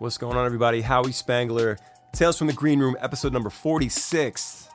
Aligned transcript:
What's 0.00 0.16
going 0.16 0.36
on, 0.36 0.46
everybody? 0.46 0.80
Howie 0.80 1.10
Spangler, 1.10 1.76
Tales 2.12 2.38
from 2.38 2.46
the 2.46 2.52
Green 2.52 2.78
Room, 2.78 2.96
episode 3.00 3.32
number 3.32 3.50
46. 3.50 4.68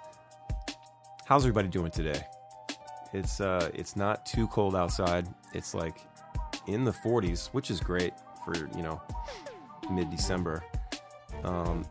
How's 1.26 1.44
everybody 1.44 1.70
doing 1.70 1.92
today? 1.92 2.28
It's 3.14 3.40
uh 3.40 3.70
it's 3.74 3.96
not 3.96 4.26
too 4.26 4.50
cold 4.50 4.76
outside. 4.76 5.30
It's 5.54 5.74
like 5.74 6.00
in 6.68 6.84
the 6.84 6.92
40s, 6.92 7.48
which 7.54 7.72
is 7.72 7.80
great 7.80 8.12
for, 8.44 8.54
you 8.76 8.84
know, 8.84 9.02
mid-December. 9.90 10.62
Um 11.46 11.86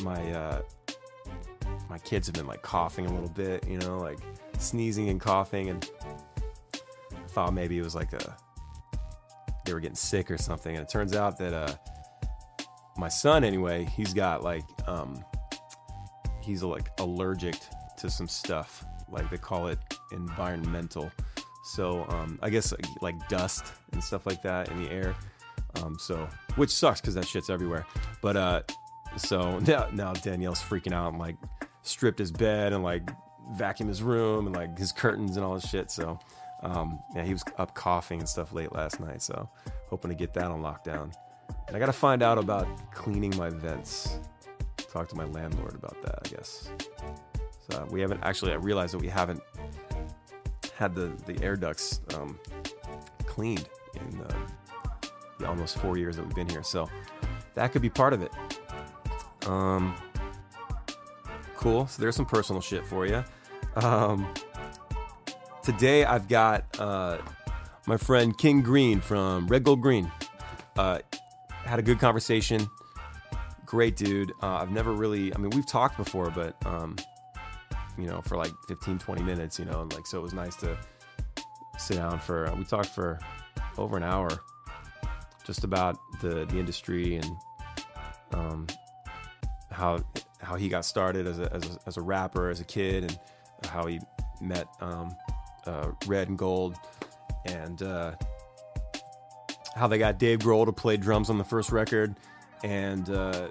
my 0.00 0.32
uh 0.32 0.62
my 1.90 1.98
kids 1.98 2.26
have 2.26 2.34
been 2.34 2.46
like 2.46 2.62
coughing 2.62 3.04
a 3.04 3.12
little 3.12 3.28
bit, 3.28 3.68
you 3.68 3.76
know, 3.76 3.98
like 3.98 4.18
sneezing 4.58 5.10
and 5.10 5.20
coughing 5.20 5.68
and 5.68 5.90
I 6.72 7.28
thought 7.28 7.52
maybe 7.52 7.78
it 7.78 7.82
was 7.82 7.94
like 7.94 8.14
a 8.14 8.34
they 9.70 9.74
were 9.74 9.80
getting 9.80 9.94
sick 9.94 10.32
or 10.32 10.36
something. 10.36 10.76
And 10.76 10.84
it 10.84 10.90
turns 10.90 11.14
out 11.14 11.38
that 11.38 11.54
uh, 11.54 11.74
my 12.96 13.08
son, 13.08 13.44
anyway, 13.44 13.84
he's 13.84 14.12
got 14.12 14.42
like 14.42 14.64
um, 14.88 15.24
he's 16.40 16.64
like 16.64 16.90
allergic 16.98 17.54
to 17.98 18.10
some 18.10 18.26
stuff. 18.26 18.84
Like 19.08 19.30
they 19.30 19.38
call 19.38 19.68
it 19.68 19.78
environmental. 20.10 21.12
So 21.62 22.04
um, 22.08 22.36
I 22.42 22.50
guess 22.50 22.74
like, 23.00 23.28
dust 23.28 23.72
and 23.92 24.02
stuff 24.02 24.26
like 24.26 24.42
that 24.42 24.70
in 24.70 24.82
the 24.82 24.90
air. 24.90 25.14
Um, 25.76 25.96
so 26.00 26.28
which 26.56 26.70
sucks 26.70 27.00
because 27.00 27.14
that 27.14 27.28
shit's 27.28 27.48
everywhere. 27.48 27.86
But 28.22 28.36
uh, 28.36 28.62
so 29.16 29.58
now 29.60 29.88
now 29.92 30.14
Danielle's 30.14 30.60
freaking 30.60 30.92
out 30.92 31.12
and 31.12 31.20
like 31.20 31.36
stripped 31.82 32.18
his 32.18 32.32
bed 32.32 32.72
and 32.72 32.82
like 32.82 33.08
vacuum 33.52 33.88
his 33.88 34.02
room 34.02 34.46
and 34.48 34.56
like 34.56 34.76
his 34.76 34.90
curtains 34.90 35.36
and 35.36 35.46
all 35.46 35.54
this 35.54 35.68
shit. 35.68 35.92
So 35.92 36.18
um, 36.62 37.00
yeah, 37.14 37.24
he 37.24 37.32
was 37.32 37.44
up 37.58 37.74
coughing 37.74 38.20
and 38.20 38.28
stuff 38.28 38.52
late 38.52 38.72
last 38.72 39.00
night, 39.00 39.22
so 39.22 39.48
hoping 39.88 40.10
to 40.10 40.14
get 40.14 40.34
that 40.34 40.44
on 40.44 40.60
lockdown. 40.60 41.12
And 41.66 41.76
I 41.76 41.78
got 41.78 41.86
to 41.86 41.92
find 41.92 42.22
out 42.22 42.38
about 42.38 42.66
cleaning 42.92 43.36
my 43.36 43.50
vents. 43.50 44.18
Talk 44.92 45.08
to 45.08 45.16
my 45.16 45.24
landlord 45.24 45.74
about 45.74 46.00
that, 46.02 46.18
I 46.24 46.28
guess. 46.28 46.70
So 47.70 47.86
we 47.90 48.00
haven't 48.00 48.22
actually. 48.22 48.52
I 48.52 48.56
realized 48.56 48.94
that 48.94 49.00
we 49.00 49.08
haven't 49.08 49.40
had 50.74 50.94
the 50.94 51.12
the 51.26 51.42
air 51.42 51.56
ducts 51.56 52.00
um, 52.14 52.38
cleaned 53.26 53.68
in 53.94 54.18
the, 54.18 54.34
the 55.38 55.48
almost 55.48 55.78
four 55.78 55.96
years 55.96 56.16
that 56.16 56.26
we've 56.26 56.34
been 56.34 56.48
here. 56.48 56.62
So 56.62 56.88
that 57.54 57.72
could 57.72 57.82
be 57.82 57.90
part 57.90 58.12
of 58.12 58.22
it. 58.22 58.32
Um, 59.46 59.94
cool. 61.56 61.86
So 61.86 62.02
there's 62.02 62.16
some 62.16 62.26
personal 62.26 62.60
shit 62.60 62.86
for 62.86 63.06
you. 63.06 63.24
Um, 63.76 64.32
today 65.72 66.04
I've 66.04 66.26
got 66.26 66.64
uh, 66.80 67.18
my 67.86 67.96
friend 67.96 68.36
King 68.36 68.60
Green 68.60 69.00
from 69.00 69.46
Red 69.46 69.62
Gold 69.62 69.80
Green. 69.80 70.10
Uh, 70.76 70.98
had 71.48 71.78
a 71.78 71.82
good 71.82 72.00
conversation. 72.00 72.68
Great 73.66 73.94
dude. 73.94 74.32
Uh, 74.42 74.54
I've 74.54 74.72
never 74.72 74.92
really, 74.92 75.32
I 75.32 75.38
mean, 75.38 75.50
we've 75.50 75.66
talked 75.66 75.96
before, 75.96 76.28
but, 76.30 76.56
um, 76.66 76.96
you 77.96 78.06
know, 78.06 78.20
for 78.20 78.36
like 78.36 78.50
15, 78.66 78.98
20 78.98 79.22
minutes, 79.22 79.60
you 79.60 79.64
know, 79.64 79.82
and 79.82 79.94
like, 79.94 80.08
so 80.08 80.18
it 80.18 80.22
was 80.22 80.34
nice 80.34 80.56
to 80.56 80.76
sit 81.78 81.98
down 81.98 82.18
for, 82.18 82.48
uh, 82.48 82.54
we 82.56 82.64
talked 82.64 82.88
for 82.88 83.20
over 83.78 83.96
an 83.96 84.02
hour 84.02 84.28
just 85.44 85.62
about 85.62 85.96
the, 86.20 86.46
the 86.46 86.58
industry 86.58 87.14
and 87.14 87.30
um, 88.32 88.66
how, 89.70 90.00
how 90.40 90.56
he 90.56 90.68
got 90.68 90.84
started 90.84 91.28
as 91.28 91.38
a, 91.38 91.52
as 91.52 91.76
a, 91.76 91.78
as 91.86 91.96
a 91.96 92.02
rapper, 92.02 92.50
as 92.50 92.58
a 92.60 92.64
kid, 92.64 93.04
and 93.04 93.18
how 93.66 93.86
he 93.86 94.00
met 94.40 94.66
um, 94.80 95.14
uh, 95.66 95.92
Red 96.06 96.28
and 96.28 96.38
Gold, 96.38 96.76
and 97.44 97.82
uh, 97.82 98.14
how 99.74 99.86
they 99.86 99.98
got 99.98 100.18
Dave 100.18 100.40
Grohl 100.40 100.66
to 100.66 100.72
play 100.72 100.96
drums 100.96 101.30
on 101.30 101.38
the 101.38 101.44
first 101.44 101.72
record, 101.72 102.16
and 102.64 103.08
uh, 103.10 103.48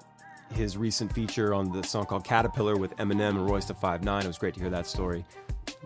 his 0.53 0.77
recent 0.77 1.13
feature 1.13 1.53
on 1.53 1.71
the 1.71 1.83
song 1.83 2.05
called 2.05 2.23
Caterpillar 2.23 2.75
with 2.77 2.95
Eminem 2.97 3.29
and 3.29 3.49
Royce 3.49 3.65
da 3.65 3.73
Five 3.73 4.03
Nine. 4.03 4.23
It 4.23 4.27
was 4.27 4.37
great 4.37 4.53
to 4.55 4.59
hear 4.59 4.69
that 4.69 4.87
story. 4.87 5.25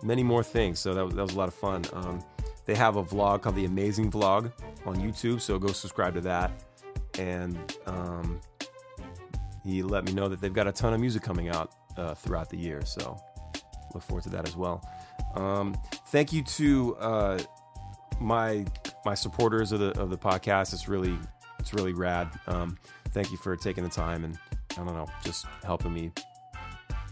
Many 0.02 0.22
more 0.22 0.42
things, 0.42 0.78
so 0.80 0.94
that 0.94 1.04
was, 1.04 1.14
that 1.14 1.22
was 1.22 1.34
a 1.34 1.38
lot 1.38 1.48
of 1.48 1.54
fun. 1.54 1.84
Um, 1.92 2.22
they 2.66 2.74
have 2.74 2.96
a 2.96 3.04
vlog 3.04 3.42
called 3.42 3.56
The 3.56 3.66
Amazing 3.66 4.10
Vlog 4.10 4.52
on 4.86 4.96
YouTube, 4.96 5.40
so 5.40 5.58
go 5.58 5.68
subscribe 5.68 6.14
to 6.14 6.20
that. 6.22 6.50
And 7.18 7.58
um, 7.86 8.40
he 9.62 9.82
let 9.82 10.04
me 10.04 10.12
know 10.12 10.28
that 10.28 10.40
they've 10.40 10.52
got 10.52 10.66
a 10.66 10.72
ton 10.72 10.94
of 10.94 11.00
music 11.00 11.22
coming 11.22 11.48
out 11.48 11.72
uh, 11.96 12.14
throughout 12.14 12.50
the 12.50 12.56
year, 12.56 12.84
so 12.84 13.18
look 13.94 14.02
forward 14.02 14.24
to 14.24 14.30
that 14.30 14.48
as 14.48 14.56
well. 14.56 14.82
Um, 15.34 15.76
thank 16.08 16.32
you 16.32 16.42
to 16.42 16.96
uh, 16.96 17.38
my 18.20 18.64
my 19.04 19.14
supporters 19.14 19.72
of 19.72 19.80
the 19.80 20.00
of 20.00 20.10
the 20.10 20.18
podcast. 20.18 20.72
It's 20.72 20.88
really 20.88 21.18
it's 21.58 21.74
really 21.74 21.92
rad. 21.92 22.28
Um, 22.46 22.78
thank 23.10 23.30
you 23.30 23.36
for 23.36 23.56
taking 23.56 23.84
the 23.84 23.90
time 23.90 24.24
and 24.24 24.38
I 24.72 24.84
don't 24.84 24.94
know, 24.94 25.06
just 25.24 25.46
helping 25.64 25.92
me 25.92 26.10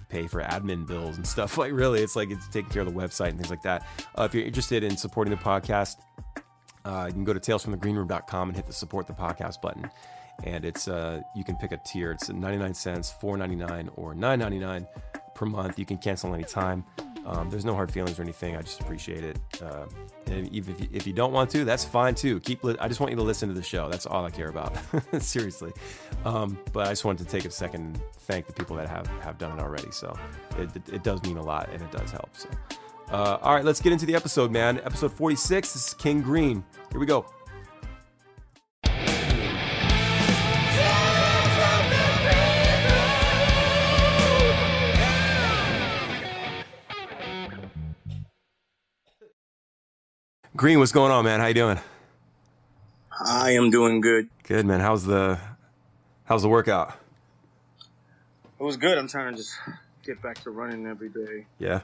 pay 0.08 0.26
for 0.26 0.42
admin 0.42 0.86
bills 0.86 1.16
and 1.16 1.26
stuff. 1.34 1.58
Like 1.58 1.72
really, 1.72 2.02
it's 2.02 2.16
like 2.16 2.30
it's 2.30 2.48
taking 2.48 2.70
care 2.70 2.82
of 2.82 2.92
the 2.92 2.98
website 2.98 3.30
and 3.30 3.38
things 3.38 3.50
like 3.50 3.62
that. 3.62 3.86
Uh, 4.18 4.24
if 4.24 4.34
you're 4.34 4.44
interested 4.44 4.84
in 4.84 4.96
supporting 4.96 5.34
the 5.34 5.42
podcast, 5.42 5.96
uh, 6.84 7.04
you 7.06 7.12
can 7.12 7.24
go 7.24 7.32
to 7.32 7.40
talesfromthegreenroom.com 7.40 8.48
and 8.48 8.56
hit 8.56 8.66
the 8.66 8.72
support 8.72 9.06
the 9.06 9.12
podcast 9.12 9.60
button. 9.60 9.90
And 10.44 10.64
it's 10.64 10.88
uh, 10.88 11.20
you 11.36 11.44
can 11.44 11.56
pick 11.56 11.72
a 11.72 11.80
tier. 11.86 12.10
It's 12.12 12.28
99 12.28 12.74
cents, 12.74 13.14
4.99, 13.22 13.90
or 13.96 14.14
9.99 14.14 14.86
per 15.34 15.46
month. 15.46 15.78
You 15.78 15.86
can 15.86 15.98
cancel 15.98 16.34
anytime. 16.34 16.84
Um, 17.24 17.50
there's 17.50 17.64
no 17.64 17.74
hard 17.74 17.92
feelings 17.92 18.18
or 18.18 18.22
anything. 18.22 18.56
I 18.56 18.62
just 18.62 18.80
appreciate 18.80 19.22
it. 19.22 19.38
Uh, 19.62 19.86
and 20.26 20.46
if 20.48 20.68
you, 20.68 20.88
if 20.92 21.06
you 21.06 21.12
don't 21.12 21.32
want 21.32 21.50
to, 21.50 21.64
that's 21.64 21.84
fine 21.84 22.14
too. 22.14 22.40
Keep. 22.40 22.64
Li- 22.64 22.76
I 22.80 22.88
just 22.88 23.00
want 23.00 23.10
you 23.10 23.16
to 23.16 23.22
listen 23.22 23.48
to 23.48 23.54
the 23.54 23.62
show. 23.62 23.88
That's 23.88 24.06
all 24.06 24.24
I 24.24 24.30
care 24.30 24.48
about. 24.48 24.76
Seriously. 25.20 25.72
Um, 26.24 26.58
but 26.72 26.88
I 26.88 26.90
just 26.90 27.04
wanted 27.04 27.26
to 27.26 27.30
take 27.30 27.44
a 27.44 27.50
second 27.50 27.82
and 27.82 28.00
thank 28.20 28.46
the 28.46 28.52
people 28.52 28.76
that 28.76 28.88
have 28.88 29.06
have 29.22 29.38
done 29.38 29.58
it 29.58 29.62
already. 29.62 29.90
So 29.92 30.16
it, 30.58 30.74
it, 30.74 30.88
it 30.94 31.02
does 31.04 31.22
mean 31.22 31.36
a 31.36 31.42
lot 31.42 31.70
and 31.72 31.80
it 31.82 31.92
does 31.92 32.10
help. 32.10 32.30
So. 32.36 32.48
Uh, 33.10 33.38
all 33.42 33.54
right, 33.54 33.64
let's 33.64 33.80
get 33.80 33.92
into 33.92 34.06
the 34.06 34.14
episode, 34.14 34.50
man. 34.50 34.78
Episode 34.84 35.12
46. 35.12 35.74
This 35.74 35.88
is 35.88 35.94
King 35.94 36.22
Green. 36.22 36.64
Here 36.90 36.98
we 36.98 37.04
go. 37.04 37.26
Green, 50.62 50.78
what's 50.78 50.92
going 50.92 51.10
on, 51.10 51.24
man? 51.24 51.40
How 51.40 51.46
you 51.46 51.54
doing? 51.54 51.80
I 53.20 53.50
am 53.50 53.72
doing 53.72 54.00
good. 54.00 54.28
Good, 54.44 54.64
man. 54.64 54.78
How's 54.78 55.04
the 55.04 55.36
how's 56.22 56.42
the 56.42 56.48
workout? 56.48 56.94
It 58.60 58.62
was 58.62 58.76
good. 58.76 58.96
I'm 58.96 59.08
trying 59.08 59.32
to 59.32 59.36
just 59.38 59.50
get 60.06 60.22
back 60.22 60.40
to 60.44 60.52
running 60.52 60.86
every 60.86 61.08
day. 61.08 61.46
Yeah. 61.58 61.80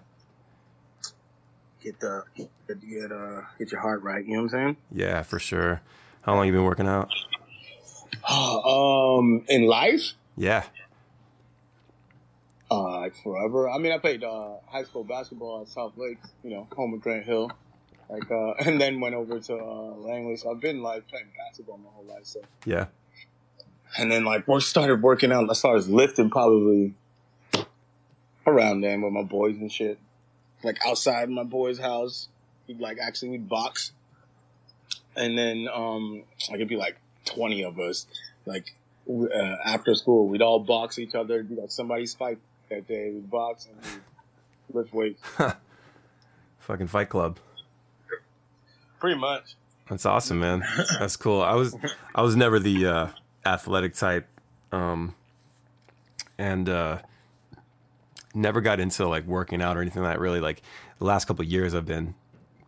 Get 1.83 1.99
the 1.99 2.23
get 2.37 2.51
get 2.89 3.11
uh 3.11 3.41
get 3.59 3.73
your 3.73 3.81
heart 3.81 4.05
right. 4.05 4.25
You 4.25 4.35
know 4.37 4.45
what 4.45 4.55
I'm 4.55 4.61
saying? 4.61 4.77
Yeah, 4.93 5.23
for 5.23 5.41
sure. 5.41 5.81
How 6.23 6.37
long 6.37 6.47
you 6.47 6.53
been 6.53 6.63
working 6.63 6.87
out? 6.87 7.11
um, 8.33 9.45
in 9.49 9.67
life, 9.67 10.13
Yeah. 10.37 10.63
uh, 12.71 13.01
like 13.01 13.17
forever. 13.25 13.69
I 13.69 13.79
mean, 13.79 13.91
I 13.91 13.99
played 13.99 14.23
uh 14.23 14.59
high 14.69 14.85
school 14.85 15.03
basketball 15.03 15.63
at 15.63 15.69
South 15.69 15.95
Lakes. 15.97 16.29
You 16.45 16.51
know, 16.51 16.69
home 16.77 16.95
of 16.95 17.01
Grant 17.01 17.25
Hill. 17.25 17.51
Like, 18.09 18.31
uh, 18.31 18.53
and 18.67 18.81
then 18.81 19.01
went 19.01 19.15
over 19.15 19.39
to 19.39 19.55
uh, 19.57 19.95
Langley. 19.97 20.37
So 20.37 20.51
I've 20.51 20.61
been 20.61 20.83
like 20.83 21.07
playing 21.09 21.27
basketball 21.37 21.79
my 21.79 21.91
whole 21.93 22.05
life. 22.05 22.25
So, 22.25 22.41
Yeah. 22.65 22.87
and 23.99 24.11
then 24.11 24.25
like 24.25 24.47
we 24.49 24.61
started 24.61 25.03
working 25.03 25.33
out. 25.33 25.49
I 25.51 25.53
started 25.55 25.89
lifting 25.89 26.31
probably 26.31 26.95
around 28.47 28.81
then 28.81 29.03
with 29.03 29.13
my 29.13 29.23
boys 29.23 29.57
and 29.57 29.71
shit. 29.71 29.99
Like 30.63 30.79
outside 30.87 31.29
my 31.31 31.45
boy's 31.45 31.79
house, 31.79 32.29
we'd 32.67 32.81
like 32.81 32.99
actually 33.01 33.29
we'd 33.31 33.49
box, 33.49 33.93
and 35.17 35.37
then 35.39 35.69
um 35.73 36.25
like 36.49 36.57
it'd 36.57 36.69
be 36.69 36.77
like 36.77 36.97
twenty 37.25 37.63
of 37.63 37.79
us. 37.79 38.07
Like 38.47 38.75
uh, 39.09 39.57
after 39.65 39.95
school, 39.95 40.27
we'd 40.29 40.43
all 40.43 40.59
box 40.61 40.99
each 40.99 41.15
other. 41.15 41.35
It'd 41.37 41.49
be 41.49 41.55
like 41.57 41.71
somebody's 41.71 42.15
fight 42.15 42.39
that 42.71 42.89
day. 42.89 43.11
We'd 43.13 43.31
box 43.31 43.67
and 43.67 43.77
we'd 44.69 44.81
lift 44.81 44.93
weights. 44.95 45.23
Fucking 46.61 46.89
Fight 46.89 47.09
Club. 47.09 47.39
Pretty 49.01 49.19
much. 49.19 49.55
That's 49.89 50.05
awesome, 50.05 50.41
man. 50.41 50.65
That's 50.99 51.17
cool. 51.17 51.41
I 51.41 51.55
was 51.55 51.77
I 52.15 52.23
was 52.23 52.37
never 52.37 52.59
the 52.59 52.87
uh, 52.87 53.09
athletic 53.47 53.95
type, 53.95 54.29
um, 54.71 55.15
and 56.37 56.69
uh, 56.69 56.99
never 58.35 58.61
got 58.61 58.81
into 58.81 59.09
like 59.09 59.25
working 59.25 59.63
out 59.63 59.77
or 59.77 59.81
anything 59.81 60.03
like 60.03 60.15
that. 60.15 60.21
Really, 60.21 60.41
like 60.41 60.63
the 60.99 61.05
last 61.05 61.25
couple 61.27 61.45
years, 61.45 61.75
I've 61.75 61.87
been 61.87 62.15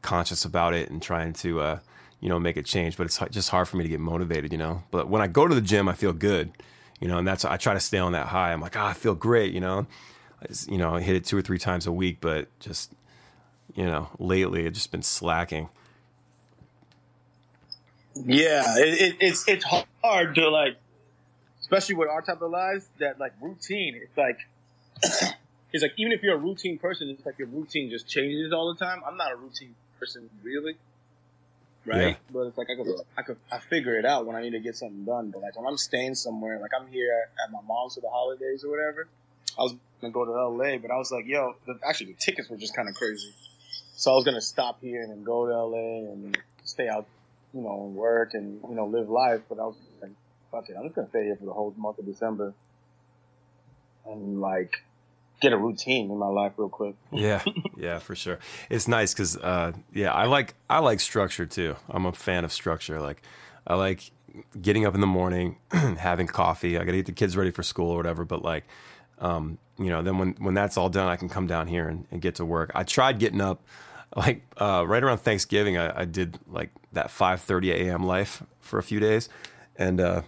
conscious 0.02 0.46
about 0.46 0.72
it 0.72 0.90
and 0.90 1.02
trying 1.02 1.34
to, 1.34 1.60
uh, 1.60 1.78
you 2.20 2.30
know, 2.30 2.40
make 2.40 2.56
a 2.56 2.62
change. 2.62 2.96
But 2.96 3.04
it's 3.04 3.18
just 3.30 3.50
hard 3.50 3.68
for 3.68 3.76
me 3.76 3.82
to 3.82 3.90
get 3.90 4.00
motivated, 4.00 4.50
you 4.50 4.58
know. 4.58 4.82
But 4.90 5.08
when 5.08 5.20
I 5.20 5.26
go 5.26 5.46
to 5.46 5.54
the 5.54 5.60
gym, 5.60 5.88
I 5.88 5.92
feel 5.92 6.14
good, 6.14 6.52
you 7.00 7.08
know, 7.08 7.18
and 7.18 7.28
that's 7.28 7.44
I 7.44 7.58
try 7.58 7.74
to 7.74 7.80
stay 7.80 7.98
on 7.98 8.12
that 8.12 8.28
high. 8.28 8.52
I'm 8.52 8.62
like, 8.62 8.76
ah, 8.78 8.88
I 8.88 8.92
feel 8.94 9.14
great, 9.14 9.52
you 9.52 9.60
know. 9.60 9.86
I 10.42 10.46
just, 10.46 10.70
you 10.70 10.78
know, 10.78 10.94
I 10.94 11.02
hit 11.02 11.16
it 11.16 11.24
two 11.26 11.36
or 11.36 11.42
three 11.42 11.58
times 11.58 11.86
a 11.86 11.92
week, 11.92 12.18
but 12.22 12.48
just, 12.60 12.94
you 13.74 13.84
know, 13.84 14.08
lately 14.18 14.66
I've 14.66 14.72
just 14.72 14.90
been 14.90 15.02
slacking. 15.02 15.68
Yeah, 18.26 18.78
it, 18.78 19.00
it, 19.00 19.16
it's 19.20 19.48
it's 19.48 19.64
hard 20.02 20.34
to 20.34 20.48
like, 20.48 20.76
especially 21.60 21.96
with 21.96 22.08
our 22.08 22.22
type 22.22 22.42
of 22.42 22.50
lives. 22.50 22.88
That 22.98 23.18
like 23.18 23.32
routine. 23.40 24.00
It's 24.02 24.16
like 24.16 24.38
it's 25.72 25.82
like 25.82 25.92
even 25.96 26.12
if 26.12 26.22
you're 26.22 26.34
a 26.34 26.38
routine 26.38 26.78
person, 26.78 27.08
it's 27.08 27.24
like 27.24 27.38
your 27.38 27.48
routine 27.48 27.90
just 27.90 28.08
changes 28.08 28.52
all 28.52 28.72
the 28.72 28.84
time. 28.84 29.02
I'm 29.06 29.16
not 29.16 29.32
a 29.32 29.36
routine 29.36 29.74
person 29.98 30.30
really, 30.42 30.76
right? 31.86 32.08
Yeah. 32.08 32.14
But 32.32 32.40
it's 32.48 32.58
like 32.58 32.68
I 32.70 32.76
could 32.76 33.00
I 33.18 33.22
could 33.22 33.36
I 33.52 33.58
figure 33.58 33.98
it 33.98 34.04
out 34.04 34.26
when 34.26 34.36
I 34.36 34.42
need 34.42 34.52
to 34.52 34.60
get 34.60 34.76
something 34.76 35.04
done. 35.04 35.30
But 35.30 35.42
like 35.42 35.56
when 35.56 35.66
I'm 35.66 35.78
staying 35.78 36.14
somewhere, 36.14 36.58
like 36.58 36.72
I'm 36.78 36.88
here 36.88 37.28
at 37.44 37.52
my 37.52 37.60
mom's 37.66 37.94
for 37.94 38.00
the 38.00 38.10
holidays 38.10 38.64
or 38.64 38.70
whatever, 38.70 39.08
I 39.58 39.62
was 39.62 39.74
gonna 40.00 40.12
go 40.12 40.24
to 40.24 40.32
LA, 40.32 40.78
but 40.78 40.90
I 40.90 40.96
was 40.96 41.10
like, 41.12 41.26
yo, 41.26 41.54
the, 41.66 41.78
actually 41.86 42.12
the 42.12 42.18
tickets 42.18 42.48
were 42.48 42.56
just 42.56 42.74
kind 42.74 42.88
of 42.88 42.94
crazy. 42.94 43.32
So 43.96 44.12
I 44.12 44.14
was 44.14 44.24
gonna 44.24 44.40
stop 44.40 44.80
here 44.80 45.02
and 45.02 45.10
then 45.10 45.24
go 45.24 45.46
to 45.46 45.52
LA 45.52 46.12
and 46.12 46.38
stay 46.64 46.88
out, 46.88 47.06
you 47.54 47.60
know, 47.60 47.92
work 47.94 48.34
and 48.34 48.60
you 48.68 48.74
know 48.74 48.86
live 48.86 49.08
life. 49.08 49.40
But 49.48 49.58
I 49.58 49.64
was 49.64 49.76
like, 50.00 50.12
fuck 50.50 50.68
it, 50.68 50.76
I'm 50.76 50.84
just 50.84 50.94
gonna 50.94 51.08
stay 51.08 51.24
here 51.24 51.36
for 51.36 51.44
the 51.44 51.52
whole 51.52 51.74
month 51.76 51.98
of 51.98 52.06
December 52.06 52.54
and 54.06 54.40
like 54.40 54.82
get 55.40 55.52
a 55.52 55.56
routine 55.56 56.10
in 56.10 56.18
my 56.18 56.26
life 56.26 56.52
real 56.56 56.68
quick. 56.68 56.94
Yeah, 57.12 57.42
yeah, 57.76 57.98
for 57.98 58.14
sure. 58.14 58.38
It's 58.68 58.86
nice 58.86 59.12
because, 59.12 59.36
uh, 59.36 59.72
yeah, 59.92 60.12
I 60.12 60.26
like 60.26 60.54
I 60.68 60.78
like 60.78 61.00
structure 61.00 61.46
too. 61.46 61.76
I'm 61.88 62.06
a 62.06 62.12
fan 62.12 62.44
of 62.44 62.52
structure. 62.52 63.00
Like, 63.00 63.22
I 63.66 63.74
like 63.74 64.10
getting 64.60 64.86
up 64.86 64.94
in 64.94 65.00
the 65.00 65.06
morning, 65.06 65.56
having 65.70 66.26
coffee. 66.26 66.76
I 66.76 66.84
got 66.84 66.92
to 66.92 66.98
get 66.98 67.06
the 67.06 67.12
kids 67.12 67.36
ready 67.36 67.50
for 67.50 67.62
school 67.62 67.90
or 67.90 67.96
whatever. 67.96 68.24
But 68.24 68.42
like, 68.42 68.64
um, 69.18 69.58
you 69.78 69.88
know, 69.88 70.02
then 70.02 70.18
when 70.18 70.34
when 70.38 70.54
that's 70.54 70.76
all 70.76 70.88
done, 70.88 71.08
I 71.08 71.16
can 71.16 71.28
come 71.28 71.46
down 71.46 71.66
here 71.66 71.88
and, 71.88 72.06
and 72.10 72.20
get 72.20 72.36
to 72.36 72.44
work. 72.44 72.70
I 72.74 72.84
tried 72.84 73.18
getting 73.18 73.40
up 73.40 73.62
like 74.16 74.42
uh, 74.56 74.84
right 74.86 75.02
around 75.02 75.18
Thanksgiving. 75.18 75.76
I, 75.76 76.00
I 76.00 76.04
did 76.04 76.38
like 76.48 76.70
that 76.92 77.08
5:30 77.08 77.72
a.m. 77.72 78.04
life 78.04 78.42
for 78.60 78.78
a 78.78 78.82
few 78.82 79.00
days, 79.00 79.28
and 79.76 80.00
uh, 80.00 80.22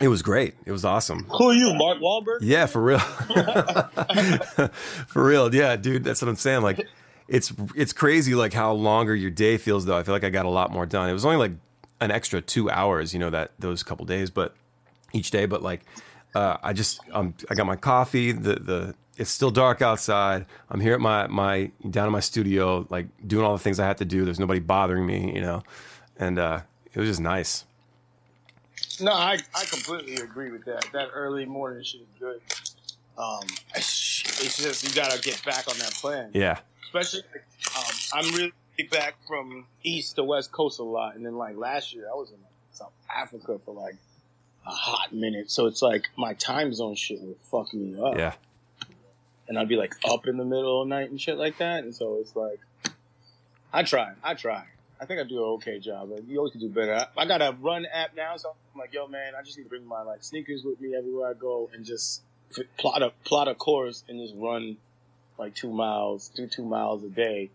it 0.00 0.08
was 0.08 0.22
great. 0.22 0.54
It 0.66 0.72
was 0.72 0.84
awesome. 0.84 1.24
Who 1.24 1.50
are 1.50 1.54
you, 1.54 1.72
Mark 1.74 1.98
Wahlberg? 1.98 2.38
Yeah, 2.40 2.66
for 2.66 2.82
real. 2.82 2.98
for 5.06 5.24
real. 5.24 5.54
Yeah, 5.54 5.76
dude, 5.76 6.04
that's 6.04 6.20
what 6.20 6.28
I'm 6.28 6.36
saying. 6.36 6.62
Like 6.62 6.86
it's 7.28 7.52
it's 7.74 7.92
crazy 7.92 8.34
like 8.34 8.52
how 8.52 8.72
longer 8.72 9.14
your 9.14 9.30
day 9.30 9.56
feels 9.56 9.86
though. 9.86 9.96
I 9.96 10.02
feel 10.02 10.14
like 10.14 10.24
I 10.24 10.30
got 10.30 10.46
a 10.46 10.50
lot 10.50 10.70
more 10.70 10.86
done. 10.86 11.08
It 11.08 11.12
was 11.12 11.24
only 11.24 11.36
like 11.38 11.52
an 12.00 12.10
extra 12.10 12.40
2 12.40 12.70
hours, 12.70 13.14
you 13.14 13.20
know, 13.20 13.30
that 13.30 13.52
those 13.58 13.82
couple 13.82 14.04
days, 14.04 14.30
but 14.30 14.54
each 15.12 15.30
day, 15.30 15.46
but 15.46 15.62
like 15.62 15.82
uh, 16.34 16.56
I 16.62 16.72
just 16.72 17.00
um 17.12 17.34
I 17.48 17.54
got 17.54 17.66
my 17.66 17.76
coffee, 17.76 18.32
the 18.32 18.56
the 18.56 18.94
it's 19.16 19.30
still 19.30 19.50
dark 19.50 19.82
outside. 19.82 20.46
I'm 20.70 20.80
here 20.80 20.94
at 20.94 21.00
my 21.00 21.26
my 21.26 21.70
down 21.88 22.06
in 22.06 22.12
my 22.12 22.20
studio 22.20 22.86
like 22.90 23.06
doing 23.26 23.44
all 23.44 23.52
the 23.52 23.62
things 23.62 23.78
I 23.78 23.86
have 23.86 23.96
to 23.96 24.04
do. 24.04 24.24
There's 24.24 24.40
nobody 24.40 24.60
bothering 24.60 25.06
me, 25.06 25.32
you 25.34 25.40
know. 25.40 25.62
And 26.18 26.38
uh 26.38 26.60
it 26.92 26.98
was 26.98 27.08
just 27.08 27.20
nice. 27.20 27.64
No, 29.00 29.12
I, 29.12 29.38
I 29.54 29.64
completely 29.64 30.16
agree 30.16 30.50
with 30.50 30.64
that. 30.66 30.86
That 30.92 31.08
early 31.12 31.44
morning 31.46 31.82
shit 31.82 32.02
is 32.02 32.06
good. 32.18 32.40
Um, 33.18 33.42
it's 33.74 34.22
it's 34.44 34.62
just 34.62 34.84
you 34.84 34.94
gotta 34.94 35.20
get 35.20 35.44
back 35.44 35.68
on 35.68 35.76
that 35.78 35.92
plan. 35.94 36.30
Yeah. 36.32 36.58
Especially, 36.84 37.22
um, 37.76 37.94
I'm 38.12 38.34
really 38.34 38.52
back 38.90 39.16
from 39.26 39.66
east 39.82 40.16
to 40.16 40.24
west 40.24 40.52
coast 40.52 40.78
a 40.80 40.82
lot, 40.84 41.14
and 41.16 41.24
then 41.24 41.36
like 41.36 41.56
last 41.56 41.92
year 41.94 42.06
I 42.12 42.14
was 42.14 42.30
in 42.30 42.38
South 42.72 42.92
Africa 43.14 43.58
for 43.64 43.74
like 43.74 43.96
a 44.66 44.70
hot 44.70 45.12
minute. 45.12 45.50
So 45.50 45.66
it's 45.66 45.82
like 45.82 46.04
my 46.16 46.34
time 46.34 46.72
zone 46.72 46.94
shit 46.94 47.20
would 47.20 47.36
fuck 47.42 47.72
me 47.74 47.96
up, 48.00 48.16
Yeah. 48.16 48.34
And 49.48 49.58
I'd 49.58 49.68
be 49.68 49.76
like 49.76 49.94
up 50.08 50.26
in 50.26 50.36
the 50.36 50.44
middle 50.44 50.82
of 50.82 50.88
the 50.88 50.94
night 50.94 51.10
and 51.10 51.20
shit 51.20 51.38
like 51.38 51.58
that. 51.58 51.84
And 51.84 51.94
so 51.94 52.18
it's 52.20 52.34
like, 52.34 52.60
I 53.72 53.82
try, 53.82 54.12
I 54.22 54.34
try. 54.34 54.64
I 55.00 55.06
think 55.06 55.20
I 55.20 55.24
do 55.24 55.38
an 55.38 55.50
okay 55.54 55.80
job. 55.80 56.10
Like, 56.10 56.22
you 56.28 56.38
always 56.38 56.52
can 56.52 56.60
do 56.60 56.68
better. 56.68 56.94
I, 56.94 57.06
I 57.22 57.26
got 57.26 57.42
a 57.42 57.54
run 57.60 57.84
app 57.92 58.14
now, 58.16 58.36
so 58.36 58.54
I'm 58.74 58.80
like, 58.80 58.94
yo, 58.94 59.06
man, 59.08 59.32
I 59.38 59.42
just 59.42 59.58
need 59.58 59.64
to 59.64 59.68
bring 59.68 59.86
my 59.86 60.02
like 60.02 60.22
sneakers 60.22 60.62
with 60.64 60.80
me 60.80 60.94
everywhere 60.96 61.30
I 61.30 61.34
go, 61.34 61.68
and 61.74 61.84
just 61.84 62.22
f- 62.56 62.64
plot 62.78 63.02
a 63.02 63.12
plot 63.24 63.48
a 63.48 63.54
course 63.54 64.04
and 64.08 64.20
just 64.20 64.34
run 64.36 64.76
like 65.36 65.54
two 65.54 65.72
miles, 65.72 66.28
do 66.28 66.46
two 66.46 66.64
miles 66.64 67.02
a 67.02 67.08
day, 67.08 67.50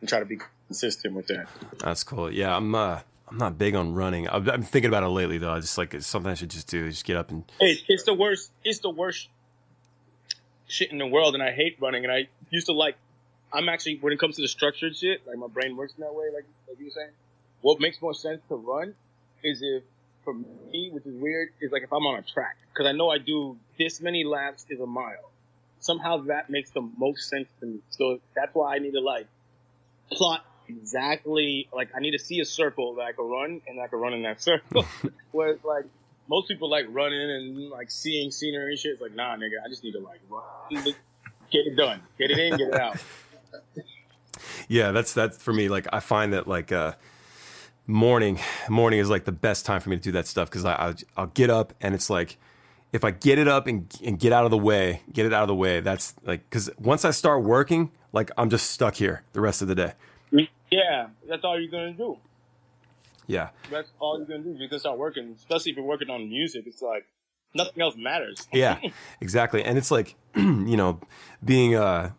and 0.00 0.08
try 0.08 0.18
to 0.18 0.24
be 0.24 0.38
consistent 0.66 1.14
with 1.14 1.26
that. 1.28 1.46
That's 1.78 2.02
cool. 2.02 2.32
Yeah, 2.32 2.56
I'm 2.56 2.74
uh 2.74 3.00
I'm 3.30 3.36
not 3.36 3.58
big 3.58 3.74
on 3.74 3.94
running. 3.94 4.26
I've, 4.26 4.48
I'm 4.48 4.62
thinking 4.62 4.88
about 4.88 5.02
it 5.02 5.08
lately 5.08 5.38
though. 5.38 5.52
I 5.52 5.60
just 5.60 5.76
like 5.76 5.92
it's 5.94 6.06
something 6.06 6.30
I 6.30 6.34
should 6.34 6.50
just 6.50 6.68
do. 6.68 6.88
Just 6.88 7.04
get 7.04 7.16
up 7.16 7.30
and 7.30 7.44
It, 7.60 7.80
it's 7.88 8.04
the 8.04 8.14
worst. 8.14 8.50
It's 8.64 8.78
the 8.80 8.90
worst 8.90 9.28
shit 10.68 10.92
in 10.92 10.98
the 10.98 11.06
world, 11.06 11.34
and 11.34 11.42
I 11.42 11.50
hate 11.50 11.76
running. 11.80 12.04
And 12.04 12.12
I 12.12 12.28
used 12.50 12.66
to 12.66 12.72
like. 12.72 12.96
I'm 13.50 13.70
actually 13.70 13.96
when 14.02 14.12
it 14.12 14.18
comes 14.18 14.36
to 14.36 14.42
the 14.42 14.48
structured 14.48 14.94
shit, 14.94 15.26
like 15.26 15.38
my 15.38 15.46
brain 15.46 15.74
works 15.74 15.94
in 15.96 16.02
that 16.02 16.14
way. 16.14 16.26
Like 16.26 16.44
like 16.68 16.78
you 16.78 16.86
were 16.86 16.90
saying, 16.90 17.10
what 17.62 17.80
makes 17.80 18.00
more 18.02 18.12
sense 18.12 18.42
to 18.48 18.56
run 18.56 18.94
is 19.42 19.62
if 19.62 19.82
for 20.24 20.34
me, 20.34 20.90
which 20.92 21.06
is 21.06 21.14
weird, 21.14 21.48
is 21.60 21.72
like 21.72 21.82
if 21.82 21.92
I'm 21.92 22.06
on 22.06 22.18
a 22.18 22.22
track 22.22 22.58
because 22.72 22.86
I 22.86 22.92
know 22.92 23.08
I 23.08 23.18
do 23.18 23.56
this 23.78 24.00
many 24.00 24.24
laps 24.24 24.66
is 24.68 24.80
a 24.80 24.86
mile. 24.86 25.30
Somehow 25.80 26.18
that 26.24 26.50
makes 26.50 26.70
the 26.70 26.82
most 26.82 27.28
sense 27.28 27.48
to 27.60 27.66
me. 27.66 27.78
So 27.90 28.20
that's 28.36 28.54
why 28.54 28.74
I 28.74 28.78
need 28.78 28.92
to 28.92 29.00
like 29.00 29.26
plot 30.10 30.44
exactly 30.68 31.66
like 31.72 31.88
I 31.96 32.00
need 32.00 32.10
to 32.10 32.18
see 32.18 32.40
a 32.40 32.44
circle 32.44 32.96
that 32.96 33.02
I 33.02 33.12
can 33.12 33.24
run 33.24 33.62
and 33.66 33.80
I 33.80 33.86
can 33.86 33.98
run 33.98 34.12
in 34.12 34.22
that 34.22 34.42
circle. 34.48 34.84
Whereas 35.32 35.58
like 35.64 35.86
most 36.28 36.48
people 36.48 36.68
like 36.70 36.86
running 36.90 37.30
and 37.30 37.70
like 37.70 37.90
seeing 37.90 38.30
scenery 38.30 38.72
and 38.72 38.78
shit. 38.78 38.92
It's 38.92 39.02
like 39.02 39.14
nah, 39.14 39.36
nigga, 39.36 39.64
I 39.64 39.68
just 39.68 39.82
need 39.84 39.92
to 39.92 40.00
like 40.00 40.20
run, 40.28 40.42
get 41.50 41.66
it 41.66 41.76
done, 41.76 42.02
get 42.18 42.30
it 42.30 42.38
in, 42.38 42.56
get 42.56 42.68
it 42.68 42.80
out. 42.80 42.96
yeah, 44.68 44.92
that's 44.92 45.12
that's 45.12 45.42
for 45.42 45.52
me. 45.52 45.68
Like 45.68 45.86
I 45.92 46.00
find 46.00 46.32
that 46.32 46.46
like 46.46 46.72
uh 46.72 46.92
morning 47.86 48.38
morning 48.68 49.00
is 49.00 49.08
like 49.08 49.24
the 49.24 49.32
best 49.32 49.64
time 49.64 49.80
for 49.80 49.88
me 49.88 49.96
to 49.96 50.02
do 50.02 50.12
that 50.12 50.26
stuff 50.26 50.50
because 50.50 50.64
I 50.64 50.74
I'll, 50.74 50.94
I'll 51.16 51.26
get 51.28 51.48
up 51.48 51.72
and 51.80 51.94
it's 51.94 52.10
like 52.10 52.36
if 52.92 53.04
I 53.04 53.10
get 53.10 53.38
it 53.38 53.48
up 53.48 53.66
and 53.66 53.92
and 54.04 54.18
get 54.18 54.32
out 54.32 54.44
of 54.44 54.50
the 54.50 54.58
way, 54.58 55.02
get 55.12 55.26
it 55.26 55.32
out 55.32 55.42
of 55.42 55.48
the 55.48 55.54
way. 55.54 55.80
That's 55.80 56.14
like 56.24 56.48
because 56.48 56.70
once 56.78 57.04
I 57.04 57.10
start 57.10 57.42
working, 57.42 57.90
like 58.12 58.30
I'm 58.36 58.50
just 58.50 58.70
stuck 58.70 58.96
here 58.96 59.22
the 59.32 59.40
rest 59.40 59.62
of 59.62 59.68
the 59.68 59.74
day. 59.74 59.92
Yeah, 60.70 61.08
that's 61.26 61.44
all 61.44 61.58
you're 61.58 61.70
gonna 61.70 61.92
do. 61.92 62.18
Yeah, 63.28 63.50
That's 63.70 63.90
all 64.00 64.18
you're 64.18 64.26
gonna 64.26 64.40
do. 64.42 64.56
You're 64.58 64.68
gonna 64.68 64.80
start 64.80 64.98
working, 64.98 65.34
especially 65.36 65.70
if 65.72 65.76
you're 65.76 65.86
working 65.86 66.10
on 66.10 66.28
music. 66.28 66.64
It's 66.66 66.82
like 66.82 67.04
nothing 67.54 67.80
else 67.80 67.94
matters. 67.96 68.48
yeah, 68.52 68.78
exactly. 69.20 69.62
And 69.62 69.78
it's 69.78 69.90
like 69.92 70.16
you 70.36 70.76
know, 70.76 70.98
being 71.44 71.74
a 71.76 72.14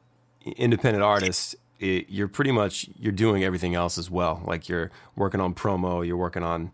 independent 0.55 1.03
artist, 1.03 1.55
it, 1.79 2.05
you're 2.09 2.27
pretty 2.27 2.51
much 2.51 2.87
you're 2.95 3.11
doing 3.11 3.43
everything 3.43 3.75
else 3.75 3.97
as 3.97 4.09
well. 4.09 4.41
Like 4.45 4.69
you're 4.69 4.91
working 5.15 5.41
on 5.41 5.53
promo, 5.55 6.05
you're 6.05 6.15
working 6.17 6.43
on 6.43 6.71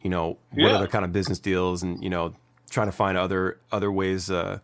you 0.00 0.10
know 0.10 0.38
what 0.52 0.70
Yeah. 0.70 0.76
other 0.76 0.86
kind 0.88 1.04
of 1.04 1.12
business 1.12 1.38
deals, 1.38 1.82
and 1.82 2.02
you 2.02 2.08
know 2.10 2.34
trying 2.70 2.86
to 2.88 2.92
find 2.92 3.18
other 3.18 3.58
other 3.72 3.90
ways. 3.92 4.30
Uh, 4.30 4.60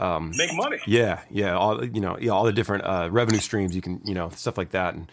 Make 0.00 0.54
money. 0.54 0.78
yeah, 0.86 1.22
yeah, 1.28 1.56
all 1.56 1.84
you 1.84 2.00
know, 2.00 2.16
yeah, 2.20 2.30
all 2.30 2.44
the 2.44 2.52
different 2.52 2.84
uh, 2.84 3.08
revenue 3.10 3.40
streams 3.40 3.74
you 3.74 3.82
can, 3.82 4.00
you 4.04 4.14
know, 4.14 4.28
stuff 4.30 4.56
like 4.56 4.70
that. 4.70 4.94
And 4.94 5.10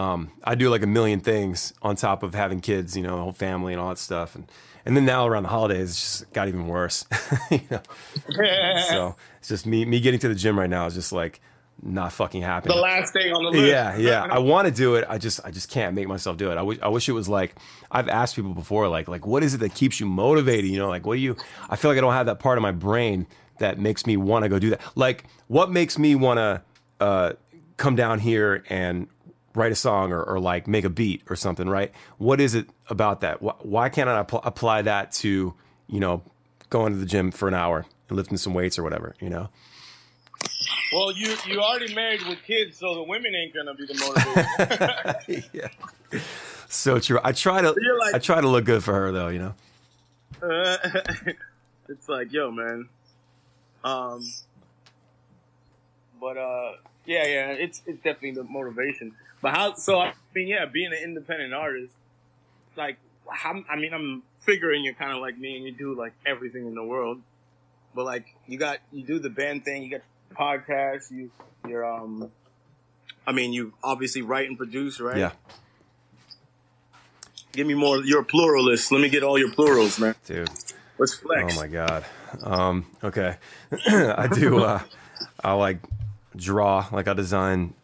um, 0.00 0.32
I 0.42 0.54
do 0.54 0.70
like 0.70 0.82
a 0.82 0.86
million 0.86 1.20
things 1.20 1.74
on 1.82 1.94
top 1.94 2.22
of 2.22 2.34
having 2.34 2.60
kids, 2.60 2.96
you 2.96 3.02
know, 3.02 3.18
whole 3.18 3.32
family 3.32 3.74
and 3.74 3.80
all 3.80 3.90
that 3.90 3.98
stuff. 3.98 4.34
And 4.34 4.50
and 4.86 4.96
then 4.96 5.04
now 5.04 5.26
around 5.26 5.42
the 5.42 5.50
holidays, 5.50 5.90
it's 5.90 6.00
just 6.00 6.32
got 6.32 6.48
even 6.48 6.66
worse. 6.66 7.04
you 7.50 7.60
know, 7.70 7.82
so 8.88 9.16
it's 9.38 9.48
just 9.48 9.66
me 9.66 9.84
me 9.84 10.00
getting 10.00 10.18
to 10.20 10.28
the 10.28 10.34
gym 10.34 10.58
right 10.58 10.70
now 10.70 10.86
is 10.86 10.94
just 10.94 11.12
like 11.12 11.40
not 11.82 12.12
fucking 12.12 12.40
happening. 12.42 12.76
the 12.76 12.82
last 12.82 13.12
thing 13.12 13.32
on 13.32 13.42
the 13.44 13.50
list. 13.50 13.64
Yeah, 13.64 13.96
yeah. 13.96 14.22
I 14.30 14.38
want 14.38 14.68
to 14.68 14.72
do 14.72 14.96
it. 14.96 15.04
I 15.08 15.16
just, 15.16 15.40
I 15.44 15.50
just 15.50 15.70
can't 15.70 15.94
make 15.94 16.08
myself 16.08 16.36
do 16.36 16.50
it. 16.50 16.58
I 16.58 16.62
wish, 16.62 16.78
I 16.82 16.88
wish 16.88 17.08
it 17.08 17.12
was 17.12 17.26
like 17.26 17.54
I've 17.90 18.08
asked 18.08 18.36
people 18.36 18.52
before, 18.52 18.86
like, 18.88 19.08
like 19.08 19.26
what 19.26 19.42
is 19.42 19.54
it 19.54 19.58
that 19.58 19.74
keeps 19.74 20.00
you 20.00 20.06
motivated? 20.06 20.70
You 20.70 20.78
know, 20.78 20.88
like 20.88 21.06
what 21.06 21.16
do 21.16 21.20
you? 21.20 21.36
I 21.68 21.76
feel 21.76 21.90
like 21.90 21.98
I 21.98 22.00
don't 22.00 22.12
have 22.12 22.26
that 22.26 22.38
part 22.38 22.56
of 22.56 22.62
my 22.62 22.72
brain 22.72 23.26
that 23.58 23.78
makes 23.78 24.06
me 24.06 24.16
want 24.16 24.44
to 24.44 24.48
go 24.48 24.58
do 24.58 24.70
that. 24.70 24.80
Like, 24.94 25.24
what 25.48 25.70
makes 25.70 25.98
me 25.98 26.14
want 26.14 26.38
to 26.38 26.62
uh, 27.00 27.32
come 27.76 27.96
down 27.96 28.18
here 28.18 28.64
and 28.68 29.08
write 29.54 29.72
a 29.72 29.74
song 29.76 30.12
or, 30.12 30.22
or 30.22 30.38
like 30.40 30.66
make 30.68 30.84
a 30.84 30.90
beat 30.90 31.22
or 31.28 31.36
something? 31.36 31.68
Right? 31.68 31.92
What 32.18 32.40
is 32.40 32.54
it 32.54 32.68
about 32.88 33.20
that? 33.22 33.42
Why, 33.42 33.54
why 33.60 33.88
can't 33.88 34.08
I 34.08 34.20
app- 34.20 34.44
apply 34.46 34.82
that 34.82 35.12
to 35.12 35.54
you 35.88 36.00
know 36.00 36.22
going 36.68 36.92
to 36.92 36.98
the 36.98 37.06
gym 37.06 37.30
for 37.30 37.48
an 37.48 37.54
hour 37.54 37.86
and 38.08 38.16
lifting 38.16 38.36
some 38.36 38.54
weights 38.54 38.78
or 38.78 38.82
whatever? 38.82 39.14
You 39.20 39.30
know? 39.30 39.48
Well, 40.92 41.12
you 41.12 41.36
you 41.46 41.60
already 41.60 41.94
married 41.94 42.22
with 42.26 42.42
kids, 42.42 42.78
so 42.78 42.94
the 42.94 43.02
women 43.02 43.32
ain't 43.34 43.54
gonna 43.54 43.74
be 43.74 43.86
the 43.86 43.94
motivation. 45.26 45.44
yeah. 45.52 46.20
So 46.68 46.98
true. 46.98 47.18
I 47.22 47.32
try 47.32 47.60
to 47.60 47.68
like- 47.70 48.14
I 48.14 48.18
try 48.18 48.40
to 48.40 48.48
look 48.48 48.64
good 48.64 48.82
for 48.82 48.92
her 48.94 49.12
though, 49.12 49.28
you 49.28 49.38
know. 49.38 49.54
it's 51.88 52.08
like, 52.08 52.32
yo, 52.32 52.50
man. 52.50 52.88
Um, 53.84 54.24
but 56.20 56.36
uh, 56.36 56.72
yeah, 57.06 57.26
yeah, 57.26 57.50
it's 57.52 57.82
it's 57.86 58.02
definitely 58.02 58.32
the 58.32 58.44
motivation. 58.44 59.14
But 59.42 59.54
how? 59.54 59.74
So 59.74 60.00
I 60.00 60.12
mean, 60.34 60.48
yeah, 60.48 60.66
being 60.66 60.92
an 60.92 60.98
independent 61.02 61.54
artist, 61.54 61.94
like, 62.76 62.98
how? 63.28 63.62
I 63.70 63.76
mean, 63.76 63.92
I'm 63.92 64.22
figuring 64.40 64.84
you're 64.84 64.94
kind 64.94 65.12
of 65.12 65.18
like 65.18 65.38
me, 65.38 65.56
and 65.56 65.64
you 65.64 65.72
do 65.72 65.94
like 65.94 66.12
everything 66.26 66.66
in 66.66 66.74
the 66.74 66.84
world. 66.84 67.20
But 67.94 68.04
like, 68.04 68.26
you 68.46 68.58
got 68.58 68.78
you 68.92 69.04
do 69.04 69.18
the 69.18 69.30
band 69.30 69.64
thing, 69.64 69.82
you 69.82 69.90
got 69.90 70.02
podcasts, 70.34 71.10
you 71.10 71.30
you're 71.66 71.84
um. 71.84 72.30
I 73.26 73.32
mean, 73.32 73.52
you 73.52 73.74
obviously 73.84 74.22
write 74.22 74.48
and 74.48 74.56
produce, 74.56 74.98
right? 74.98 75.16
Yeah. 75.16 75.32
Give 77.52 77.66
me 77.66 77.74
more. 77.74 77.98
You're 77.98 78.22
a 78.22 78.24
pluralist. 78.24 78.92
Let 78.92 79.00
me 79.00 79.08
get 79.08 79.22
all 79.22 79.38
your 79.38 79.52
plurals, 79.52 79.98
man. 79.98 80.14
dude. 80.24 80.48
Let's 80.98 81.14
flex. 81.14 81.54
Oh 81.56 81.60
my 81.60 81.66
god. 81.66 82.04
Um, 82.42 82.86
okay, 83.02 83.36
I 83.88 84.28
do. 84.32 84.62
Uh, 84.62 84.80
I 85.42 85.52
like 85.54 85.78
draw. 86.36 86.86
Like 86.92 87.08
I 87.08 87.14
design, 87.14 87.74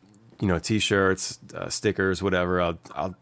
you 0.41 0.49
know, 0.49 0.59
t-shirts, 0.59 1.39
uh, 1.55 1.69
stickers, 1.69 2.23
whatever. 2.23 2.61
I'll, 2.61 2.79
I'll, 2.95 3.15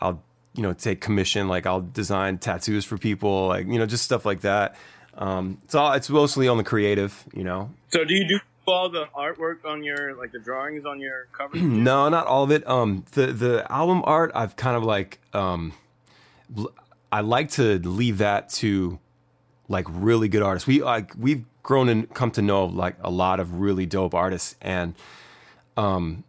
I'll, 0.00 0.22
you 0.54 0.62
know, 0.62 0.72
take 0.72 1.00
commission. 1.00 1.48
Like 1.48 1.66
I'll 1.66 1.80
design 1.80 2.38
tattoos 2.38 2.84
for 2.84 2.98
people. 2.98 3.48
Like 3.48 3.66
you 3.66 3.78
know, 3.78 3.86
just 3.86 4.04
stuff 4.04 4.24
like 4.24 4.42
that. 4.42 4.76
Um, 5.14 5.58
it's 5.64 5.74
all. 5.74 5.92
It's 5.92 6.10
mostly 6.10 6.48
on 6.48 6.56
the 6.56 6.64
creative. 6.64 7.24
You 7.34 7.44
know. 7.44 7.70
So 7.88 8.04
do 8.04 8.14
you 8.14 8.26
do 8.26 8.38
all 8.66 8.88
the 8.88 9.06
artwork 9.16 9.64
on 9.64 9.82
your 9.82 10.14
like 10.14 10.32
the 10.32 10.38
drawings 10.38 10.84
on 10.84 11.00
your 11.00 11.26
cover? 11.32 11.56
No, 11.62 12.08
not 12.08 12.26
all 12.26 12.44
of 12.44 12.50
it. 12.50 12.66
Um, 12.68 13.04
the 13.12 13.26
the 13.26 13.72
album 13.72 14.02
art, 14.04 14.32
I've 14.34 14.56
kind 14.56 14.76
of 14.76 14.84
like, 14.84 15.20
um, 15.32 15.72
I 17.10 17.20
like 17.20 17.50
to 17.52 17.78
leave 17.78 18.18
that 18.18 18.48
to 18.50 18.98
like 19.72 19.86
really 19.88 20.28
good 20.28 20.42
artists. 20.42 20.66
We 20.66 20.82
like 20.82 21.12
we've 21.18 21.44
grown 21.62 21.88
and 21.88 22.12
come 22.14 22.30
to 22.32 22.42
know 22.42 22.66
like 22.66 22.96
a 23.00 23.10
lot 23.10 23.40
of 23.40 23.54
really 23.54 23.86
dope 23.86 24.14
artists, 24.14 24.54
and 24.60 24.94
um, 25.76 26.22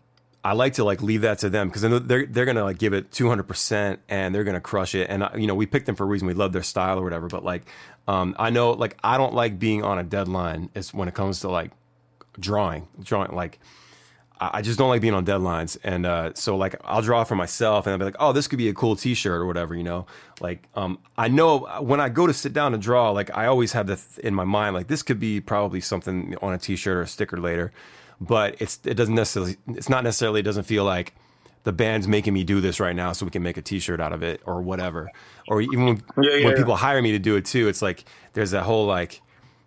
I 0.43 0.53
like 0.53 0.73
to 0.73 0.83
like 0.83 1.03
leave 1.03 1.21
that 1.21 1.39
to 1.39 1.49
them 1.49 1.67
because 1.69 1.81
they're 2.07 2.25
they're 2.25 2.45
gonna 2.45 2.63
like 2.63 2.79
give 2.79 2.93
it 2.93 3.11
two 3.11 3.27
hundred 3.27 3.43
percent 3.43 3.99
and 4.09 4.33
they're 4.33 4.45
gonna 4.45 4.61
crush 4.61 4.95
it. 4.95 5.09
And 5.09 5.23
uh, 5.23 5.29
you 5.35 5.45
know, 5.45 5.55
we 5.55 5.65
picked 5.65 5.85
them 5.85 5.95
for 5.95 6.05
a 6.05 6.07
reason. 6.07 6.27
We 6.27 6.33
love 6.33 6.53
their 6.53 6.63
style 6.63 6.97
or 6.99 7.03
whatever. 7.03 7.27
But 7.27 7.43
like, 7.43 7.63
um, 8.07 8.35
I 8.39 8.49
know 8.49 8.71
like 8.71 8.97
I 9.03 9.17
don't 9.17 9.33
like 9.33 9.59
being 9.59 9.83
on 9.83 9.99
a 9.99 10.03
deadline. 10.03 10.69
Is 10.73 10.93
when 10.93 11.07
it 11.07 11.13
comes 11.13 11.41
to 11.41 11.49
like 11.49 11.71
drawing, 12.39 12.87
drawing 13.01 13.35
like. 13.35 13.59
I 14.39 14.61
just 14.61 14.77
don't 14.77 14.89
like 14.89 15.01
being 15.01 15.13
on 15.13 15.25
deadlines, 15.25 15.77
and 15.83 16.05
uh, 16.05 16.33
so 16.33 16.57
like 16.57 16.75
I'll 16.83 17.01
draw 17.01 17.23
for 17.23 17.35
myself, 17.35 17.85
and 17.85 17.93
I'll 17.93 17.99
be 17.99 18.05
like, 18.05 18.17
"Oh, 18.19 18.33
this 18.33 18.47
could 18.47 18.57
be 18.57 18.67
a 18.67 18.73
cool 18.73 18.95
T-shirt 18.95 19.39
or 19.41 19.45
whatever," 19.45 19.75
you 19.75 19.83
know. 19.83 20.05
Like, 20.41 20.63
um, 20.75 20.99
I 21.17 21.27
know 21.29 21.59
when 21.81 22.01
I 22.01 22.09
go 22.09 22.27
to 22.27 22.33
sit 22.33 22.51
down 22.51 22.73
to 22.73 22.77
draw, 22.77 23.11
like 23.11 23.35
I 23.35 23.45
always 23.45 23.71
have 23.71 23.87
this 23.87 24.17
in 24.17 24.33
my 24.33 24.43
mind, 24.43 24.75
like 24.75 24.87
this 24.87 25.01
could 25.03 25.19
be 25.19 25.39
probably 25.39 25.79
something 25.79 26.35
on 26.41 26.53
a 26.53 26.57
T-shirt 26.57 26.97
or 26.97 27.01
a 27.03 27.07
sticker 27.07 27.37
later, 27.37 27.71
but 28.19 28.55
it's 28.59 28.79
it 28.83 28.95
doesn't 28.95 29.15
necessarily, 29.15 29.55
it's 29.67 29.89
not 29.89 30.03
necessarily, 30.03 30.41
it 30.41 30.43
doesn't 30.43 30.63
feel 30.65 30.83
like 30.83 31.13
the 31.63 31.71
band's 31.71 32.07
making 32.09 32.33
me 32.33 32.43
do 32.43 32.59
this 32.59 32.79
right 32.81 32.95
now, 32.95 33.13
so 33.13 33.25
we 33.25 33.31
can 33.31 33.43
make 33.43 33.55
a 33.55 33.61
T-shirt 33.61 34.01
out 34.01 34.11
of 34.11 34.23
it 34.23 34.41
or 34.45 34.61
whatever. 34.61 35.09
Or 35.47 35.61
even 35.61 35.85
when, 35.85 36.03
Yeah, 36.17 36.23
yeah, 36.23 36.45
when 36.45 36.51
yeah. 36.51 36.57
people 36.57 36.75
hire 36.75 37.01
me 37.01 37.13
to 37.13 37.19
do 37.19 37.37
it 37.37 37.45
too, 37.45 37.69
it's 37.69 37.81
like 37.81 38.03
there's 38.33 38.51
that 38.51 38.63
whole 38.63 38.85
like 38.85 39.21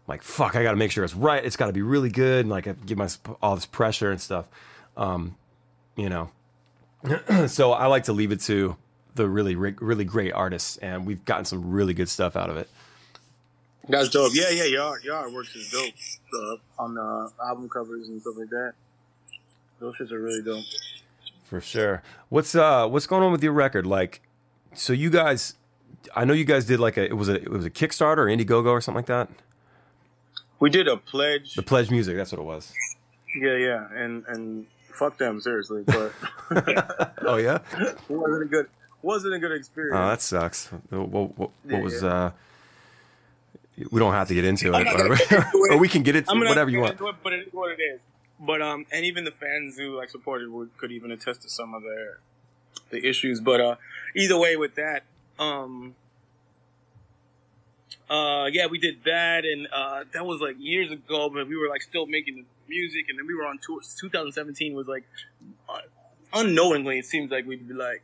like 0.09 0.23
fuck 0.23 0.55
i 0.57 0.63
gotta 0.63 0.77
make 0.77 0.91
sure 0.91 1.05
it's 1.05 1.15
right. 1.15 1.45
It's 1.45 1.57
gotta 1.57 1.73
be 1.73 1.83
really 1.83 2.11
good 2.11 2.41
and 2.41 2.51
like 2.51 2.67
i 2.67 2.73
give 2.73 2.99
my 2.99 3.09
all 3.43 3.55
this 3.55 3.67
pressure 3.67 4.11
and 4.11 4.21
stuff. 4.21 4.47
Um 4.97 5.37
you 5.97 6.09
know. 6.09 6.31
So 7.49 7.73
i 7.73 7.87
like 7.87 8.05
to 8.05 8.13
leave 8.13 8.33
it 8.33 8.41
to 8.43 8.77
the 9.15 9.29
really 9.29 9.55
really 9.57 10.05
great 10.05 10.33
artists 10.33 10.77
and 10.79 11.07
we've 11.07 11.25
gotten 11.25 11.45
some 11.45 11.71
really 11.71 11.95
good 11.95 12.09
stuff 12.09 12.37
out 12.37 12.51
of 12.51 12.57
it. 12.57 12.69
That's 13.89 14.09
dope. 14.09 14.33
Yeah, 14.35 14.51
yeah, 14.51 14.65
your 14.65 15.01
your 15.01 15.15
artwork 15.15 15.55
is 15.57 15.71
dope 15.71 15.95
uh, 16.35 16.83
on 16.83 16.95
the 16.95 17.31
album 17.45 17.69
covers 17.69 18.09
and 18.09 18.21
stuff 18.21 18.35
like 18.37 18.51
that. 18.51 18.73
Those 19.79 19.95
shits 19.97 20.11
are 20.11 20.21
really 20.21 20.43
dope. 20.43 20.65
for 21.45 21.61
sure. 21.61 22.03
What's 22.29 22.55
uh 22.55 22.89
what's 22.89 23.07
going 23.07 23.23
on 23.23 23.31
with 23.33 23.43
your 23.45 23.53
record? 23.53 23.87
Like 23.87 24.21
so 24.75 24.93
you 24.93 25.09
guys 25.11 25.55
i 26.15 26.25
know 26.25 26.35
you 26.35 26.45
guys 26.45 26.65
did 26.67 26.79
like 26.79 26.97
a 26.97 27.05
it 27.05 27.17
was 27.17 27.29
a 27.29 27.35
it 27.37 27.49
was 27.51 27.65
a 27.65 27.71
kickstarter 27.71 28.19
or 28.19 28.27
indiegogo 28.27 28.69
or 28.71 28.81
something 28.81 28.99
like 28.99 29.07
that 29.07 29.29
We 30.59 30.71
did 30.71 30.89
a 30.89 30.97
pledge. 30.97 31.55
the 31.55 31.63
pledge 31.63 31.91
music 31.91 32.17
that's 32.17 32.33
what 32.33 32.41
it 32.41 32.45
was 32.45 32.73
Yeah, 33.35 33.57
yeah, 33.57 33.89
and 33.95 34.25
and 34.29 34.67
fuck 34.95 35.19
them 35.19 35.41
seriously, 35.41 35.83
but 35.87 36.13
oh 37.23 37.37
yeah 37.37 37.59
it 37.79 37.99
wasn't 38.09 38.43
a 38.43 38.47
good 38.47 38.69
wasn't 39.03 39.35
a 39.35 39.39
good 39.39 39.53
experience. 39.53 39.95
oh 39.97 40.09
that 40.09 40.23
sucks 40.23 40.69
what, 40.91 41.09
what, 41.09 41.39
what 41.39 41.51
Yeah, 41.69 41.81
was 41.81 42.03
yeah. 42.03 42.09
uh 42.09 42.31
we 43.91 43.99
don't 44.01 44.13
have 44.15 44.29
to 44.29 44.35
get 44.35 44.45
into 44.47 44.69
it, 44.69 44.71
not 44.73 44.85
gonna 44.85 44.97
whatever. 45.11 45.17
get 45.17 45.33
into 45.33 45.45
it. 45.71 45.73
or 45.75 45.79
we 45.79 45.89
can 45.89 46.03
get 46.03 46.17
into 46.17 46.31
I'm 46.31 46.39
gonna 46.39 46.49
whatever 46.51 46.71
you 46.71 46.81
want. 46.81 46.99
it, 46.99 47.15
but 47.23 47.33
it 47.35 47.49
is 47.49 47.53
what 47.53 47.71
it 47.73 47.83
is. 47.83 48.01
But 48.41 48.63
um, 48.63 48.87
and 48.91 49.05
even 49.05 49.25
the 49.25 49.31
fans 49.33 49.77
who 49.77 49.97
like 49.97 50.09
supported 50.11 50.49
would, 50.51 50.77
could 50.79 50.93
even 50.93 51.11
attest 51.11 51.43
to 51.43 51.51
some 51.51 51.75
of 51.75 51.83
their 51.83 52.21
the 52.91 53.07
issues. 53.07 53.41
But 53.41 53.61
uh, 53.61 53.77
either 54.15 54.39
way, 54.39 54.57
with 54.57 54.75
that, 54.77 55.03
um, 55.39 55.95
uh, 58.09 58.49
yeah, 58.53 58.67
we 58.67 58.79
did 58.79 59.03
that, 59.05 59.45
and 59.45 59.67
uh, 59.73 60.05
that 60.13 60.25
was 60.25 60.41
like 60.41 60.57
years 60.59 60.93
ago. 60.93 61.29
But 61.29 61.49
we 61.49 61.57
were 61.57 61.69
like 61.69 61.83
still 61.83 62.07
making 62.07 62.45
music, 62.69 63.07
and 63.09 63.19
then 63.19 63.27
we 63.27 63.35
were 63.35 63.45
on 63.45 63.59
tour. 63.59 63.81
2017 63.81 64.75
was 64.75 64.87
like 64.87 65.05
uh, 65.69 65.81
unknowingly, 66.33 66.99
it 66.99 67.07
seems 67.07 67.31
like 67.31 67.47
we'd 67.47 67.67
be 67.67 67.75
like 67.75 68.03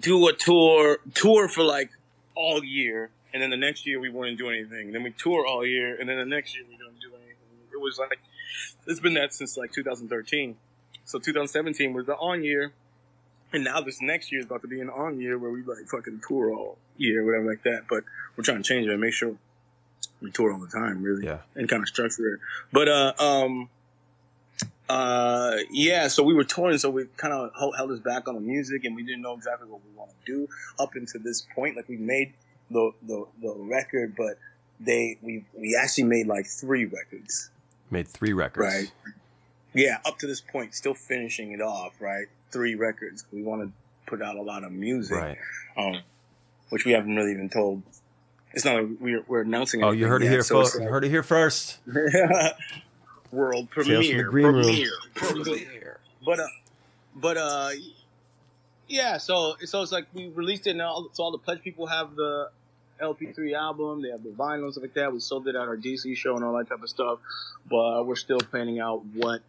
do 0.00 0.28
a 0.28 0.32
tour 0.32 0.98
tour 1.14 1.48
for 1.48 1.62
like 1.62 1.90
all 2.34 2.64
year, 2.64 3.10
and 3.32 3.42
then 3.42 3.50
the 3.50 3.56
next 3.56 3.86
year 3.86 4.00
we 4.00 4.08
wouldn't 4.08 4.38
do 4.38 4.48
anything. 4.48 4.92
Then 4.92 5.02
we 5.02 5.10
tour 5.10 5.46
all 5.46 5.64
year, 5.64 5.98
and 5.98 6.08
then 6.08 6.18
the 6.18 6.24
next 6.24 6.54
year 6.56 6.64
we 6.68 6.76
don't 6.76 7.00
do 7.00 7.08
anything. 7.14 7.36
It 7.72 7.80
was 7.80 7.98
like 7.98 8.18
it's 8.86 9.00
been 9.00 9.14
that 9.14 9.32
since 9.32 9.56
like 9.56 9.72
2013. 9.72 10.56
So 11.04 11.18
2017 11.18 11.92
was 11.92 12.06
the 12.06 12.14
on 12.16 12.44
year, 12.44 12.72
and 13.52 13.64
now 13.64 13.80
this 13.80 14.00
next 14.00 14.30
year 14.32 14.40
is 14.40 14.46
about 14.46 14.62
to 14.62 14.68
be 14.68 14.80
an 14.80 14.90
on 14.90 15.20
year 15.20 15.38
where 15.38 15.50
we 15.50 15.62
like 15.62 15.86
fucking 15.90 16.20
tour 16.26 16.52
all 16.52 16.78
year, 16.96 17.24
whatever 17.24 17.46
like 17.48 17.62
that. 17.64 17.82
But 17.88 18.04
we're 18.36 18.44
trying 18.44 18.58
to 18.62 18.62
change 18.62 18.86
it 18.86 18.90
and 18.92 19.00
make 19.00 19.12
sure 19.14 19.34
we 20.20 20.30
tour 20.30 20.52
all 20.52 20.58
the 20.58 20.68
time, 20.68 21.02
really, 21.02 21.24
Yeah. 21.26 21.38
and 21.54 21.68
kind 21.68 21.82
of 21.82 21.88
structure 21.88 22.34
it. 22.34 22.40
But 22.72 22.88
uh, 22.88 23.12
um, 23.18 23.68
uh, 24.88 25.56
yeah. 25.70 26.08
So 26.08 26.22
we 26.22 26.34
were 26.34 26.44
touring, 26.44 26.78
so 26.78 26.90
we 26.90 27.06
kind 27.16 27.32
of 27.32 27.50
held 27.76 27.90
us 27.90 28.00
back 28.00 28.28
on 28.28 28.34
the 28.34 28.40
music, 28.40 28.84
and 28.84 28.94
we 28.96 29.02
didn't 29.02 29.22
know 29.22 29.34
exactly 29.34 29.68
what 29.68 29.80
we 29.84 29.96
want 29.96 30.10
to 30.10 30.16
do 30.32 30.48
up 30.78 30.94
until 30.94 31.20
this 31.22 31.46
point. 31.54 31.76
Like 31.76 31.88
we 31.88 31.96
made 31.96 32.32
the 32.70 32.92
the, 33.06 33.26
the 33.40 33.54
record, 33.56 34.14
but 34.16 34.38
they 34.78 35.18
we 35.22 35.44
we 35.56 35.78
actually 35.80 36.04
made 36.04 36.26
like 36.26 36.46
three 36.46 36.84
records. 36.86 37.50
Made 37.90 38.08
three 38.08 38.32
records. 38.32 38.66
Right. 38.66 38.92
Yeah, 39.72 39.98
up 40.04 40.18
to 40.18 40.26
this 40.26 40.40
point, 40.40 40.74
still 40.74 40.94
finishing 40.94 41.52
it 41.52 41.60
off, 41.60 41.92
right? 42.00 42.26
Three 42.50 42.74
records. 42.74 43.24
We 43.32 43.42
want 43.42 43.62
to 43.62 43.72
put 44.06 44.22
out 44.22 44.36
a 44.36 44.42
lot 44.42 44.64
of 44.64 44.72
music, 44.72 45.16
Right. 45.16 45.38
um, 45.76 46.00
which 46.70 46.84
we 46.84 46.92
haven't 46.92 47.14
really 47.16 47.32
even 47.32 47.48
told. 47.48 47.82
It's 48.52 48.64
not 48.64 48.76
like 48.76 48.86
we're, 48.98 49.22
we're 49.28 49.42
announcing. 49.42 49.82
Oh, 49.84 49.90
you 49.92 50.06
anything 50.06 50.08
heard 50.10 50.22
it 50.22 50.24
yet, 50.26 50.30
here, 50.32 50.42
so 50.42 50.54
folks. 50.56 50.74
it's 50.74 50.82
You 50.82 50.88
heard 50.90 51.04
it 51.04 51.10
here 51.10 51.22
first. 51.22 51.78
world 53.30 53.68
Tales 53.72 53.74
from 53.74 53.84
the 53.84 53.94
premiere, 53.94 54.24
green 54.28 54.46
room. 54.46 54.86
premiere. 55.14 55.98
But 56.24 56.40
uh, 56.40 56.46
but 57.14 57.36
uh, 57.36 57.70
yeah. 58.88 59.18
So 59.18 59.54
so 59.64 59.82
it's 59.82 59.92
like 59.92 60.06
we 60.14 60.28
released 60.28 60.66
it 60.66 60.74
now. 60.76 61.06
So 61.12 61.22
all 61.22 61.30
the 61.32 61.38
pledge 61.38 61.62
people 61.62 61.86
have 61.86 62.16
the 62.16 62.50
LP3 63.00 63.54
album. 63.54 64.02
They 64.02 64.10
have 64.10 64.22
the 64.22 64.30
vinyl 64.30 64.64
and 64.64 64.72
stuff 64.72 64.82
like 64.82 64.94
that. 64.94 65.12
We 65.12 65.20
sold 65.20 65.46
it 65.48 65.54
at 65.54 65.60
our 65.62 65.76
DC 65.76 66.16
show 66.16 66.34
and 66.36 66.44
all 66.44 66.56
that 66.58 66.68
type 66.68 66.82
of 66.82 66.88
stuff. 66.90 67.20
But 67.70 68.04
we're 68.06 68.16
still 68.16 68.40
planning 68.40 68.80
out 68.80 69.04
what 69.14 69.40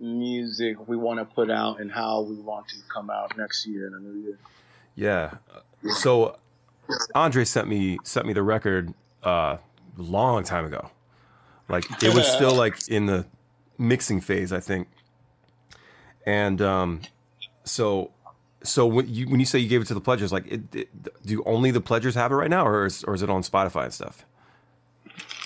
music 0.00 0.88
we 0.88 0.96
want 0.96 1.18
to 1.18 1.24
put 1.24 1.50
out 1.50 1.80
and 1.80 1.90
how 1.90 2.20
we 2.20 2.36
want 2.36 2.68
to 2.68 2.76
come 2.92 3.10
out 3.10 3.36
next 3.36 3.66
year 3.66 3.86
in 3.86 3.92
the 3.92 4.00
new 4.00 4.20
year. 4.20 4.38
Yeah. 4.94 5.34
So 5.96 6.38
Andre 7.14 7.44
sent 7.44 7.68
me 7.68 7.98
sent 8.04 8.26
me 8.26 8.32
the 8.32 8.42
record 8.42 8.94
uh 9.22 9.58
long 9.96 10.44
time 10.44 10.64
ago. 10.64 10.90
Like 11.68 11.84
it 12.02 12.14
was 12.14 12.26
still 12.26 12.54
like 12.64 12.88
in 12.88 13.06
the 13.06 13.26
mixing 13.76 14.20
phase, 14.20 14.52
I 14.52 14.60
think. 14.60 14.88
And 16.26 16.60
um 16.62 17.00
so 17.64 18.12
so 18.62 18.86
when 18.86 19.08
you 19.12 19.28
when 19.28 19.40
you 19.40 19.46
say 19.46 19.58
you 19.58 19.68
gave 19.68 19.82
it 19.82 19.86
to 19.86 19.94
the 19.94 20.00
pledgers, 20.00 20.32
like 20.32 20.46
it, 20.46 20.74
it, 20.74 21.26
do 21.26 21.42
only 21.46 21.70
the 21.70 21.80
pledgers 21.80 22.14
have 22.14 22.32
it 22.32 22.34
right 22.34 22.50
now, 22.50 22.66
or 22.66 22.86
is, 22.86 23.04
or 23.04 23.14
is 23.14 23.22
it 23.22 23.30
on 23.30 23.42
Spotify 23.42 23.84
and 23.84 23.92
stuff? 23.92 24.24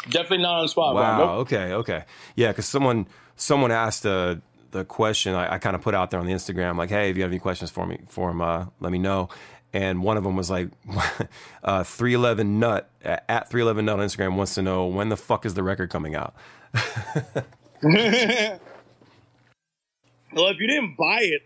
Definitely 0.05 0.39
not 0.39 0.61
on 0.61 0.67
Spotify. 0.67 0.95
Wow. 0.95 1.19
Nope. 1.19 1.31
Okay. 1.41 1.73
Okay. 1.75 2.05
Yeah, 2.37 2.49
because 2.49 2.67
someone 2.67 3.07
someone 3.37 3.71
asked 3.71 4.07
uh, 4.07 4.37
the 4.73 4.85
question 4.85 5.35
I, 5.35 5.55
I 5.55 5.59
kind 5.59 5.77
of 5.77 5.83
put 5.83 5.95
out 5.95 6.11
there 6.11 6.21
on 6.21 6.27
the 6.27 6.33
Instagram, 6.33 6.77
like, 6.77 6.91
"Hey, 6.91 7.11
if 7.11 7.17
you 7.17 7.23
have 7.23 7.31
any 7.31 7.39
questions 7.39 7.71
for 7.71 7.87
me, 7.87 8.01
for 8.09 8.31
him, 8.31 8.41
uh, 8.41 8.67
let 8.81 8.93
me 8.93 8.99
know." 8.99 9.29
And 9.75 10.03
one 10.03 10.19
of 10.19 10.25
them 10.25 10.37
was 10.37 10.51
like, 10.51 10.69
uh, 11.65 11.85
"311 11.85 12.59
nut 12.59 12.91
at 13.03 13.49
311 13.49 13.85
nut 13.85 13.99
on 14.01 14.07
Instagram 14.07 14.37
wants 14.37 14.55
to 14.57 14.63
know 14.63 14.87
when 14.87 15.09
the 15.09 15.17
fuck 15.17 15.47
is 15.47 15.55
the 15.55 15.63
record 15.63 15.91
coming 15.91 16.15
out." 16.15 16.35
well, 17.83 18.59
if 20.49 20.59
you 20.59 20.67
didn't 20.67 20.97
buy 20.97 21.21
it 21.21 21.43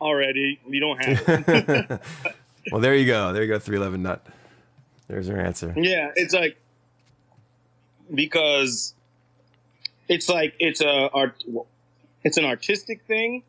already, 0.00 0.60
you 0.68 0.80
don't 0.80 1.04
have 1.04 1.48
it. 1.48 2.00
well, 2.72 2.80
there 2.80 2.94
you 2.94 3.06
go. 3.06 3.32
There 3.32 3.42
you 3.42 3.48
go. 3.48 3.58
311 3.58 4.02
nut. 4.02 4.26
There's 5.08 5.28
your 5.28 5.40
answer. 5.40 5.74
Yeah, 5.76 6.12
it's 6.16 6.32
like 6.32 6.56
because 8.12 8.94
it's 10.08 10.28
like 10.28 10.54
it's 10.58 10.80
a 10.80 11.10
art, 11.10 11.42
it's 12.22 12.36
an 12.36 12.44
artistic 12.44 13.02
thing, 13.06 13.42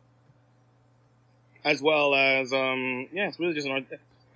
as 1.64 1.82
well 1.82 2.14
as 2.14 2.52
um 2.52 3.08
yeah, 3.12 3.28
it's 3.28 3.38
really 3.38 3.54
just 3.54 3.66
an 3.66 3.72
art. 3.72 3.84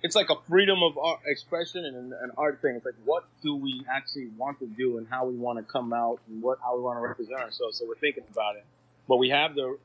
It's 0.03 0.15
like 0.15 0.31
a 0.31 0.35
freedom 0.49 0.81
of 0.81 0.97
art 0.97 1.19
expression 1.27 1.85
and 1.85 1.95
an, 1.95 2.13
an 2.21 2.31
art 2.37 2.61
thing. 2.61 2.75
It's 2.75 2.85
like 2.85 2.95
what 3.05 3.25
do 3.43 3.55
we 3.55 3.85
actually 3.89 4.29
want 4.37 4.59
to 4.59 4.67
do 4.67 4.97
and 4.97 5.07
how 5.07 5.25
we 5.25 5.35
want 5.35 5.59
to 5.59 5.63
come 5.63 5.93
out 5.93 6.19
and 6.27 6.41
what 6.41 6.59
how 6.63 6.75
we 6.75 6.81
want 6.81 6.97
to 6.97 7.01
represent 7.01 7.39
ourselves. 7.39 7.77
So 7.77 7.85
we're 7.87 7.95
thinking 7.95 8.23
about 8.31 8.55
it, 8.55 8.65
but 9.07 9.17
we 9.17 9.29
have 9.29 9.55
the 9.55 9.77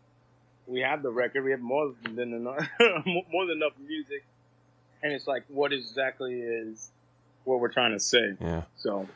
we 0.66 0.80
have 0.80 1.02
the 1.02 1.10
record. 1.10 1.44
We 1.44 1.50
have 1.52 1.60
more 1.60 1.94
than 2.02 2.32
enough 2.32 2.66
more 3.06 3.46
than 3.46 3.58
enough 3.58 3.74
music 3.86 4.24
and 5.02 5.12
it's 5.12 5.26
like 5.26 5.44
what 5.48 5.72
exactly 5.72 6.40
is 6.40 6.90
what 7.44 7.60
we're 7.60 7.72
trying 7.72 7.92
to 7.92 8.00
say. 8.00 8.34
Yeah. 8.40 8.62
So 8.76 9.06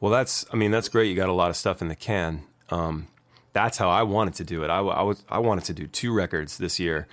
Well, 0.00 0.12
that's 0.12 0.46
I 0.52 0.56
mean 0.56 0.70
that's 0.70 0.88
great. 0.88 1.08
You 1.08 1.16
got 1.16 1.28
a 1.28 1.34
lot 1.34 1.50
of 1.50 1.56
stuff 1.56 1.82
in 1.82 1.88
the 1.88 1.96
can. 1.96 2.44
Um, 2.70 3.08
that's 3.52 3.76
how 3.78 3.90
I 3.90 4.02
wanted 4.02 4.34
to 4.34 4.44
do 4.44 4.64
it. 4.64 4.68
I, 4.68 4.78
I 4.78 5.02
was 5.02 5.22
I 5.28 5.38
wanted 5.38 5.64
to 5.64 5.74
do 5.74 5.86
two 5.86 6.12
records 6.12 6.58
this 6.58 6.80
year, 6.80 7.06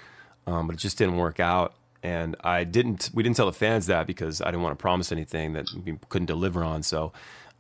um, 0.47 0.67
but 0.67 0.75
it 0.75 0.79
just 0.79 0.97
didn't 0.97 1.17
work 1.17 1.39
out. 1.39 1.73
And 2.01 2.37
I 2.43 2.63
didn't. 2.63 3.09
We 3.13 3.23
didn't 3.23 3.35
tell 3.35 3.45
the 3.45 3.51
fans 3.51 3.87
that 3.87 4.07
because 4.07 4.41
I 4.41 4.45
didn't 4.45 4.61
want 4.61 4.77
to 4.77 4.81
promise 4.81 5.11
anything 5.11 5.53
that 5.53 5.65
we 5.85 5.97
couldn't 6.07 6.27
deliver 6.27 6.63
on. 6.63 6.81
So, 6.81 7.11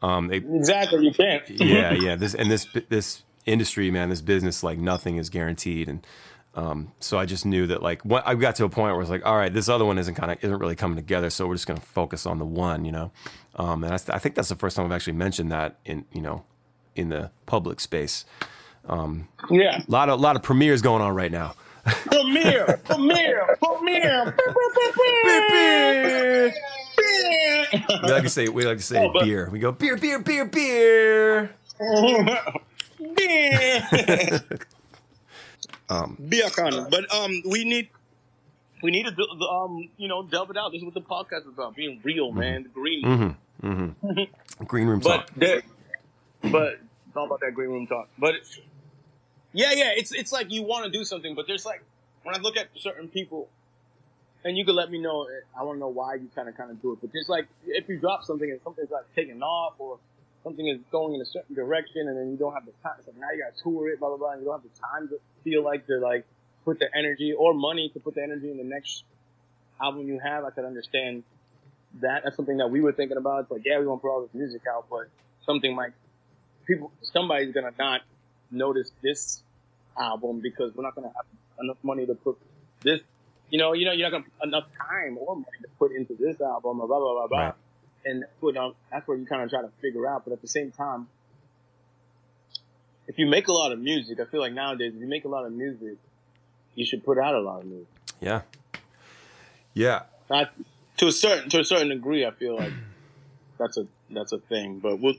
um, 0.01 0.31
it, 0.31 0.45
exactly, 0.45 1.05
you 1.05 1.11
can't. 1.11 1.49
yeah, 1.49 1.91
yeah. 1.91 2.15
This 2.15 2.35
and 2.35 2.49
this 2.49 2.65
this 2.87 3.23
industry, 3.45 3.91
man, 3.91 4.09
this 4.09 4.21
business, 4.21 4.63
like 4.63 4.79
nothing 4.79 5.17
is 5.17 5.29
guaranteed, 5.29 5.89
and 5.89 6.07
um, 6.55 6.93
so 6.99 7.17
I 7.17 7.25
just 7.25 7.45
knew 7.45 7.67
that 7.67 7.83
like 7.83 8.03
what, 8.03 8.25
I 8.25 8.35
got 8.35 8.55
to 8.55 8.65
a 8.65 8.69
point 8.69 8.93
where 8.93 9.01
it's 9.01 9.11
like, 9.11 9.25
all 9.25 9.37
right, 9.37 9.53
this 9.53 9.67
other 9.67 9.83
one 9.83 9.97
isn't 9.97 10.15
kind 10.15 10.31
of 10.31 10.41
isn't 10.41 10.57
really 10.57 10.75
coming 10.75 10.95
together, 10.95 11.29
so 11.29 11.45
we're 11.45 11.55
just 11.55 11.67
going 11.67 11.79
to 11.79 11.85
focus 11.85 12.25
on 12.25 12.39
the 12.39 12.45
one, 12.45 12.85
you 12.85 12.93
know. 12.93 13.11
Um, 13.55 13.83
and 13.83 13.93
I, 13.93 13.99
I 14.15 14.19
think 14.19 14.35
that's 14.35 14.49
the 14.49 14.55
first 14.55 14.77
time 14.77 14.85
I've 14.85 14.93
actually 14.93 15.13
mentioned 15.13 15.51
that 15.51 15.79
in 15.83 16.05
you 16.13 16.21
know 16.21 16.45
in 16.99 17.09
the 17.09 17.31
public 17.45 17.79
space. 17.79 18.25
Um, 18.87 19.27
yeah. 19.49 19.81
A 19.87 19.91
lot 19.91 20.09
of 20.09 20.19
lot 20.19 20.35
of 20.35 20.43
premieres 20.43 20.81
going 20.81 21.01
on 21.01 21.15
right 21.15 21.31
now. 21.31 21.55
Premiere, 21.85 22.79
premiere, 22.85 23.57
premiere. 23.63 24.35
Beer. 25.49 26.53
Beer. 26.97 27.65
We 28.03 28.11
like 28.11 28.23
to 28.23 28.29
say 28.29 28.49
we 28.49 28.65
like 28.65 28.77
to 28.77 28.83
say 28.83 29.05
Oh, 29.05 29.11
but- 29.13 29.23
beer. 29.23 29.49
We 29.51 29.59
go 29.59 29.71
beer, 29.71 29.97
beer, 29.97 30.19
beer, 30.19 30.45
beer. 30.45 31.51
Um, 35.91 36.17
beer 36.29 36.47
con. 36.51 36.87
But 36.91 37.11
um, 37.11 37.41
we 37.49 37.63
need 37.63 37.89
we 38.83 38.91
need 38.91 39.07
to 39.07 39.25
um, 39.49 39.89
you 39.97 40.07
know, 40.07 40.21
delve 40.23 40.51
it 40.51 40.57
out. 40.57 40.71
This 40.71 40.81
is 40.81 40.85
what 40.85 40.93
the 40.93 41.01
podcast 41.01 41.47
is 41.47 41.53
about: 41.53 41.75
being 41.75 41.99
real, 42.03 42.29
mm-hmm. 42.29 42.39
man. 42.39 42.63
The 42.63 42.69
green. 42.69 43.03
Mm-hmm. 43.03 43.67
Mm-hmm. 43.67 44.63
Green 44.65 44.87
room 44.87 44.99
But 44.99 45.29
there, 45.35 45.63
but 46.43 46.79
it's 47.09 47.17
all 47.17 47.25
about 47.25 47.41
that 47.41 47.55
green 47.55 47.69
room 47.69 47.87
talk. 47.87 48.07
But 48.17 48.35
yeah, 49.51 49.73
yeah, 49.73 49.91
it's 49.95 50.11
it's 50.11 50.31
like 50.31 50.51
you 50.51 50.61
want 50.63 50.85
to 50.85 50.91
do 50.91 51.03
something, 51.03 51.33
but 51.35 51.47
there's 51.47 51.65
like 51.65 51.83
when 52.23 52.35
I 52.35 52.39
look 52.39 52.55
at 52.55 52.67
certain 52.77 53.07
people, 53.07 53.49
and 54.43 54.55
you 54.55 54.63
can 54.63 54.75
let 54.75 54.91
me 54.91 55.01
know. 55.01 55.23
Eh, 55.23 55.59
I 55.59 55.63
want 55.63 55.77
to 55.77 55.79
know 55.79 55.87
why 55.87 56.15
you 56.15 56.29
kind 56.35 56.47
of 56.47 56.55
kind 56.55 56.69
of 56.69 56.81
do 56.81 56.93
it. 56.93 56.99
But 57.01 57.11
just 57.11 57.29
like 57.29 57.47
if 57.65 57.89
you 57.89 57.97
drop 57.97 58.23
something 58.23 58.49
and 58.49 58.59
something's 58.63 58.91
like 58.91 59.05
taking 59.15 59.41
off 59.41 59.73
or 59.79 59.97
something 60.43 60.67
is 60.67 60.79
going 60.91 61.15
in 61.15 61.21
a 61.21 61.25
certain 61.25 61.55
direction, 61.55 62.07
and 62.07 62.15
then 62.15 62.29
you 62.29 62.37
don't 62.37 62.53
have 62.53 62.65
the 62.65 62.73
time. 62.83 62.93
It's 62.99 63.07
like 63.07 63.17
now 63.17 63.27
you 63.33 63.43
got 63.43 63.57
to 63.57 63.63
tour 63.63 63.89
it, 63.89 63.99
blah 63.99 64.09
blah 64.09 64.17
blah. 64.17 64.31
And 64.33 64.41
you 64.41 64.45
don't 64.45 64.61
have 64.61 64.71
the 64.71 64.79
time 64.79 65.07
to 65.09 65.19
feel 65.43 65.63
like 65.63 65.87
to 65.87 65.97
like 65.97 66.25
put 66.63 66.77
the 66.77 66.87
energy 66.95 67.33
or 67.33 67.55
money 67.55 67.89
to 67.89 67.99
put 67.99 68.13
the 68.13 68.21
energy 68.21 68.51
in 68.51 68.57
the 68.57 68.63
next 68.63 69.03
album 69.81 70.07
you 70.07 70.19
have. 70.19 70.43
I 70.43 70.51
could 70.51 70.65
understand 70.65 71.23
that. 72.01 72.21
That's 72.23 72.35
something 72.35 72.57
that 72.57 72.69
we 72.69 72.81
were 72.81 72.91
thinking 72.91 73.17
about. 73.17 73.43
It's 73.43 73.51
like, 73.51 73.63
yeah, 73.65 73.79
we 73.79 73.87
want 73.87 74.01
to 74.01 74.07
put 74.07 74.13
all 74.13 74.21
this 74.21 74.33
music 74.35 74.61
out, 74.71 74.85
but 74.91 75.09
something 75.43 75.75
like 75.75 75.93
people, 76.69 76.91
somebody's 77.01 77.53
gonna 77.53 77.73
not 77.77 78.01
notice 78.51 78.91
this 79.01 79.43
album 79.99 80.39
because 80.39 80.73
we're 80.75 80.83
not 80.83 80.95
gonna 80.95 81.11
have 81.15 81.25
enough 81.59 81.77
money 81.83 82.05
to 82.05 82.15
put 82.15 82.37
this. 82.81 83.01
You 83.49 83.57
know, 83.57 83.73
you 83.73 83.85
know, 83.85 83.91
you're 83.91 84.09
not 84.09 84.17
gonna 84.17 84.31
put 84.39 84.47
enough 84.47 84.67
time 84.77 85.17
or 85.17 85.35
money 85.35 85.57
to 85.63 85.67
put 85.79 85.91
into 85.91 86.15
this 86.15 86.39
album, 86.39 86.77
blah 86.77 86.87
blah 86.87 86.99
blah 86.99 87.27
blah. 87.27 87.39
Right. 87.39 87.53
And 88.05 88.23
put 88.39 88.55
on. 88.55 88.75
That's 88.91 89.05
where 89.07 89.15
um, 89.15 89.21
you 89.21 89.27
kind 89.27 89.41
of 89.41 89.49
try 89.49 89.61
to 89.61 89.69
figure 89.81 90.07
out. 90.07 90.23
But 90.23 90.31
at 90.31 90.41
the 90.41 90.47
same 90.47 90.71
time, 90.71 91.07
if 93.07 93.17
you 93.17 93.27
make 93.27 93.49
a 93.49 93.51
lot 93.51 93.73
of 93.73 93.79
music, 93.79 94.19
I 94.21 94.25
feel 94.25 94.39
like 94.39 94.53
nowadays, 94.53 94.93
if 94.95 95.01
you 95.01 95.07
make 95.07 95.25
a 95.25 95.27
lot 95.27 95.45
of 95.45 95.51
music, 95.51 95.97
you 96.75 96.85
should 96.85 97.03
put 97.03 97.17
out 97.17 97.35
a 97.35 97.41
lot 97.41 97.61
of 97.61 97.65
music. 97.65 97.87
Yeah, 98.21 98.41
yeah. 99.73 100.03
Not 100.29 100.53
to 100.97 101.07
a 101.07 101.11
certain 101.11 101.49
to 101.49 101.59
a 101.59 101.65
certain 101.65 101.89
degree. 101.89 102.25
I 102.25 102.31
feel 102.31 102.55
like 102.55 102.71
that's 103.57 103.77
a 103.77 103.87
that's 104.11 104.31
a 104.31 104.37
thing, 104.37 104.79
but 104.79 104.99
we'll 104.99 105.15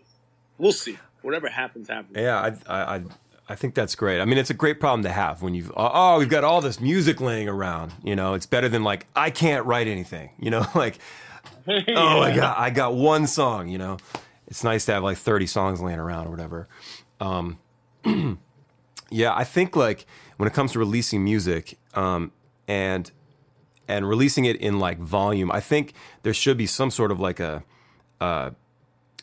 we'll 0.56 0.72
see. 0.72 0.96
Whatever 1.22 1.48
happens, 1.48 1.88
happens. 1.88 2.16
Yeah, 2.16 2.40
I, 2.40 2.72
I, 2.72 2.96
I, 2.96 3.02
I 3.48 3.54
think 3.54 3.74
that's 3.74 3.94
great. 3.94 4.20
I 4.20 4.24
mean, 4.24 4.38
it's 4.38 4.50
a 4.50 4.54
great 4.54 4.80
problem 4.80 5.02
to 5.02 5.10
have 5.10 5.42
when 5.42 5.54
you've, 5.54 5.72
oh, 5.76 6.18
we've 6.18 6.28
got 6.28 6.44
all 6.44 6.60
this 6.60 6.80
music 6.80 7.20
laying 7.20 7.48
around. 7.48 7.92
You 8.04 8.16
know, 8.16 8.34
it's 8.34 8.46
better 8.46 8.68
than 8.68 8.84
like, 8.84 9.06
I 9.14 9.30
can't 9.30 9.66
write 9.66 9.88
anything. 9.88 10.30
You 10.38 10.50
know, 10.50 10.66
like, 10.74 10.98
oh, 11.68 12.20
I 12.20 12.34
got, 12.36 12.58
I 12.58 12.70
got 12.70 12.94
one 12.94 13.26
song. 13.26 13.68
You 13.68 13.78
know, 13.78 13.98
it's 14.46 14.64
nice 14.64 14.84
to 14.86 14.92
have 14.92 15.02
like 15.02 15.18
thirty 15.18 15.46
songs 15.46 15.80
laying 15.80 15.98
around 15.98 16.26
or 16.26 16.30
whatever. 16.30 16.68
Um, 17.20 17.58
yeah, 19.10 19.34
I 19.34 19.44
think 19.44 19.76
like 19.76 20.06
when 20.38 20.46
it 20.48 20.54
comes 20.54 20.72
to 20.72 20.78
releasing 20.78 21.22
music, 21.22 21.78
um, 21.94 22.32
and 22.66 23.10
and 23.86 24.08
releasing 24.08 24.44
it 24.44 24.56
in 24.56 24.78
like 24.78 24.98
volume, 24.98 25.50
I 25.52 25.60
think 25.60 25.92
there 26.22 26.34
should 26.34 26.56
be 26.56 26.66
some 26.66 26.90
sort 26.90 27.10
of 27.10 27.20
like 27.20 27.38
a 27.38 27.62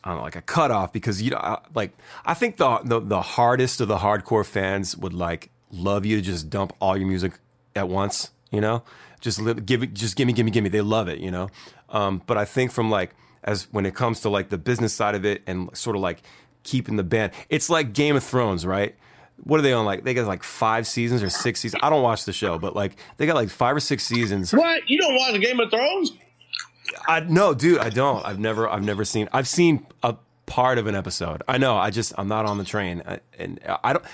I 0.04 0.10
don't 0.10 0.18
know, 0.18 0.24
like 0.24 0.36
a 0.36 0.42
cutoff 0.42 0.94
because 0.94 1.22
you 1.22 1.32
know, 1.32 1.38
I- 1.38 1.60
like 1.74 1.92
I 2.26 2.34
think 2.34 2.58
the, 2.58 2.80
the 2.84 3.00
the 3.00 3.22
hardest 3.22 3.82
of 3.82 3.88
the 3.88 3.98
hardcore 3.98 4.46
fans 4.46 4.96
would 4.98 5.14
like 5.14 5.50
love 5.72 6.06
you 6.06 6.16
to 6.18 6.22
just 6.22 6.50
dump 6.50 6.74
all 6.80 6.96
your 6.98 7.08
music 7.08 7.34
at 7.76 7.90
once. 7.90 8.32
You 8.52 8.62
know, 8.62 8.84
just 9.20 9.42
li- 9.42 9.54
give 9.56 9.84
it, 9.84 9.94
just 9.94 10.16
give 10.16 10.26
me, 10.28 10.34
give 10.34 10.46
me, 10.46 10.52
give 10.52 10.64
me. 10.64 10.70
They 10.70 10.82
love 10.82 11.08
it. 11.10 11.20
You 11.20 11.32
know, 11.32 11.50
um, 11.90 12.22
but 12.28 12.38
I 12.38 12.46
think 12.46 12.72
from 12.72 12.90
like 12.90 13.14
as 13.44 13.68
when 13.72 13.86
it 13.86 13.94
comes 13.96 14.22
to 14.22 14.30
like 14.30 14.50
the 14.50 14.58
business 14.58 14.94
side 14.94 15.16
of 15.16 15.26
it 15.26 15.42
and 15.48 15.70
sort 15.76 15.96
of 15.96 16.02
like 16.02 16.22
keeping 16.64 16.96
the 16.96 17.04
band, 17.04 17.34
it's 17.50 17.70
like 17.70 17.94
Game 17.94 18.16
of 18.16 18.24
Thrones, 18.24 18.66
right? 18.66 18.96
What 19.44 19.60
are 19.60 19.64
they 19.64 19.74
on? 19.74 19.86
Like 19.86 20.04
they 20.04 20.14
got 20.14 20.26
like 20.28 20.44
five 20.44 20.88
seasons 20.88 21.22
or 21.22 21.30
six 21.30 21.60
seasons. 21.60 21.82
I 21.84 21.90
don't 21.90 22.02
watch 22.02 22.26
the 22.26 22.34
show, 22.34 22.58
but 22.58 22.76
like 22.76 22.96
they 23.18 23.26
got 23.26 23.36
like 23.36 23.50
five 23.50 23.76
or 23.76 23.80
six 23.80 24.06
seasons. 24.06 24.54
What? 24.54 24.88
You 24.90 25.00
don't 25.00 25.16
watch 25.16 25.40
Game 25.42 25.60
of 25.60 25.70
Thrones? 25.70 26.12
I 27.08 27.22
no, 27.22 27.54
dude, 27.54 27.80
I 27.80 27.90
don't. 27.90 28.26
I've 28.26 28.40
never, 28.40 28.70
I've 28.70 28.84
never 28.84 29.06
seen. 29.06 29.30
I've 29.34 29.48
seen 29.48 29.86
a 30.04 30.16
part 30.46 30.78
of 30.78 30.88
an 30.88 30.96
episode. 30.96 31.44
I 31.48 31.58
know. 31.58 31.78
I 31.78 31.90
just, 31.90 32.14
I'm 32.18 32.28
not 32.28 32.46
on 32.46 32.58
the 32.58 32.64
train, 32.64 33.04
I, 33.06 33.20
and 33.38 33.60
I 33.84 33.94
don't. 33.94 34.06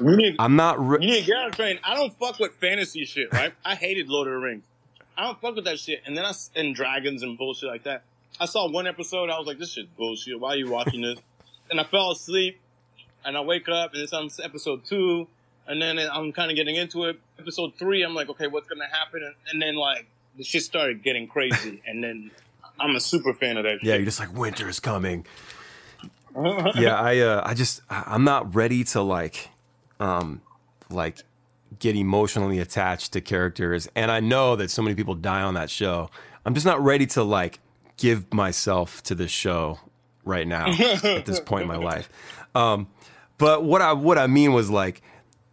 You 0.00 0.16
need, 0.16 0.36
I'm 0.38 0.56
not. 0.56 0.78
Re- 0.78 0.98
you 1.00 1.10
need 1.10 1.20
to 1.20 1.26
get 1.26 1.36
on 1.36 1.50
the 1.50 1.56
train. 1.56 1.78
I 1.82 1.94
don't 1.94 2.16
fuck 2.18 2.38
with 2.38 2.52
fantasy 2.54 3.04
shit, 3.04 3.32
right? 3.32 3.52
I 3.64 3.74
hated 3.74 4.08
Lord 4.08 4.28
of 4.28 4.34
the 4.34 4.38
Rings. 4.38 4.64
I 5.16 5.24
don't 5.24 5.40
fuck 5.40 5.56
with 5.56 5.64
that 5.64 5.80
shit. 5.80 6.02
And 6.06 6.16
then 6.16 6.24
I 6.24 6.32
and 6.54 6.74
dragons 6.74 7.22
and 7.24 7.36
bullshit 7.36 7.68
like 7.68 7.82
that. 7.84 8.04
I 8.40 8.46
saw 8.46 8.70
one 8.70 8.86
episode. 8.86 9.30
I 9.30 9.38
was 9.38 9.48
like, 9.48 9.58
this 9.58 9.72
shit's 9.72 9.88
bullshit. 9.96 10.38
Why 10.38 10.50
are 10.50 10.56
you 10.56 10.70
watching 10.70 11.02
this? 11.02 11.18
and 11.70 11.80
I 11.80 11.84
fell 11.84 12.12
asleep. 12.12 12.60
And 13.24 13.36
I 13.36 13.40
wake 13.40 13.68
up 13.68 13.94
and 13.94 14.02
it's 14.02 14.12
on 14.12 14.30
episode 14.42 14.84
two. 14.84 15.26
And 15.66 15.82
then 15.82 15.98
I'm 15.98 16.32
kind 16.32 16.50
of 16.50 16.56
getting 16.56 16.76
into 16.76 17.04
it. 17.04 17.18
Episode 17.38 17.74
three, 17.76 18.02
I'm 18.02 18.14
like, 18.14 18.28
okay, 18.30 18.46
what's 18.46 18.68
gonna 18.68 18.86
happen? 18.86 19.22
And, 19.24 19.34
and 19.52 19.60
then 19.60 19.74
like 19.74 20.06
the 20.38 20.44
shit 20.44 20.62
started 20.62 21.02
getting 21.02 21.26
crazy. 21.26 21.82
and 21.86 22.02
then 22.02 22.30
I'm 22.80 22.96
a 22.96 23.00
super 23.00 23.34
fan 23.34 23.58
of 23.58 23.64
that. 23.64 23.82
yeah, 23.82 23.96
you're 23.96 24.04
just 24.04 24.20
like 24.20 24.32
winter 24.32 24.68
is 24.68 24.80
coming. 24.80 25.26
yeah, 26.76 26.94
I, 26.94 27.18
uh, 27.18 27.42
I 27.44 27.54
just, 27.54 27.82
I'm 27.90 28.24
not 28.24 28.54
ready 28.54 28.84
to 28.84 29.02
like, 29.02 29.50
um, 29.98 30.40
like 30.88 31.18
get 31.80 31.96
emotionally 31.96 32.60
attached 32.60 33.12
to 33.14 33.20
characters, 33.20 33.88
and 33.94 34.10
I 34.10 34.20
know 34.20 34.56
that 34.56 34.70
so 34.70 34.80
many 34.80 34.94
people 34.94 35.14
die 35.14 35.42
on 35.42 35.54
that 35.54 35.68
show. 35.68 36.10
I'm 36.46 36.54
just 36.54 36.66
not 36.66 36.80
ready 36.80 37.06
to 37.06 37.24
like 37.24 37.58
give 37.96 38.32
myself 38.32 39.02
to 39.04 39.14
this 39.14 39.30
show 39.30 39.80
right 40.24 40.46
now 40.46 40.68
at 40.70 41.26
this 41.26 41.40
point 41.40 41.62
in 41.62 41.68
my 41.68 41.76
life. 41.84 42.08
Um, 42.54 42.86
but 43.38 43.64
what 43.64 43.82
I 43.82 43.92
what 43.92 44.18
I 44.18 44.28
mean 44.28 44.52
was 44.52 44.70
like 44.70 45.02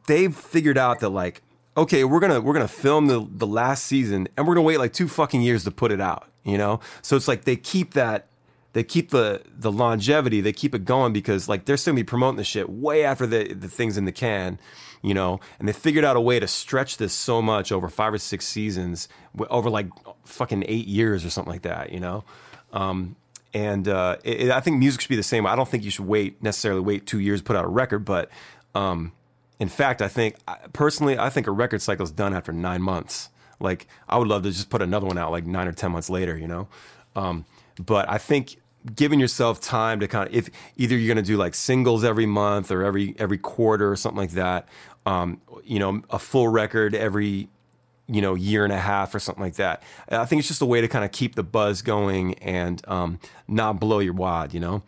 they've 0.08 0.36
figured 0.36 0.78
out 0.78 1.00
that 1.00 1.10
like 1.10 1.41
okay 1.77 2.03
we're 2.03 2.19
gonna 2.19 2.41
we're 2.41 2.53
gonna 2.53 2.67
film 2.67 3.07
the 3.07 3.27
the 3.31 3.47
last 3.47 3.85
season 3.85 4.27
and 4.38 4.47
we're 4.47 4.55
gonna 4.55 4.65
wait 4.65 4.77
like 4.77 4.93
two 4.93 5.07
fucking 5.07 5.41
years 5.41 5.63
to 5.63 5.71
put 5.71 5.91
it 5.91 6.01
out 6.01 6.29
you 6.45 6.57
know? 6.57 6.79
So 7.01 7.17
it's 7.17 7.27
like 7.27 7.43
they 7.43 7.57
keep 7.57 7.93
that 7.95 8.27
they 8.71 8.83
keep 8.83 9.09
the 9.09 9.41
the 9.57 9.71
longevity 9.71 10.39
they 10.39 10.53
keep 10.53 10.73
it 10.73 10.85
going 10.85 11.11
because 11.11 11.49
like 11.49 11.65
they're 11.65 11.75
still 11.75 11.91
gonna 11.91 12.01
be 12.01 12.05
promoting 12.05 12.38
the 12.38 12.43
shit 12.45 12.69
way 12.69 13.03
after 13.03 13.27
the 13.27 13.53
the 13.53 13.67
things 13.67 13.97
in 13.97 14.05
the 14.05 14.11
can 14.13 14.59
you 15.01 15.13
know? 15.13 15.39
And 15.59 15.67
they 15.67 15.73
figured 15.73 16.05
out 16.05 16.15
a 16.15 16.21
way 16.21 16.39
to 16.39 16.47
stretch 16.47 16.97
this 16.97 17.13
so 17.13 17.41
much 17.41 17.71
over 17.71 17.89
five 17.89 18.13
or 18.13 18.17
six 18.17 18.47
seasons 18.47 19.09
over 19.49 19.69
like 19.69 19.88
fucking 20.23 20.63
eight 20.67 20.88
years 20.88 21.25
or 21.25 21.29
something 21.29 21.51
like 21.51 21.63
that 21.63 21.91
you 21.91 21.99
know? 21.99 22.23
Um, 22.71 23.15
and 23.53 23.88
uh, 23.88 24.17
it, 24.23 24.51
I 24.51 24.59
think 24.59 24.79
music 24.79 25.01
should 25.01 25.09
be 25.09 25.15
the 25.15 25.23
same. 25.23 25.45
I 25.45 25.55
don't 25.55 25.67
think 25.67 25.83
you 25.83 25.91
should 25.91 26.05
wait 26.05 26.43
necessarily 26.43 26.81
wait 26.81 27.07
two 27.07 27.19
years 27.19 27.39
to 27.39 27.43
put 27.45 27.55
out 27.55 27.63
a 27.63 27.69
record, 27.69 27.99
but 27.99 28.29
um, 28.73 29.13
in 29.60 29.70
fact, 29.70 30.02
I 30.02 30.08
think 30.08 30.36
personally, 30.74 31.18
I 31.18 31.30
think 31.30 31.48
a 31.48 31.52
record 31.52 31.82
cycle 31.82 32.04
is 32.04 32.12
done 32.12 32.34
after 32.34 32.52
nine 32.52 32.82
months. 32.82 33.30
Like 33.60 33.88
I 34.10 34.18
would 34.18 34.28
love 34.28 34.44
to 34.44 34.52
just 34.52 34.70
put 34.70 34.82
another 34.82 35.08
one 35.08 35.18
out 35.18 35.32
like 35.32 35.46
nine 35.46 35.68
or 35.68 35.72
ten 35.72 35.91
months 35.91 36.10
later, 36.10 36.38
you 36.38 36.48
know. 36.48 36.68
Um, 37.15 37.46
but 37.80 38.10
I 38.10 38.18
think 38.18 38.58
giving 38.96 39.20
yourself 39.20 39.62
time 39.62 40.00
to 40.00 40.08
kind 40.08 40.28
of 40.28 40.36
if 40.36 40.50
either 40.78 40.96
you're 40.96 41.13
going 41.13 41.24
to 41.24 41.28
do 41.28 41.38
like 41.38 41.56
singles 41.56 42.04
every 42.04 42.26
month 42.26 42.72
or 42.72 42.84
every 42.84 43.15
every 43.18 43.38
quarter 43.38 43.91
or 43.91 43.96
something 43.96 44.20
like 44.20 44.32
that, 44.32 44.68
um, 45.06 45.41
you 45.63 45.80
know, 45.80 46.02
a 46.10 46.20
full 46.20 46.48
record 46.48 46.94
every 46.94 47.48
you 48.08 48.22
know 48.22 48.36
year 48.36 48.63
and 48.63 48.74
a 48.74 48.78
half 48.78 49.15
or 49.15 49.20
something 49.20 49.44
like 49.44 49.56
that. 49.56 49.82
I 50.10 50.26
think 50.26 50.39
it's 50.39 50.48
just 50.48 50.62
a 50.62 50.65
way 50.65 50.82
to 50.82 50.88
kind 50.88 51.06
of 51.06 51.12
keep 51.12 51.36
the 51.36 51.44
buzz 51.44 51.82
going 51.82 52.36
and 52.36 52.82
um, 52.88 53.20
not 53.48 53.80
blow 53.80 54.00
your 54.00 54.13
wad, 54.13 54.54
you 54.54 54.60
know. 54.60 54.84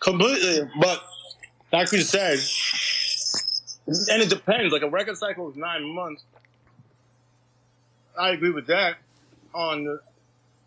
Completely, 0.00 0.68
but 0.80 1.02
like 1.72 1.92
you 1.92 2.00
said, 2.00 2.38
and 3.86 4.22
it 4.22 4.28
depends. 4.28 4.72
Like 4.72 4.82
a 4.82 4.90
record 4.90 5.16
cycle 5.16 5.50
is 5.50 5.56
nine 5.56 5.84
months. 5.84 6.24
I 8.18 8.30
agree 8.30 8.50
with 8.50 8.66
that. 8.68 8.96
On 9.54 9.84
the, 9.84 10.00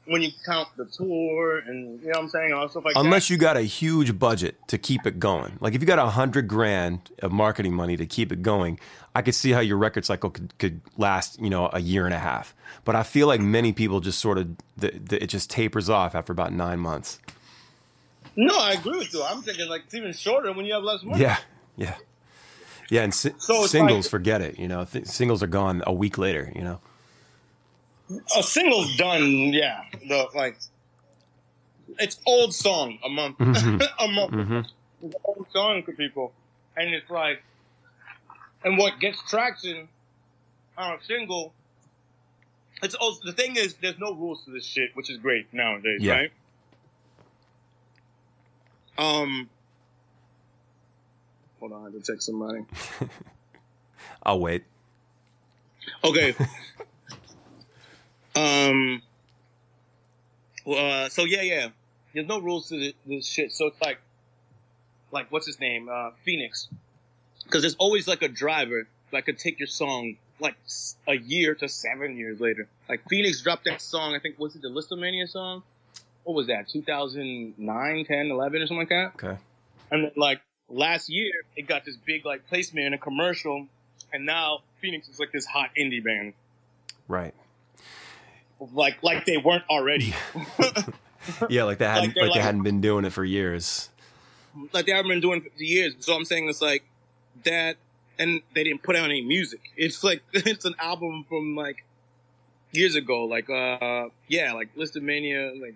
when 0.06 0.22
you 0.22 0.32
count 0.46 0.70
the 0.78 0.86
tour 0.86 1.60
and 1.60 2.00
you 2.02 2.08
know 2.08 2.12
what 2.14 2.24
I'm 2.24 2.30
saying, 2.30 2.54
all 2.54 2.68
stuff 2.70 2.86
like 2.86 2.96
Unless 2.96 3.28
that. 3.28 3.34
you 3.34 3.38
got 3.38 3.58
a 3.58 3.62
huge 3.62 4.18
budget 4.18 4.56
to 4.68 4.78
keep 4.78 5.06
it 5.06 5.20
going. 5.20 5.58
Like 5.60 5.76
if 5.76 5.82
you 5.82 5.88
got 5.88 6.00
a 6.00 6.08
hundred 6.08 6.48
grand 6.48 7.12
of 7.22 7.32
marketing 7.32 7.74
money 7.74 7.98
to 7.98 8.06
keep 8.06 8.32
it 8.32 8.42
going, 8.42 8.80
I 9.14 9.22
could 9.22 9.36
see 9.36 9.52
how 9.52 9.60
your 9.60 9.78
record 9.78 10.06
cycle 10.06 10.30
could, 10.32 10.58
could 10.58 10.82
last, 10.98 11.40
you 11.40 11.50
know, 11.50 11.70
a 11.74 11.80
year 11.82 12.06
and 12.06 12.14
a 12.14 12.20
half. 12.20 12.56
But 12.86 12.96
I 12.96 13.04
feel 13.04 13.28
like 13.28 13.42
many 13.42 13.74
people 13.74 14.00
just 14.00 14.20
sort 14.20 14.38
of 14.38 14.56
the, 14.78 14.92
the, 14.92 15.24
it 15.24 15.28
just 15.28 15.50
tapers 15.50 15.90
off 15.90 16.16
after 16.16 16.32
about 16.32 16.54
nine 16.54 16.80
months. 16.80 17.20
No, 18.41 18.58
I 18.58 18.71
agree 18.73 18.97
with 18.99 19.13
you. 19.13 19.21
I'm 19.23 19.41
thinking 19.41 19.67
like 19.67 19.84
it's 19.86 19.93
even 19.95 20.13
shorter 20.13 20.54
when 20.54 20.65
you 20.65 20.73
have 20.73 20.84
less 20.84 21.04
money. 21.04 21.21
Yeah, 21.21 21.38
yeah, 21.75 21.95
yeah. 22.89 23.04
And 23.04 23.13
si- 23.13 23.34
So 23.38 23.65
singles, 23.67 24.06
like- 24.06 24.12
forget 24.12 24.41
it. 24.41 24.58
You 24.58 24.67
know, 24.69 24.86
th- 24.86 25.08
singles 25.08 25.43
are 25.43 25.47
gone 25.47 25.84
a 25.86 25.91
week 25.93 26.17
later. 26.17 26.52
You 26.56 26.62
know. 26.63 26.80
a 28.38 28.41
single's 28.43 28.95
done. 28.95 29.23
Yeah, 29.54 29.84
the 30.08 30.28
like 30.34 30.58
it's 31.97 32.19
old 32.25 32.54
song 32.54 32.97
a 33.04 33.10
month, 33.10 33.38
Mhm. 33.39 33.86
a 33.99 34.08
month. 34.08 34.32
hmm 34.34 34.62
It's 35.06 35.15
old 35.25 35.45
song 35.52 35.84
for 35.84 35.91
people, 35.93 36.32
and 36.78 36.93
it's 36.93 37.10
like, 37.10 37.43
and 38.63 38.78
what 38.78 38.99
gets 38.99 39.19
traction 39.30 39.89
on 40.78 40.93
a 40.93 41.04
single. 41.04 41.54
It's 42.82 42.95
also 42.95 43.19
the 43.25 43.34
thing 43.34 43.58
is 43.58 43.73
there's 43.82 43.99
no 43.99 44.13
rules 44.13 44.45
to 44.45 44.52
this 44.52 44.65
shit, 44.65 44.95
which 44.95 45.10
is 45.10 45.17
great 45.17 45.54
nowadays, 45.54 45.99
Yeah. 46.02 46.13
right? 46.13 46.32
Um, 49.00 49.50
hold 51.62 51.72
on, 51.72 51.82
I 51.82 51.84
have 51.86 51.94
to 51.94 52.02
text 52.02 52.26
somebody. 52.26 52.66
I'll 54.24 54.42
wait. 54.42 54.66
Okay. 56.04 56.36
um. 58.36 59.02
Well, 60.66 61.06
uh, 61.06 61.10
so 61.10 61.24
yeah, 61.24 61.42
yeah. 61.44 61.70
There's 62.14 62.28
no 62.28 62.42
rules 62.42 62.68
to 62.70 62.78
this, 62.78 62.94
this 63.06 63.26
shit. 63.26 63.54
So 63.54 63.68
it's 63.68 63.82
like, 63.82 64.00
like 65.14 65.32
what's 65.32 65.48
his 65.48 65.62
name? 65.62 65.88
Uh, 65.90 66.10
Phoenix. 66.26 66.68
Because 67.46 67.62
there's 67.62 67.76
always 67.76 68.06
like 68.06 68.22
a 68.22 68.28
driver 68.28 68.86
that 69.12 69.26
could 69.26 69.40
take 69.40 69.60
your 69.60 69.68
song 69.68 70.18
like 70.42 70.56
a 71.08 71.16
year 71.16 71.56
to 71.56 71.70
seven 71.70 72.18
years 72.18 72.42
later. 72.42 72.68
Like 72.90 73.08
Phoenix 73.10 73.42
dropped 73.42 73.64
that 73.64 73.82
song. 73.82 74.14
I 74.14 74.20
think 74.20 74.38
was 74.38 74.58
it 74.58 74.62
the 74.62 74.68
Lisztomania 74.68 75.30
song? 75.30 75.64
What 76.30 76.36
was 76.36 76.46
that? 76.46 76.70
2009, 76.70 78.06
10, 78.06 78.28
11 78.30 78.62
or 78.62 78.68
something 78.68 78.78
like 78.78 78.89
that. 78.89 79.13
Okay. 79.15 79.39
And 79.89 80.04
then, 80.04 80.12
like 80.15 80.42
last 80.70 81.10
year, 81.10 81.32
it 81.56 81.63
got 81.63 81.86
this 81.86 81.98
big 81.98 82.24
like 82.24 82.46
placement 82.48 82.86
in 82.86 82.94
a 82.94 83.00
commercial, 83.00 83.65
and 84.13 84.28
now 84.28 84.60
Phoenix 84.80 85.10
is 85.10 85.20
like 85.20 85.32
this 85.32 85.48
hot 85.48 85.72
indie 85.76 86.04
band, 86.04 86.34
Right. 87.08 87.34
like 88.74 89.02
like 89.02 89.26
they 89.26 89.38
weren't 89.38 89.63
already. 89.72 90.13
Yeah, 91.50 91.63
like 91.63 91.80
they 91.80 91.86
hadn't 91.86 92.10
like, 92.10 92.15
they're 92.15 92.34
they 92.36 92.39
hadn't 92.39 92.62
been 92.62 92.80
doing 92.80 93.06
it 93.06 93.12
for 93.12 93.26
years. 93.26 93.89
like 94.72 94.86
they 94.86 94.92
haven't 94.92 95.10
been 95.10 95.20
doing 95.20 95.44
it 95.44 95.52
for 95.58 95.63
years. 95.63 95.94
So 96.00 96.15
I'm 96.15 96.26
saying 96.26 96.48
it's 96.48 96.62
like 96.62 96.84
that, 97.44 97.78
and 98.20 98.42
they 98.54 98.63
didn't 98.63 98.84
put 98.84 98.96
out 98.96 99.06
any 99.06 99.22
music. 99.22 99.62
It's 99.76 100.04
like 100.04 100.22
it's 100.34 100.65
an 100.65 100.76
album 100.80 101.26
from 101.28 101.56
like 101.56 101.84
years 102.72 102.94
ago. 102.96 103.26
Like 103.26 103.50
uh, 103.50 104.10
yeah, 104.28 104.54
like 104.54 104.76
Lisztomania, 104.76 105.60
like 105.62 105.76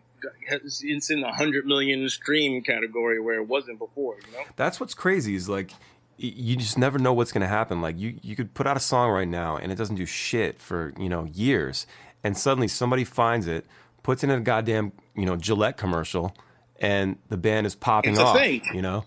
it's 0.49 0.83
it's 0.83 1.09
in 1.09 1.21
the 1.21 1.31
hundred 1.31 1.65
million 1.65 2.07
stream 2.09 2.61
category 2.63 3.19
where 3.19 3.35
it 3.35 3.47
wasn't 3.47 3.79
before. 3.79 4.15
You 4.25 4.37
know. 4.37 4.43
That's 4.55 4.79
what's 4.79 4.93
crazy 4.93 5.35
is 5.35 5.47
like 5.49 5.71
you 6.17 6.55
just 6.55 6.77
never 6.77 6.99
know 6.99 7.11
what's 7.13 7.31
going 7.31 7.41
to 7.41 7.47
happen. 7.47 7.81
Like 7.81 7.97
you 7.99 8.19
you 8.21 8.35
could 8.35 8.53
put 8.53 8.67
out 8.67 8.77
a 8.77 8.79
song 8.79 9.09
right 9.11 9.27
now 9.27 9.57
and 9.57 9.71
it 9.71 9.75
doesn't 9.75 9.95
do 9.95 10.05
shit 10.05 10.59
for, 10.59 10.93
you 10.97 11.09
know, 11.09 11.25
years 11.25 11.87
and 12.23 12.37
suddenly 12.37 12.67
somebody 12.67 13.03
finds 13.03 13.47
it, 13.47 13.65
puts 14.03 14.23
it 14.23 14.29
in 14.29 14.37
a 14.37 14.41
goddamn, 14.41 14.91
you 15.15 15.25
know, 15.25 15.35
Gillette 15.35 15.75
commercial 15.77 16.35
and 16.79 17.17
the 17.29 17.37
band 17.37 17.65
is 17.65 17.75
popping 17.75 18.11
It's 18.11 18.19
a 18.19 18.25
off, 18.25 18.37
thing. 18.37 18.61
you 18.73 18.81
know? 18.81 19.05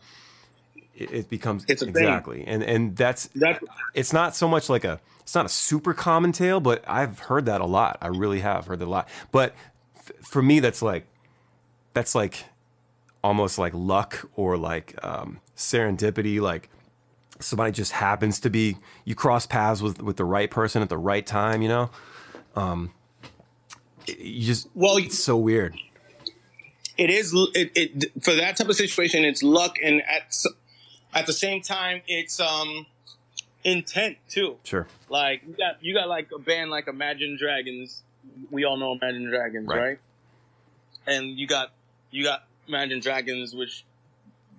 It, 0.95 1.13
it 1.13 1.29
becomes 1.31 1.65
It's 1.69 1.83
a 1.83 1.87
thing. 1.87 1.97
exactly. 1.97 2.45
And 2.47 2.63
and 2.63 2.97
that's 2.97 3.29
That's 3.35 3.65
it's 3.95 4.13
not 4.13 4.35
so 4.35 4.49
much 4.49 4.69
like 4.69 4.85
a 4.85 5.01
it's 5.21 5.35
not 5.35 5.47
a 5.47 5.49
super 5.49 5.95
common 5.95 6.33
tale, 6.33 6.61
but 6.61 6.85
I've 6.89 7.19
heard 7.19 7.47
that 7.47 7.61
a 7.61 7.67
lot. 7.67 7.99
I 8.01 8.09
really 8.09 8.41
have 8.41 8.67
heard 8.67 8.79
that 8.81 8.87
a 8.87 8.91
lot. 8.91 9.09
But 9.33 9.55
for 10.23 10.43
me, 10.43 10.61
that's 10.61 10.83
like 10.83 11.07
that's 11.95 12.15
like 12.15 12.45
almost 13.25 13.59
like 13.59 13.73
luck 13.75 14.29
or 14.37 14.57
like 14.57 14.95
um, 15.05 15.41
serendipity. 15.57 16.41
Like 16.41 16.69
somebody 17.41 17.73
just 17.73 17.93
happens 17.93 18.41
to 18.41 18.51
be 18.51 18.77
you 19.05 19.15
cross 19.15 19.47
paths 19.47 19.83
with 19.83 20.03
with 20.03 20.17
the 20.17 20.25
right 20.25 20.51
person 20.51 20.83
at 20.83 20.89
the 20.89 20.99
right 20.99 21.27
time. 21.27 21.63
You 21.63 21.69
know, 21.69 21.91
um, 22.55 22.93
you 24.07 24.47
just 24.47 24.69
well. 24.75 24.97
it's 24.99 25.19
so 25.19 25.37
weird. 25.37 25.75
it 26.97 27.11
is 27.11 27.33
it, 27.55 27.71
it 27.75 28.25
for 28.25 28.35
that 28.35 28.57
type 28.57 28.69
of 28.69 28.77
situation 28.77 29.25
it's 29.25 29.43
luck 29.43 29.77
and 29.83 30.01
at 30.03 30.33
at 31.13 31.27
the 31.27 31.33
same 31.33 31.61
time 31.61 32.01
it's 32.07 32.39
um 32.41 32.87
intent 33.65 34.17
too 34.29 34.57
Sure. 34.65 34.87
like 35.09 35.43
you 35.47 35.55
got 35.55 35.83
you 35.83 35.93
got 35.93 36.09
like 36.09 36.29
a 36.35 36.39
band 36.39 36.71
like 36.71 36.87
imagine 36.87 37.37
dragons 37.37 38.03
we 38.51 38.65
all 38.65 38.77
know 38.77 38.93
imagine 39.01 39.29
dragons 39.29 39.69
Right. 39.69 39.81
right, 39.81 39.99
and 41.07 41.39
you 41.39 41.47
got 41.47 41.73
you 42.11 42.25
got 42.25 42.45
imagine 42.69 43.01
dragons 43.01 43.55
which 43.55 43.85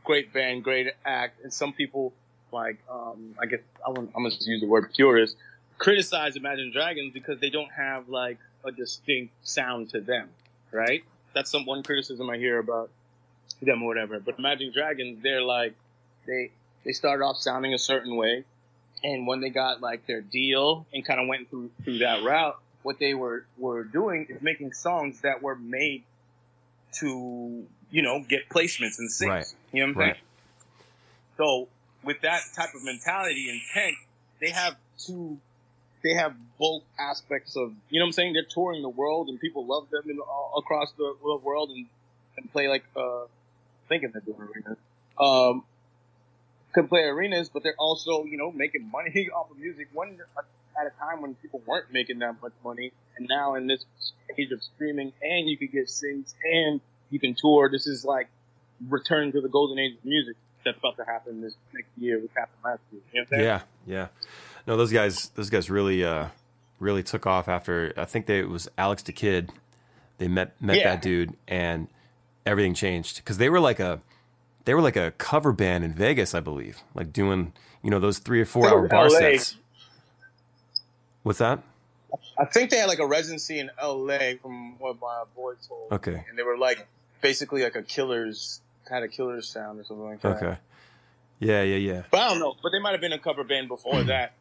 great 0.04 0.32
band 0.34 0.64
great 0.64 0.94
act 1.06 1.44
and 1.44 1.54
some 1.54 1.74
people 1.74 2.14
like 2.52 2.78
um 2.90 3.36
i 3.42 3.46
guess 3.46 3.60
i'm 3.86 3.94
gonna, 3.94 4.08
I'm 4.16 4.24
gonna 4.24 4.30
just 4.30 4.48
use 4.48 4.62
the 4.62 4.68
word 4.68 4.94
purist 4.94 5.36
criticize 5.78 6.36
imagine 6.36 6.72
dragons 6.72 7.14
because 7.14 7.40
they 7.40 7.50
don't 7.50 7.72
have 7.72 8.08
like 8.08 8.38
a 8.64 8.72
distinct 8.72 9.34
sound 9.44 9.90
to 9.90 10.00
them 10.00 10.30
right 10.72 11.04
that's 11.38 11.52
some 11.52 11.66
one 11.66 11.84
criticism 11.84 12.30
I 12.32 12.38
hear 12.38 12.58
about 12.58 12.90
them 13.62 13.84
or 13.84 13.88
whatever. 13.88 14.20
But 14.20 14.40
Imagine 14.40 14.72
Dragons, 14.74 15.22
they're 15.22 15.42
like 15.42 15.76
they 16.26 16.50
they 16.84 16.94
started 16.94 17.24
off 17.24 17.38
sounding 17.38 17.74
a 17.76 17.78
certain 17.78 18.16
way, 18.16 18.44
and 19.04 19.28
when 19.28 19.40
they 19.40 19.50
got 19.50 19.80
like 19.80 20.08
their 20.08 20.22
deal 20.22 20.88
and 20.94 21.06
kind 21.06 21.20
of 21.20 21.28
went 21.28 21.50
through 21.50 21.70
through 21.84 22.00
that 22.00 22.24
route, 22.24 22.60
what 22.88 23.00
they 23.00 23.14
were 23.14 23.46
were 23.58 23.84
doing 23.84 24.28
is 24.30 24.42
making 24.42 24.72
songs 24.72 25.20
that 25.20 25.44
were 25.44 25.58
made 25.58 26.04
to 26.94 27.66
you 27.92 28.02
know 28.02 28.24
get 28.30 28.48
placements 28.48 28.98
and 28.98 29.12
sings. 29.12 29.30
Right. 29.30 29.46
You 29.74 29.82
know 29.82 29.88
what 29.88 29.98
I'm 29.98 30.00
Right. 30.08 30.16
saying? 30.16 30.26
So 31.36 31.68
with 32.06 32.22
that 32.22 32.44
type 32.56 32.70
of 32.74 32.86
mentality 32.86 33.50
and 33.50 33.60
intent, 33.60 33.98
they 34.40 34.52
have 34.52 34.78
two. 34.98 35.38
They 36.02 36.14
have 36.14 36.34
both 36.58 36.84
aspects 36.98 37.58
of 37.58 37.74
you 37.90 38.00
know 38.00 38.06
what 38.06 38.08
I'm 38.08 38.14
saying. 38.14 38.34
They're 38.34 38.54
touring 38.58 38.82
the 38.82 38.96
world 39.02 39.28
and 39.28 39.38
people 39.38 39.66
love 39.66 39.90
them 39.90 40.04
in, 40.10 40.20
all, 40.20 40.54
across 40.58 40.94
the 40.94 41.14
the 41.22 41.36
world 41.44 41.72
and, 41.72 41.88
and 42.38 42.50
play 42.54 42.70
like 42.70 42.86
uh, 42.96 43.26
thinking 43.90 44.12
they're 44.14 44.22
doing 44.22 44.40
arenas. 44.40 44.78
Um, 45.20 45.64
can 46.74 46.88
play 46.88 47.02
arenas, 47.02 47.50
but 47.50 47.64
they're 47.64 47.76
also 47.78 48.24
you 48.24 48.38
know 48.38 48.50
making 48.50 48.90
money 48.90 49.30
off 49.36 49.52
of 49.52 49.58
music. 49.60 49.90
One 49.92 50.18
at 50.80 50.88
a 50.88 50.92
time 51.00 51.22
when 51.22 51.36
people 51.36 51.62
weren't 51.66 51.92
making 51.92 52.20
that 52.20 52.42
much 52.42 52.54
money, 52.64 52.92
and 53.18 53.28
now 53.30 53.56
in 53.56 53.68
this 53.68 53.84
age 54.38 54.52
of 54.52 54.62
streaming, 54.62 55.14
and 55.22 55.50
you 55.50 55.58
can 55.58 55.68
get 55.68 55.90
sings 55.90 56.36
and 56.44 56.82
you 57.10 57.20
can 57.20 57.36
tour. 57.36 57.70
This 57.72 57.88
is 57.88 58.04
like 58.06 58.28
return 58.88 59.32
to 59.32 59.42
the 59.42 59.50
golden 59.50 59.80
age 59.80 59.94
of 59.98 60.06
music 60.06 60.36
that's 60.66 60.78
about 60.78 60.98
to 60.98 61.06
happen 61.06 61.42
this 61.42 61.56
next 61.74 61.90
year, 61.98 62.20
which 62.20 62.32
happened 62.36 62.58
last 62.64 62.80
year. 62.92 63.02
You 63.14 63.22
know 63.22 63.26
what 63.30 63.38
I'm 63.38 63.40
saying? 63.40 63.62
Yeah, 63.88 63.96
yeah. 64.02 64.08
No, 64.68 64.76
those 64.78 64.92
guys, 64.92 65.30
those 65.30 65.50
guys 65.50 65.70
really, 65.70 66.04
uh, 66.04 66.28
really 66.80 67.02
took 67.04 67.26
off 67.26 67.48
after. 67.48 67.94
I 67.98 68.06
think 68.06 68.26
they, 68.26 68.40
it 68.40 68.50
was 68.50 68.68
Alex 68.78 69.02
da 69.02 69.14
Kid. 69.14 69.52
They 70.18 70.28
met 70.28 70.60
met 70.62 70.78
Yeah. 70.78 70.90
that 70.96 71.02
dude, 71.02 71.36
and 71.48 71.88
everything 72.46 72.74
changed 72.74 73.18
because 73.18 73.38
they 73.38 73.50
were 73.50 73.60
like 73.60 73.80
a, 73.80 74.02
they 74.66 74.74
were 74.74 74.82
like 74.82 74.96
a 74.98 75.12
cover 75.18 75.52
band 75.54 75.84
in 75.86 75.94
Vegas, 75.94 76.36
I 76.36 76.40
believe, 76.42 76.82
like 76.94 77.14
doing 77.14 77.54
you 77.82 77.90
know 77.90 78.00
those 78.00 78.20
three 78.20 78.42
or 78.42 78.46
four 78.46 78.68
hour 78.68 78.88
bar 78.88 79.10
LA. 79.10 79.20
sets. 79.20 79.56
What's 81.28 81.40
that? 81.40 81.62
I 82.40 82.46
think 82.46 82.70
they 82.70 82.78
had 82.78 82.88
like 82.88 83.00
a 83.00 83.06
residency 83.06 83.60
in 83.60 83.70
LA 83.84 84.38
from 84.42 84.80
what 84.80 84.96
my 85.02 85.24
boy 85.36 85.56
told. 85.68 85.92
me. 85.92 85.96
Okay. 85.98 86.24
And 86.30 86.40
they 86.40 86.44
were 86.44 86.58
like 86.58 86.88
basically 87.20 87.64
like 87.64 87.76
a 87.76 87.84
killer's 87.84 88.62
had 88.90 89.04
a 89.04 89.10
killer's 89.10 89.46
sound 89.46 89.78
or 89.78 89.84
something 89.84 90.06
like 90.06 90.22
that. 90.22 90.42
Okay. 90.42 90.58
Yeah, 91.40 91.64
yeah, 91.64 91.76
yeah. 91.76 92.04
But 92.10 92.22
I 92.22 92.30
don't 92.30 92.40
know. 92.40 92.56
But 92.64 92.72
they 92.72 92.80
might 92.80 92.92
have 92.94 93.02
been 93.02 93.12
a 93.12 93.20
cover 93.20 93.44
band 93.44 93.68
before 93.68 94.02
that. 94.06 94.36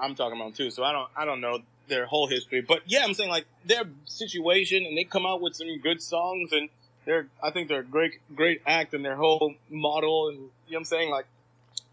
I'm 0.00 0.14
talking 0.14 0.40
about 0.40 0.54
too. 0.54 0.70
So 0.70 0.84
I 0.84 0.92
don't 0.92 1.10
I 1.16 1.24
don't 1.24 1.40
know 1.40 1.58
their 1.88 2.06
whole 2.06 2.28
history. 2.28 2.60
But 2.60 2.82
yeah, 2.86 3.02
I'm 3.02 3.12
saying 3.12 3.28
like 3.30 3.46
their 3.64 3.82
situation 4.04 4.86
and 4.86 4.96
they 4.96 5.02
come 5.02 5.26
out 5.26 5.40
with 5.40 5.56
some 5.56 5.66
good 5.82 6.00
songs 6.00 6.52
and 6.52 6.68
they're 7.06 7.26
I 7.42 7.50
think 7.50 7.66
they're 7.66 7.80
a 7.80 7.84
great 7.84 8.20
great 8.36 8.62
act 8.68 8.94
and 8.94 9.04
their 9.04 9.16
whole 9.16 9.54
model 9.68 10.28
and 10.28 10.36
you 10.36 10.42
know 10.42 10.50
what 10.68 10.78
I'm 10.78 10.84
saying 10.84 11.10
like 11.10 11.26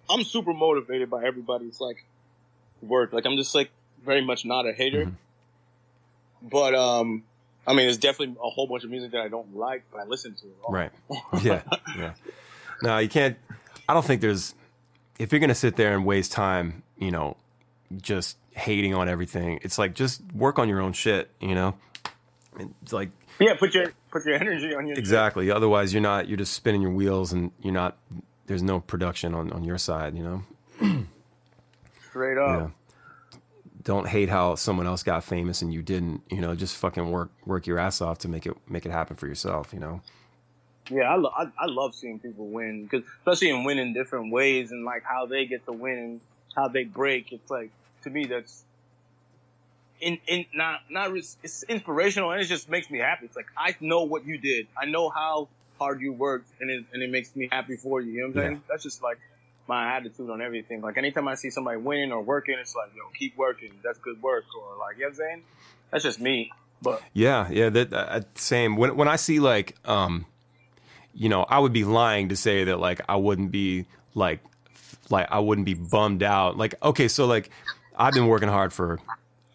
I'm 0.08 0.24
super 0.24 0.54
motivated 0.54 1.10
by 1.10 1.26
everybody's 1.26 1.82
like 1.82 2.06
work. 2.84 3.14
Like 3.14 3.26
I'm 3.26 3.36
just 3.36 3.56
like 3.56 3.72
very 4.08 4.26
much 4.26 4.44
not 4.46 4.66
a 4.68 4.74
hater. 4.74 5.06
Mhm. 5.06 5.14
But 6.42 6.74
um 6.74 7.24
I 7.68 7.74
mean 7.74 7.86
there's 7.86 7.98
definitely 8.00 8.36
a 8.44 8.50
whole 8.50 8.66
bunch 8.66 8.84
of 8.84 8.90
music 8.90 9.12
that 9.12 9.22
I 9.22 9.28
don't 9.28 9.56
like, 9.56 9.84
but 9.92 10.00
I 10.02 10.06
listen 10.06 10.34
to 10.34 10.46
it 10.48 10.56
all. 10.64 10.74
Right. 10.74 10.92
Yeah, 11.44 11.62
yeah. 11.96 12.14
No, 12.82 12.98
you 12.98 13.10
can't. 13.10 13.38
I 13.88 13.94
don't 13.94 14.06
think 14.06 14.22
there's. 14.22 14.56
If 15.20 15.32
you're 15.32 15.40
gonna 15.40 15.56
sit 15.56 15.76
there 15.76 15.94
and 15.94 16.06
waste 16.06 16.32
time, 16.32 16.84
you 16.98 17.12
know, 17.12 17.38
just 18.02 18.38
hating 18.52 18.94
on 18.96 19.08
everything. 19.08 19.60
It's 19.62 19.78
like 19.78 19.94
just 19.94 20.22
work 20.34 20.58
on 20.60 20.68
your 20.70 20.80
own 20.82 20.94
shit, 20.94 21.30
you 21.40 21.54
know. 21.56 21.76
It's 22.82 22.94
like 22.94 23.10
Yeah, 23.40 23.56
put 23.56 23.74
your 23.76 23.94
put 24.12 24.26
your 24.26 24.36
energy 24.36 24.74
on 24.76 24.88
your 24.88 24.98
exactly. 24.98 25.50
Otherwise, 25.52 25.94
you're 25.94 26.02
not. 26.02 26.28
You're 26.28 26.38
just 26.38 26.54
spinning 26.54 26.82
your 26.82 26.92
wheels, 26.92 27.34
and 27.34 27.52
you're 27.62 27.74
not. 27.74 27.98
There's 28.48 28.64
no 28.64 28.80
production 28.80 29.34
on 29.34 29.52
on 29.52 29.64
your 29.64 29.78
side, 29.78 30.16
you 30.16 30.24
know. 30.24 30.44
straight 32.10 32.38
up. 32.38 32.60
Yeah. 32.62 32.68
Don't 33.88 34.06
hate 34.06 34.28
how 34.28 34.56
someone 34.56 34.86
else 34.86 35.02
got 35.02 35.24
famous 35.24 35.62
and 35.62 35.74
you 35.74 35.82
didn't. 35.82 36.22
You 36.30 36.42
know, 36.42 36.54
just 36.56 36.76
fucking 36.76 37.10
work 37.10 37.30
work 37.46 37.68
your 37.68 37.80
ass 37.80 38.02
off 38.02 38.18
to 38.20 38.28
make 38.28 38.46
it 38.46 38.54
make 38.68 38.86
it 38.86 38.92
happen 38.92 39.16
for 39.16 39.28
yourself. 39.28 39.72
You 39.72 39.80
know. 39.80 40.02
Yeah, 40.92 41.04
I, 41.04 41.16
lo- 41.16 41.32
I, 41.34 41.44
I 41.58 41.68
love 41.68 41.96
seeing 41.96 42.20
people 42.20 42.48
win 42.48 42.84
because 42.84 43.08
especially 43.20 43.50
in 43.50 43.64
winning 43.64 43.94
different 43.94 44.34
ways 44.34 44.72
and 44.72 44.84
like 44.84 45.04
how 45.04 45.26
they 45.26 45.46
get 45.46 45.66
to 45.68 45.72
win 45.72 45.98
and 45.98 46.22
how 46.54 46.68
they 46.68 46.84
break. 46.84 47.32
It's 47.32 47.50
like 47.50 47.72
to 48.04 48.10
me 48.10 48.26
that's 48.26 48.66
in 50.02 50.20
in 50.28 50.46
not 50.54 50.82
not 50.90 51.16
it's 51.16 51.64
inspirational 51.70 52.32
and 52.32 52.42
it 52.42 52.46
just 52.46 52.70
makes 52.70 52.90
me 52.90 53.00
happy. 53.00 53.26
It's 53.26 53.38
like 53.38 53.48
I 53.56 53.74
know 53.80 54.04
what 54.04 54.26
you 54.26 54.38
did. 54.38 54.68
I 54.78 54.86
know 54.86 55.08
how 55.08 55.48
hard 55.80 56.02
you 56.02 56.12
worked 56.12 56.50
and 56.60 56.70
it 56.70 56.84
and 56.92 57.02
it 57.02 57.10
makes 57.10 57.34
me 57.38 57.48
happy 57.50 57.78
for 57.78 58.02
you. 58.02 58.12
You 58.12 58.20
know 58.20 58.28
what 58.28 58.36
I'm 58.36 58.44
saying? 58.44 58.52
Yeah. 58.56 58.60
That's 58.68 58.84
just 58.84 59.02
like 59.02 59.20
my 59.68 59.96
attitude 59.96 60.30
on 60.30 60.42
everything. 60.42 60.82
Like 60.82 60.98
anytime 60.98 61.28
I 61.28 61.36
see 61.36 61.50
somebody 61.50 61.78
winning 61.78 62.12
or 62.12 62.22
working, 62.22 62.56
it's 62.60 62.76
like 62.76 62.96
yo 62.96 63.04
keep 63.18 63.38
working. 63.38 63.72
That's 63.84 64.00
good 64.00 64.22
work. 64.22 64.46
Or 64.58 64.78
like 64.78 64.98
you 64.98 65.04
know 65.04 65.08
what 65.08 65.12
I'm 65.12 65.16
saying? 65.16 65.44
That's 65.92 66.04
just 66.04 66.20
me. 66.20 66.52
But 66.82 67.02
Yeah, 67.14 67.48
yeah, 67.50 67.70
that 67.70 67.94
uh, 67.94 68.22
same. 68.36 68.76
When 68.76 68.96
when 68.96 69.08
I 69.08 69.16
see 69.16 69.40
like, 69.40 69.76
um, 69.86 70.26
you 71.14 71.30
know, 71.30 71.44
I 71.44 71.60
would 71.60 71.74
be 71.74 71.84
lying 71.84 72.30
to 72.30 72.36
say 72.36 72.66
that 72.66 72.80
like 72.80 73.02
I 73.10 73.16
wouldn't 73.16 73.52
be 73.52 73.86
like, 74.14 74.40
like 75.10 75.28
I 75.32 75.40
wouldn't 75.40 75.66
be 75.66 75.74
bummed 75.74 76.24
out. 76.24 76.58
Like, 76.58 76.76
okay, 76.84 77.08
so 77.08 77.26
like, 77.26 77.50
I've 77.96 78.14
been 78.14 78.28
working 78.28 78.50
hard 78.50 78.74
for. 78.74 79.00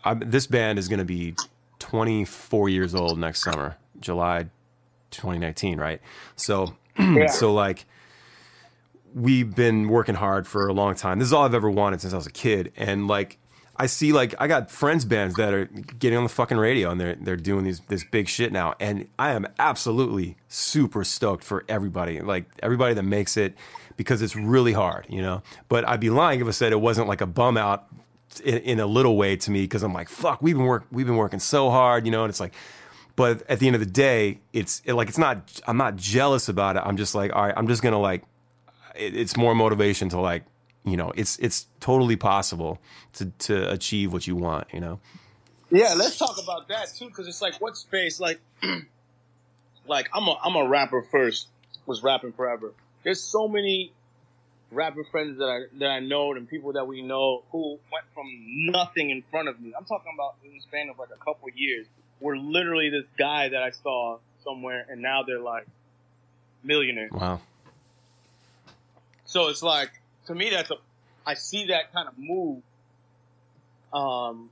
I, 0.05 0.15
this 0.15 0.49
band 0.49 0.81
is 0.81 0.89
going 0.89 0.99
to 0.99 1.05
be 1.05 1.37
24 1.79 2.69
years 2.69 2.93
old 2.93 3.21
next 3.21 3.43
summer, 3.43 3.77
July 4.01 4.47
2019, 5.13 5.79
right? 5.79 6.01
So, 6.35 6.75
so 7.29 7.53
like, 7.55 7.85
we've 9.15 9.55
been 9.55 9.89
working 9.89 10.15
hard 10.15 10.47
for 10.47 10.67
a 10.69 10.73
long 10.73 10.95
time. 10.95 11.19
This 11.19 11.27
is 11.27 11.33
all 11.33 11.45
I've 11.45 11.55
ever 11.55 11.71
wanted 11.71 12.01
since 12.01 12.13
I 12.13 12.17
was 12.17 12.27
a 12.27 12.33
kid, 12.33 12.73
and 12.77 13.09
like. 13.09 13.39
I 13.75 13.87
see 13.87 14.13
like 14.13 14.35
I 14.39 14.49
got 14.49 14.71
friends 14.71 15.07
bands 15.07 15.35
that 15.37 15.55
are 15.55 15.65
getting 15.65 16.19
on 16.19 16.25
the 16.25 16.29
fucking 16.29 16.59
radio 16.59 16.91
and 16.91 17.01
they're 17.01 17.17
they're 17.17 17.37
doing 17.37 17.65
these 17.65 17.81
this 17.89 18.05
big 18.05 18.29
shit 18.29 18.53
now 18.53 18.75
and 18.79 19.09
I 19.19 19.31
am 19.31 19.47
absolutely 19.59 20.37
super 20.47 21.05
stoked 21.05 21.43
for 21.43 21.65
everybody 21.71 22.21
like 22.21 22.45
everybody 22.63 22.93
that 22.95 23.03
makes 23.03 23.39
it 23.39 23.55
because 23.97 24.21
it's 24.21 24.37
really 24.37 24.75
hard 24.75 25.07
you 25.09 25.23
know 25.23 25.43
but 25.71 25.89
I'd 25.89 26.01
be 26.01 26.11
lying 26.11 26.41
if 26.41 26.47
I 26.47 26.51
said 26.51 26.73
it 26.73 26.83
wasn't 26.83 27.09
like 27.09 27.23
a 27.23 27.27
bum 27.27 27.57
out 27.57 27.87
in, 28.45 28.59
in 28.59 28.79
a 28.79 28.87
little 28.87 29.17
way 29.17 29.37
to 29.37 29.51
me 29.51 29.63
because 29.63 29.83
I'm 29.83 29.95
like 29.95 30.11
fuck 30.11 30.43
we've 30.43 30.57
been 30.57 30.67
work 30.67 30.87
we've 30.93 31.07
been 31.07 31.17
working 31.17 31.41
so 31.41 31.71
hard 31.71 32.05
you 32.05 32.13
know 32.13 32.25
and 32.25 32.31
it's 32.31 32.41
like 32.41 32.53
but 33.17 33.43
at 33.51 33.59
the 33.59 33.67
end 33.67 33.75
of 33.75 33.81
the 33.81 33.91
day 33.91 34.41
it's 34.53 34.83
it, 34.85 34.93
like 34.93 35.09
it's 35.09 35.19
not 35.19 35.61
I'm 35.67 35.79
not 35.79 35.97
jealous 35.97 36.49
about 36.49 36.77
it 36.77 36.83
I'm 36.85 36.99
just 36.99 37.15
like 37.15 37.35
all 37.35 37.47
right 37.47 37.55
I'm 37.57 37.67
just 37.67 37.83
gonna 37.83 37.99
like 37.99 38.23
it, 38.97 39.17
it's 39.17 39.37
more 39.37 39.55
motivation 39.55 40.09
to 40.11 40.21
like 40.21 40.45
you 40.85 40.97
know 40.97 41.13
it's 41.15 41.39
it's 41.39 41.67
totally 41.81 42.17
possible 42.17 42.79
to 43.13 43.27
to 43.39 43.71
achieve 43.71 44.13
what 44.13 44.27
you 44.27 44.37
want 44.37 44.67
you 44.73 44.81
know 44.81 45.01
Yeah, 45.73 45.95
let's 45.97 46.19
talk 46.19 46.37
about 46.43 46.69
that 46.69 46.93
too, 46.95 47.07
because 47.07 47.27
it's 47.27 47.41
like 47.41 47.59
what 47.59 47.79
space, 47.79 48.21
like, 48.21 48.39
like 49.87 50.11
I'm 50.13 50.29
a 50.29 50.39
I'm 50.45 50.55
a 50.55 50.69
rapper 50.69 51.03
first, 51.11 51.49
was 51.87 52.03
rapping 52.03 52.33
forever. 52.35 52.75
There's 53.05 53.23
so 53.23 53.49
many 53.49 53.91
rapper 54.71 55.03
friends 55.11 55.39
that 55.39 55.47
I 55.47 55.79
that 55.79 55.89
I 55.89 56.01
know 56.01 56.35
and 56.35 56.47
people 56.47 56.75
that 56.75 56.87
we 56.87 57.01
know 57.01 57.45
who 57.53 57.79
went 57.91 58.05
from 58.13 58.27
nothing 58.71 59.09
in 59.09 59.23
front 59.31 59.49
of 59.49 59.59
me. 59.61 59.73
I'm 59.77 59.87
talking 59.87 60.13
about 60.15 60.35
in 60.45 60.53
the 60.53 60.61
span 60.61 60.91
of 60.91 60.99
like 60.99 61.09
a 61.09 61.25
couple 61.25 61.49
years, 61.55 61.87
were 62.21 62.37
literally 62.37 62.91
this 62.91 63.07
guy 63.19 63.49
that 63.49 63.63
I 63.63 63.71
saw 63.71 64.19
somewhere, 64.45 64.85
and 64.91 65.01
now 65.01 65.23
they're 65.23 65.41
like 65.41 65.67
millionaires. 66.63 67.13
wow 67.13 67.41
So 69.33 69.49
it's 69.49 69.63
like 69.63 69.91
to 70.27 70.35
me 70.35 70.51
that's 70.51 70.71
a 70.71 70.75
I 71.27 71.35
see 71.35 71.69
that 71.69 71.91
kind 71.95 72.07
of 72.07 72.19
move. 72.19 72.63
Um, 73.91 74.51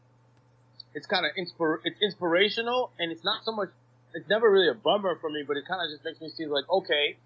it's 0.94 1.06
kind 1.06 1.26
of 1.26 1.32
inspir 1.36 1.80
it's 1.84 2.00
inspirational 2.00 2.90
and 2.98 3.12
it's 3.12 3.22
not 3.22 3.44
so 3.44 3.52
much. 3.52 3.68
It's 4.14 4.28
never 4.30 4.50
really 4.50 4.68
a 4.68 4.74
bummer 4.74 5.16
for 5.20 5.28
me, 5.28 5.44
but 5.46 5.58
it 5.58 5.64
kind 5.68 5.82
of 5.82 5.90
just 5.94 6.02
makes 6.02 6.20
me 6.22 6.30
see 6.30 6.46
like, 6.46 6.64
okay, 6.70 7.18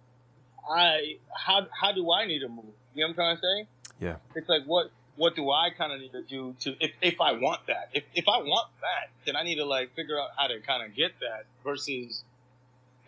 I 0.69 1.19
how 1.33 1.69
how 1.81 1.93
do 1.93 2.11
I 2.11 2.27
need 2.27 2.41
to 2.41 2.49
move? 2.49 2.65
You 2.93 3.03
know 3.03 3.07
what 3.07 3.09
I'm 3.11 3.15
trying 3.15 3.37
to 3.37 3.43
say? 3.43 3.69
yeah 4.01 4.17
It's 4.35 4.49
like 4.49 4.65
what 4.65 4.91
what 5.15 5.37
do 5.37 5.49
I 5.49 5.71
kind 5.71 5.93
of 5.93 6.01
need 6.01 6.11
to 6.11 6.23
do 6.23 6.57
to 6.59 6.75
if 6.81 6.91
if 7.01 7.21
I 7.21 7.35
want 7.35 7.61
that? 7.69 7.91
If 7.93 8.03
if 8.17 8.25
I 8.27 8.39
want 8.39 8.67
that, 8.81 9.11
then 9.27 9.37
I 9.37 9.45
need 9.45 9.57
to 9.57 9.65
like 9.65 9.95
figure 9.95 10.19
out 10.21 10.31
how 10.37 10.49
to 10.49 10.59
kind 10.59 10.85
of 10.85 10.97
get 10.97 11.13
that 11.21 11.45
versus 11.63 12.25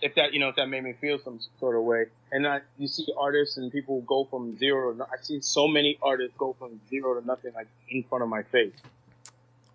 if 0.03 0.15
that 0.17 0.33
you 0.33 0.41
know 0.41 0.49
if 0.49 0.57
that 0.57 0.69
made 0.69 0.85
me 0.85 0.95
feel 1.01 1.19
some 1.19 1.41
sort 1.59 1.77
of 1.77 1.83
way. 1.83 2.07
And 2.33 2.47
I, 2.47 2.61
you 2.79 2.89
see 2.89 3.07
artists 3.19 3.57
and 3.57 3.73
people 3.73 4.01
go 4.03 4.25
from 4.25 4.59
zero. 4.59 4.95
To, 4.95 5.07
I've 5.13 5.25
seen 5.25 5.43
so 5.43 5.69
many 5.69 5.99
artists 6.03 6.35
go 6.37 6.55
from 6.59 6.81
zero 6.89 7.19
to 7.21 7.27
nothing 7.27 7.53
like 7.55 7.69
in 7.89 8.03
front 8.05 8.23
of 8.23 8.29
my 8.29 8.43
face. 8.43 8.75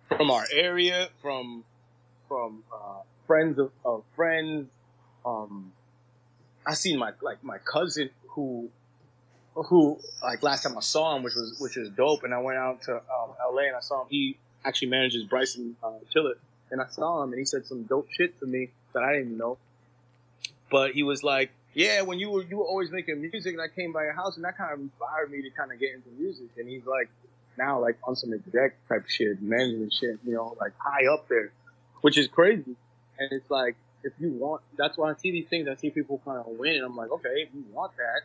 From 0.08 0.30
our 0.30 0.44
area, 0.52 1.08
from 1.20 1.64
from 2.28 2.62
uh, 2.72 3.02
friends 3.26 3.58
of, 3.58 3.70
of 3.84 4.04
friends. 4.14 4.68
Um, 5.24 5.72
I 6.66 6.74
seen 6.74 6.98
my 6.98 7.12
like 7.22 7.42
my 7.42 7.58
cousin 7.58 8.10
who 8.28 8.70
who 9.54 9.98
like 10.22 10.42
last 10.42 10.62
time 10.62 10.76
I 10.76 10.80
saw 10.80 11.16
him, 11.16 11.22
which 11.22 11.34
was 11.34 11.56
which 11.60 11.76
was 11.76 11.88
dope, 11.90 12.24
and 12.24 12.32
I 12.32 12.38
went 12.38 12.58
out 12.58 12.82
to 12.82 12.94
um, 12.94 13.34
L.A. 13.42 13.66
and 13.66 13.76
I 13.76 13.80
saw 13.80 14.02
him. 14.02 14.08
He 14.10 14.38
actually 14.64 14.88
manages 14.88 15.24
Bryson 15.24 15.76
uh, 15.82 15.92
Tiller, 16.12 16.34
and 16.70 16.80
I 16.80 16.86
saw 16.88 17.22
him, 17.22 17.32
and 17.32 17.38
he 17.38 17.44
said 17.44 17.66
some 17.66 17.82
dope 17.84 18.08
shit 18.10 18.38
to 18.40 18.46
me 18.46 18.70
that 18.92 19.02
I 19.02 19.12
didn't 19.12 19.26
even 19.26 19.38
know. 19.38 19.58
But 20.72 20.92
he 20.92 21.04
was 21.04 21.22
like, 21.22 21.52
"Yeah, 21.74 22.02
when 22.02 22.18
you 22.18 22.30
were 22.30 22.42
you 22.42 22.56
were 22.56 22.64
always 22.64 22.90
making 22.90 23.20
music, 23.20 23.52
and 23.52 23.62
I 23.62 23.68
came 23.68 23.92
by 23.92 24.02
your 24.02 24.14
house, 24.14 24.36
and 24.36 24.44
that 24.44 24.56
kind 24.56 24.72
of 24.72 24.80
inspired 24.80 25.30
me 25.30 25.42
to 25.42 25.50
kind 25.50 25.70
of 25.70 25.78
get 25.78 25.90
into 25.94 26.08
music." 26.18 26.48
And 26.56 26.68
he's 26.68 26.86
like, 26.86 27.08
now 27.58 27.78
like 27.80 27.98
on 28.04 28.16
some 28.16 28.32
exec 28.32 28.74
type 28.88 29.08
shit, 29.08 29.40
management 29.42 29.92
shit, 29.92 30.18
you 30.24 30.32
know, 30.32 30.56
like 30.60 30.72
high 30.78 31.06
up 31.12 31.28
there, 31.28 31.52
which 32.00 32.16
is 32.18 32.26
crazy. 32.26 32.74
And 33.18 33.30
it's 33.30 33.50
like 33.50 33.76
if 34.02 34.12
you 34.18 34.30
want, 34.30 34.62
that's 34.76 34.96
why 34.98 35.10
I 35.10 35.14
see 35.14 35.30
these 35.30 35.46
things. 35.48 35.68
I 35.68 35.76
see 35.76 35.90
people 35.90 36.20
kind 36.24 36.38
of 36.38 36.46
win, 36.58 36.76
and 36.76 36.84
I'm 36.84 36.96
like, 36.96 37.10
okay, 37.10 37.42
if 37.42 37.48
you 37.54 37.64
want 37.72 37.92
that, 37.98 38.22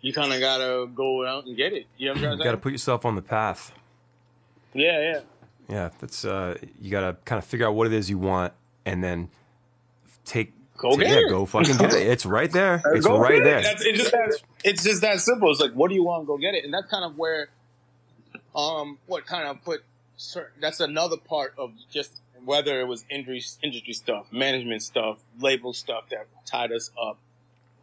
you 0.00 0.12
kind 0.12 0.32
of 0.32 0.40
gotta 0.40 0.86
go 0.92 1.26
out 1.26 1.46
and 1.46 1.56
get 1.56 1.72
it. 1.72 1.86
You 1.96 2.06
know 2.06 2.12
what 2.12 2.16
I'm 2.16 2.22
trying 2.22 2.38
you 2.38 2.44
got 2.44 2.50
to 2.52 2.58
put 2.58 2.72
yourself 2.72 3.04
on 3.04 3.14
the 3.16 3.22
path 3.22 3.72
Yeah, 4.74 5.00
yeah. 5.00 5.20
yeah 5.68 5.90
that's 5.98 6.24
uh 6.24 6.56
you 6.80 6.90
got 6.90 7.00
to 7.00 7.16
kind 7.24 7.38
of 7.38 7.44
figure 7.44 7.66
out 7.66 7.74
what 7.74 7.86
it 7.86 7.92
is 7.92 8.10
you 8.10 8.18
want 8.18 8.52
and 8.84 9.02
then 9.02 9.28
take 10.24 10.52
Go 10.78 10.96
get 10.96 11.08
yeah, 11.08 11.16
it. 11.26 11.28
go 11.28 11.44
fucking 11.44 11.76
get 11.76 11.92
it 11.92 12.06
it's 12.06 12.24
right 12.24 12.50
there 12.52 12.80
it's 12.94 13.04
Go 13.04 13.18
right 13.18 13.42
get 13.42 13.64
it. 13.64 13.64
there 13.64 13.74
it's 13.92 13.98
just 13.98 14.12
that 14.12 14.42
it's 14.64 14.84
just 14.84 15.00
that 15.02 15.20
simple. 15.20 15.50
It's 15.50 15.60
like, 15.60 15.72
what 15.72 15.88
do 15.88 15.94
you 15.94 16.04
want? 16.04 16.26
Go 16.26 16.38
get 16.38 16.54
it. 16.54 16.64
And 16.64 16.72
that's 16.72 16.86
kind 16.88 17.04
of 17.04 17.18
where, 17.18 17.48
um, 18.54 18.98
what 19.06 19.26
kind 19.26 19.48
of 19.48 19.62
put 19.64 19.82
certain. 20.16 20.60
That's 20.60 20.80
another 20.80 21.16
part 21.16 21.54
of 21.58 21.72
just 21.92 22.12
whether 22.44 22.80
it 22.80 22.86
was 22.86 23.04
industry 23.10 23.42
industry 23.62 23.92
stuff, 23.92 24.26
management 24.32 24.82
stuff, 24.82 25.18
label 25.40 25.72
stuff 25.72 26.08
that 26.10 26.26
tied 26.46 26.72
us 26.72 26.90
up, 27.00 27.18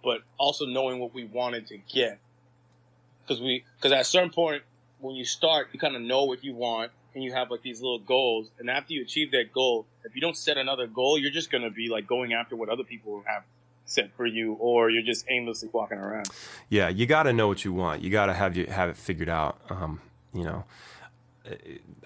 but 0.04 0.22
also 0.38 0.66
knowing 0.66 1.00
what 1.00 1.14
we 1.14 1.26
wanted 1.26 1.68
to 1.68 1.78
get. 1.78 2.20
Because 3.22 3.42
we, 3.42 3.66
because 3.78 3.92
at 3.92 4.02
a 4.02 4.06
certain 4.06 4.30
point 4.30 4.64
when 5.00 5.16
you 5.16 5.26
start, 5.26 5.68
you 5.74 5.80
kind 5.80 5.96
of 5.96 6.02
know 6.02 6.24
what 6.24 6.44
you 6.44 6.54
want. 6.54 6.92
And 7.16 7.24
you 7.24 7.34
have 7.34 7.50
like 7.50 7.62
these 7.62 7.82
little 7.82 8.00
goals, 8.00 8.52
and 8.60 8.70
after 8.70 8.94
you 8.94 9.02
achieve 9.02 9.32
that 9.32 9.52
goal, 9.54 9.88
if 10.04 10.14
you 10.16 10.22
don't 10.22 10.38
set 10.38 10.58
another 10.58 10.86
goal, 10.86 11.18
you're 11.18 11.32
just 11.32 11.50
gonna 11.50 11.72
be 11.72 11.90
like 11.90 12.06
going 12.06 12.34
after 12.34 12.56
what 12.56 12.70
other 12.70 12.84
people 12.84 13.24
have 13.26 13.44
set 13.86 14.12
for 14.16 14.26
you, 14.26 14.54
or 14.54 14.90
you're 14.90 15.02
just 15.02 15.26
aimlessly 15.30 15.70
walking 15.72 15.98
around. 15.98 16.28
yeah 16.70 16.90
you 16.90 17.06
got 17.06 17.24
to 17.24 17.34
know 17.34 17.48
what 17.48 17.64
you 17.64 17.72
want. 17.72 18.02
You 18.02 18.10
got 18.10 18.26
to 18.26 18.34
have 18.34 18.58
you 18.58 18.66
have 18.66 18.90
it 18.90 18.98
figured 18.98 19.30
out 19.30 19.60
um 19.70 20.02
you 20.34 20.44
know. 20.44 20.66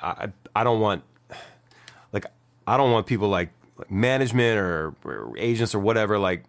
I 0.02 0.28
i 0.56 0.64
don't 0.64 0.82
want 0.82 1.04
like 2.12 2.26
i 2.68 2.76
don't 2.78 2.92
want 2.92 3.08
people 3.08 3.30
like, 3.30 3.50
like 3.78 3.90
management 3.90 4.60
or, 4.60 4.94
or 5.06 5.34
agents 5.38 5.74
or 5.74 5.80
whatever 5.80 6.20
like 6.20 6.44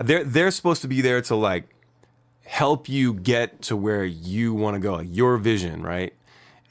they're 0.00 0.24
they're 0.24 0.50
supposed 0.50 0.82
to 0.82 0.88
be 0.88 1.00
there 1.00 1.20
to 1.22 1.36
like 1.36 1.68
help 2.44 2.88
you 2.88 3.14
get 3.14 3.62
to 3.62 3.76
where 3.76 4.04
you 4.04 4.52
want 4.52 4.74
to 4.74 4.80
go 4.80 4.94
like 4.94 5.06
your 5.10 5.36
vision 5.36 5.82
right 5.82 6.12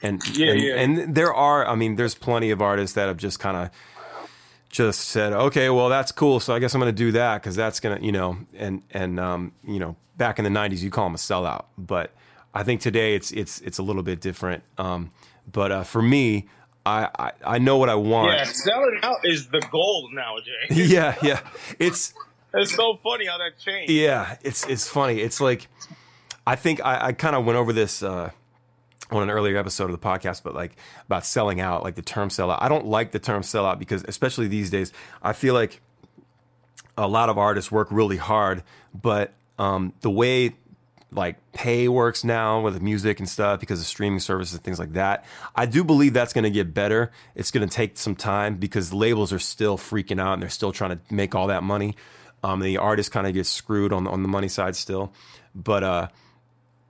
and 0.02 0.22
Yeah, 0.36 0.50
and, 0.52 0.60
yeah. 0.62 0.74
and 0.76 1.14
there 1.14 1.32
are 1.34 1.66
i 1.66 1.74
mean 1.74 1.96
there's 1.96 2.14
plenty 2.14 2.50
of 2.50 2.60
artists 2.62 2.94
that 2.94 3.06
have 3.08 3.16
just 3.16 3.38
kind 3.40 3.56
of 3.56 3.70
just 4.68 5.00
said 5.08 5.32
okay 5.32 5.70
well 5.70 5.88
that's 5.88 6.12
cool 6.12 6.40
so 6.40 6.54
i 6.54 6.58
guess 6.58 6.74
i'm 6.74 6.80
going 6.80 6.94
to 6.94 6.96
do 6.96 7.12
that 7.12 7.40
because 7.42 7.56
that's 7.56 7.80
going 7.80 7.98
to 7.98 8.04
you 8.04 8.12
know 8.12 8.36
and 8.54 8.82
and 8.90 9.18
um 9.18 9.52
you 9.66 9.78
know 9.78 9.96
back 10.16 10.38
in 10.38 10.44
the 10.44 10.50
90s 10.50 10.80
you 10.82 10.90
call 10.90 11.04
them 11.06 11.14
a 11.14 11.18
sellout 11.18 11.64
but 11.78 12.12
i 12.54 12.62
think 12.62 12.80
today 12.80 13.14
it's 13.14 13.30
it's 13.32 13.60
it's 13.62 13.78
a 13.78 13.82
little 13.82 14.02
bit 14.02 14.20
different 14.20 14.62
um 14.76 15.10
but 15.50 15.72
uh, 15.72 15.82
for 15.84 16.02
me 16.02 16.46
I, 16.84 17.08
I 17.18 17.32
i 17.54 17.58
know 17.58 17.76
what 17.78 17.88
i 17.88 17.94
want 17.94 18.36
Yeah, 18.36 18.44
selling 18.44 18.98
out 19.02 19.18
is 19.24 19.48
the 19.48 19.60
goal 19.70 20.10
nowadays. 20.12 20.70
yeah 20.90 21.14
yeah 21.22 21.40
it's 21.78 22.12
it's 22.54 22.74
so 22.74 22.98
funny 23.02 23.26
how 23.26 23.36
that 23.38 23.58
changed. 23.58 23.90
Yeah, 23.92 24.36
it's 24.42 24.66
it's 24.66 24.88
funny. 24.88 25.20
It's 25.20 25.38
like 25.38 25.68
I 26.46 26.56
think 26.56 26.80
I, 26.82 27.08
I 27.08 27.12
kind 27.12 27.36
of 27.36 27.44
went 27.44 27.58
over 27.58 27.74
this 27.74 28.02
uh, 28.02 28.30
on 29.10 29.22
an 29.22 29.30
earlier 29.30 29.56
episode 29.56 29.84
of 29.84 29.92
the 29.92 30.06
podcast, 30.06 30.42
but 30.42 30.54
like 30.54 30.76
about 31.06 31.24
selling 31.24 31.60
out, 31.60 31.82
like 31.82 31.94
the 31.94 32.02
term 32.02 32.30
sell 32.30 32.50
out. 32.50 32.62
I 32.62 32.68
don't 32.68 32.86
like 32.86 33.12
the 33.12 33.18
term 33.18 33.42
sell 33.42 33.66
out 33.66 33.78
because, 33.78 34.04
especially 34.06 34.48
these 34.48 34.70
days, 34.70 34.92
I 35.22 35.32
feel 35.32 35.54
like 35.54 35.80
a 36.96 37.08
lot 37.08 37.28
of 37.28 37.38
artists 37.38 37.70
work 37.70 37.88
really 37.90 38.16
hard, 38.16 38.62
but 38.94 39.32
um, 39.58 39.92
the 40.00 40.10
way 40.10 40.54
like 41.10 41.36
pay 41.52 41.88
works 41.88 42.22
now 42.22 42.60
with 42.60 42.82
music 42.82 43.18
and 43.18 43.28
stuff 43.28 43.60
because 43.60 43.80
of 43.80 43.86
streaming 43.86 44.20
services 44.20 44.54
and 44.54 44.62
things 44.62 44.78
like 44.78 44.92
that. 44.92 45.24
I 45.56 45.64
do 45.64 45.82
believe 45.82 46.12
that's 46.12 46.32
going 46.32 46.44
to 46.44 46.50
get 46.50 46.74
better. 46.74 47.10
It's 47.34 47.50
going 47.50 47.66
to 47.66 47.74
take 47.74 47.96
some 47.96 48.14
time 48.14 48.56
because 48.56 48.92
labels 48.92 49.32
are 49.32 49.38
still 49.38 49.78
freaking 49.78 50.20
out 50.20 50.34
and 50.34 50.42
they're 50.42 50.50
still 50.50 50.72
trying 50.72 50.98
to 50.98 51.14
make 51.14 51.34
all 51.34 51.46
that 51.46 51.62
money. 51.62 51.96
Um, 52.42 52.60
the 52.60 52.76
artist 52.76 53.10
kind 53.10 53.26
of 53.26 53.34
gets 53.34 53.48
screwed 53.48 53.92
on 53.92 54.06
on 54.06 54.22
the 54.22 54.28
money 54.28 54.48
side 54.48 54.76
still, 54.76 55.12
but 55.54 55.82
uh, 55.82 56.08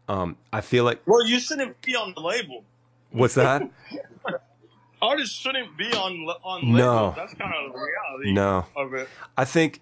um, 0.09 0.37
I 0.53 0.61
feel 0.61 0.85
like 0.85 1.01
Well, 1.07 1.25
you 1.27 1.39
shouldn't 1.41 1.81
be 1.83 1.95
on 1.95 2.15
the 2.15 2.21
label. 2.21 2.65
what's 3.11 3.35
that? 3.35 3.63
Artists 5.01 5.35
shouldn't 5.37 5.77
be 5.79 5.93
on 5.93 6.27
on 6.43 6.73
No. 6.73 6.95
labels. 6.97 7.15
That's 7.17 7.35
kind 7.35 7.55
of 7.55 7.73
the 7.73 7.79
reality 7.79 8.33
No. 8.33 8.67
of 8.77 8.95
it. 8.95 9.09
I 9.37 9.45
think 9.45 9.81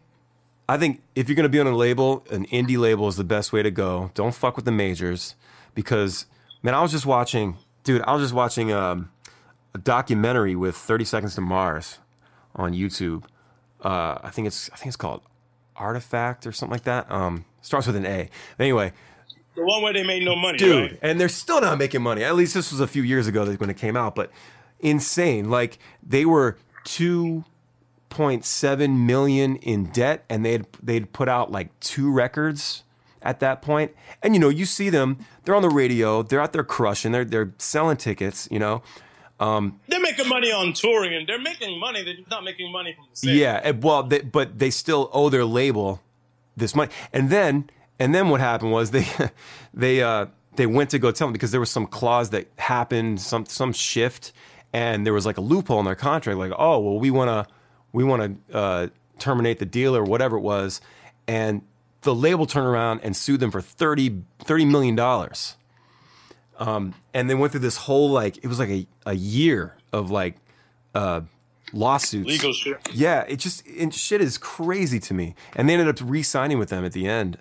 I 0.69 0.77
think 0.77 1.01
if 1.15 1.29
you're 1.29 1.37
going 1.37 1.45
to 1.45 1.49
be 1.49 1.61
on 1.61 1.67
a 1.69 1.75
label, 1.77 2.27
an 2.31 2.45
indie 2.47 2.77
label 2.77 3.07
is 3.09 3.17
the 3.17 3.25
best 3.25 3.53
way 3.53 3.62
to 3.62 3.71
go. 3.71 4.11
Don't 4.15 4.35
fuck 4.35 4.57
with 4.57 4.65
the 4.65 4.73
majors 4.73 5.37
because 5.75 6.27
man, 6.62 6.75
I 6.75 6.83
was 6.83 6.91
just 6.93 7.07
watching, 7.07 7.57
dude, 7.85 8.03
I 8.03 8.12
was 8.12 8.23
just 8.23 8.35
watching 8.35 8.73
um, 8.73 9.11
a 9.75 9.79
documentary 9.79 10.55
with 10.57 10.77
30 10.77 11.05
Seconds 11.05 11.35
to 11.37 11.41
Mars 11.41 11.99
on 12.55 12.73
YouTube. 12.75 13.25
Uh, 13.83 14.19
I 14.23 14.31
think 14.31 14.47
it's 14.49 14.69
I 14.73 14.77
think 14.77 14.89
it's 14.89 14.97
called 14.97 15.23
Artifact 15.77 16.47
or 16.47 16.53
something 16.53 16.73
like 16.75 16.85
that. 16.85 17.11
Um, 17.11 17.45
starts 17.62 17.87
with 17.87 17.97
an 17.97 18.05
A. 18.05 18.29
Anyway, 18.59 18.93
The 19.57 19.64
one 19.64 19.83
where 19.83 19.92
they 19.92 20.05
made 20.05 20.25
no 20.25 20.37
money, 20.37 20.59
dude 20.59 20.92
right? 20.92 20.99
and 21.03 21.21
they're 21.21 21.29
still 21.29 21.61
not 21.61 21.79
making 21.79 22.03
money 22.03 22.23
at 22.23 22.37
least 22.37 22.55
this 22.55 22.71
was 22.71 22.81
a 22.81 22.87
few 22.87 23.03
years 23.03 23.27
ago 23.27 23.45
that 23.45 23.59
when 23.59 23.71
it 23.71 23.77
came 23.77 23.97
out 23.97 24.14
but 24.14 24.31
insane 24.81 25.51
like 25.51 25.79
they 26.03 26.25
were 26.25 26.57
2.7 26.85 29.07
million 29.07 29.57
in 29.57 29.87
debt 29.87 30.25
and 30.29 30.45
they'd 30.45 30.66
they'd 30.83 31.12
put 31.12 31.29
out 31.29 31.51
like 31.51 31.79
two 31.81 32.12
records 32.12 32.83
at 33.23 33.40
that 33.40 33.62
point. 33.62 33.92
point 33.92 33.97
and 34.23 34.35
you 34.35 34.40
know 34.40 34.49
you 34.49 34.64
see 34.64 34.90
them 34.90 35.19
they're 35.45 35.55
on 35.55 35.62
the 35.62 35.71
radio 35.71 36.23
they're 36.23 36.40
out 36.40 36.53
there 36.53 36.62
crushing 36.62 37.12
they're 37.12 37.25
they're 37.25 37.53
selling 37.59 37.97
tickets 37.97 38.47
you 38.51 38.59
know 38.59 38.83
um, 39.38 39.81
They're 39.88 40.01
making 40.01 40.29
money 40.29 40.51
on 40.51 40.73
touring, 40.73 41.14
and 41.14 41.29
they're 41.29 41.38
making 41.38 41.79
money. 41.79 42.03
They're 42.03 42.14
just 42.14 42.31
not 42.31 42.42
making 42.42 42.73
money 42.73 42.95
from 42.95 43.05
the 43.11 43.16
sales. 43.16 43.37
Yeah, 43.37 43.71
well, 43.73 44.03
they, 44.03 44.21
but 44.21 44.59
they 44.59 44.71
still 44.71 45.11
owe 45.12 45.29
their 45.29 45.45
label 45.45 46.01
this 46.57 46.75
money. 46.75 46.90
And 47.12 47.29
then, 47.29 47.69
and 47.99 48.15
then 48.15 48.29
what 48.29 48.41
happened 48.41 48.73
was 48.73 48.91
they, 48.91 49.07
they, 49.75 50.03
uh, 50.03 50.27
they 50.57 50.67
went 50.67 50.91
to 50.91 50.99
go 50.99 51.11
tell 51.11 51.29
them 51.29 51.33
because 51.33 51.51
there 51.51 51.61
was 51.61 51.71
some 51.71 51.87
clause 51.87 52.31
that 52.31 52.49
happened, 52.57 53.21
some 53.21 53.47
some 53.47 53.73
shift, 53.73 54.33
and 54.73 55.07
there 55.07 55.13
was 55.13 55.27
like 55.27 55.39
a 55.39 55.41
loophole 55.41 55.79
in 55.79 55.85
their 55.85 55.95
contract, 55.95 56.39
like, 56.39 56.53
oh, 56.59 56.79
well, 56.79 56.99
we 56.99 57.11
want 57.11 57.29
to, 57.29 57.55
we 57.93 58.05
want 58.05 58.41
to 58.51 58.57
uh, 58.57 58.89
terminate 59.19 59.59
the 59.59 59.67
deal 59.67 59.97
or 59.97 60.03
whatever 60.03 60.37
it 60.37 60.41
was, 60.41 60.81
and 61.29 61.63
the 62.03 62.15
label 62.15 62.47
turned 62.47 62.67
around 62.67 63.01
and 63.03 63.17
sued 63.17 63.41
them 63.41 63.51
for 63.51 63.61
30, 63.61 64.23
30 64.41 64.65
million 64.65 64.95
dollars. 64.95 65.57
Um, 66.59 66.95
and 67.13 67.29
they 67.29 67.35
went 67.35 67.53
through 67.53 67.61
this 67.61 67.77
whole 67.77 68.09
like 68.09 68.39
it 68.39 68.47
was 68.47 68.59
like 68.59 68.71
a, 68.71 68.87
a 69.05 69.15
year 69.15 69.77
of 69.93 70.11
like 70.11 70.37
uh, 70.95 71.21
lawsuits 71.73 72.29
Legal 72.29 72.53
shit. 72.55 72.79
yeah, 72.95 73.25
it 73.29 73.37
just 73.37 73.67
it, 73.67 73.93
shit 73.93 74.23
is 74.23 74.39
crazy 74.39 74.99
to 75.01 75.13
me. 75.13 75.35
And 75.55 75.69
they 75.69 75.75
ended 75.75 75.89
up 75.89 75.99
re-signing 76.03 76.59
with 76.59 76.71
them 76.71 76.85
at 76.85 76.93
the 76.93 77.07
end 77.07 77.37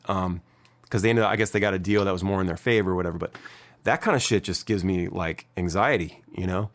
because 0.96 1.02
they 1.02 1.10
ended 1.10 1.26
up, 1.26 1.30
I 1.32 1.36
guess 1.36 1.50
they 1.50 1.60
got 1.60 1.74
a 1.74 1.80
deal 1.80 2.06
that 2.06 2.12
was 2.14 2.24
more 2.24 2.40
in 2.40 2.48
their 2.48 2.56
favor 2.56 2.92
or 2.92 2.96
whatever. 2.96 3.18
But 3.18 3.36
that 3.84 4.00
kind 4.00 4.16
of 4.16 4.22
shit 4.22 4.46
just 4.46 4.66
gives 4.66 4.82
me 4.82 5.10
like 5.10 5.46
anxiety, 5.58 6.24
you 6.32 6.48
know. 6.48 6.70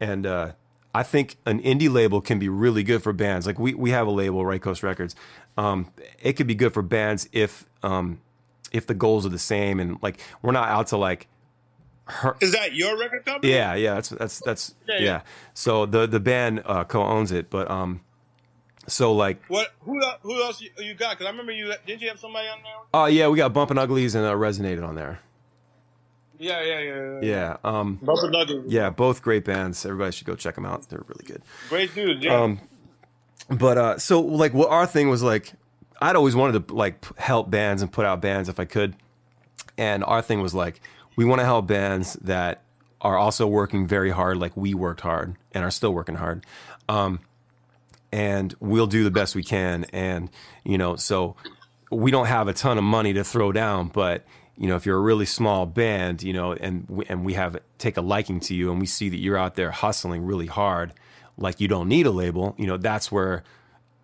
And 0.00 0.24
uh, 0.24 0.52
I 0.94 1.02
think 1.02 1.36
an 1.44 1.60
indie 1.60 1.92
label 1.92 2.22
can 2.22 2.38
be 2.38 2.48
really 2.48 2.82
good 2.82 3.02
for 3.02 3.12
bands. 3.12 3.46
Like 3.46 3.58
we 3.58 3.74
we 3.74 3.90
have 3.90 4.06
a 4.06 4.10
label, 4.10 4.46
Right 4.46 4.62
Coast 4.62 4.82
Records. 4.82 5.14
Um, 5.58 5.92
it 6.22 6.34
could 6.34 6.46
be 6.46 6.54
good 6.54 6.72
for 6.72 6.80
bands 6.80 7.28
if 7.32 7.66
um, 7.82 8.22
if 8.72 8.86
the 8.86 8.94
goals 8.94 9.26
are 9.26 9.30
the 9.30 9.38
same 9.38 9.78
and 9.78 9.98
like 10.00 10.18
we're 10.40 10.52
not 10.52 10.70
out 10.70 10.86
to 10.86 10.96
like 10.96 11.28
Is 12.40 12.52
that 12.52 12.72
your 12.72 12.98
record 12.98 13.26
company? 13.26 13.52
yeah, 13.52 13.74
yeah, 13.74 13.92
that's 13.96 14.08
that's 14.08 14.40
that's 14.46 14.74
Yeah, 14.88 14.94
yeah. 14.94 15.04
yeah. 15.04 15.20
So 15.52 15.84
the 15.84 16.06
the 16.06 16.18
band 16.20 16.62
uh, 16.64 16.84
co-owns 16.84 17.30
it, 17.30 17.50
but 17.50 17.70
um, 17.70 18.00
so 18.90 19.12
like 19.12 19.44
What? 19.46 19.68
Who? 19.80 20.00
Who 20.22 20.42
else 20.42 20.60
you, 20.60 20.70
you 20.78 20.94
got? 20.94 21.12
Because 21.12 21.26
I 21.26 21.30
remember 21.30 21.52
you. 21.52 21.72
Did 21.86 22.02
you 22.02 22.08
have 22.08 22.18
somebody 22.20 22.48
on 22.48 22.58
there? 22.62 22.72
Oh 22.92 23.06
yeah, 23.06 23.28
we 23.28 23.36
got 23.36 23.52
Bumpin' 23.52 23.78
Uglies 23.78 24.14
and 24.14 24.24
uh, 24.26 24.32
Resonated 24.32 24.86
on 24.86 24.94
there. 24.94 25.20
Yeah, 26.38 26.62
yeah, 26.62 26.80
yeah. 26.80 27.20
Yeah, 27.22 27.56
um, 27.64 27.96
Bumper 28.02 28.30
Nuggets. 28.30 28.64
yeah, 28.66 28.88
both 28.88 29.20
great 29.20 29.44
bands. 29.44 29.84
Everybody 29.84 30.12
should 30.12 30.26
go 30.26 30.34
check 30.34 30.54
them 30.54 30.64
out. 30.64 30.88
They're 30.88 31.04
really 31.06 31.24
good. 31.26 31.42
Great 31.68 31.94
dudes. 31.94 32.24
Yeah. 32.24 32.40
Um, 32.40 32.60
but 33.50 33.76
uh, 33.76 33.98
so 33.98 34.20
like, 34.22 34.54
what 34.54 34.70
our 34.70 34.86
thing 34.86 35.10
was 35.10 35.22
like, 35.22 35.52
I'd 36.00 36.16
always 36.16 36.34
wanted 36.34 36.66
to 36.68 36.74
like 36.74 37.04
help 37.18 37.50
bands 37.50 37.82
and 37.82 37.92
put 37.92 38.06
out 38.06 38.22
bands 38.22 38.48
if 38.48 38.58
I 38.58 38.64
could, 38.64 38.96
and 39.76 40.02
our 40.04 40.22
thing 40.22 40.40
was 40.40 40.54
like, 40.54 40.80
we 41.14 41.26
want 41.26 41.40
to 41.40 41.44
help 41.44 41.66
bands 41.66 42.14
that 42.22 42.62
are 43.02 43.18
also 43.18 43.46
working 43.46 43.86
very 43.86 44.10
hard, 44.10 44.38
like 44.38 44.56
we 44.56 44.72
worked 44.72 45.02
hard 45.02 45.36
and 45.52 45.62
are 45.62 45.70
still 45.70 45.92
working 45.92 46.14
hard. 46.14 46.44
Um, 46.88 47.20
and 48.12 48.54
we'll 48.60 48.86
do 48.86 49.04
the 49.04 49.10
best 49.10 49.34
we 49.34 49.42
can. 49.42 49.84
And 49.92 50.30
you 50.64 50.78
know, 50.78 50.96
so 50.96 51.36
we 51.90 52.10
don't 52.10 52.26
have 52.26 52.48
a 52.48 52.52
ton 52.52 52.78
of 52.78 52.84
money 52.84 53.12
to 53.12 53.24
throw 53.24 53.52
down, 53.52 53.88
but 53.88 54.24
you 54.56 54.66
know, 54.68 54.76
if 54.76 54.84
you're 54.84 54.98
a 54.98 55.00
really 55.00 55.24
small 55.24 55.64
band, 55.64 56.22
you 56.22 56.34
know, 56.34 56.52
and 56.52 56.84
we, 56.88 57.06
and 57.06 57.24
we 57.24 57.32
have 57.32 57.58
take 57.78 57.96
a 57.96 58.02
liking 58.02 58.40
to 58.40 58.54
you, 58.54 58.70
and 58.70 58.78
we 58.78 58.86
see 58.86 59.08
that 59.08 59.16
you're 59.16 59.38
out 59.38 59.54
there 59.54 59.70
hustling 59.70 60.22
really 60.22 60.46
hard, 60.46 60.92
like 61.38 61.60
you 61.60 61.66
don't 61.66 61.88
need 61.88 62.06
a 62.06 62.10
label, 62.10 62.54
you 62.58 62.66
know, 62.66 62.76
that's 62.76 63.10
where, 63.10 63.42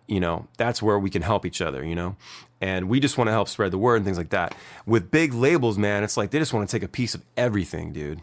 you 0.07 0.19
know, 0.19 0.47
that's 0.57 0.81
where 0.81 0.97
we 0.97 1.11
can 1.11 1.21
help 1.21 1.45
each 1.45 1.61
other, 1.61 1.85
you 1.85 1.93
know, 1.93 2.15
and 2.59 2.89
we 2.89 2.99
just 2.99 3.19
want 3.19 3.27
to 3.27 3.31
help 3.31 3.47
spread 3.47 3.71
the 3.71 3.77
word 3.77 3.97
and 3.97 4.05
things 4.05 4.17
like 4.17 4.31
that. 4.31 4.55
With 4.87 5.11
big 5.11 5.33
labels, 5.33 5.77
man, 5.77 6.03
it's 6.03 6.17
like 6.17 6.31
they 6.31 6.39
just 6.39 6.53
want 6.53 6.67
to 6.67 6.75
take 6.75 6.83
a 6.83 6.91
piece 6.91 7.13
of 7.13 7.23
everything, 7.37 7.93
dude. 7.93 8.21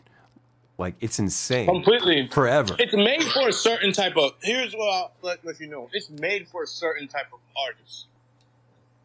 Like 0.77 0.95
it's 1.01 1.19
insane. 1.19 1.67
Completely. 1.67 2.29
Forever. 2.29 2.75
It's 2.79 2.95
made 2.95 3.23
for 3.23 3.49
a 3.49 3.53
certain 3.53 3.93
type 3.93 4.17
of. 4.17 4.33
Here's 4.43 4.75
what 4.75 4.93
I'll 4.93 5.13
let, 5.23 5.45
let 5.45 5.61
you 5.61 5.69
know. 5.69 5.89
It's 5.93 6.11
made 6.11 6.49
for 6.49 6.65
a 6.65 6.67
certain 6.67 7.07
type 7.07 7.29
of 7.33 7.39
artist. 7.57 8.07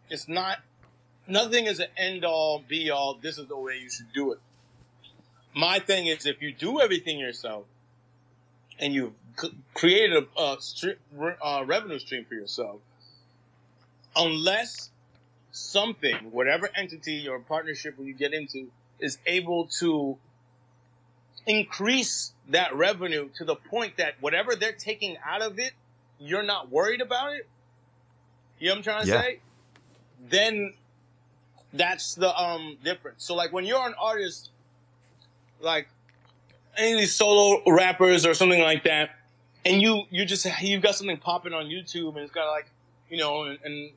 It's 0.10 0.28
not. 0.28 0.60
Nothing 1.28 1.66
is 1.68 1.80
an 1.80 1.90
end 1.96 2.26
all, 2.26 2.64
be 2.68 2.90
all. 2.90 3.20
This 3.22 3.38
is 3.38 3.48
the 3.48 3.58
way 3.58 3.78
you 3.78 3.90
should 3.90 4.12
do 4.14 4.32
it. 4.32 4.40
My 5.54 5.78
thing 5.78 6.08
is, 6.08 6.26
if 6.26 6.42
you 6.42 6.52
do 6.52 6.80
everything 6.80 7.20
yourself, 7.20 7.66
and 8.80 8.94
you 8.94 9.14
c- 9.38 9.54
created 9.76 10.26
a, 10.38 10.42
a 10.42 10.58
uh, 11.44 11.64
revenue 11.66 12.00
stream 12.00 12.26
for 12.26 12.34
yourself, 12.34 12.80
unless 14.16 14.90
something, 15.52 16.32
whatever 16.32 16.70
entity 16.76 17.28
or 17.28 17.40
partnership 17.40 17.96
you 18.00 18.14
get 18.14 18.34
into, 18.34 18.72
is 19.00 19.20
able 19.26 19.68
to 19.80 20.18
increase 21.46 22.34
that 22.50 22.76
revenue 22.76 23.30
to 23.38 23.46
the 23.46 23.56
point 23.56 23.98
that 23.98 24.16
whatever 24.20 24.56
they're 24.56 24.72
taking 24.74 25.18
out 25.26 25.42
of 25.42 25.60
it, 25.60 25.74
you're 26.20 26.44
not 26.44 26.70
worried 26.72 27.02
about 27.02 27.34
it. 27.34 27.48
You 28.60 28.68
know 28.68 28.74
what 28.74 28.78
I'm 28.78 28.84
trying 28.84 29.02
to 29.06 29.08
Yeah. 29.10 29.22
say? 29.22 29.40
Then 30.30 30.74
that's 31.74 32.16
the 32.16 32.36
um 32.38 32.78
difference. 32.84 33.24
So 33.24 33.36
like 33.36 33.54
when 33.54 33.66
you're 33.66 33.86
an 33.86 33.96
artist, 34.00 34.50
like 35.62 35.88
any 36.78 36.94
of 36.94 37.00
these 37.00 37.16
solo 37.16 37.62
rappers 37.72 38.26
or 38.26 38.34
something 38.34 38.62
like 38.62 38.84
that, 38.84 39.12
and 39.66 39.82
you 39.82 40.04
you 40.10 40.26
just 40.26 40.46
you've 40.62 40.82
got 40.82 40.96
something 40.96 41.18
popping 41.18 41.54
on 41.54 41.66
YouTube 41.66 42.10
and 42.16 42.20
it's 42.20 42.32
got 42.34 42.50
like 42.52 42.70
you 43.10 43.18
know 43.18 43.44
and, 43.44 43.60
and 43.64 43.92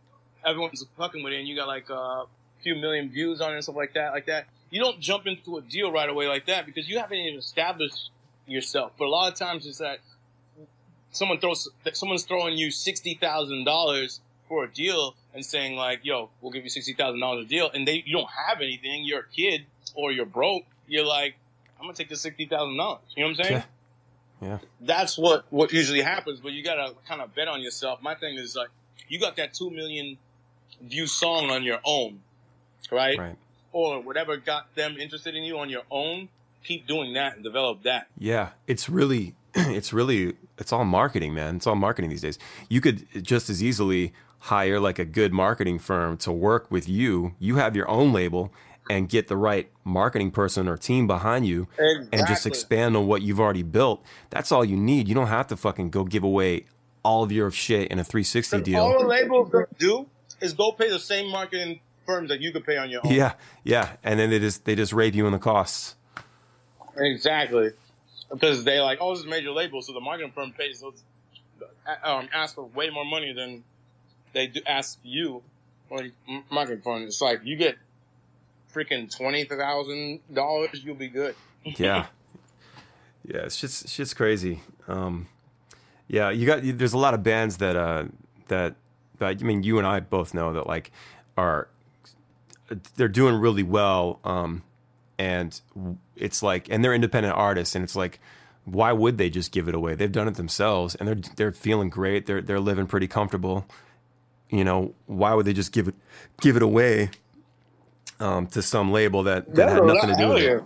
everyone's 0.45 0.85
fucking 0.97 1.23
with 1.23 1.33
it 1.33 1.39
and 1.39 1.49
you 1.49 1.57
got 1.57 1.69
like 1.69 1.89
a 1.91 2.25
few 2.63 2.75
million 2.77 3.11
views 3.11 3.41
on 3.41 3.51
it 3.53 3.55
and 3.55 3.63
stuff 3.65 3.77
like 3.77 3.95
that 3.95 4.13
like 4.13 4.27
that. 4.27 4.47
You 4.73 4.81
don't 4.81 4.99
jump 5.01 5.27
into 5.27 5.59
a 5.59 5.61
deal 5.61 5.93
right 5.93 6.09
away 6.09 6.27
like 6.29 6.47
that 6.47 6.65
because 6.65 6.89
you 6.89 6.99
haven't 6.99 7.19
even 7.19 7.39
established 7.39 8.11
yourself. 8.47 8.93
But 8.99 9.05
a 9.05 9.11
lot 9.11 9.31
of 9.31 9.39
times 9.39 9.67
it's 9.67 9.79
that 9.79 9.99
someone 11.11 11.39
throws 11.39 11.69
that 11.85 11.95
someone's 11.95 12.25
throwing 12.25 12.57
you 12.57 12.71
sixty 12.71 13.15
thousand 13.15 13.65
dollars 13.65 14.21
for 14.49 14.65
a 14.65 14.69
deal 14.69 15.15
and 15.35 15.45
saying 15.45 15.77
like, 15.77 16.01
"Yo, 16.05 16.31
we'll 16.41 16.53
give 16.53 16.65
you 16.65 16.71
sixty 16.71 16.95
thousand 16.95 17.21
dollars 17.21 17.45
a 17.45 17.49
deal," 17.49 17.71
and 17.73 17.87
they 17.87 18.03
you 18.07 18.17
don't 18.17 18.31
have 18.49 18.63
anything. 18.63 19.05
You're 19.05 19.21
a 19.21 19.29
kid 19.37 19.67
or 19.95 20.11
you're 20.11 20.25
broke. 20.25 20.65
You're 20.89 21.05
like, 21.07 21.35
"I'm 21.79 21.85
gonna 21.85 21.95
take 21.95 22.09
the 22.09 22.17
sixty 22.17 22.47
thousand 22.47 22.79
dollars." 22.79 23.03
You 23.15 23.25
know 23.25 23.29
what 23.29 23.39
I'm 23.41 23.45
saying? 23.45 23.63
Yeah. 24.41 24.49
Yeah. 24.49 24.59
That's 24.81 25.19
what 25.19 25.45
what 25.51 25.71
usually 25.71 26.01
happens. 26.01 26.41
But 26.41 26.53
you 26.53 26.65
gotta 26.65 26.95
kind 27.07 27.21
of 27.21 27.35
bet 27.35 27.47
on 27.47 27.61
yourself. 27.61 28.01
My 28.01 28.15
thing 28.15 28.37
is 28.37 28.57
like, 28.57 28.71
you 29.09 29.21
got 29.21 29.37
that 29.37 29.53
two 29.53 29.71
million 29.71 30.17
view 30.81 31.07
song 31.07 31.51
on 31.51 31.63
your 31.63 31.79
own, 31.85 32.21
right? 32.91 33.19
Right. 33.19 33.37
Or 33.73 34.01
whatever 34.01 34.37
got 34.37 34.75
them 34.75 34.97
interested 34.99 35.35
in 35.35 35.45
you 35.45 35.59
on 35.59 35.71
your 35.71 35.83
own. 35.91 36.29
Keep 36.65 36.87
doing 36.87 37.15
that 37.15 37.35
and 37.35 37.43
develop 37.43 37.83
that. 37.83 38.07
Yeah, 38.17 38.51
it's 38.67 38.89
really, 38.89 39.35
it's 39.55 39.93
really, 39.93 40.37
it's 40.59 40.73
all 40.73 40.85
marketing, 40.85 41.35
man. 41.35 41.57
It's 41.57 41.67
all 41.67 41.75
marketing 41.75 42.11
these 42.11 42.23
days. 42.23 42.39
You 42.69 42.81
could 42.81 43.07
just 43.25 43.51
as 43.51 43.63
easily 43.63 44.13
hire 44.41 44.79
like 44.79 44.99
a 44.99 45.05
good 45.05 45.33
marketing 45.33 45.79
firm 45.79 46.17
to 46.19 46.33
work 46.33 46.71
with 46.71 46.89
you. 46.89 47.35
You 47.39 47.57
have 47.57 47.75
your 47.75 47.89
own 47.89 48.13
label, 48.13 48.53
and 48.91 49.09
get 49.09 49.29
the 49.29 49.37
right 49.37 49.71
marketing 49.85 50.31
person 50.31 50.69
or 50.69 50.77
team 50.77 51.07
behind 51.07 51.47
you 51.47 51.69
and 51.79 52.27
just 52.27 52.47
expand 52.47 52.97
on 52.97 53.07
what 53.07 53.23
you've 53.23 53.41
already 53.41 53.63
built. 53.63 54.05
That's 54.31 54.51
all 54.53 54.65
you 54.65 54.77
need. 54.77 55.09
You 55.09 55.15
don't 55.15 55.29
have 55.29 55.47
to 55.49 55.57
fucking 55.57 55.91
go 55.91 56.05
give 56.05 56.25
away 56.25 56.67
all 57.05 57.23
of 57.23 57.33
your 57.33 57.51
shit 57.51 57.91
in 57.91 57.99
a 57.99 58.05
360 58.05 58.61
deal. 58.63 58.81
All 58.81 58.99
the 58.99 59.07
labels 59.07 59.51
do 59.79 60.07
is 60.41 60.53
go 60.53 60.73
pay 60.73 60.89
the 60.89 60.99
same 60.99 61.31
marketing 61.31 61.81
firms 62.13 62.29
that 62.29 62.41
you 62.41 62.53
could 62.53 62.65
pay 62.65 62.77
on 62.77 62.91
your 62.91 63.01
own. 63.05 63.13
Yeah, 63.13 63.35
yeah, 63.65 63.97
and 64.03 64.19
then 64.19 64.31
they 64.31 64.39
just 64.39 64.65
they 64.65 64.75
just 64.75 64.93
rape 64.93 65.15
you 65.15 65.27
in 65.27 65.33
the 65.33 65.39
costs. 65.39 65.97
Exactly. 66.97 67.71
Because 68.31 68.65
they 68.65 68.81
like, 68.81 68.99
oh, 69.01 69.11
this 69.11 69.21
is 69.21 69.27
a 69.27 69.29
major 69.29 69.51
label, 69.51 69.83
so 69.83 69.93
the 69.93 70.01
marketing 70.01 70.33
firm 70.35 70.53
pays 70.53 70.81
those, 70.81 71.03
um, 72.03 72.29
ask 72.33 72.55
for 72.55 72.65
way 72.65 72.89
more 72.91 73.05
money 73.05 73.33
than 73.33 73.63
they 74.33 74.47
do 74.47 74.61
ask 74.67 74.99
you 75.03 75.43
m- 75.91 76.45
marketing 76.51 76.83
firm. 76.83 77.03
It's 77.03 77.21
like 77.21 77.41
you 77.45 77.57
get 77.57 77.77
freaking 78.75 79.15
twenty 79.15 79.45
thousand 79.45 80.21
dollars, 80.33 80.83
you'll 80.85 80.95
be 80.95 81.09
good. 81.09 81.35
yeah 81.65 82.07
yeah 83.25 83.43
it's 83.43 83.61
just 83.61 83.85
it's 83.85 83.97
just 83.97 84.17
crazy 84.17 84.61
um 84.89 85.29
yeah 86.09 86.31
you 86.31 86.47
got 86.47 86.61
there's 86.63 86.93
a 86.93 86.99
lot 86.99 87.15
of 87.15 87.23
bands 87.23 87.59
that 87.59 87.77
uh 87.77 88.05
that 88.49 88.75
that 89.19 89.41
i 89.41 89.45
mean 89.45 89.63
you 89.63 89.79
and 89.79 89.87
i 89.87 90.01
both 90.01 90.35
know 90.35 90.53
that 90.53 90.67
like 90.67 90.91
are 91.37 91.69
they're 92.97 93.09
doing 93.09 93.35
really 93.35 93.63
well 93.63 94.21
um 94.25 94.63
and 95.19 95.61
it's 96.17 96.43
like 96.43 96.69
and 96.71 96.85
they're 96.85 96.95
independent 96.95 97.35
artists 97.37 97.75
and 97.75 97.85
it's 97.85 97.97
like 97.97 98.19
why 98.65 98.93
would 98.93 99.19
they 99.19 99.29
just 99.29 99.51
give 99.51 99.69
it 99.69 99.75
away? 99.75 99.95
They've 99.95 100.13
done 100.13 100.29
it 100.29 100.35
themselves 100.35 100.95
and 100.95 101.09
they're 101.09 101.21
they're 101.37 101.53
feeling 101.53 101.89
great. 101.89 102.27
They're 102.27 102.41
they're 102.41 102.61
living 102.61 102.87
pretty 102.87 103.09
comfortable. 103.09 103.67
You 104.51 104.65
know 104.65 104.95
why 105.07 105.35
would 105.35 105.47
they 105.47 105.53
just 105.53 105.73
give 105.73 105.89
it 105.89 105.95
give 106.41 106.57
it 106.57 106.63
away 106.63 107.11
um 108.21 108.47
to 108.49 108.63
some 108.63 108.93
label 108.93 109.25
that 109.25 109.55
that 109.55 109.69
had 109.69 109.85
nothing 109.85 110.11
to 110.11 110.17
do 110.17 110.29
with 110.29 110.43
it? 110.43 110.65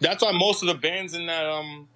That's 0.00 0.22
why 0.22 0.32
most 0.32 0.62
of 0.62 0.68
the 0.68 0.74
bands 0.74 1.14
in 1.14 1.26
that 1.26 1.46
um 1.46 1.88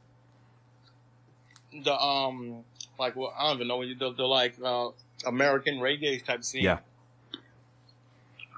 the 1.85 1.95
um 1.95 2.65
like 2.99 3.15
well 3.15 3.33
I 3.39 3.49
don't 3.49 3.57
even 3.57 3.69
know 3.69 3.77
what 3.77 3.87
you 3.87 3.95
the, 3.95 4.13
the 4.13 4.25
like 4.25 4.55
uh 4.63 4.89
American 5.27 5.77
reggae 5.79 6.25
type 6.25 6.45
scene. 6.45 6.63
yeah 6.63 6.79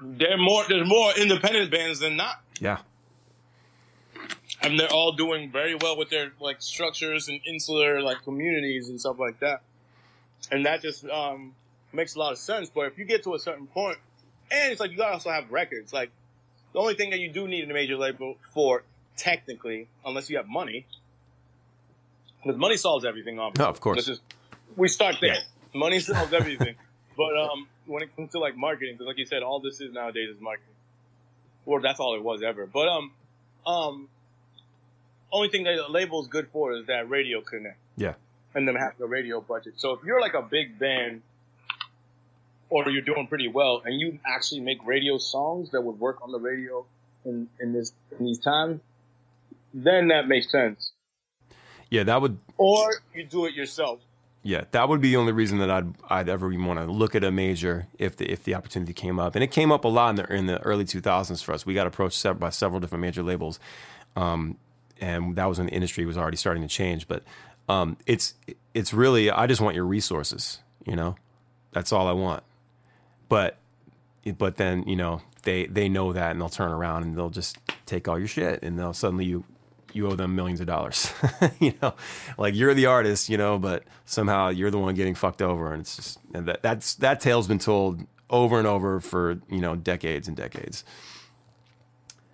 They're 0.01 0.37
more 0.37 0.63
there's 0.67 0.87
more 0.87 1.11
independent 1.17 1.71
bands 1.71 1.99
than 1.99 2.15
not. 2.15 2.41
yeah 2.59 2.79
and 4.61 4.79
they're 4.79 4.91
all 4.91 5.13
doing 5.13 5.51
very 5.51 5.75
well 5.75 5.97
with 5.97 6.09
their 6.09 6.31
like 6.39 6.61
structures 6.61 7.27
and 7.27 7.39
insular 7.45 8.01
like 8.01 8.23
communities 8.23 8.89
and 8.89 8.99
stuff 8.99 9.19
like 9.19 9.39
that. 9.39 9.61
And 10.51 10.65
that 10.65 10.81
just 10.81 11.05
um, 11.05 11.53
makes 11.93 12.15
a 12.15 12.19
lot 12.19 12.31
of 12.31 12.37
sense. 12.37 12.69
But 12.69 12.87
if 12.87 12.97
you 12.97 13.05
get 13.05 13.23
to 13.23 13.35
a 13.35 13.39
certain 13.39 13.67
point, 13.67 13.97
and 14.51 14.71
it's 14.71 14.81
like 14.81 14.91
you 14.91 14.97
gotta 14.97 15.13
also 15.13 15.29
have 15.29 15.51
records. 15.51 15.93
Like 15.93 16.11
the 16.73 16.79
only 16.79 16.95
thing 16.95 17.11
that 17.11 17.19
you 17.19 17.31
do 17.31 17.47
need 17.47 17.63
in 17.63 17.71
a 17.71 17.73
major 17.73 17.97
label 17.97 18.37
for 18.53 18.83
technically, 19.15 19.87
unless 20.05 20.29
you 20.29 20.37
have 20.37 20.47
money, 20.47 20.85
because 22.41 22.59
money 22.59 22.77
solves 22.77 23.05
everything. 23.05 23.39
Obviously, 23.39 23.63
No, 23.63 23.69
of 23.69 23.79
course. 23.79 24.05
Just 24.05 24.21
we 24.75 24.87
start 24.87 25.17
there. 25.21 25.35
Yeah. 25.35 25.41
Money 25.73 25.99
solves 25.99 26.33
everything. 26.33 26.75
but 27.17 27.37
um, 27.37 27.67
when 27.89 28.03
it 28.03 28.15
comes 28.15 28.31
to 28.31 28.39
like 28.39 28.55
marketing, 28.55 28.93
because 28.95 29.07
like 29.07 29.17
you 29.17 29.25
said, 29.25 29.43
all 29.43 29.59
this 29.59 29.81
is 29.81 29.91
nowadays 29.91 30.29
is 30.29 30.41
marketing. 30.41 30.73
Or 31.65 31.81
that's 31.81 31.99
all 31.99 32.15
it 32.15 32.23
was 32.23 32.41
ever. 32.41 32.65
But 32.65 32.87
um, 32.87 33.11
um, 33.67 34.07
only 35.31 35.49
thing 35.49 35.63
that 35.65 35.75
a 35.77 35.91
label 35.91 36.21
is 36.21 36.27
good 36.27 36.47
for 36.51 36.73
is 36.73 36.87
that 36.87 37.09
radio 37.09 37.41
connect 37.41 37.77
yeah 37.97 38.13
and 38.55 38.67
then 38.67 38.75
have 38.75 38.93
the 38.97 39.05
radio 39.05 39.39
budget. 39.41 39.73
So 39.77 39.93
if 39.93 39.99
you're 40.03 40.19
like 40.21 40.33
a 40.33 40.41
big 40.41 40.79
band 40.79 41.21
or 42.71 42.89
you're 42.89 43.03
doing 43.03 43.27
pretty 43.27 43.47
well 43.47 43.81
and 43.85 43.99
you 43.99 44.17
actually 44.25 44.61
make 44.61 44.79
radio 44.85 45.17
songs 45.19 45.69
that 45.71 45.81
would 45.81 45.99
work 45.99 46.17
on 46.23 46.31
the 46.31 46.39
radio 46.39 46.85
in, 47.25 47.47
in 47.59 47.73
this 47.73 47.93
in 48.17 48.25
these 48.25 48.39
times, 48.39 48.81
then 49.73 50.07
that 50.07 50.27
makes 50.27 50.51
sense. 50.51 50.91
yeah 51.91 52.03
that 52.03 52.19
would 52.21 52.37
Or 52.57 52.91
you 53.13 53.23
do 53.25 53.45
it 53.45 53.53
yourself. 53.53 53.99
Yeah, 54.41 54.63
that 54.71 54.87
would 54.87 55.01
be 55.01 55.09
the 55.09 55.17
only 55.17 55.33
reason 55.33 55.59
that 55.59 55.69
I'd 55.69 55.93
I'd 56.09 56.29
ever 56.29 56.47
want 56.49 56.79
to 56.79 56.85
look 56.85 57.13
at 57.13 57.23
a 57.23 57.31
major 57.31 57.87
if 57.97 58.15
the 58.15 58.31
if 58.31 58.43
the 58.43 58.55
opportunity 58.55 58.93
came 58.93 59.19
up, 59.19 59.35
and 59.35 59.43
it 59.43 59.51
came 59.51 59.71
up 59.71 59.83
a 59.83 59.89
lot 59.89 60.11
in 60.11 60.15
the 60.15 60.33
in 60.33 60.45
the 60.45 60.59
early 60.61 60.85
2000s 60.85 61.43
for 61.43 61.53
us. 61.53 61.65
We 61.65 61.73
got 61.73 61.87
approached 61.87 62.25
by 62.39 62.49
several 62.49 62.79
different 62.79 63.01
major 63.01 63.21
labels, 63.21 63.59
um, 64.15 64.57
and 65.01 65.35
that 65.35 65.45
was 65.45 65.57
when 65.57 65.67
the 65.67 65.73
industry 65.73 66.05
was 66.05 66.17
already 66.17 66.37
starting 66.37 66.63
to 66.63 66.69
change. 66.69 67.07
But 67.07 67.23
um, 67.67 67.97
it's 68.05 68.33
it's 68.73 68.93
really 68.93 69.29
I 69.29 69.45
just 69.45 69.59
want 69.59 69.75
your 69.75 69.85
resources, 69.85 70.59
you 70.85 70.95
know, 70.95 71.15
that's 71.73 71.91
all 71.91 72.07
I 72.07 72.13
want. 72.13 72.43
But 73.27 73.57
but 74.37 74.55
then 74.55 74.83
you 74.87 74.95
know 74.95 75.21
they 75.43 75.65
they 75.65 75.89
know 75.89 76.13
that 76.13 76.31
and 76.31 76.39
they'll 76.39 76.49
turn 76.49 76.71
around 76.71 77.03
and 77.03 77.17
they'll 77.17 77.29
just 77.29 77.57
take 77.85 78.07
all 78.07 78.17
your 78.17 78.27
shit 78.27 78.63
and 78.63 78.77
they'll 78.77 78.93
suddenly 78.93 79.25
you 79.25 79.43
you 79.93 80.07
owe 80.07 80.15
them 80.15 80.35
millions 80.35 80.59
of 80.59 80.67
dollars 80.67 81.11
you 81.59 81.73
know 81.81 81.93
like 82.37 82.55
you're 82.55 82.73
the 82.73 82.85
artist 82.85 83.29
you 83.29 83.37
know 83.37 83.57
but 83.59 83.83
somehow 84.05 84.49
you're 84.49 84.71
the 84.71 84.77
one 84.79 84.95
getting 84.95 85.15
fucked 85.15 85.41
over 85.41 85.71
and 85.71 85.81
it's 85.81 85.95
just 85.95 86.19
and 86.33 86.47
that 86.47 86.61
that's 86.61 86.95
that 86.95 87.19
tale's 87.19 87.47
been 87.47 87.59
told 87.59 88.01
over 88.29 88.57
and 88.59 88.67
over 88.67 88.99
for 88.99 89.39
you 89.49 89.59
know 89.59 89.75
decades 89.75 90.27
and 90.27 90.37
decades 90.37 90.83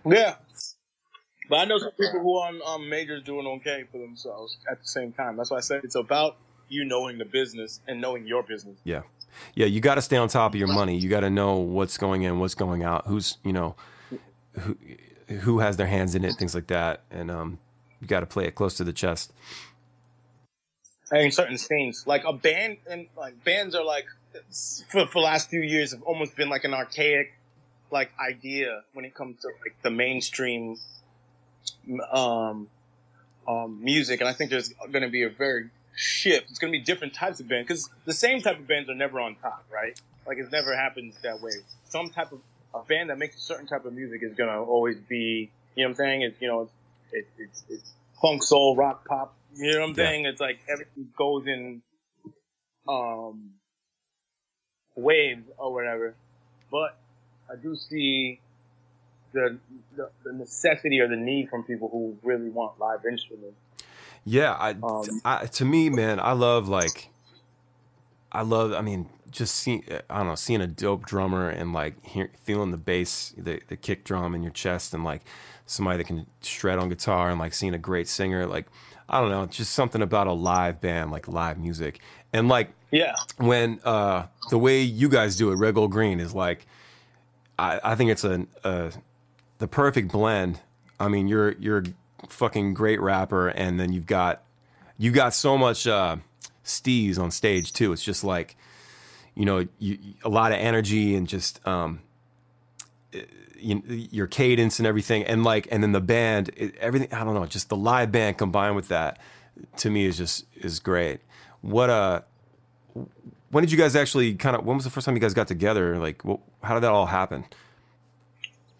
Yeah. 0.06 0.36
But 1.50 1.58
I 1.58 1.66
know 1.66 1.78
some 1.78 1.92
people 1.92 2.22
who 2.22 2.38
are 2.38 2.48
on 2.48 2.60
um, 2.66 2.90
majors 2.90 3.24
doing 3.24 3.46
okay 3.58 3.84
for 3.92 4.00
themselves 4.00 4.58
at 4.72 4.82
the 4.82 4.88
same 4.88 5.12
time. 5.12 5.38
That's 5.38 5.52
why 5.52 5.58
I 5.58 5.62
said 5.62 5.82
it's 5.84 5.96
about 5.96 6.38
you 6.70 6.84
knowing 6.86 7.20
the 7.20 7.26
business 7.26 7.82
and 7.88 8.02
knowing 8.02 8.26
your 8.26 8.42
business. 8.42 8.78
yeah 8.84 9.02
yeah 9.54 9.68
you 9.68 9.80
got 9.82 9.96
to 9.96 10.02
stay 10.02 10.18
on 10.18 10.28
top 10.28 10.54
of 10.54 10.60
your 10.60 10.68
money 10.68 10.98
you 10.98 11.10
got 11.10 11.20
to 11.20 11.30
know 11.30 11.58
what's 11.58 11.98
going 11.98 12.24
in 12.24 12.40
what's 12.40 12.56
going 12.56 12.84
out 12.84 13.06
who's 13.06 13.38
you 13.44 13.54
know 13.54 13.76
who 14.60 14.76
who 15.28 15.60
has 15.60 15.78
their 15.78 15.88
hands 15.88 16.16
in 16.16 16.24
it 16.24 16.36
things 16.36 16.54
like 16.54 16.68
that 16.68 17.02
and 17.12 17.32
um 17.32 17.58
you 18.02 18.08
got 18.08 18.20
to 18.20 18.26
play 18.26 18.46
it 18.46 18.56
close 18.56 18.76
to 18.76 18.84
the 18.84 18.94
chest 18.94 19.32
in 21.12 21.32
certain 21.32 21.58
scenes. 21.58 22.06
Like 22.08 22.24
a 22.26 22.34
band, 22.34 22.78
and 22.90 23.08
like 23.18 23.44
bands 23.44 23.76
are 23.76 23.84
like 23.84 24.06
for, 24.90 25.06
for 25.06 25.14
the 25.14 25.20
last 25.20 25.50
few 25.50 25.62
years 25.62 25.92
have 25.92 26.04
almost 26.04 26.36
been 26.36 26.50
like 26.50 26.64
an 26.64 26.74
archaic 26.74 27.34
like 27.92 28.12
idea 28.20 28.82
when 28.94 29.06
it 29.06 29.14
comes 29.14 29.40
to 29.42 29.48
like 29.48 29.76
the 29.84 29.92
mainstream 29.92 30.78
um 32.12 32.68
um 33.48 33.84
music, 33.84 34.22
and 34.22 34.30
I 34.30 34.34
think 34.34 34.50
there's 34.50 34.70
going 34.92 35.04
to 35.04 35.10
be 35.10 35.24
a 35.24 35.30
very 35.30 35.70
shift. 35.96 36.50
It's 36.50 36.60
going 36.60 36.74
to 36.74 36.80
be 36.80 36.84
different 36.84 37.14
types 37.14 37.40
of 37.40 37.48
bands 37.48 37.68
because 37.68 37.90
the 38.06 38.14
same 38.14 38.42
type 38.42 38.60
of 38.60 38.68
bands 38.68 38.90
are 38.90 38.96
never 38.96 39.20
on 39.20 39.36
top, 39.36 39.66
right? 39.72 40.00
Like 40.26 40.40
it 40.40 40.52
never 40.52 40.76
happens 40.76 41.16
that 41.22 41.42
way. 41.42 41.52
Some 41.88 42.10
type 42.10 42.32
of 42.32 42.40
a 42.76 42.84
band 42.84 43.10
that 43.10 43.18
makes 43.18 43.36
a 43.38 43.40
certain 43.40 43.68
type 43.68 43.86
of 43.86 43.94
music 43.94 44.22
is 44.24 44.36
going 44.36 44.50
to 44.50 44.58
always 44.58 44.98
be, 45.00 45.50
you 45.76 45.84
know 45.84 45.90
what 45.90 45.92
I'm 45.92 45.96
saying? 45.96 46.22
It's 46.24 46.42
you 46.42 46.48
know 46.48 46.70
it's 47.12 47.28
it's 47.40 47.64
it's 47.70 47.94
funk, 48.22 48.44
soul, 48.44 48.76
rock, 48.76 49.08
pop. 49.08 49.36
You 49.56 49.72
know 49.72 49.80
what 49.80 49.90
I'm 49.90 49.96
Yeah. 49.96 50.04
saying? 50.04 50.26
It's 50.26 50.42
like 50.42 50.60
everything 50.70 51.08
goes 51.18 51.48
in 51.48 51.82
um 52.88 53.52
waves 54.96 55.48
or 55.58 55.74
whatever. 55.74 56.16
But 56.72 56.98
I 57.52 57.56
do 57.56 57.76
see 57.76 58.40
the, 59.34 59.58
the 59.96 60.10
the 60.24 60.34
necessity 60.34 61.00
or 61.00 61.08
the 61.08 61.16
need 61.16 61.50
from 61.50 61.64
people 61.64 61.90
who 61.90 62.18
really 62.24 62.50
want 62.50 62.80
live 62.80 63.06
instruments. 63.10 63.58
Yeah, 64.24 64.54
I, 64.54 64.76
Um, 64.82 65.22
I 65.24 65.46
to 65.46 65.66
me, 65.66 65.90
man, 65.90 66.20
I 66.20 66.32
love 66.32 66.68
like, 66.68 67.10
I 68.36 68.42
love. 68.42 68.74
I 68.74 68.82
mean, 68.82 69.08
just 69.32 69.56
see, 69.56 69.84
I 70.10 70.18
don't 70.18 70.28
know, 70.28 70.36
seeing 70.36 70.62
a 70.62 70.68
dope 70.68 71.06
drummer 71.06 71.50
and 71.50 71.74
like 71.74 72.04
hear, 72.06 72.30
feeling 72.44 72.72
the 72.72 72.78
bass, 72.78 73.34
the 73.38 73.62
the 73.68 73.76
kick 73.76 74.04
drum 74.04 74.36
in 74.36 74.44
your 74.44 74.52
chest, 74.52 74.94
and 74.94 75.04
like 75.04 75.22
somebody 75.66 75.98
that 75.98 76.04
can 76.08 76.26
shred 76.42 76.80
on 76.80 76.90
guitar, 76.90 77.30
and 77.30 77.40
like 77.40 77.54
seeing 77.54 77.74
a 77.74 77.78
great 77.80 78.08
singer, 78.08 78.46
like 78.46 78.66
I 79.10 79.20
don't 79.20 79.30
know, 79.30 79.46
just 79.46 79.74
something 79.74 80.02
about 80.02 80.28
a 80.28 80.34
live 80.34 80.82
band, 80.82 81.12
like 81.12 81.28
live 81.28 81.58
music, 81.60 82.00
and 82.34 82.48
like 82.48 82.70
Yeah. 82.92 83.14
when 83.38 83.80
uh 83.84 84.26
the 84.50 84.58
way 84.58 84.82
you 84.82 85.10
guys 85.10 85.36
do 85.36 85.52
it, 85.52 85.56
Red 85.56 85.76
Gold 85.76 85.92
Green 85.92 86.20
is 86.20 86.34
like, 86.34 86.66
I 87.60 87.80
I 87.84 87.96
think 87.96 88.12
it's 88.12 88.24
a, 88.24 88.46
a 88.64 88.92
the 89.58 89.68
perfect 89.68 90.12
blend. 90.12 90.60
I 91.00 91.08
mean, 91.08 91.28
you're 91.28 91.54
you're 91.54 91.80
a 91.80 92.28
fucking 92.30 92.74
great 92.74 93.02
rapper, 93.02 93.50
and 93.50 93.80
then 93.80 93.92
you've 93.94 94.06
got 94.08 94.44
you 94.98 95.12
got 95.12 95.34
so 95.34 95.58
much 95.58 95.88
uh, 95.88 96.18
steez 96.66 97.18
on 97.18 97.32
stage 97.32 97.72
too. 97.72 97.94
It's 97.94 98.04
just 98.04 98.24
like 98.24 98.58
you 99.36 99.46
know, 99.46 99.68
you, 99.80 99.98
a 100.24 100.30
lot 100.30 100.52
of 100.52 100.58
energy 100.58 101.16
and 101.16 101.28
just 101.28 101.66
um, 101.68 102.02
you, 103.58 103.82
your 103.86 104.28
cadence 104.28 104.80
and 104.80 104.88
everything, 104.88 105.24
and 105.24 105.44
like, 105.44 105.68
and 105.70 105.84
then 105.84 105.92
the 105.92 106.02
band, 106.02 106.52
it, 106.56 106.76
everything. 106.78 107.14
I 107.14 107.24
don't 107.24 107.34
know, 107.36 107.46
just 107.46 107.70
the 107.70 107.76
live 107.76 108.12
band 108.12 108.38
combined 108.38 108.76
with 108.76 108.88
that, 108.88 109.20
to 109.78 109.90
me 109.90 110.06
is 110.06 110.18
just 110.18 110.46
is 110.56 110.80
great. 110.80 111.20
What 111.62 111.90
uh, 111.90 112.22
when 113.52 113.64
did 113.64 113.72
you 113.72 113.78
guys 113.78 113.96
actually 113.96 114.36
kind 114.36 114.56
of? 114.56 114.66
When 114.66 114.78
was 114.78 114.86
the 114.86 114.90
first 114.90 115.06
time 115.06 115.16
you 115.16 115.22
guys 115.22 115.34
got 115.34 115.48
together? 115.48 116.00
Like, 116.00 116.22
how 116.64 116.74
did 116.74 116.84
that 116.84 116.92
all 116.92 117.08
happen? 117.08 117.46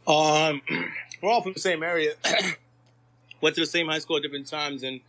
Um, 0.08 0.62
we're 1.22 1.30
all 1.30 1.42
from 1.42 1.54
the 1.54 1.60
same 1.60 1.84
area. 1.84 2.14
Went 3.42 3.56
to 3.56 3.62
the 3.62 3.68
same 3.68 3.88
high 3.88 4.00
school 4.00 4.16
at 4.18 4.24
different 4.24 4.48
times, 4.48 4.84
and 4.84 5.02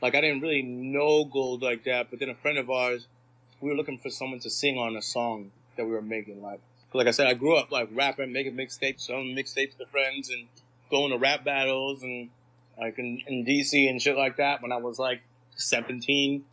like 0.00 0.14
I 0.14 0.20
didn't 0.20 0.40
really 0.40 0.62
know 0.62 1.24
Gold 1.24 1.62
like 1.62 1.84
that. 1.84 2.10
But 2.10 2.20
then 2.20 2.28
a 2.28 2.34
friend 2.34 2.58
of 2.58 2.70
ours, 2.70 3.06
we 3.60 3.70
were 3.70 3.76
looking 3.76 3.98
for 3.98 4.10
someone 4.10 4.40
to 4.40 4.50
sing 4.50 4.78
on 4.78 4.96
a 4.96 5.02
song 5.02 5.50
that 5.76 5.84
we 5.84 5.92
were 5.92 6.02
making. 6.02 6.42
Like 6.42 6.60
Like 6.92 7.06
I 7.06 7.10
said, 7.10 7.26
I 7.26 7.34
grew 7.34 7.56
up 7.56 7.70
like 7.70 7.88
rapping, 7.92 8.32
making 8.32 8.54
mixtapes, 8.54 9.02
selling 9.02 9.36
mixtapes 9.36 9.76
to 9.78 9.86
friends, 9.86 10.30
and 10.30 10.48
going 10.90 11.10
to 11.10 11.18
rap 11.18 11.44
battles 11.44 12.02
and 12.02 12.30
like 12.78 12.98
in, 12.98 13.22
in 13.26 13.44
DC 13.44 13.88
and 13.88 14.00
shit 14.00 14.16
like 14.16 14.36
that. 14.36 14.62
When 14.62 14.72
I 14.72 14.76
was 14.76 14.98
like 14.98 15.20
17, 15.56 16.44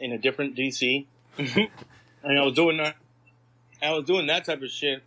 in 0.00 0.12
a 0.12 0.18
different 0.18 0.56
DC, 0.56 1.06
and 1.38 2.38
I 2.38 2.42
was 2.42 2.54
doing 2.54 2.76
that. 2.78 2.96
I 3.82 3.92
was 3.92 4.04
doing 4.04 4.26
that 4.28 4.44
type 4.44 4.62
of 4.62 4.70
shit, 4.70 5.02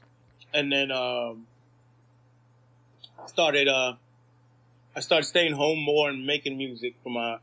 and 0.54 0.72
then 0.72 0.92
um, 0.92 1.48
started. 3.28 3.68
Uh, 3.68 3.94
I 4.98 5.00
started 5.00 5.26
staying 5.26 5.54
home 5.54 5.80
more 5.80 6.10
and 6.10 6.26
making 6.26 6.58
music 6.58 6.96
for 7.04 7.12
my 7.12 7.38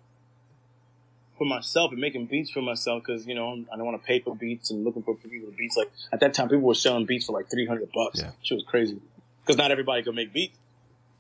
for 1.39 1.45
myself 1.45 1.93
and 1.93 2.01
making 2.01 2.27
beats 2.27 2.51
for 2.51 2.61
myself 2.61 3.05
because 3.05 3.29
you 3.29 3.35
know 3.37 3.65
I 3.73 3.77
don't 3.77 3.87
want 3.87 4.03
to 4.03 4.05
pay 4.05 4.19
for 4.19 4.35
beats 4.35 4.73
and 4.73 4.83
looking 4.83 5.05
for 5.05 5.15
people 5.15 5.51
for 5.51 5.57
beats. 5.57 5.77
Like 5.77 5.93
at 6.13 6.19
that 6.19 6.35
time, 6.35 6.49
people 6.49 6.63
were 6.63 6.75
selling 6.75 7.07
beats 7.07 7.27
for 7.27 7.33
like 7.33 7.49
three 7.49 7.65
hundred 7.65 7.93
bucks. 7.93 8.21
Yeah. 8.21 8.33
Shit 8.43 8.57
was 8.57 8.65
crazy 8.65 9.01
because 9.41 9.57
not 9.57 9.71
everybody 9.71 10.03
could 10.03 10.17
make 10.17 10.33
beats 10.33 10.59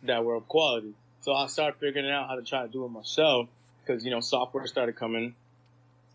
that 0.03 0.25
were 0.25 0.35
of 0.35 0.49
quality. 0.49 0.95
So 1.21 1.33
I 1.33 1.47
started 1.47 1.79
figuring 1.79 2.11
out 2.11 2.29
how 2.29 2.35
to 2.35 2.43
try 2.43 2.63
to 2.63 2.69
do 2.69 2.85
it 2.85 2.89
myself 2.89 3.49
because 3.87 4.05
you 4.05 4.11
know 4.11 4.21
software 4.21 4.67
started 4.67 4.97
coming 4.97 5.37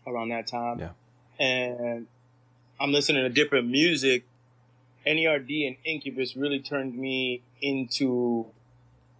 around 0.06 0.28
that 0.28 0.46
time. 0.46 0.80
Yeah. 0.80 0.90
And 1.38 2.06
I'm 2.78 2.92
listening 2.92 3.22
to 3.22 3.30
different 3.30 3.68
music. 3.68 4.24
NERD 5.06 5.66
and 5.66 5.76
Incubus 5.82 6.36
really 6.36 6.60
turned 6.60 6.94
me 6.94 7.40
into 7.62 8.44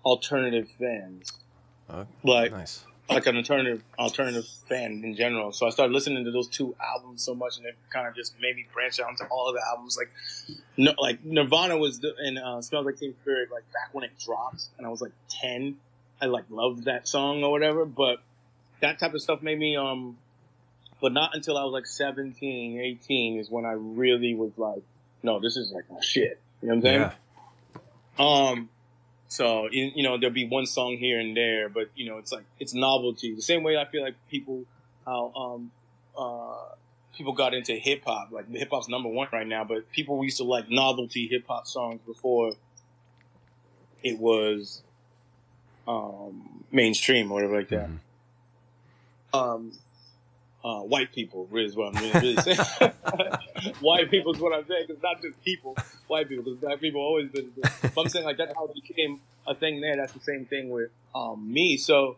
alternative 0.05 0.69
fans. 0.79 1.33
Oh, 1.89 2.07
Like 2.23 2.53
nice. 2.53 2.85
like 3.09 3.27
an 3.27 3.37
alternative 3.37 3.83
alternative 3.99 4.47
fan 4.69 5.03
in 5.05 5.15
general. 5.17 5.53
So 5.53 5.67
I 5.67 5.71
started 5.71 5.93
listening 5.93 6.25
to 6.25 6.31
those 6.31 6.47
two 6.49 6.75
albums 6.81 7.23
so 7.25 7.35
much, 7.35 7.57
and 7.59 7.67
it 7.67 7.77
kind 7.93 8.07
of 8.07 8.15
just 8.15 8.35
made 8.41 8.57
me 8.57 8.67
branch 8.73 9.01
out 9.01 9.11
into 9.11 9.25
all 9.27 9.49
of 9.49 9.55
the 9.55 9.63
albums. 9.69 9.97
Like, 9.97 10.11
no, 10.77 10.93
like 10.99 11.25
Nirvana 11.25 11.77
was 11.77 11.99
the, 12.01 12.15
and 12.19 12.39
uh, 12.39 12.63
Smells 12.63 12.87
Like 12.87 12.99
Teen 12.99 13.15
Spirit 13.23 13.51
like 13.53 13.65
back 13.73 13.91
when 13.93 14.05
it 14.05 14.13
dropped, 14.25 14.65
and 14.79 14.87
I 14.87 14.91
was 14.91 15.01
like 15.01 15.13
ten. 15.29 15.77
I 16.23 16.27
like 16.27 16.45
loved 16.51 16.85
that 16.85 17.09
song 17.09 17.43
or 17.43 17.51
whatever, 17.51 17.85
but 17.87 18.19
that 18.81 18.99
type 18.99 19.15
of 19.15 19.21
stuff 19.23 19.43
made 19.43 19.59
me 19.59 19.77
um. 19.77 20.17
But 21.03 21.15
not 21.15 21.35
until 21.35 21.57
I 21.57 21.65
was 21.65 21.73
like 21.73 21.87
17, 21.87 22.79
18 22.79 23.39
is 23.39 23.51
when 23.51 23.65
I 23.65 23.73
really 23.73 24.35
was 24.35 24.53
like, 24.59 24.83
no, 25.23 25.41
this 25.41 25.57
is 25.57 25.73
like 25.73 25.91
my 25.91 25.99
shit. 26.03 26.39
You 26.61 26.69
know 26.69 26.75
what 26.75 26.77
I'm 26.77 26.83
saying? 26.83 27.11
Yeah. 28.19 28.51
Um, 28.51 28.69
so 29.31 29.69
you, 29.71 29.93
you 29.95 30.03
know 30.03 30.19
there'll 30.19 30.35
be 30.35 30.49
one 30.49 30.67
song 30.67 30.97
here 30.97 31.21
and 31.21 31.37
there, 31.37 31.69
but 31.69 31.89
you 31.95 32.05
know 32.05 32.19
it's 32.19 32.33
like 32.33 32.45
it's 32.59 32.75
novelty. 32.75 33.33
The 33.33 33.41
same 33.43 33.63
way 33.63 33.77
I 33.77 33.85
feel 33.85 34.03
like 34.03 34.17
people 34.29 34.65
how 35.07 35.33
um 35.35 35.71
uh 36.19 36.57
people 37.17 37.33
got 37.33 37.55
into 37.55 37.75
hip 37.75 38.03
hop. 38.05 38.33
Like 38.33 38.51
hip 38.51 38.71
hop's 38.73 38.89
number 38.89 39.09
one 39.09 39.29
right 39.33 39.47
now, 39.47 39.63
but 39.63 39.89
people 39.93 40.23
used 40.25 40.39
to 40.39 40.45
like 40.45 40.69
novelty 40.69 41.29
hip 41.29 41.45
hop 41.47 41.69
songs 41.69 42.01
before 42.05 42.55
it 44.03 44.19
was 44.19 44.83
um 45.87 46.65
mainstream 46.73 47.31
or 47.31 47.35
whatever 47.37 47.59
like 47.59 47.69
that. 47.69 47.89
Mhm. 47.89 47.99
Um. 49.33 49.73
Uh, 50.63 50.81
white 50.81 51.11
people 51.13 51.49
is 51.55 51.75
what 51.75 51.95
I'm 51.97 52.03
really, 52.03 52.21
really 52.35 52.37
saying. 52.37 52.59
white 53.81 54.11
people 54.11 54.35
is 54.35 54.41
what 54.41 54.53
I'm 54.55 54.67
saying. 54.67 54.87
It's 54.91 55.03
not 55.03 55.23
just 55.23 55.43
people, 55.43 55.75
white 56.07 56.29
people. 56.29 56.45
Because 56.45 56.61
black 56.61 56.81
people 56.81 57.01
always 57.01 57.31
been. 57.31 57.51
But 57.57 57.93
I'm 57.97 58.09
saying 58.09 58.27
like 58.27 58.37
that's 58.37 58.53
how 58.55 58.67
it 58.67 58.75
became 58.75 59.21
a 59.47 59.55
thing 59.55 59.81
there. 59.81 59.97
That's 59.97 60.13
the 60.13 60.21
same 60.21 60.45
thing 60.45 60.69
with 60.69 60.91
um, 61.15 61.51
me. 61.51 61.79
So 61.79 62.17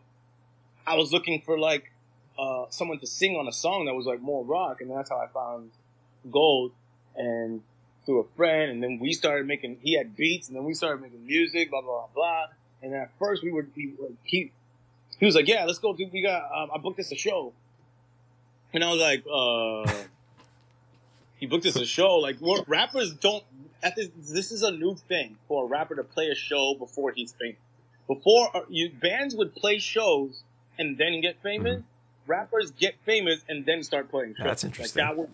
I 0.85 0.95
was 0.95 1.13
looking 1.13 1.41
for 1.45 1.57
like 1.57 1.91
uh, 2.37 2.65
someone 2.69 2.99
to 2.99 3.07
sing 3.07 3.37
on 3.37 3.47
a 3.47 3.53
song 3.53 3.85
that 3.85 3.93
was 3.93 4.05
like 4.05 4.21
more 4.21 4.43
rock, 4.43 4.81
and 4.81 4.91
that's 4.91 5.09
how 5.09 5.17
I 5.19 5.27
found 5.27 5.71
Gold. 6.29 6.73
And 7.15 7.61
through 8.05 8.19
a 8.19 8.27
friend, 8.35 8.71
and 8.71 8.83
then 8.83 8.99
we 8.99 9.13
started 9.13 9.47
making. 9.47 9.77
He 9.81 9.97
had 9.97 10.17
beats, 10.17 10.49
and 10.49 10.57
then 10.57 10.65
we 10.65 10.73
started 10.73 11.01
making 11.01 11.25
music. 11.25 11.69
Blah 11.69 11.81
blah 11.81 12.07
blah. 12.07 12.07
blah. 12.13 12.45
And 12.81 12.93
at 12.93 13.11
first 13.17 13.41
we 13.41 13.51
were 13.53 13.65
we, 13.75 13.93
were- 13.97 14.09
he 14.23 14.51
he 15.17 15.25
was 15.25 15.35
like, 15.35 15.47
"Yeah, 15.47 15.63
let's 15.63 15.79
go. 15.79 15.93
Dude. 15.93 16.11
We 16.11 16.21
got 16.21 16.43
um, 16.53 16.71
I 16.75 16.77
booked 16.77 16.97
this 16.97 17.11
a 17.13 17.15
show." 17.15 17.53
And 18.73 18.83
I 18.83 18.89
was 18.89 18.99
like, 18.99 19.23
uh, 19.31 20.03
he 21.37 21.45
booked 21.45 21.65
us 21.65 21.75
a 21.75 21.85
show. 21.85 22.15
Like, 22.15 22.37
what 22.39 22.67
rappers 22.67 23.13
don't, 23.13 23.43
at 23.83 23.95
this, 23.95 24.09
this 24.15 24.51
is 24.51 24.63
a 24.63 24.71
new 24.71 24.95
thing 24.95 25.37
for 25.47 25.65
a 25.65 25.67
rapper 25.67 25.95
to 25.95 26.03
play 26.03 26.29
a 26.29 26.35
show 26.35 26.75
before 26.77 27.11
he's 27.11 27.33
famous. 27.33 27.59
Before, 28.07 28.55
uh, 28.55 28.61
you, 28.69 28.89
bands 28.89 29.35
would 29.35 29.55
play 29.55 29.79
shows 29.79 30.43
and 30.79 30.97
then 30.97 31.21
get 31.21 31.41
famous. 31.43 31.83
Rappers 32.25 32.71
get 32.71 32.95
famous 33.05 33.41
and 33.47 33.65
then 33.65 33.83
start 33.83 34.09
playing 34.09 34.35
shows. 34.35 34.45
That's 34.45 34.63
interesting. 34.63 35.03
Like, 35.03 35.15
that 35.15 35.17
was, 35.17 35.29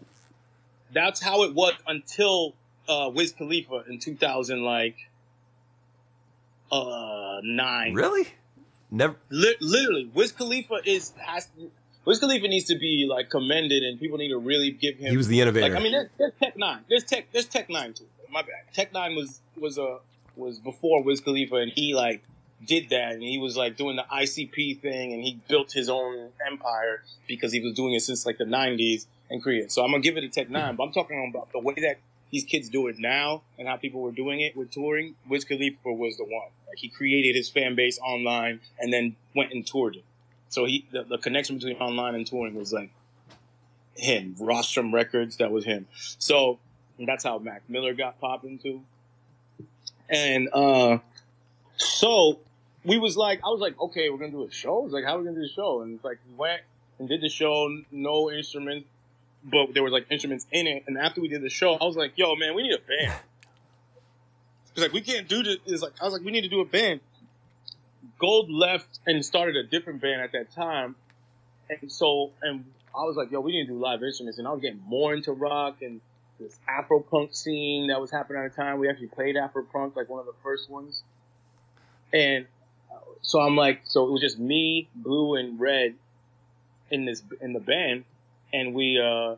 that's 0.91 1.21
how 1.21 1.43
it 1.43 1.53
was 1.53 1.73
until, 1.87 2.55
uh, 2.87 3.09
Wiz 3.13 3.31
Khalifa 3.31 3.83
in 3.87 3.99
2000, 3.99 4.63
like, 4.63 4.97
uh, 6.71 7.39
nine. 7.43 7.93
Really? 7.93 8.27
Never. 8.91 9.15
Li- 9.29 9.55
literally, 9.61 10.09
Wiz 10.13 10.31
Khalifa 10.31 10.79
is 10.83 11.13
has 11.17 11.47
Wiz 12.05 12.19
Khalifa 12.19 12.47
needs 12.47 12.65
to 12.65 12.77
be 12.77 13.07
like 13.09 13.29
commended, 13.29 13.83
and 13.83 13.99
people 13.99 14.17
need 14.17 14.29
to 14.29 14.37
really 14.37 14.71
give 14.71 14.97
him. 14.97 15.11
He 15.11 15.17
was 15.17 15.27
the 15.27 15.41
innovator. 15.41 15.69
like 15.69 15.79
I 15.79 15.83
mean, 15.83 15.91
there's, 15.91 16.09
there's 16.17 16.33
Tech 16.39 16.57
N9ne, 16.57 16.79
there's 16.89 17.03
Tech, 17.03 17.27
there's 17.31 17.45
Tech 17.45 17.69
N9ne 17.69 17.95
too. 17.95 18.05
My 18.31 18.41
bad. 18.41 18.73
Tech 18.73 18.93
N9ne 18.93 19.15
was 19.15 19.41
was 19.57 19.77
a 19.77 19.99
was 20.35 20.59
before 20.59 21.03
Wiz 21.03 21.21
Khalifa, 21.21 21.55
and 21.55 21.71
he 21.71 21.93
like 21.93 22.23
did 22.65 22.89
that, 22.89 23.13
and 23.13 23.23
he 23.23 23.37
was 23.37 23.57
like 23.57 23.77
doing 23.77 23.95
the 23.95 24.05
ICP 24.11 24.79
thing, 24.81 25.13
and 25.13 25.23
he 25.23 25.39
built 25.47 25.71
his 25.71 25.89
own 25.89 26.29
empire 26.45 27.03
because 27.27 27.51
he 27.51 27.59
was 27.59 27.73
doing 27.73 27.93
it 27.93 28.01
since 28.01 28.25
like 28.25 28.37
the 28.37 28.45
'90s 28.45 29.05
and 29.29 29.43
Korea. 29.43 29.69
So 29.69 29.83
I'm 29.83 29.91
gonna 29.91 30.01
give 30.01 30.17
it 30.17 30.21
to 30.21 30.29
Tech 30.29 30.49
N9ne, 30.49 30.77
but 30.77 30.83
I'm 30.83 30.93
talking 30.93 31.27
about 31.29 31.51
the 31.51 31.59
way 31.59 31.75
that 31.81 31.97
these 32.31 32.43
kids 32.43 32.69
do 32.69 32.87
it 32.87 32.99
now 32.99 33.41
and 33.57 33.67
how 33.67 33.75
people 33.75 34.01
were 34.01 34.11
doing 34.11 34.39
it 34.39 34.55
with 34.55 34.71
touring. 34.71 35.15
Wiz 35.27 35.43
Khalifa 35.45 35.91
was 35.91 36.17
the 36.17 36.23
one. 36.23 36.49
Like 36.67 36.77
he 36.77 36.89
created 36.89 37.35
his 37.35 37.49
fan 37.49 37.75
base 37.75 37.99
online 37.99 38.61
and 38.79 38.93
then 38.93 39.15
went 39.35 39.51
and 39.51 39.65
toured 39.65 39.95
it. 39.95 40.03
So 40.49 40.65
he 40.65 40.85
the, 40.91 41.03
the 41.03 41.17
connection 41.17 41.57
between 41.57 41.77
online 41.77 42.15
and 42.15 42.25
touring 42.25 42.55
was 42.55 42.73
like 42.73 42.89
him. 43.95 44.35
Rostrum 44.39 44.93
Records, 44.93 45.37
that 45.37 45.51
was 45.51 45.65
him. 45.65 45.87
So 46.17 46.59
that's 46.99 47.23
how 47.23 47.37
Mac 47.39 47.61
Miller 47.69 47.93
got 47.93 48.19
popping 48.19 48.57
too. 48.59 48.81
And 50.09 50.49
uh 50.51 50.99
so 51.77 52.39
we 52.83 52.97
was 52.97 53.15
like 53.15 53.39
I 53.45 53.49
was 53.49 53.59
like, 53.59 53.79
okay, 53.79 54.09
we're 54.09 54.17
gonna 54.17 54.31
do 54.31 54.43
a 54.43 54.51
show. 54.51 54.85
It's 54.85 54.93
like, 54.93 55.05
how 55.05 55.15
are 55.15 55.19
we 55.19 55.25
gonna 55.25 55.37
do 55.37 55.43
the 55.43 55.53
show? 55.53 55.81
And 55.81 55.95
it's 55.95 56.03
like 56.03 56.17
we 56.29 56.35
went 56.35 56.61
and 56.97 57.07
did 57.07 57.21
the 57.21 57.29
show, 57.29 57.81
no 57.91 58.31
instruments, 58.31 58.87
but 59.43 59.73
there 59.73 59.83
was 59.83 59.93
like 59.93 60.07
instruments 60.09 60.47
in 60.51 60.67
it. 60.67 60.83
And 60.87 60.97
after 60.97 61.21
we 61.21 61.27
did 61.27 61.41
the 61.41 61.49
show, 61.49 61.75
I 61.75 61.85
was 61.85 61.95
like, 61.95 62.13
yo, 62.17 62.35
man, 62.35 62.55
we 62.55 62.63
need 62.63 62.73
a 62.73 62.79
band. 62.79 63.19
It's 64.71 64.81
like 64.81 64.93
we 64.93 65.01
can't 65.01 65.27
do 65.27 65.43
this. 65.43 65.57
It's 65.65 65.81
like 65.81 65.93
I 66.01 66.05
was 66.05 66.13
like, 66.13 66.23
we 66.23 66.31
need 66.31 66.41
to 66.41 66.49
do 66.49 66.61
a 66.61 66.65
band. 66.65 67.01
Gold 68.19 68.51
left 68.51 68.99
and 69.07 69.25
started 69.25 69.55
a 69.55 69.63
different 69.63 70.01
band 70.01 70.21
at 70.21 70.33
that 70.33 70.51
time, 70.51 70.95
and 71.69 71.91
so 71.91 72.31
and 72.41 72.65
I 72.95 73.03
was 73.03 73.15
like, 73.15 73.31
yo, 73.31 73.39
we 73.39 73.53
need 73.53 73.67
to 73.67 73.73
do 73.73 73.79
live 73.79 74.03
instruments. 74.03 74.39
And 74.39 74.47
I 74.47 74.51
was 74.51 74.61
getting 74.61 74.81
more 74.85 75.13
into 75.13 75.31
rock 75.31 75.81
and 75.81 76.01
this 76.39 76.57
Afropunk 76.69 77.35
scene 77.35 77.87
that 77.87 77.99
was 77.99 78.11
happening 78.11 78.43
at 78.43 78.55
the 78.55 78.61
time. 78.61 78.79
We 78.79 78.89
actually 78.89 79.07
played 79.07 79.35
Afropunk, 79.35 79.95
like 79.95 80.09
one 80.09 80.19
of 80.19 80.25
the 80.25 80.33
first 80.43 80.69
ones. 80.69 81.03
And 82.13 82.47
uh, 82.91 82.99
so 83.21 83.39
I'm 83.39 83.55
like, 83.55 83.81
so 83.83 84.07
it 84.07 84.11
was 84.11 84.21
just 84.21 84.39
me, 84.39 84.89
Blue, 84.95 85.35
and 85.35 85.59
Red 85.59 85.95
in 86.91 87.05
this 87.05 87.21
in 87.41 87.53
the 87.53 87.59
band, 87.59 88.03
and 88.51 88.73
we 88.73 88.99
uh 88.99 89.35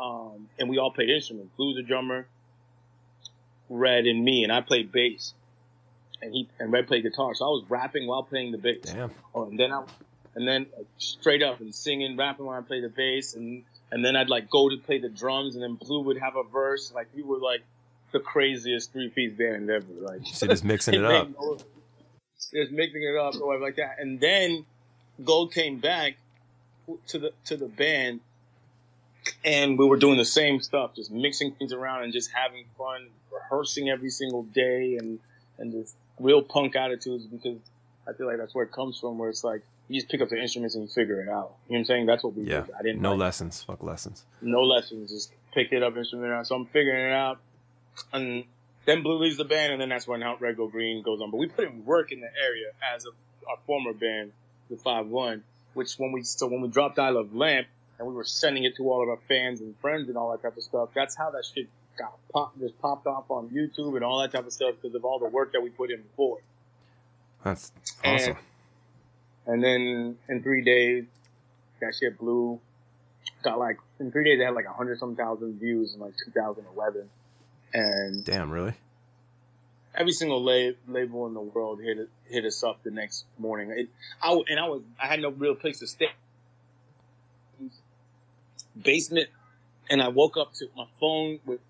um 0.00 0.48
and 0.58 0.68
we 0.68 0.78
all 0.78 0.90
played 0.90 1.08
instruments. 1.08 1.50
Blue's 1.56 1.78
a 1.78 1.82
drummer, 1.82 2.26
Red 3.70 4.06
and 4.06 4.22
me, 4.22 4.44
and 4.44 4.52
I 4.52 4.60
played 4.60 4.92
bass, 4.92 5.32
and 6.22 6.32
he 6.32 6.48
and 6.58 6.72
Red 6.72 6.86
played 6.86 7.02
guitar. 7.02 7.34
So 7.34 7.44
I 7.44 7.48
was 7.48 7.64
rapping 7.68 8.06
while 8.06 8.22
playing 8.22 8.52
the 8.52 8.58
bass. 8.58 8.80
Damn. 8.82 9.10
Oh, 9.34 9.44
and 9.44 9.58
then 9.58 9.72
I, 9.72 9.84
and 10.34 10.46
then 10.46 10.66
straight 10.98 11.42
up 11.42 11.60
and 11.60 11.74
singing, 11.74 12.16
rapping 12.16 12.46
while 12.46 12.58
I 12.58 12.62
played 12.62 12.84
the 12.84 12.88
bass, 12.88 13.34
and 13.34 13.64
and 13.90 14.04
then 14.04 14.16
I'd 14.16 14.28
like 14.28 14.50
go 14.50 14.68
to 14.68 14.76
play 14.76 14.98
the 14.98 15.08
drums, 15.08 15.54
and 15.54 15.62
then 15.62 15.74
Blue 15.74 16.00
would 16.02 16.18
have 16.18 16.36
a 16.36 16.42
verse. 16.44 16.92
Like 16.94 17.08
we 17.14 17.22
were 17.22 17.38
like 17.38 17.62
the 18.12 18.20
craziest 18.20 18.92
three 18.92 19.08
piece 19.08 19.32
band 19.32 19.68
ever. 19.70 19.84
Like 20.00 20.20
So 20.32 20.46
just 20.46 20.64
mixing 20.64 20.94
it 20.96 21.04
up. 21.04 21.28
no- 21.30 21.58
Just 22.52 22.72
mixing 22.72 23.02
it 23.02 23.16
up 23.16 23.34
or 23.40 23.46
whatever 23.48 23.64
like 23.64 23.76
that, 23.76 23.96
and 23.98 24.20
then 24.20 24.64
Gold 25.24 25.52
came 25.52 25.78
back 25.80 26.16
to 27.08 27.18
the 27.18 27.32
to 27.46 27.56
the 27.56 27.66
band, 27.66 28.20
and 29.44 29.78
we 29.78 29.84
were 29.86 29.96
doing 29.96 30.16
the 30.16 30.24
same 30.24 30.60
stuff, 30.60 30.94
just 30.94 31.10
mixing 31.10 31.52
things 31.52 31.72
around 31.72 32.04
and 32.04 32.12
just 32.12 32.30
having 32.32 32.64
fun, 32.76 33.08
rehearsing 33.32 33.88
every 33.90 34.10
single 34.10 34.42
day, 34.44 34.96
and 34.96 35.18
and 35.58 35.72
just 35.72 35.96
real 36.20 36.42
punk 36.42 36.76
attitudes 36.76 37.24
because 37.26 37.58
I 38.08 38.12
feel 38.12 38.26
like 38.26 38.38
that's 38.38 38.54
where 38.54 38.64
it 38.64 38.72
comes 38.72 38.98
from, 38.98 39.18
where 39.18 39.28
it's 39.30 39.44
like 39.44 39.62
you 39.88 40.00
just 40.00 40.10
pick 40.10 40.20
up 40.20 40.28
the 40.28 40.36
instruments 40.40 40.74
and 40.74 40.84
you 40.84 40.90
figure 40.90 41.20
it 41.20 41.28
out. 41.28 41.54
You 41.68 41.74
know 41.74 41.78
what 41.78 41.78
I'm 41.78 41.84
saying? 41.86 42.06
That's 42.06 42.22
what 42.24 42.34
we 42.34 42.44
Yeah. 42.44 42.62
did. 42.62 42.70
I 42.78 42.82
didn't 42.82 43.00
No 43.02 43.10
like, 43.12 43.20
lessons. 43.20 43.62
Fuck 43.62 43.82
lessons. 43.82 44.24
no 44.42 44.62
lessons, 44.62 45.10
just 45.10 45.32
picked 45.52 45.72
it 45.72 45.82
up 45.82 45.96
instrument 45.96 46.32
out. 46.32 46.46
So 46.46 46.54
I'm 46.56 46.66
figuring 46.66 47.06
it 47.10 47.14
out, 47.14 47.38
and 48.12 48.44
then 48.84 49.02
Blue 49.02 49.18
leaves 49.18 49.36
the 49.36 49.44
band, 49.44 49.72
and 49.72 49.80
then 49.80 49.88
that's 49.88 50.06
when 50.06 50.22
Out 50.22 50.40
Red 50.40 50.56
Gold 50.56 50.72
Green 50.72 51.02
goes 51.02 51.20
on. 51.20 51.30
But 51.30 51.38
we 51.38 51.46
put 51.48 51.68
in 51.68 51.84
work 51.84 52.12
in 52.12 52.20
the 52.20 52.30
area 52.42 52.66
as 52.94 53.04
a, 53.06 53.10
our 53.50 53.58
former 53.66 53.92
band, 53.92 54.32
the 54.70 54.76
Five 54.76 55.06
One, 55.06 55.42
which 55.74 55.94
when 55.98 56.12
we 56.12 56.22
so 56.22 56.46
when 56.46 56.60
we 56.60 56.68
dropped 56.68 56.98
I 56.98 57.10
Love 57.10 57.34
Lamp, 57.34 57.66
and 57.98 58.06
we 58.06 58.14
were 58.14 58.24
sending 58.24 58.64
it 58.64 58.76
to 58.76 58.90
all 58.90 59.02
of 59.02 59.08
our 59.08 59.18
fans 59.28 59.60
and 59.60 59.76
friends 59.78 60.08
and 60.08 60.16
all 60.16 60.30
that 60.32 60.42
type 60.42 60.56
of 60.56 60.62
stuff. 60.62 60.90
That's 60.94 61.16
how 61.16 61.30
that 61.30 61.44
shit 61.44 61.68
got 61.98 62.16
pop, 62.32 62.58
just 62.58 62.78
popped 62.80 63.06
off 63.06 63.24
on 63.28 63.48
YouTube 63.48 63.96
and 63.96 64.04
all 64.04 64.20
that 64.20 64.32
type 64.32 64.46
of 64.46 64.52
stuff 64.52 64.74
because 64.80 64.94
of 64.94 65.04
all 65.04 65.18
the 65.18 65.26
work 65.26 65.52
that 65.52 65.60
we 65.62 65.70
put 65.70 65.90
in 65.90 66.02
before. 66.02 66.38
That's 67.44 67.72
awesome. 68.04 68.36
And 69.46 69.62
then 69.62 70.16
in 70.28 70.42
three 70.42 70.62
days, 70.62 71.04
that 71.80 71.94
shit 71.98 72.18
blew. 72.18 72.60
Got 73.42 73.58
like 73.58 73.78
in 74.00 74.10
three 74.10 74.24
days, 74.24 74.38
they 74.38 74.44
had 74.44 74.54
like 74.54 74.66
a 74.66 74.72
hundred 74.72 74.98
some 74.98 75.16
thousand 75.16 75.58
views 75.58 75.94
in 75.94 76.00
like 76.00 76.14
2011, 76.26 77.08
and 77.74 78.24
Damn, 78.24 78.50
really? 78.50 78.74
every 79.94 80.12
single 80.12 80.42
la- 80.42 80.72
label 80.86 81.26
in 81.26 81.34
the 81.34 81.40
world 81.40 81.80
hit 81.80 82.08
hit 82.28 82.44
us 82.44 82.62
up 82.62 82.82
the 82.84 82.90
next 82.90 83.24
morning. 83.38 83.70
It, 83.70 83.88
I 84.22 84.38
and 84.48 84.58
I 84.58 84.68
was 84.68 84.82
I 85.02 85.06
had 85.06 85.20
no 85.20 85.30
real 85.30 85.54
place 85.54 85.78
to 85.80 85.86
stay. 85.86 86.10
Basement, 88.80 89.28
and 89.90 90.00
I 90.00 90.08
woke 90.08 90.36
up 90.36 90.54
to 90.54 90.66
my 90.76 90.86
phone 91.00 91.40
with 91.44 91.60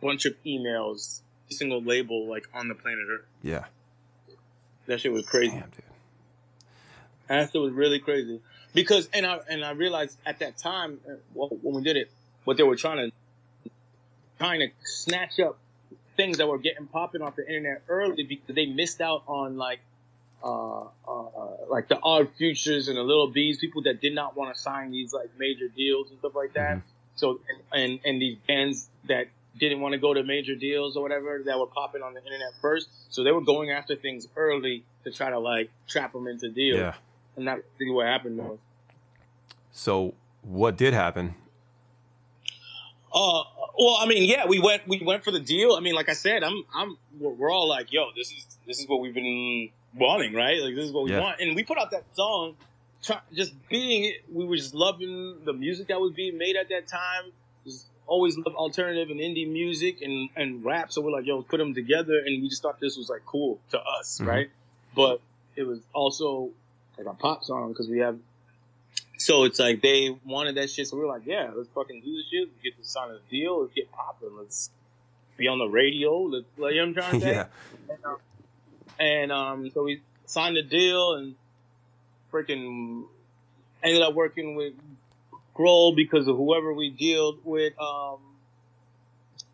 bunch 0.00 0.26
of 0.26 0.34
emails. 0.44 1.20
Single 1.50 1.82
label 1.82 2.28
like 2.28 2.46
on 2.52 2.68
the 2.68 2.74
planet 2.74 3.06
Earth. 3.10 3.24
Yeah. 3.42 3.64
That 4.86 5.00
shit 5.00 5.12
was 5.12 5.24
crazy. 5.26 5.52
Damn, 5.52 5.70
dude. 5.70 5.82
That 7.28 7.50
shit 7.52 7.60
was 7.60 7.72
really 7.72 7.98
crazy 7.98 8.40
because 8.74 9.08
and 9.12 9.26
I 9.26 9.40
and 9.48 9.64
I 9.64 9.72
realized 9.72 10.18
at 10.26 10.38
that 10.40 10.58
time 10.58 11.00
uh, 11.08 11.14
well, 11.34 11.48
when 11.62 11.74
we 11.74 11.82
did 11.82 11.96
it, 11.96 12.10
what 12.44 12.56
they 12.56 12.62
were 12.62 12.76
trying 12.76 13.10
to 13.10 13.70
trying 14.38 14.60
to 14.60 14.68
snatch 14.84 15.40
up 15.40 15.58
things 16.16 16.38
that 16.38 16.46
were 16.48 16.58
getting 16.58 16.86
popping 16.86 17.22
off 17.22 17.36
the 17.36 17.46
internet 17.46 17.82
early 17.88 18.24
because 18.24 18.54
they 18.54 18.66
missed 18.66 19.00
out 19.00 19.22
on 19.26 19.56
like 19.56 19.80
uh, 20.42 20.82
uh 20.82 20.86
like 21.68 21.88
the 21.88 21.98
odd 22.02 22.28
futures 22.36 22.88
and 22.88 22.96
the 22.96 23.02
Lil 23.02 23.32
Bs, 23.32 23.60
people 23.60 23.82
that 23.82 24.00
did 24.00 24.14
not 24.14 24.36
want 24.36 24.54
to 24.54 24.60
sign 24.60 24.90
these 24.90 25.12
like 25.12 25.30
major 25.38 25.68
deals 25.68 26.10
and 26.10 26.18
stuff 26.18 26.34
like 26.34 26.54
that. 26.54 26.76
Mhm. 26.76 26.82
So 27.16 27.40
and, 27.72 27.82
and 27.82 28.00
and 28.04 28.22
these 28.22 28.36
bands 28.46 28.88
that 29.08 29.26
didn't 29.58 29.80
want 29.80 29.92
to 29.92 29.98
go 29.98 30.14
to 30.14 30.22
major 30.22 30.54
deals 30.54 30.96
or 30.96 31.02
whatever 31.02 31.42
that 31.44 31.58
were 31.58 31.66
popping 31.66 32.02
on 32.02 32.14
the 32.14 32.22
internet 32.22 32.52
first. 32.60 32.88
So 33.10 33.24
they 33.24 33.32
were 33.32 33.40
going 33.40 33.70
after 33.70 33.96
things 33.96 34.28
early 34.36 34.84
to 35.04 35.10
try 35.10 35.30
to 35.30 35.38
like 35.38 35.70
trap 35.88 36.12
them 36.12 36.26
into 36.26 36.48
deals. 36.48 36.78
Yeah. 36.78 36.94
And 37.36 37.46
that's 37.48 37.62
really 37.78 37.92
what 37.92 38.06
happened 38.06 38.38
was. 38.38 38.58
So 39.72 40.14
what 40.42 40.76
did 40.76 40.94
happen? 40.94 41.34
Uh, 43.12 43.42
well, 43.78 43.96
I 43.98 44.06
mean, 44.06 44.28
yeah, 44.28 44.46
we 44.46 44.58
went, 44.58 44.86
we 44.86 45.00
went 45.02 45.24
for 45.24 45.30
the 45.30 45.40
deal. 45.40 45.72
I 45.74 45.80
mean, 45.80 45.94
like 45.94 46.08
I 46.08 46.12
said, 46.12 46.44
I'm, 46.44 46.62
I'm, 46.74 46.98
we're, 47.18 47.30
we're 47.30 47.50
all 47.50 47.68
like, 47.68 47.92
yo, 47.92 48.08
this 48.14 48.30
is, 48.30 48.46
this 48.66 48.80
is 48.80 48.88
what 48.88 49.00
we've 49.00 49.14
been 49.14 49.70
wanting, 49.96 50.34
right? 50.34 50.60
Like, 50.60 50.74
this 50.74 50.84
is 50.84 50.92
what 50.92 51.04
we 51.04 51.12
Yeah. 51.12 51.20
want. 51.20 51.40
And 51.40 51.56
we 51.56 51.64
put 51.64 51.78
out 51.78 51.90
that 51.92 52.04
song, 52.12 52.56
try, 53.02 53.20
just 53.32 53.54
being, 53.68 54.12
we 54.30 54.44
were 54.44 54.56
just 54.56 54.74
loving 54.74 55.38
the 55.44 55.52
music 55.54 55.88
that 55.88 55.98
was 56.00 56.12
being 56.12 56.36
made 56.36 56.56
at 56.56 56.68
that 56.68 56.86
time. 56.86 57.32
Just 57.64 57.86
always 58.08 58.36
love 58.36 58.54
alternative 58.56 59.10
and 59.10 59.20
indie 59.20 59.48
music 59.48 60.00
and, 60.02 60.30
and 60.34 60.64
rap. 60.64 60.90
So 60.92 61.00
we're 61.02 61.12
like, 61.12 61.26
yo, 61.26 61.42
put 61.42 61.58
them 61.58 61.74
together. 61.74 62.18
And 62.18 62.42
we 62.42 62.48
just 62.48 62.62
thought 62.62 62.80
this 62.80 62.96
was 62.96 63.08
like 63.08 63.24
cool 63.26 63.60
to 63.70 63.78
us, 63.80 64.18
Mhm. 64.22 64.26
right? 64.26 64.50
But 64.96 65.20
it 65.54 65.62
was 65.64 65.78
also 65.92 66.50
like 66.96 67.06
a 67.06 67.14
pop 67.14 67.44
song 67.44 67.68
because 67.72 67.88
we 67.88 67.98
have 67.98 68.18
so 69.18 69.44
it's 69.44 69.58
like 69.58 69.82
they 69.82 70.16
wanted 70.24 70.54
that 70.56 70.70
shit, 70.70 70.86
so 70.86 70.96
we 70.96 71.02
were 71.02 71.08
like, 71.08 71.26
yeah, 71.26 71.50
let's 71.54 71.68
fucking 71.70 72.00
do 72.02 72.16
this 72.16 72.26
shit. 72.30 72.48
Let's 72.48 72.62
get 72.62 72.76
this 72.78 72.94
on 72.96 73.10
a 73.10 73.18
deal. 73.30 73.62
Let's 73.62 73.74
get 73.74 73.90
popping. 73.90 74.30
Let's 74.38 74.70
be 75.36 75.48
on 75.48 75.58
the 75.58 75.66
radio. 75.68 76.18
Let's, 76.22 76.46
like, 76.56 76.74
you 76.74 76.86
know 76.86 76.92
what 76.92 77.04
I'm 77.04 77.10
trying 77.10 77.20
to 77.20 77.26
say? 77.26 77.32
yeah. 77.32 77.46
And, 77.90 78.04
um, 78.04 78.16
and 79.00 79.32
um, 79.32 79.70
so 79.70 79.82
we 79.82 80.02
signed 80.26 80.56
the 80.56 80.62
deal 80.62 81.14
and 81.14 81.34
freaking 82.32 83.04
ended 83.82 84.02
up 84.02 84.14
working 84.14 84.54
with 84.54 84.74
Grohl 85.58 85.94
because 85.94 86.28
of 86.28 86.36
whoever 86.36 86.72
we 86.72 86.90
dealt 86.90 87.44
with. 87.44 87.72
Um, 87.78 88.18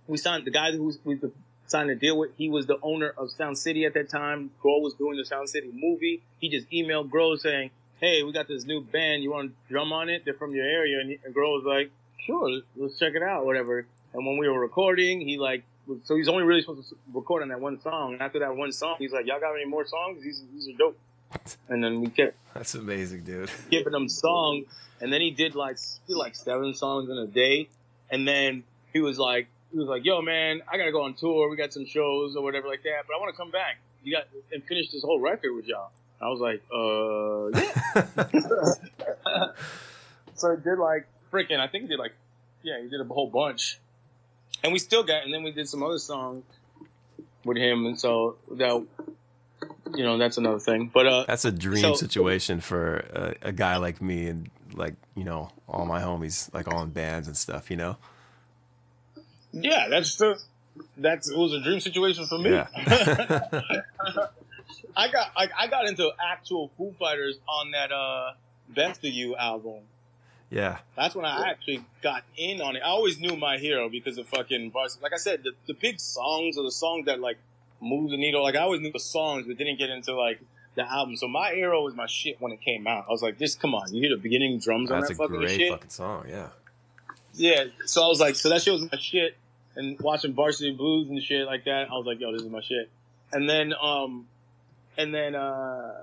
we 0.07 0.19
signed 0.19 0.45
the 0.45 0.51
guy 0.51 0.73
who 0.73 0.93
we 1.05 1.19
signed 1.67 1.89
the 1.89 1.95
deal 1.95 2.19
with. 2.19 2.33
He 2.37 2.49
was 2.49 2.67
the 2.67 2.79
owner 2.83 3.15
of 3.17 3.31
Sound 3.31 3.57
City 3.57 3.85
at 3.87 3.95
that 3.95 4.11
time. 4.11 4.51
Grohl 4.63 4.83
was 4.83 4.95
doing 4.95 5.17
the 5.17 5.25
Sound 5.25 5.49
City 5.49 5.71
movie. 5.73 6.23
He 6.39 6.51
just 6.51 6.71
emailed 6.71 7.09
Grohl 7.11 7.39
saying, 7.39 7.71
"Hey, 8.01 8.23
we 8.23 8.33
got 8.33 8.49
this 8.49 8.65
new 8.65 8.83
band. 8.83 9.23
You 9.23 9.31
want 9.31 9.51
to 9.51 9.73
drum 9.73 9.93
on 9.93 10.11
it? 10.11 10.25
They're 10.25 10.35
from 10.35 10.55
your 10.55 10.67
area." 10.67 11.01
And, 11.01 11.11
he, 11.11 11.19
and 11.25 11.35
Grohl 11.35 11.55
was 11.55 11.65
like, 11.65 11.91
"Sure, 12.27 12.61
let's 12.77 12.99
check 12.99 13.15
it 13.15 13.23
out, 13.23 13.47
whatever." 13.47 13.87
And 14.13 14.27
when 14.27 14.37
we 14.37 14.49
were 14.49 14.61
recording, 14.61 15.21
he 15.21 15.39
like, 15.39 15.65
so 16.05 16.17
he's 16.17 16.29
only 16.29 16.45
really 16.45 16.61
supposed 16.61 16.89
to 16.89 16.97
record 17.13 17.43
on 17.43 17.49
that 17.49 17.61
one 17.61 17.81
song. 17.81 18.15
And 18.15 18.23
after 18.23 18.39
that 18.39 18.57
one 18.57 18.73
song, 18.73 18.97
he's 18.99 19.13
like, 19.13 19.27
"Y'all 19.27 19.41
got 19.41 19.55
any 19.55 19.65
more 19.65 19.87
songs? 19.87 20.23
These 20.23 20.43
these 20.53 20.69
are 20.69 20.77
dope." 20.79 20.99
And 21.69 21.83
then 21.83 22.01
we 22.01 22.09
kept 22.09 22.37
That's 22.55 22.75
amazing, 22.75 23.25
dude. 23.25 23.51
giving 23.71 23.95
him 23.95 24.09
songs, 24.09 24.67
and 25.01 25.13
then 25.13 25.21
he 25.21 25.31
did 25.31 25.55
like 25.55 25.79
he 26.07 26.15
like 26.15 26.35
seven 26.35 26.75
songs 26.75 27.11
in 27.11 27.19
a 27.19 27.27
day, 27.27 27.69
and 28.11 28.27
then 28.27 28.65
he 28.93 29.01
was 29.01 29.19
like 29.19 29.49
he 29.73 29.79
was 29.79 29.89
like, 29.89 30.05
"Yo, 30.05 30.23
man, 30.23 30.63
I 30.71 30.77
gotta 30.79 30.93
go 30.93 31.03
on 31.03 31.15
tour. 31.15 31.49
We 31.51 31.57
got 31.57 31.73
some 31.73 31.87
shows 31.87 32.37
or 32.37 32.43
whatever 32.43 32.69
like 32.69 32.83
that, 32.85 33.05
but 33.07 33.15
I 33.15 33.21
want 33.21 33.35
to 33.35 33.37
come 33.37 33.51
back. 33.51 33.79
You 34.03 34.13
got 34.13 34.25
and 34.53 34.63
finish 34.65 34.91
this 34.91 35.03
whole 35.03 35.21
record 35.21 35.55
with 35.55 35.67
y'all." 35.67 35.91
I 36.21 36.29
was 36.29 36.41
like, 36.41 36.63
"Uh, 36.73 37.49
yeah." 39.19 39.47
so 40.35 40.53
I 40.53 40.57
did 40.57 40.79
like 40.79 41.07
freaking. 41.33 41.59
I 41.59 41.67
think 41.69 41.85
he 41.85 41.89
did 41.89 41.99
like 41.99 42.13
yeah, 42.63 42.81
he 42.81 42.89
did 42.89 43.01
a 43.01 43.05
whole 43.05 43.29
bunch, 43.29 43.79
and 44.63 44.73
we 44.73 44.79
still 44.79 45.03
got, 45.03 45.25
and 45.25 45.35
then 45.35 45.43
we 45.43 45.53
did 45.53 45.69
some 45.69 45.83
other 45.83 45.99
songs 45.99 46.45
with 47.45 47.59
him, 47.59 47.87
and 47.87 47.99
so 47.99 48.37
that 48.53 48.87
you 49.95 50.03
know 50.05 50.17
that's 50.19 50.39
another 50.39 50.59
thing. 50.61 50.91
But 50.93 51.07
uh, 51.07 51.25
That's 51.27 51.45
a 51.45 51.53
dream 51.53 51.83
So- 51.83 51.95
situation 51.95 52.61
for 52.61 52.97
a, 53.43 53.49
a 53.49 53.53
guy 53.53 53.77
like 53.77 54.01
me 54.01 54.27
and 54.27 54.51
like 54.75 54.95
you 55.15 55.25
know 55.25 55.51
all 55.69 55.85
my 55.87 56.01
homies 56.01 56.53
like 56.55 56.69
all 56.69 56.83
in 56.83 56.91
bands 56.91 57.29
and 57.29 57.37
stuff. 57.37 57.71
You 57.71 57.77
know. 57.77 57.97
Yeah, 59.53 59.89
that's 59.89 60.17
the 60.17 60.41
that's 60.97 61.31
it 61.31 61.37
was 61.39 61.53
a 61.53 61.61
dream 61.63 61.81
situation 61.81 62.27
for 62.27 62.39
me. 62.39 62.51
Yeah. 62.51 62.67
I 64.97 65.09
got 65.11 65.31
I, 65.37 65.49
I 65.59 65.67
got 65.69 65.87
into 65.87 66.11
actual 66.33 66.71
Foo 66.77 66.95
Fighters 66.99 67.39
on 67.49 67.71
that 67.73 67.93
uh 67.93 68.33
Best 68.69 69.05
of 69.05 69.11
You 69.13 69.37
album. 69.37 69.81
yeah. 70.51 70.79
That's 70.97 71.15
when 71.15 71.25
I 71.27 71.49
actually 71.51 71.85
got 72.03 72.23
in 72.37 72.61
on 72.61 72.77
it. 72.77 72.81
I 72.85 72.89
always 72.89 73.21
knew 73.21 73.37
my 73.37 73.59
hero 73.59 73.89
because 73.89 74.19
of 74.19 74.27
fucking 74.29 74.71
Varsity. 74.73 75.03
Like 75.03 75.13
I 75.13 75.19
said, 75.19 75.43
the, 75.45 75.53
the 75.67 75.75
big 75.75 76.01
songs 76.01 76.57
or 76.57 76.65
the 76.65 76.73
songs 76.73 77.07
that 77.07 77.21
like 77.21 77.37
move 77.85 78.11
the 78.11 78.17
needle. 78.17 78.43
Like 78.43 78.57
I 78.57 78.61
always 78.61 78.81
knew 78.81 78.93
the 78.93 79.01
songs, 79.01 79.47
but 79.47 79.57
didn't 79.57 79.79
get 79.79 79.91
into 79.91 80.15
like 80.15 80.41
the 80.75 80.91
album. 80.91 81.17
So 81.17 81.29
my 81.29 81.51
hero 81.51 81.83
was 81.83 81.95
my 81.95 82.07
shit 82.07 82.41
when 82.41 82.53
it 82.53 82.61
came 82.61 82.87
out. 82.87 83.07
I 83.09 83.13
was 83.13 83.23
like, 83.23 83.39
this 83.39 83.55
come 83.55 83.75
on, 83.75 83.93
you 83.95 84.01
hear 84.01 84.17
the 84.17 84.23
beginning 84.23 84.59
drums 84.59 84.91
on 84.91 85.01
that 85.01 85.11
a 85.11 85.15
fucking 85.15 85.37
great 85.37 85.59
shit. 85.59 85.71
fucking 85.71 85.91
song. 85.91 86.27
Yeah. 86.29 86.49
Yeah, 87.37 87.65
so 87.87 88.05
I 88.05 88.07
was 88.07 88.21
like, 88.21 88.37
so 88.37 88.49
that 88.49 88.63
shit 88.63 88.73
was 88.73 88.83
my 88.83 88.99
shit. 88.99 89.37
And 89.77 89.99
watching 90.01 90.35
Varsity 90.35 90.73
Blues 90.73 91.09
and 91.11 91.21
shit 91.21 91.47
like 91.47 91.65
that, 91.65 91.89
I 91.91 91.95
was 91.95 92.07
like, 92.07 92.21
yo, 92.21 92.33
this 92.33 92.43
is 92.43 92.49
my 92.49 92.61
shit. 92.61 92.89
And 93.33 93.49
then, 93.49 93.75
um, 93.81 94.29
and 94.97 95.13
then, 95.13 95.35
uh, 95.35 95.95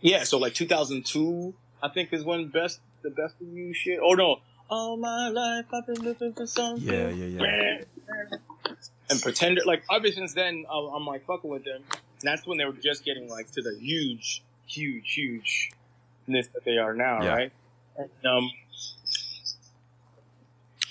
yeah, 0.00 0.24
so 0.24 0.38
like 0.38 0.54
2002, 0.54 1.54
I 1.80 1.88
think 1.90 2.12
is 2.12 2.24
when 2.24 2.48
best, 2.48 2.80
the 3.02 3.10
best 3.10 3.34
of 3.40 3.46
you 3.46 3.72
shit. 3.72 4.00
Oh 4.02 4.14
no, 4.14 4.40
all 4.68 4.96
my 4.96 5.28
life 5.28 5.66
I've 5.72 5.86
been 5.86 6.04
looking 6.04 6.32
for 6.32 6.46
something. 6.46 6.86
Yeah. 6.86 7.10
Yeah. 7.10 7.44
Yeah. 7.44 8.38
And 9.10 9.20
Pretender, 9.20 9.62
like 9.66 9.82
ever 9.92 10.08
since 10.08 10.34
then, 10.34 10.64
I'm, 10.70 11.04
like 11.06 11.26
fucking 11.26 11.50
with 11.50 11.64
them. 11.64 11.82
And 11.92 12.22
that's 12.22 12.46
when 12.46 12.58
they 12.58 12.64
were 12.64 12.72
just 12.72 13.04
getting 13.04 13.28
like 13.28 13.50
to 13.52 13.62
the 13.62 13.76
huge, 13.80 14.42
huge, 14.66 15.12
hugeness 15.14 16.46
that 16.54 16.64
they 16.64 16.78
are 16.78 16.94
now, 16.94 17.22
Yeah. 17.22 17.34
right? 17.34 17.52
And, 17.98 18.10
um, 18.24 18.50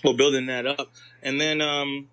we're 0.04 0.14
building 0.14 0.46
that 0.46 0.66
up, 0.66 0.90
and 1.22 1.42
then, 1.42 1.60
um, 1.62 2.08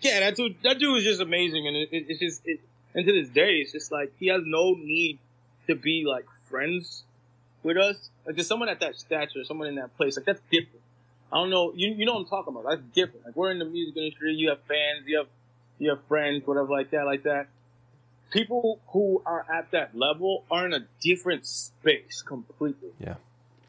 yeah, 0.00 0.20
that 0.20 0.36
dude, 0.36 0.54
that 0.62 0.78
dude 0.78 0.98
is 0.98 1.04
just 1.04 1.20
amazing, 1.20 1.66
and 1.66 1.76
it, 1.76 1.88
it, 1.90 2.06
it's 2.08 2.20
just, 2.20 2.42
it, 2.44 2.60
and 2.94 3.04
to 3.06 3.12
this 3.12 3.28
day, 3.28 3.54
it's 3.56 3.72
just 3.72 3.90
like 3.90 4.12
he 4.20 4.28
has 4.28 4.42
no 4.44 4.74
need 4.74 5.18
to 5.66 5.74
be 5.74 6.04
like 6.06 6.26
friends 6.48 7.02
with 7.62 7.76
us. 7.76 8.10
Like 8.24 8.36
there's 8.36 8.46
someone 8.46 8.68
at 8.68 8.78
that 8.80 8.96
stature, 8.96 9.42
someone 9.44 9.66
in 9.68 9.74
that 9.76 9.96
place, 9.96 10.16
like 10.16 10.26
that's 10.26 10.40
different. 10.50 10.80
I 11.32 11.36
don't 11.36 11.50
know, 11.50 11.72
you 11.74 11.94
you 11.94 12.06
know 12.06 12.14
what 12.14 12.20
I'm 12.20 12.26
talking 12.26 12.54
about. 12.54 12.68
That's 12.68 12.82
different. 12.94 13.26
Like 13.26 13.36
we're 13.36 13.50
in 13.50 13.58
the 13.58 13.64
music 13.64 13.96
industry, 13.96 14.34
you 14.34 14.48
have 14.50 14.60
fans, 14.62 15.06
you 15.06 15.18
have 15.18 15.28
you 15.78 15.90
have 15.90 16.00
friends, 16.08 16.46
whatever 16.46 16.70
like 16.70 16.90
that, 16.90 17.04
like 17.04 17.24
that. 17.24 17.48
People 18.30 18.80
who 18.88 19.22
are 19.24 19.44
at 19.52 19.70
that 19.70 19.96
level 19.96 20.44
are 20.50 20.66
in 20.66 20.74
a 20.74 20.86
different 21.02 21.46
space 21.46 22.22
completely. 22.22 22.90
Yeah. 22.98 23.14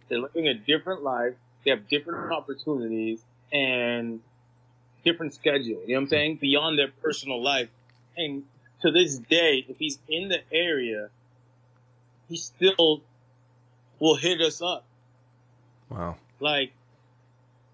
They're 0.10 0.20
living 0.20 0.48
a 0.48 0.54
different 0.54 1.04
life. 1.04 1.34
They 1.64 1.72
have 1.72 1.88
different 1.88 2.32
opportunities 2.32 3.22
and 3.54 4.22
different 5.04 5.34
schedule. 5.34 5.82
You 5.86 5.90
know 5.90 5.96
what 5.96 6.02
I'm 6.02 6.08
saying? 6.10 6.38
Beyond 6.42 6.78
their 6.78 6.92
personal 7.02 7.42
life. 7.42 7.70
And 8.18 8.44
to 8.82 8.92
this 8.92 9.18
day, 9.18 9.66
if 9.68 9.78
he's 9.78 10.00
in 10.10 10.30
the 10.30 10.42
area, 10.52 11.10
he 12.28 12.38
still 12.38 13.02
will 14.00 14.16
hit 14.16 14.42
us 14.42 14.62
up. 14.62 14.86
Wow. 15.90 16.18
Like, 16.40 16.72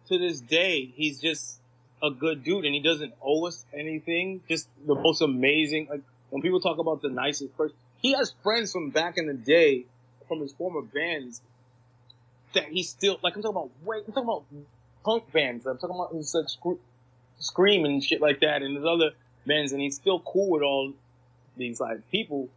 to 0.08 0.18
this 0.18 0.40
day, 0.42 0.92
he's 0.96 1.20
just 1.20 1.60
a 2.04 2.12
good 2.12 2.44
dude 2.44 2.66
and 2.66 2.74
he 2.74 2.82
doesn't 2.82 3.14
owe 3.22 3.46
us 3.46 3.66
anything. 3.74 4.42
Just 4.50 4.68
the 4.86 4.96
most 4.96 5.22
amazing. 5.22 5.88
Like, 5.90 6.02
when 6.30 6.42
people 6.42 6.60
talk 6.60 6.78
about 6.78 7.02
the 7.02 7.10
nicest 7.10 7.56
person, 7.58 7.76
he 8.02 8.14
has 8.14 8.34
friends 8.44 8.72
from 8.72 8.90
back 8.90 9.18
in 9.18 9.28
the 9.28 9.34
day, 9.34 9.86
from 10.28 10.42
his 10.42 10.54
former 10.54 10.82
bands, 10.82 11.42
that 12.54 12.66
he 12.66 12.84
still, 12.84 13.20
like, 13.24 13.36
I'm 13.36 13.42
talking 13.42 13.58
about, 13.58 13.72
wait, 13.84 14.04
I'm 14.08 14.14
talking 14.14 14.30
about 14.30 14.44
punk 15.04 15.32
bands. 15.32 15.66
I'm 15.66 15.78
talking 15.78 15.96
about, 15.96 16.12
he's 16.14 16.34
like, 16.34 16.78
Scream 17.40 17.84
and 17.86 18.04
shit 18.04 18.22
like 18.22 18.40
that, 18.40 18.62
and 18.62 18.76
there's 18.76 18.86
other 18.86 19.12
bands, 19.46 19.74
and 19.74 19.82
he's 19.82 19.96
still 19.96 20.20
cool 20.20 20.50
with 20.52 20.64
all 20.64 20.94
these 21.58 21.80
like 21.80 22.10
people. 22.10 22.50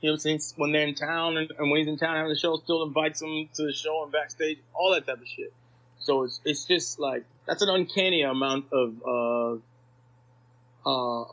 You 0.00 0.08
know 0.08 0.12
what 0.12 0.26
I'm 0.26 0.38
saying? 0.38 0.40
When 0.56 0.72
they're 0.72 0.86
in 0.86 0.94
town 0.94 1.36
and, 1.36 1.50
and 1.58 1.70
when 1.70 1.78
he's 1.78 1.88
in 1.88 1.98
town 1.98 2.16
having 2.16 2.30
the 2.30 2.38
show, 2.38 2.56
still 2.56 2.82
invites 2.82 3.20
them 3.20 3.48
to 3.54 3.66
the 3.66 3.72
show 3.72 4.02
and 4.02 4.12
backstage, 4.12 4.58
all 4.74 4.92
that 4.92 5.06
type 5.06 5.20
of 5.20 5.28
shit. 5.28 5.52
So 6.00 6.24
it's 6.24 6.40
it's 6.44 6.64
just 6.64 6.98
like 6.98 7.24
that's 7.46 7.62
an 7.62 7.68
uncanny 7.68 8.22
amount 8.22 8.66
of 8.72 8.94
uh 9.06 10.88
uh 10.88 11.24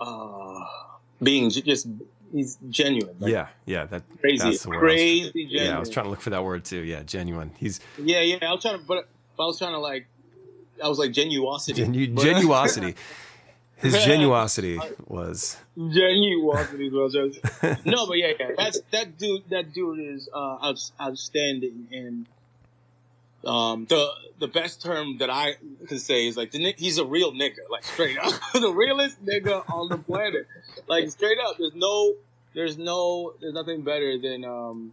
uh 0.00 0.66
being 1.22 1.50
just 1.50 1.86
he's 2.32 2.58
genuine. 2.70 3.14
Like, 3.20 3.30
yeah, 3.32 3.48
yeah, 3.66 3.84
that 3.86 4.02
crazy, 4.20 4.44
that's. 4.50 4.66
I 4.66 4.68
was- 4.70 4.78
crazy 4.78 5.30
genuine. 5.46 5.66
yeah, 5.66 5.76
I 5.76 5.78
was 5.80 5.90
trying 5.90 6.04
to 6.04 6.10
look 6.10 6.20
for 6.20 6.30
that 6.30 6.42
word 6.44 6.64
too. 6.64 6.80
Yeah, 6.82 7.02
genuine. 7.02 7.52
He's 7.58 7.80
Yeah, 7.98 8.20
yeah. 8.20 8.38
I 8.42 8.52
was 8.52 8.62
trying 8.62 8.78
to, 8.78 8.84
but, 8.84 9.08
but 9.36 9.44
I 9.44 9.46
was 9.46 9.58
trying 9.58 9.72
to 9.72 9.78
like, 9.78 10.06
I 10.82 10.88
was 10.88 10.98
like 10.98 11.12
genuosity. 11.12 11.76
genu- 11.76 12.12
But- 12.14 12.24
genuosity. 12.24 12.96
His 13.76 13.96
genuosity 13.96 14.78
was 15.08 15.56
genuosity 15.76 16.92
was 16.92 17.12
trying 17.14 17.32
to 17.32 17.50
say. 17.50 17.76
No, 17.84 18.06
but 18.06 18.16
yeah, 18.16 18.30
yeah. 18.38 18.50
That's 18.56 18.80
that 18.92 19.18
dude. 19.18 19.42
That 19.50 19.72
dude 19.72 19.98
is 19.98 20.28
uh, 20.32 20.72
outstanding, 21.00 21.88
and 21.90 22.26
um, 23.44 23.86
the 23.88 24.08
the 24.38 24.48
best 24.48 24.82
term 24.82 25.18
that 25.18 25.30
I 25.30 25.54
can 25.86 25.98
say 25.98 26.26
is 26.26 26.36
like 26.36 26.50
the 26.50 26.74
he's 26.76 26.98
a 26.98 27.04
real 27.04 27.32
nigga, 27.32 27.58
like 27.70 27.84
straight 27.84 28.18
up, 28.18 28.32
the 28.52 28.72
realest 28.72 29.24
nigga 29.24 29.64
on 29.70 29.88
the 29.88 29.98
planet, 29.98 30.46
like 30.88 31.10
straight 31.10 31.38
up. 31.38 31.56
There's 31.58 31.74
no, 31.74 32.14
there's 32.54 32.78
no, 32.78 33.34
there's 33.40 33.54
nothing 33.54 33.82
better 33.82 34.18
than 34.18 34.44
um, 34.44 34.92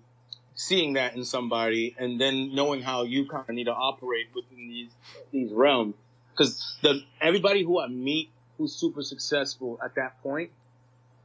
seeing 0.55 0.93
that 0.93 1.15
in 1.15 1.25
somebody, 1.25 1.95
and 1.97 2.19
then 2.19 2.53
knowing 2.53 2.81
how 2.81 3.03
you 3.03 3.27
kind 3.27 3.45
of 3.47 3.55
need 3.55 3.65
to 3.65 3.73
operate 3.73 4.27
within 4.35 4.67
these 4.67 4.91
these 5.31 5.51
realms. 5.51 5.95
Because 6.31 6.77
the 6.81 7.01
everybody 7.21 7.63
who 7.63 7.79
I 7.79 7.87
meet 7.87 8.29
who's 8.57 8.75
super 8.75 9.01
successful 9.01 9.79
at 9.83 9.95
that 9.95 10.21
point 10.21 10.51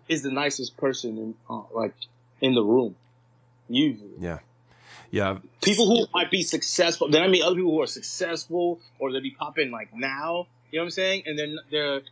is 0.09 0.23
the 0.23 0.31
nicest 0.31 0.77
person 0.77 1.19
in 1.19 1.35
uh, 1.51 1.63
like 1.73 1.95
in 2.41 2.55
the 2.55 2.63
room. 2.63 2.97
Usually, 3.69 4.11
yeah, 4.19 4.39
yeah. 5.15 5.39
people 5.63 5.87
who 5.87 6.07
might 6.13 6.31
be 6.31 6.43
successful. 6.43 7.09
Then 7.09 7.23
I 7.23 7.29
meet 7.29 7.43
other 7.43 7.55
people 7.57 7.71
who 7.71 7.83
are 7.83 7.87
successful 7.87 8.81
or 8.99 9.13
they 9.13 9.21
be 9.21 9.31
popping 9.31 9.71
like 9.71 9.95
now. 9.95 10.47
You 10.71 10.79
know 10.79 10.83
what 10.83 10.87
I'm 10.87 10.91
saying? 10.91 11.23
And 11.27 11.39
then 11.39 11.59
they're 11.71 11.97
a 11.99 12.03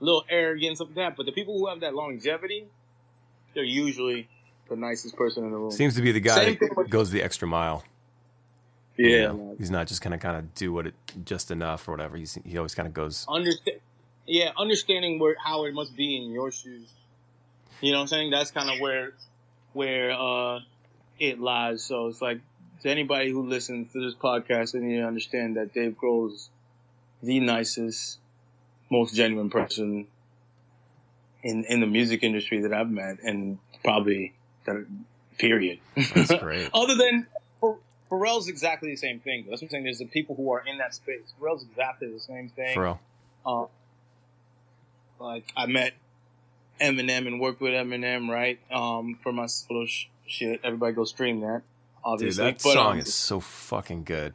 little 0.00 0.24
arrogant, 0.28 0.76
stuff 0.76 0.88
like 0.88 0.96
that. 0.96 1.16
But 1.16 1.26
the 1.26 1.32
people 1.32 1.58
who 1.58 1.68
have 1.68 1.80
that 1.80 1.94
longevity, 1.94 2.66
they're 3.54 3.64
usually 3.64 4.28
the 4.68 4.76
nicest 4.76 5.16
person 5.16 5.44
in 5.44 5.50
the 5.50 5.56
room. 5.56 5.70
Seems 5.70 5.94
to 5.96 6.02
be 6.02 6.12
the 6.12 6.20
guy 6.20 6.44
Same 6.44 6.58
that 6.60 6.76
with- 6.76 6.90
goes 6.90 7.10
the 7.10 7.22
extra 7.22 7.48
mile. 7.48 7.82
you 8.96 9.08
yeah, 9.08 9.26
know? 9.28 9.54
he's 9.58 9.70
not 9.70 9.86
just 9.88 10.02
gonna 10.02 10.18
kind 10.18 10.36
of 10.36 10.54
do 10.54 10.72
what 10.72 10.86
it 10.86 10.94
just 11.24 11.50
enough 11.50 11.88
or 11.88 11.92
whatever. 11.92 12.16
He's 12.18 12.38
he 12.44 12.56
always 12.58 12.74
kind 12.74 12.86
of 12.86 12.92
goes. 12.94 13.24
understand. 13.28 13.78
Yeah, 14.26 14.50
understanding 14.58 15.18
where 15.18 15.34
how 15.42 15.64
it 15.64 15.72
must 15.74 15.96
be 15.96 16.16
in 16.16 16.30
your 16.30 16.52
shoes. 16.52 16.88
You 17.80 17.92
know 17.92 17.98
what 17.98 18.02
I'm 18.02 18.08
saying? 18.08 18.30
That's 18.30 18.50
kind 18.50 18.68
of 18.70 18.78
where 18.80 19.14
where 19.72 20.12
uh 20.12 20.60
it 21.18 21.40
lies. 21.40 21.82
So 21.82 22.06
it's 22.08 22.20
like 22.22 22.40
to 22.82 22.90
anybody 22.90 23.30
who 23.30 23.46
listens 23.46 23.92
to 23.92 24.04
this 24.04 24.14
podcast, 24.14 24.74
and 24.74 24.90
you 24.90 25.02
understand 25.04 25.56
that 25.56 25.74
Dave 25.74 25.96
Grohl 26.00 26.32
is 26.32 26.50
the 27.22 27.40
nicest, 27.40 28.18
most 28.90 29.14
genuine 29.14 29.50
person 29.50 30.06
in 31.42 31.64
in 31.64 31.80
the 31.80 31.86
music 31.86 32.22
industry 32.22 32.62
that 32.62 32.72
I've 32.72 32.90
met, 32.90 33.18
and 33.22 33.58
probably 33.84 34.32
that 34.64 34.86
period. 35.38 35.78
That's 36.14 36.34
great. 36.40 36.70
Other 36.72 36.96
than 36.96 37.26
Ph- 37.60 37.76
Pharrell's 38.10 38.48
exactly 38.48 38.90
the 38.90 38.96
same 38.96 39.20
thing. 39.20 39.46
That's 39.48 39.62
what 39.62 39.68
I'm 39.68 39.70
saying. 39.70 39.84
There's 39.84 39.98
the 39.98 40.06
people 40.06 40.34
who 40.34 40.52
are 40.52 40.62
in 40.66 40.78
that 40.78 40.94
space. 40.94 41.32
Pharrell's 41.40 41.64
exactly 41.64 42.08
the 42.12 42.20
same 42.20 42.48
thing. 42.48 42.74
For 42.74 42.82
real. 42.82 43.00
Uh, 43.44 43.64
like 45.18 45.52
I 45.56 45.66
met 45.66 45.92
Eminem 46.80 47.26
and 47.26 47.40
worked 47.40 47.60
with 47.60 47.72
Eminem, 47.72 48.28
right? 48.28 48.58
Um, 48.70 49.18
for 49.22 49.32
my 49.32 49.46
solo 49.46 49.86
sh- 49.86 50.06
shit. 50.26 50.60
Everybody 50.64 50.94
go 50.94 51.04
stream 51.04 51.40
that. 51.40 51.62
Dude, 52.02 52.12
Obviously, 52.12 52.44
that 52.44 52.54
But, 52.62 52.72
song 52.72 52.92
um, 52.92 52.98
is 53.00 53.14
so 53.14 53.40
fucking 53.40 54.04
good. 54.04 54.34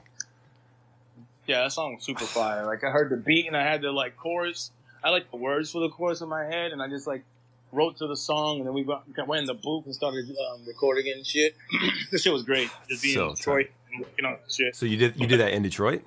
yeah, 1.48 1.64
that 1.64 1.72
song 1.72 1.96
was 1.96 2.04
super 2.04 2.26
fire. 2.26 2.66
Like 2.66 2.84
I 2.84 2.90
heard 2.92 3.10
the 3.10 3.18
beat 3.18 3.48
and 3.48 3.58
I 3.58 3.64
had 3.64 3.82
the 3.82 3.92
like 3.92 4.18
chorus. 4.18 4.72
I 5.04 5.10
like 5.10 5.30
the 5.32 5.38
words 5.38 5.72
for 5.72 5.80
the 5.82 5.90
chorus 5.90 6.22
in 6.22 6.30
my 6.30 6.46
head, 6.46 6.72
and 6.72 6.82
I 6.82 6.88
just 6.90 7.06
like 7.08 7.24
wrote 7.72 7.98
to 7.98 8.08
the 8.08 8.16
song, 8.18 8.58
and 8.60 8.68
then 8.68 8.74
we 8.74 8.84
went 8.84 9.02
went 9.28 9.42
in 9.42 9.46
the 9.48 9.54
booth 9.54 9.86
and 9.86 9.94
started 9.94 10.26
um, 10.30 10.62
recording 10.68 11.08
it 11.08 11.18
and 11.18 11.26
shit. 11.26 11.56
this 12.12 12.24
shit 12.24 12.34
was 12.34 12.44
great. 12.44 12.70
Just 12.90 13.04
being 13.04 13.16
So 13.16 13.30
in 13.30 13.36
Detroit 13.36 13.68
and 13.92 14.02
working 14.02 14.26
on 14.26 14.38
shit. 14.50 14.76
So 14.76 14.86
you 14.86 14.98
did 14.98 15.20
you 15.20 15.28
did 15.28 15.40
that 15.40 15.54
in 15.54 15.64
Detroit? 15.64 16.04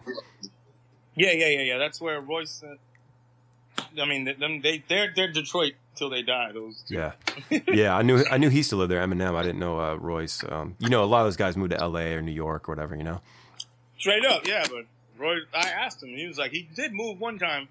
Yeah, 1.14 1.32
yeah, 1.32 1.48
yeah, 1.48 1.62
yeah. 1.62 1.78
That's 1.78 2.00
where 2.00 2.20
Royce. 2.20 2.62
I 4.00 4.04
mean, 4.04 4.24
them 4.24 4.60
they 4.60 4.82
they're 4.88 5.12
they're 5.14 5.32
Detroit 5.32 5.74
till 5.94 6.10
they 6.10 6.22
die. 6.22 6.52
Those 6.52 6.82
two. 6.88 6.94
Yeah, 6.94 7.12
yeah. 7.68 7.96
I 7.96 8.02
knew 8.02 8.24
I 8.30 8.38
knew 8.38 8.48
he 8.48 8.62
still 8.62 8.78
lived 8.78 8.90
there. 8.90 9.06
Eminem. 9.06 9.34
I 9.34 9.42
didn't 9.42 9.58
know 9.58 9.78
uh, 9.78 9.94
Royce. 9.94 10.42
Um, 10.48 10.76
you 10.78 10.88
know, 10.88 11.02
a 11.02 11.06
lot 11.06 11.20
of 11.20 11.26
those 11.26 11.36
guys 11.36 11.56
moved 11.56 11.72
to 11.72 11.80
L.A. 11.80 12.14
or 12.14 12.22
New 12.22 12.32
York 12.32 12.68
or 12.68 12.72
whatever. 12.72 12.96
You 12.96 13.04
know. 13.04 13.20
Straight 13.98 14.24
up, 14.24 14.46
yeah. 14.46 14.64
But 14.68 14.84
Royce, 15.18 15.42
I 15.52 15.68
asked 15.68 16.02
him. 16.02 16.10
He 16.10 16.26
was 16.26 16.38
like, 16.38 16.52
he 16.52 16.68
did 16.74 16.92
move 16.92 17.20
one 17.20 17.38
time, 17.38 17.68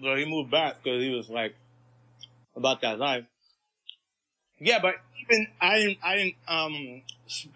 but 0.00 0.18
he 0.18 0.24
moved 0.24 0.50
back 0.50 0.82
because 0.82 1.02
he 1.02 1.10
was 1.10 1.28
like 1.28 1.54
about 2.56 2.80
that 2.82 2.98
life. 2.98 3.24
Yeah, 4.58 4.78
but 4.80 4.96
even 5.22 5.46
I 5.60 5.78
didn't, 5.78 5.98
I 6.02 6.16
didn't 6.16 6.34
um 6.48 7.02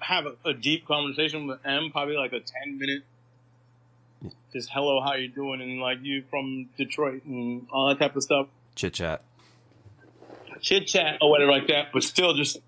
have 0.00 0.26
a, 0.26 0.34
a 0.48 0.54
deep 0.54 0.86
conversation 0.86 1.46
with 1.46 1.58
M. 1.64 1.90
Probably 1.90 2.16
like 2.16 2.32
a 2.32 2.40
ten 2.40 2.78
minute. 2.78 3.02
Just 4.52 4.70
hello, 4.70 5.00
how 5.00 5.14
you 5.14 5.28
doing? 5.28 5.60
And 5.60 5.80
like 5.80 5.98
you 6.02 6.22
from 6.30 6.68
Detroit 6.76 7.24
and 7.24 7.66
all 7.70 7.88
that 7.88 7.98
type 7.98 8.16
of 8.16 8.22
stuff. 8.22 8.48
Chit 8.74 8.94
chat. 8.94 9.22
chit 10.60 10.86
chat 10.86 11.18
or 11.20 11.30
whatever 11.30 11.50
like 11.52 11.68
that, 11.68 11.92
but 11.92 12.02
still 12.02 12.34
just 12.34 12.58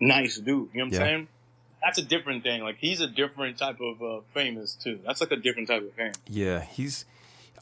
nice 0.00 0.36
dude. 0.36 0.46
You 0.46 0.54
know 0.56 0.68
what 0.72 0.82
I'm 0.84 0.92
Yeah. 0.92 0.98
saying? 0.98 1.28
That's 1.82 1.98
a 1.98 2.02
different 2.02 2.42
thing. 2.42 2.62
Like 2.62 2.76
he's 2.78 3.00
a 3.00 3.06
different 3.06 3.58
type 3.58 3.80
of 3.80 4.02
uh, 4.02 4.20
famous 4.34 4.74
too. 4.74 4.98
That's 5.06 5.20
like 5.20 5.30
a 5.30 5.36
different 5.36 5.68
type 5.68 5.82
of 5.82 5.92
fame. 5.92 6.12
Yeah, 6.28 6.60
he's. 6.60 7.04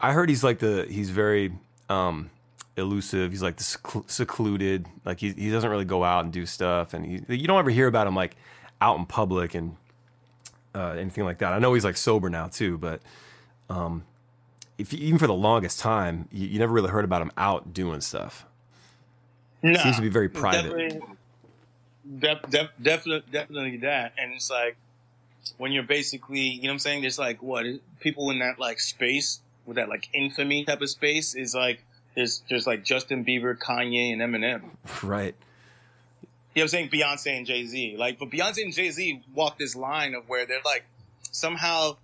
I 0.00 0.12
heard 0.12 0.28
he's 0.28 0.44
like 0.44 0.58
the 0.60 0.86
he's 0.88 1.10
very 1.10 1.52
um 1.88 2.30
elusive. 2.76 3.30
He's 3.32 3.42
like 3.42 3.56
the 3.56 3.64
seclu- 3.64 4.08
secluded. 4.10 4.86
Like 5.04 5.18
he 5.20 5.32
he 5.32 5.50
doesn't 5.50 5.68
really 5.68 5.84
go 5.84 6.04
out 6.04 6.24
and 6.24 6.32
do 6.32 6.46
stuff, 6.46 6.94
and 6.94 7.04
he, 7.04 7.34
you 7.36 7.46
don't 7.46 7.58
ever 7.58 7.70
hear 7.70 7.86
about 7.86 8.06
him 8.06 8.14
like 8.14 8.36
out 8.80 8.98
in 8.98 9.04
public 9.06 9.54
and 9.54 9.76
uh, 10.74 10.94
anything 10.98 11.24
like 11.24 11.38
that. 11.38 11.52
I 11.52 11.58
know 11.58 11.74
he's 11.74 11.84
like 11.84 11.96
sober 11.96 12.28
now 12.28 12.48
too, 12.48 12.78
but 12.78 13.00
um, 13.70 14.04
if 14.78 14.92
you, 14.92 14.98
even 15.00 15.18
for 15.18 15.26
the 15.26 15.34
longest 15.34 15.78
time, 15.78 16.28
you, 16.32 16.48
you 16.48 16.58
never 16.58 16.72
really 16.72 16.90
heard 16.90 17.04
about 17.04 17.22
him 17.22 17.30
out 17.36 17.72
doing 17.72 18.00
stuff. 18.00 18.44
Nah, 19.62 19.82
Seems 19.82 19.96
to 19.96 20.02
be 20.02 20.08
very 20.08 20.28
private. 20.28 20.70
Definitely, 20.70 21.00
def, 22.18 22.42
def, 22.50 22.68
definitely, 22.82 23.24
definitely 23.30 23.76
that. 23.78 24.12
And 24.18 24.34
it's 24.34 24.50
like 24.50 24.76
when 25.56 25.72
you're 25.72 25.84
basically, 25.84 26.40
you 26.40 26.62
know 26.62 26.68
what 26.68 26.72
I'm 26.74 26.78
saying? 26.80 27.00
There's 27.02 27.18
like 27.18 27.42
what 27.42 27.64
people 28.00 28.30
in 28.30 28.40
that 28.40 28.58
like 28.58 28.80
space 28.80 29.40
with 29.66 29.76
that 29.76 29.88
like 29.88 30.08
infamy 30.12 30.64
type 30.64 30.82
of 30.82 30.90
space 30.90 31.34
is 31.34 31.54
like 31.54 31.82
there's 32.14 32.42
there's 32.48 32.66
like 32.66 32.84
Justin 32.84 33.24
Bieber, 33.24 33.56
Kanye, 33.56 34.12
and 34.12 34.20
Eminem. 34.20 34.70
Right. 35.02 35.34
You 36.54 36.60
know 36.60 36.64
what 36.66 36.74
I'm 36.74 36.90
saying? 36.90 36.90
Beyonce 36.90 37.36
and 37.36 37.46
Jay 37.46 37.66
Z. 37.66 37.96
Like, 37.98 38.18
but 38.18 38.30
Beyonce 38.30 38.62
and 38.62 38.72
Jay 38.72 38.90
Z 38.90 39.22
walk 39.34 39.58
this 39.58 39.74
line 39.74 40.14
of 40.14 40.28
where 40.28 40.46
they're 40.46 40.62
like, 40.64 40.84
somehow, 41.32 41.96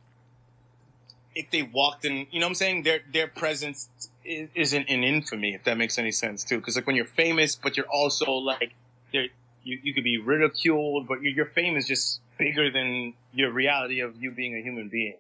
if 1.35 1.51
they 1.51 1.63
walked 1.63 2.05
in, 2.05 2.27
you 2.31 2.41
know 2.41 2.47
what 2.47 2.51
I'm 2.51 2.55
saying? 2.55 2.83
Their 2.83 3.01
their 3.13 3.29
presence 3.29 3.89
isn't 4.25 4.89
in 4.89 5.05
infamy, 5.05 5.55
if 5.55 5.65
that 5.65 5.79
makes 5.79 5.99
any 5.99 6.11
sense 6.11 6.43
too. 6.43 6.59
Because 6.59 6.75
like 6.77 6.87
when 6.87 6.97
you're 6.97 7.05
famous, 7.05 7.55
but 7.55 7.77
you're 7.77 7.87
also 7.87 8.33
like, 8.33 8.75
you 9.13 9.29
you 9.63 9.95
could 9.95 10.05
be 10.05 10.19
ridiculed, 10.19 11.07
but 11.07 11.23
your 11.23 11.33
your 11.33 11.47
fame 11.47 11.77
is 11.77 11.87
just 11.87 12.21
bigger 12.37 12.71
than 12.71 13.15
your 13.33 13.53
reality 13.53 14.01
of 14.01 14.21
you 14.21 14.33
being 14.33 14.57
a 14.57 14.63
human 14.63 14.89
being, 14.89 15.17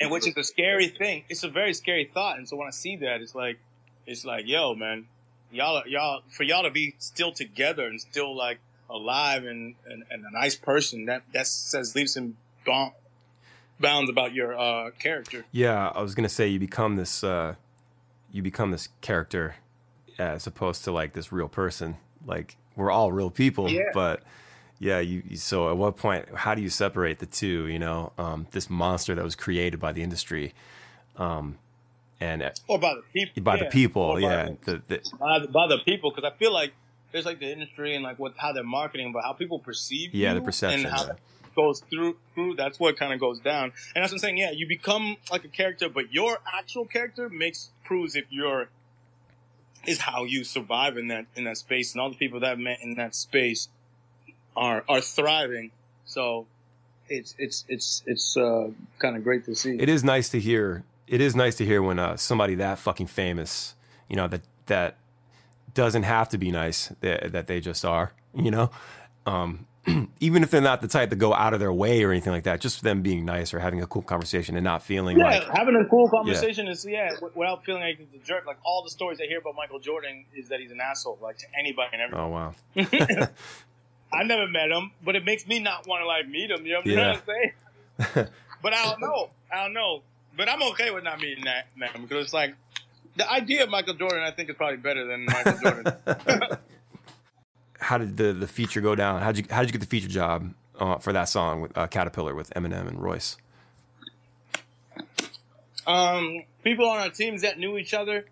and 0.00 0.10
which 0.10 0.26
is 0.26 0.36
a 0.36 0.42
scary 0.42 0.88
thing. 0.88 1.24
It's 1.28 1.44
a 1.44 1.48
very 1.48 1.74
scary 1.74 2.10
thought, 2.12 2.38
and 2.38 2.48
so 2.48 2.56
when 2.56 2.66
I 2.66 2.72
see 2.72 2.96
that, 2.96 3.20
it's 3.20 3.34
like, 3.34 3.58
it's 4.06 4.24
like, 4.24 4.48
yo, 4.48 4.74
man, 4.74 5.06
y'all 5.52 5.82
y'all 5.86 6.22
for 6.30 6.42
y'all 6.42 6.64
to 6.64 6.70
be 6.70 6.96
still 6.98 7.30
together 7.30 7.86
and 7.86 8.00
still 8.00 8.34
like 8.36 8.58
alive 8.92 9.44
and, 9.44 9.74
and, 9.86 10.04
and 10.10 10.24
a 10.24 10.30
nice 10.32 10.54
person 10.56 11.06
that 11.06 11.22
that 11.32 11.46
says 11.46 11.94
leaves 11.96 12.14
some 12.14 12.36
bound, 12.66 12.92
bounds 13.80 14.10
about 14.10 14.32
your 14.34 14.56
uh, 14.58 14.90
character 14.98 15.44
Yeah, 15.52 15.88
I 15.94 16.02
was 16.02 16.14
gonna 16.14 16.28
say 16.28 16.46
you 16.48 16.58
become 16.58 16.96
this 16.96 17.24
uh 17.24 17.54
you 18.30 18.42
become 18.42 18.70
this 18.70 18.88
character 19.00 19.56
as 20.18 20.46
opposed 20.46 20.84
to 20.84 20.92
like 20.92 21.12
this 21.14 21.32
real 21.32 21.48
person. 21.48 21.96
Like 22.26 22.56
we're 22.76 22.90
all 22.90 23.12
real 23.12 23.30
people, 23.30 23.68
Yeah. 23.70 23.90
but 23.92 24.22
yeah, 24.78 25.00
you 25.00 25.22
you- 25.28 25.36
so 25.36 25.70
at 25.70 25.76
what 25.76 25.96
point 25.96 26.26
how 26.34 26.54
do 26.54 26.62
you 26.62 26.68
separate 26.70 27.18
the 27.18 27.26
two, 27.26 27.66
you 27.68 27.78
know? 27.78 28.12
Um 28.18 28.46
this 28.52 28.68
monster 28.70 29.14
that 29.14 29.24
was 29.24 29.34
created 29.34 29.80
by 29.80 29.92
the 29.92 30.02
industry 30.02 30.54
um 31.16 31.58
and 32.20 32.42
or 32.68 32.78
by 32.78 32.94
the 32.94 33.02
people 33.12 33.42
by 33.42 33.56
the 33.56 33.64
yeah. 33.64 33.70
people, 33.70 34.02
Or 34.02 34.14
by 34.20 34.20
yeah, 34.20 34.48
the- 34.64 34.72
the, 34.72 34.82
the, 34.88 35.10
by 35.18 35.38
the, 35.40 35.48
by 35.48 35.66
the 35.68 35.78
people 35.78 36.10
because 36.14 36.30
I 36.30 36.36
feel 36.38 36.52
like 36.52 36.72
there's 37.12 37.24
like 37.26 37.38
the 37.38 37.50
industry 37.50 37.94
and 37.94 38.02
like 38.02 38.18
what 38.18 38.34
how 38.36 38.52
they're 38.52 38.64
marketing 38.64 39.12
but 39.12 39.22
how 39.22 39.32
people 39.32 39.58
perceive 39.58 40.14
Yeah, 40.14 40.32
you 40.32 40.40
the 40.40 40.44
perception, 40.44 40.80
and 40.86 40.88
how 40.94 41.06
yeah. 41.06 41.12
goes 41.54 41.82
through 41.90 42.16
through 42.34 42.54
that's 42.56 42.80
what 42.80 42.96
kind 42.96 43.12
of 43.12 43.20
goes 43.20 43.38
down 43.40 43.72
and 43.94 44.02
that's 44.02 44.12
what 44.12 44.16
i'm 44.16 44.18
saying 44.18 44.38
yeah 44.38 44.50
you 44.50 44.66
become 44.66 45.16
like 45.30 45.44
a 45.44 45.48
character 45.48 45.88
but 45.88 46.12
your 46.12 46.38
actual 46.52 46.84
character 46.86 47.28
makes 47.28 47.70
proves 47.84 48.16
if 48.16 48.24
you're 48.30 48.68
is 49.86 49.98
how 49.98 50.24
you 50.24 50.44
survive 50.44 50.96
in 50.96 51.08
that 51.08 51.26
in 51.36 51.44
that 51.44 51.56
space 51.56 51.92
and 51.92 52.00
all 52.00 52.08
the 52.08 52.16
people 52.16 52.40
that 52.40 52.52
I've 52.52 52.58
met 52.58 52.78
in 52.82 52.94
that 52.94 53.14
space 53.14 53.68
are 54.56 54.84
are 54.88 55.00
thriving 55.00 55.72
so 56.04 56.46
it's 57.08 57.34
it's 57.38 57.64
it's 57.68 58.02
it's 58.06 58.36
uh, 58.36 58.70
kind 58.98 59.16
of 59.16 59.24
great 59.24 59.44
to 59.46 59.54
see 59.54 59.76
It 59.78 59.88
is 59.88 60.02
nice 60.04 60.28
to 60.30 60.40
hear. 60.40 60.84
It 61.06 61.20
is 61.20 61.36
nice 61.36 61.56
to 61.56 61.64
hear 61.64 61.82
when 61.82 61.98
uh, 61.98 62.16
somebody 62.16 62.54
that 62.54 62.78
fucking 62.78 63.08
famous, 63.08 63.74
you 64.08 64.16
know, 64.16 64.28
that 64.28 64.42
that 64.66 64.96
doesn't 65.74 66.02
have 66.04 66.28
to 66.30 66.38
be 66.38 66.50
nice, 66.50 66.88
that, 67.00 67.32
that 67.32 67.46
they 67.46 67.60
just 67.60 67.84
are, 67.84 68.12
you 68.34 68.50
know, 68.50 68.70
um, 69.26 69.66
even 70.20 70.42
if 70.42 70.50
they're 70.50 70.60
not 70.60 70.80
the 70.80 70.86
type 70.88 71.10
to 71.10 71.16
go 71.16 71.34
out 71.34 71.54
of 71.54 71.60
their 71.60 71.72
way 71.72 72.04
or 72.04 72.10
anything 72.12 72.32
like 72.32 72.44
that. 72.44 72.60
Just 72.60 72.82
them 72.82 73.02
being 73.02 73.24
nice 73.24 73.52
or 73.52 73.58
having 73.58 73.82
a 73.82 73.86
cool 73.86 74.02
conversation 74.02 74.56
and 74.56 74.62
not 74.64 74.82
feeling 74.82 75.18
yeah 75.18 75.24
like, 75.24 75.44
having 75.48 75.74
a 75.74 75.84
cool 75.88 76.08
conversation 76.08 76.68
is 76.68 76.86
yeah 76.88 77.10
w- 77.14 77.32
without 77.34 77.64
feeling 77.64 77.82
like 77.82 77.98
it's 77.98 78.14
a 78.14 78.24
jerk 78.26 78.46
like 78.46 78.58
all 78.64 78.84
the 78.84 78.90
stories 78.90 79.20
i 79.20 79.26
hear 79.26 79.38
about 79.38 79.56
michael 79.56 79.80
jordan 79.80 80.24
is 80.36 80.48
that 80.50 80.60
he's 80.60 80.70
an 80.70 80.80
asshole 80.80 81.18
like 81.20 81.36
to 81.38 81.46
anybody 81.58 81.88
and 81.94 82.02
everyone 82.02 82.24
oh 82.24 82.28
wow, 82.28 83.26
I 84.12 84.24
never 84.24 84.46
met 84.46 84.70
him, 84.70 84.92
but 85.02 85.16
it 85.16 85.24
makes 85.24 85.46
me 85.46 85.58
not 85.58 85.86
want 85.88 86.02
to 86.02 86.06
like 86.06 86.28
meet 86.28 86.50
him. 86.50 86.66
You 86.66 86.72
know 86.74 86.80
Yeah. 86.84 87.12
what 87.12 87.22
I'm 88.06 88.14
saying? 88.14 88.28
but 88.62 88.74
I 88.74 88.84
don't 88.84 89.00
know. 89.00 89.30
I 89.50 89.64
don't 89.64 89.72
know. 89.72 90.02
But 90.36 90.48
I'm 90.48 90.62
okay 90.72 90.90
with 90.90 91.02
not 91.04 91.18
meeting 91.20 91.44
that 91.44 91.66
man 91.76 91.90
because 92.02 92.24
it's 92.26 92.34
like 92.34 92.54
the 93.16 93.30
idea 93.30 93.64
of 93.64 93.70
Michael 93.70 93.94
Jordan. 93.94 94.20
I 94.20 94.30
think 94.30 94.50
is 94.50 94.56
probably 94.56 94.78
better 94.78 95.06
than 95.06 95.26
Michael 95.26 95.58
Jordan. 95.62 95.94
how 97.80 97.98
did 97.98 98.16
the 98.16 98.32
the 98.32 98.46
feature 98.46 98.80
go 98.80 98.94
down? 98.94 99.22
How'd 99.22 99.36
you 99.36 99.44
how 99.50 99.60
did 99.60 99.68
you 99.68 99.72
get 99.72 99.80
the 99.80 99.86
feature 99.86 100.08
job 100.08 100.54
uh, 100.78 100.98
for 100.98 101.12
that 101.12 101.24
song 101.24 101.60
with 101.60 101.76
uh, 101.76 101.86
Caterpillar 101.86 102.34
with 102.34 102.50
Eminem 102.54 102.88
and 102.88 103.02
Royce? 103.02 103.36
um, 105.86 106.44
people 106.62 106.88
on 106.88 106.98
our 106.98 107.10
teams 107.10 107.42
that 107.42 107.58
knew 107.58 107.76
each 107.76 107.94
other 107.94 108.24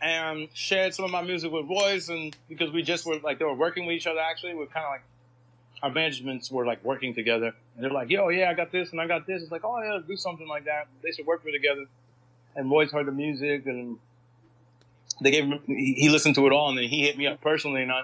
and 0.00 0.48
shared 0.52 0.94
some 0.94 1.04
of 1.04 1.10
my 1.10 1.22
music 1.22 1.50
with 1.50 1.66
Royce, 1.66 2.08
and 2.08 2.36
because 2.48 2.70
we 2.72 2.82
just 2.82 3.06
were 3.06 3.18
like 3.20 3.38
they 3.38 3.44
were 3.44 3.54
working 3.54 3.86
with 3.86 3.96
each 3.96 4.06
other. 4.06 4.20
Actually, 4.20 4.54
we're 4.54 4.66
kind 4.66 4.84
of 4.84 4.90
like 4.92 5.02
our 5.82 5.90
managements 5.90 6.50
were 6.50 6.66
like 6.66 6.84
working 6.84 7.14
together, 7.14 7.54
and 7.74 7.84
they're 7.84 7.90
like, 7.90 8.10
"Yo, 8.10 8.28
yeah, 8.28 8.50
I 8.50 8.54
got 8.54 8.70
this 8.70 8.92
and 8.92 9.00
I 9.00 9.06
got 9.06 9.26
this." 9.26 9.42
It's 9.42 9.52
like, 9.52 9.64
"Oh 9.64 9.82
yeah, 9.82 9.98
do 10.06 10.16
something 10.16 10.46
like 10.46 10.64
that." 10.64 10.88
They 11.02 11.10
should 11.12 11.26
work 11.26 11.44
with 11.44 11.54
together. 11.54 11.86
And 12.56 12.70
Royce 12.70 12.92
heard 12.92 13.06
the 13.06 13.12
music, 13.12 13.66
and 13.66 13.98
they 15.20 15.30
gave 15.30 15.44
him. 15.44 15.60
He, 15.66 16.08
listened 16.08 16.36
to 16.36 16.46
it 16.46 16.52
all, 16.52 16.68
and 16.68 16.78
then 16.78 16.88
he 16.88 17.02
hit 17.02 17.18
me 17.18 17.26
up 17.26 17.40
personally, 17.40 17.82
and 17.82 17.90
I, 17.90 18.00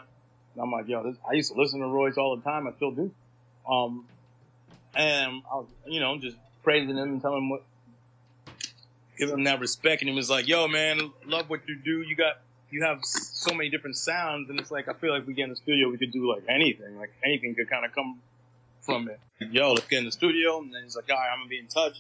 and 0.55 0.63
I'm 0.63 0.73
like, 0.73 0.89
"Yo, 0.89 1.03
this, 1.03 1.17
I 1.29 1.35
used 1.35 1.53
to 1.53 1.61
listen 1.61 1.81
to 1.81 1.87
Royce 1.87 2.17
all 2.17 2.37
the 2.37 2.43
time. 2.43 2.67
I 2.67 2.73
still 2.73 2.91
do." 2.91 3.11
Um, 3.69 4.07
and 4.95 5.43
I 5.51 5.55
was, 5.57 5.67
you 5.87 6.01
know, 6.01 6.19
just 6.19 6.37
praising 6.63 6.97
him 6.97 7.13
and 7.13 7.23
telling 7.23 7.39
him 7.39 7.51
what 7.51 7.63
give 9.21 9.31
him 9.31 9.45
that 9.45 9.61
respect, 9.61 10.03
and 10.03 10.09
he 10.09 10.17
was 10.17 10.31
like, 10.31 10.49
"Yo, 10.49 10.67
man, 10.67 11.13
love 11.27 11.51
what 11.51 11.69
you 11.69 11.77
do. 11.77 12.01
You 12.01 12.17
got, 12.17 12.41
you 12.71 12.83
have 12.83 13.05
so 13.05 13.53
many 13.55 13.69
different 13.69 13.97
sounds, 13.97 14.49
and 14.49 14.59
it's 14.59 14.71
like 14.71 14.89
I 14.89 14.95
feel 14.95 15.13
like 15.13 15.27
we 15.27 15.35
get 15.35 15.45
in 15.45 15.51
the 15.51 15.57
studio, 15.57 15.91
we 15.91 15.99
could 15.99 16.11
do 16.11 16.33
like 16.33 16.43
anything, 16.49 16.99
like 16.99 17.13
anything 17.23 17.55
could 17.55 17.69
kind 17.69 17.85
of 17.85 17.95
come 17.95 18.19
from 18.81 19.09
it. 19.09 19.21
Yo, 19.53 19.73
let's 19.75 19.87
get 19.87 20.01
in 20.01 20.07
the 20.07 20.13
studio, 20.13 20.59
and 20.59 20.75
then 20.75 20.83
he's 20.83 20.97
like, 20.97 21.11
"All 21.11 21.17
right, 21.17 21.31
I'm 21.31 21.41
gonna 21.41 21.49
be 21.49 21.59
in 21.59 21.67
touch." 21.67 21.99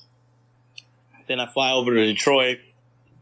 Then 1.31 1.39
I 1.39 1.47
fly 1.47 1.71
over 1.71 1.95
to 1.95 2.07
Detroit, 2.07 2.59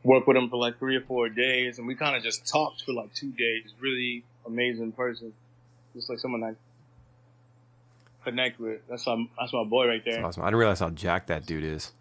work 0.02 0.26
with 0.26 0.34
him 0.34 0.48
for 0.48 0.56
like 0.56 0.78
three 0.78 0.96
or 0.96 1.02
four 1.02 1.28
days, 1.28 1.76
and 1.76 1.86
we 1.86 1.94
kind 1.94 2.16
of 2.16 2.22
just 2.22 2.46
talked 2.46 2.82
for 2.86 2.94
like 2.94 3.12
two 3.12 3.32
days. 3.32 3.64
Really 3.80 4.24
amazing 4.46 4.92
person, 4.92 5.34
just 5.94 6.08
like 6.08 6.18
someone 6.18 6.42
I 6.42 6.54
connect 8.24 8.58
with. 8.58 8.80
That's 8.88 9.06
my 9.06 9.28
that's 9.38 9.52
my 9.52 9.64
boy 9.64 9.86
right 9.88 10.02
there. 10.02 10.24
Awesome. 10.24 10.42
I 10.42 10.46
didn't 10.46 10.58
realize 10.58 10.80
how 10.80 10.88
jacked 10.88 11.26
that 11.26 11.44
dude 11.44 11.64
is. 11.64 11.92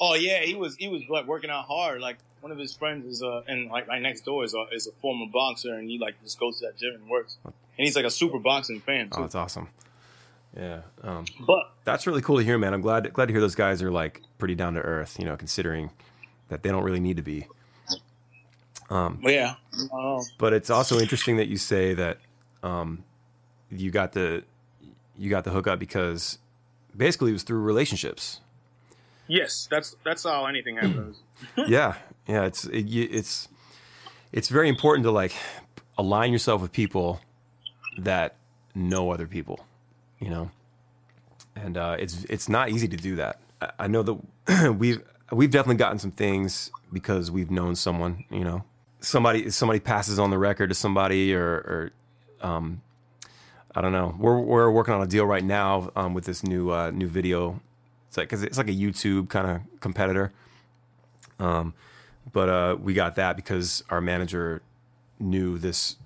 Oh 0.00 0.14
yeah, 0.14 0.40
he 0.40 0.56
was 0.56 0.74
he 0.74 0.88
was 0.88 1.02
like 1.08 1.28
working 1.28 1.50
out 1.50 1.66
hard. 1.66 2.00
Like 2.00 2.18
one 2.40 2.50
of 2.50 2.58
his 2.58 2.74
friends 2.74 3.06
is 3.06 3.22
uh 3.22 3.42
and 3.46 3.70
like 3.70 3.86
right 3.86 4.02
next 4.02 4.22
door 4.22 4.42
is 4.42 4.54
a 4.54 4.64
is 4.74 4.88
a 4.88 4.92
former 5.00 5.26
boxer, 5.32 5.74
and 5.74 5.88
he 5.88 6.00
like 6.00 6.20
just 6.24 6.40
goes 6.40 6.58
to 6.58 6.66
that 6.66 6.76
gym 6.76 6.94
and 6.96 7.08
works. 7.08 7.36
And 7.44 7.54
he's 7.76 7.94
like 7.94 8.04
a 8.06 8.10
super 8.10 8.40
boxing 8.40 8.80
fan 8.80 9.08
Oh, 9.12 9.16
too. 9.18 9.22
that's 9.22 9.36
awesome. 9.36 9.68
Yeah. 10.58 10.80
Um, 11.02 11.24
but 11.46 11.72
That's 11.84 12.06
really 12.06 12.20
cool 12.20 12.38
to 12.38 12.44
hear, 12.44 12.58
man. 12.58 12.74
I'm 12.74 12.80
glad 12.80 13.12
glad 13.12 13.26
to 13.26 13.32
hear 13.32 13.40
those 13.40 13.54
guys 13.54 13.80
are 13.82 13.90
like 13.92 14.22
pretty 14.38 14.54
down 14.56 14.74
to 14.74 14.80
earth. 14.80 15.16
You 15.18 15.24
know, 15.24 15.36
considering 15.36 15.90
that 16.48 16.62
they 16.62 16.70
don't 16.70 16.82
really 16.82 17.00
need 17.00 17.16
to 17.16 17.22
be. 17.22 17.46
Um, 18.90 19.20
yeah, 19.22 19.54
uh, 19.92 20.20
but 20.38 20.52
it's 20.54 20.70
also 20.70 20.98
interesting 20.98 21.36
that 21.36 21.48
you 21.48 21.58
say 21.58 21.92
that 21.94 22.18
um, 22.62 23.04
you 23.70 23.90
got 23.90 24.12
the 24.12 24.44
you 25.16 25.30
got 25.30 25.44
the 25.44 25.50
hookup 25.50 25.78
because 25.78 26.38
basically 26.96 27.30
it 27.30 27.34
was 27.34 27.42
through 27.42 27.60
relationships. 27.60 28.40
yes, 29.26 29.68
that's 29.70 29.94
that's 30.04 30.24
how 30.24 30.46
anything 30.46 30.76
happens. 30.80 31.18
yeah, 31.68 31.94
yeah. 32.26 32.44
It's 32.44 32.64
it, 32.64 32.86
it's 32.88 33.48
it's 34.32 34.48
very 34.48 34.68
important 34.68 35.04
to 35.04 35.10
like 35.10 35.34
align 35.98 36.32
yourself 36.32 36.62
with 36.62 36.72
people 36.72 37.20
that 37.98 38.36
know 38.74 39.10
other 39.10 39.26
people. 39.26 39.60
You 40.20 40.30
know, 40.30 40.50
and 41.56 41.76
uh, 41.76 41.96
it's 41.98 42.24
it's 42.24 42.48
not 42.48 42.70
easy 42.70 42.88
to 42.88 42.96
do 42.96 43.16
that. 43.16 43.40
I, 43.60 43.70
I 43.80 43.86
know 43.86 44.02
that 44.02 44.72
we've 44.78 45.02
we've 45.30 45.50
definitely 45.50 45.76
gotten 45.76 45.98
some 45.98 46.10
things 46.12 46.70
because 46.92 47.30
we've 47.30 47.50
known 47.50 47.76
someone. 47.76 48.24
You 48.30 48.44
know, 48.44 48.64
somebody 49.00 49.50
somebody 49.50 49.80
passes 49.80 50.18
on 50.18 50.30
the 50.30 50.38
record 50.38 50.68
to 50.68 50.74
somebody 50.74 51.34
or. 51.34 51.44
or 51.44 51.92
um, 52.40 52.82
I 53.74 53.80
don't 53.80 53.92
know. 53.92 54.14
We're 54.18 54.40
we're 54.40 54.70
working 54.70 54.94
on 54.94 55.02
a 55.02 55.06
deal 55.06 55.24
right 55.24 55.44
now 55.44 55.92
um, 55.94 56.14
with 56.14 56.24
this 56.24 56.42
new 56.42 56.70
uh, 56.70 56.90
new 56.90 57.06
video. 57.06 57.60
It's 58.08 58.16
like 58.16 58.28
cause 58.28 58.42
it's 58.42 58.58
like 58.58 58.68
a 58.68 58.72
YouTube 58.72 59.28
kind 59.28 59.48
of 59.48 59.80
competitor. 59.80 60.32
Um, 61.38 61.74
but 62.32 62.48
uh, 62.48 62.76
we 62.80 62.94
got 62.94 63.16
that 63.16 63.36
because 63.36 63.84
our 63.90 64.00
manager 64.00 64.62
knew 65.20 65.58
this 65.58 65.96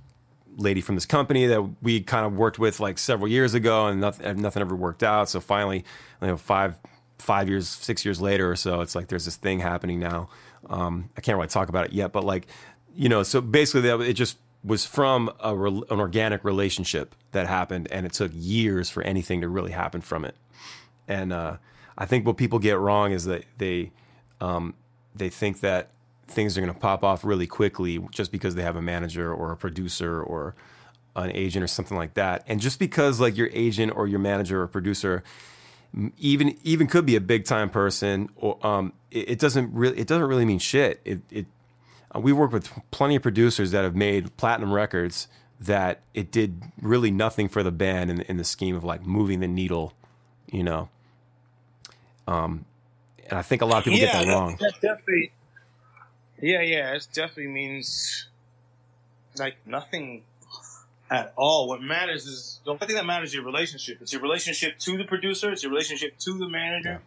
lady 0.57 0.81
from 0.81 0.95
this 0.95 1.07
company 1.07 1.47
that 1.47 1.63
we 1.83 2.01
kind 2.01 2.27
of 2.27 2.35
worked 2.35 2.59
with 2.59 2.81
like 2.81 2.99
several 2.99 3.29
years 3.29 3.55
ago, 3.55 3.87
and 3.87 4.01
nothing 4.01 4.41
nothing 4.41 4.61
ever 4.61 4.75
worked 4.75 5.03
out. 5.03 5.29
So 5.29 5.41
finally, 5.41 5.85
you 6.21 6.29
know, 6.29 6.37
five 6.37 6.79
five 7.19 7.49
years, 7.49 7.69
six 7.69 8.05
years 8.05 8.21
later 8.21 8.51
or 8.51 8.57
so, 8.57 8.81
it's 8.81 8.95
like 8.95 9.09
there's 9.09 9.25
this 9.25 9.37
thing 9.37 9.61
happening 9.61 10.01
now. 10.01 10.29
Um, 10.69 11.11
I 11.17 11.21
can't 11.21 11.37
really 11.37 11.49
talk 11.49 11.69
about 11.69 11.87
it 11.87 11.93
yet, 11.93 12.13
but 12.13 12.25
like 12.25 12.47
you 12.95 13.09
know, 13.09 13.23
so 13.23 13.41
basically, 13.41 13.83
that 13.83 14.01
it 14.01 14.15
just 14.15 14.39
was 14.65 14.85
from 14.85 15.31
a 15.41 15.55
an 15.55 15.99
organic 15.99 16.45
relationship 16.45 17.15
that 17.33 17.47
happened, 17.47 17.89
and 17.91 18.07
it 18.07 18.13
took 18.13 18.31
years 18.35 18.91
for 18.91 19.03
anything 19.03 19.41
to 19.41 19.49
really 19.49 19.73
happen 19.73 20.01
from 20.01 20.25
it. 20.25 20.37
And 21.09 21.33
uh, 21.33 21.57
I 21.97 22.07
think 22.07 22.27
what 22.27 22.37
people 22.37 22.59
get 22.59 22.79
wrong 22.79 23.13
is 23.13 23.25
that 23.25 23.45
they 23.59 23.93
um, 24.41 24.75
they 25.15 25.29
think 25.29 25.61
that 25.61 25.91
things 26.33 26.57
are 26.57 26.61
going 26.61 26.73
to 26.73 26.79
pop 26.79 27.05
off 27.05 27.25
really 27.25 27.47
quickly 27.47 27.99
just 28.11 28.33
because 28.33 28.55
they 28.55 28.63
have 28.63 28.77
a 28.77 28.83
manager 28.83 29.33
or 29.33 29.53
a 29.53 29.57
producer 29.57 30.23
or 30.23 30.55
an 31.15 31.31
agent 31.33 31.63
or 31.63 31.67
something 31.67 31.97
like 31.97 32.15
that. 32.15 32.45
And 32.47 32.61
just 32.61 32.79
because 32.79 33.21
like 33.21 33.37
your 33.37 33.51
agent 33.53 33.93
or 33.95 34.07
your 34.07 34.19
manager 34.19 34.63
or 34.63 34.67
producer 34.67 35.23
even 36.19 36.57
even 36.63 36.87
could 36.87 37.05
be 37.05 37.17
a 37.17 37.21
big 37.21 37.45
time 37.45 37.69
person 37.69 38.31
or 38.37 38.57
um 38.67 38.95
it, 39.11 39.33
it 39.33 39.39
doesn't 39.39 39.75
really 39.75 39.99
it 39.99 40.07
doesn't 40.07 40.25
really 40.25 40.47
mean 40.47 40.59
shit. 40.59 41.01
It 41.05 41.21
it 41.31 41.47
uh, 42.15 42.21
we 42.21 42.33
work 42.33 42.53
with 42.53 42.71
plenty 42.91 43.17
of 43.17 43.23
producers 43.23 43.73
that 43.73 43.85
have 43.85 43.95
made 43.95 44.37
platinum 44.37 44.73
records 44.73 45.29
that 45.61 46.01
it 46.15 46.31
did 46.31 46.63
really 46.81 47.11
nothing 47.11 47.49
for 47.49 47.63
the 47.63 47.71
band 47.71 48.11
in, 48.11 48.21
in 48.23 48.37
the 48.37 48.45
scheme 48.45 48.75
of 48.75 48.85
like 48.85 49.07
moving 49.07 49.41
the 49.41 49.49
needle, 49.49 49.93
you 50.51 50.63
know. 50.63 50.89
Um, 52.27 52.65
and 53.29 53.39
I 53.39 53.43
think 53.43 53.63
a 53.63 53.67
lot 53.67 53.79
of 53.79 53.85
people 53.85 54.01
get 54.01 54.13
that 54.13 54.27
wrong. 54.27 54.57
That 54.61 54.75
definitely. 54.81 55.33
Yeah, 56.43 56.61
yeah, 56.61 56.95
it 56.95 57.07
definitely 57.15 57.53
means 57.53 58.27
like 59.39 59.57
nothing 59.65 60.25
at 61.09 61.33
all. 61.37 61.69
What 61.69 61.81
matters 61.81 62.27
is 62.27 62.61
the 62.65 62.73
only 62.73 62.85
thing 62.85 62.97
that 62.97 63.07
matters 63.07 63.29
is 63.29 63.35
your 63.37 63.45
relationship. 63.45 63.99
It's 64.01 64.13
your 64.13 64.21
relationship 64.21 64.79
to 64.81 64.99
the 64.99 65.05
producer. 65.05 65.53
It's 65.53 65.63
your 65.63 65.71
relationship 65.71 66.19
to 66.19 66.37
the 66.37 66.49
manager. 66.49 67.01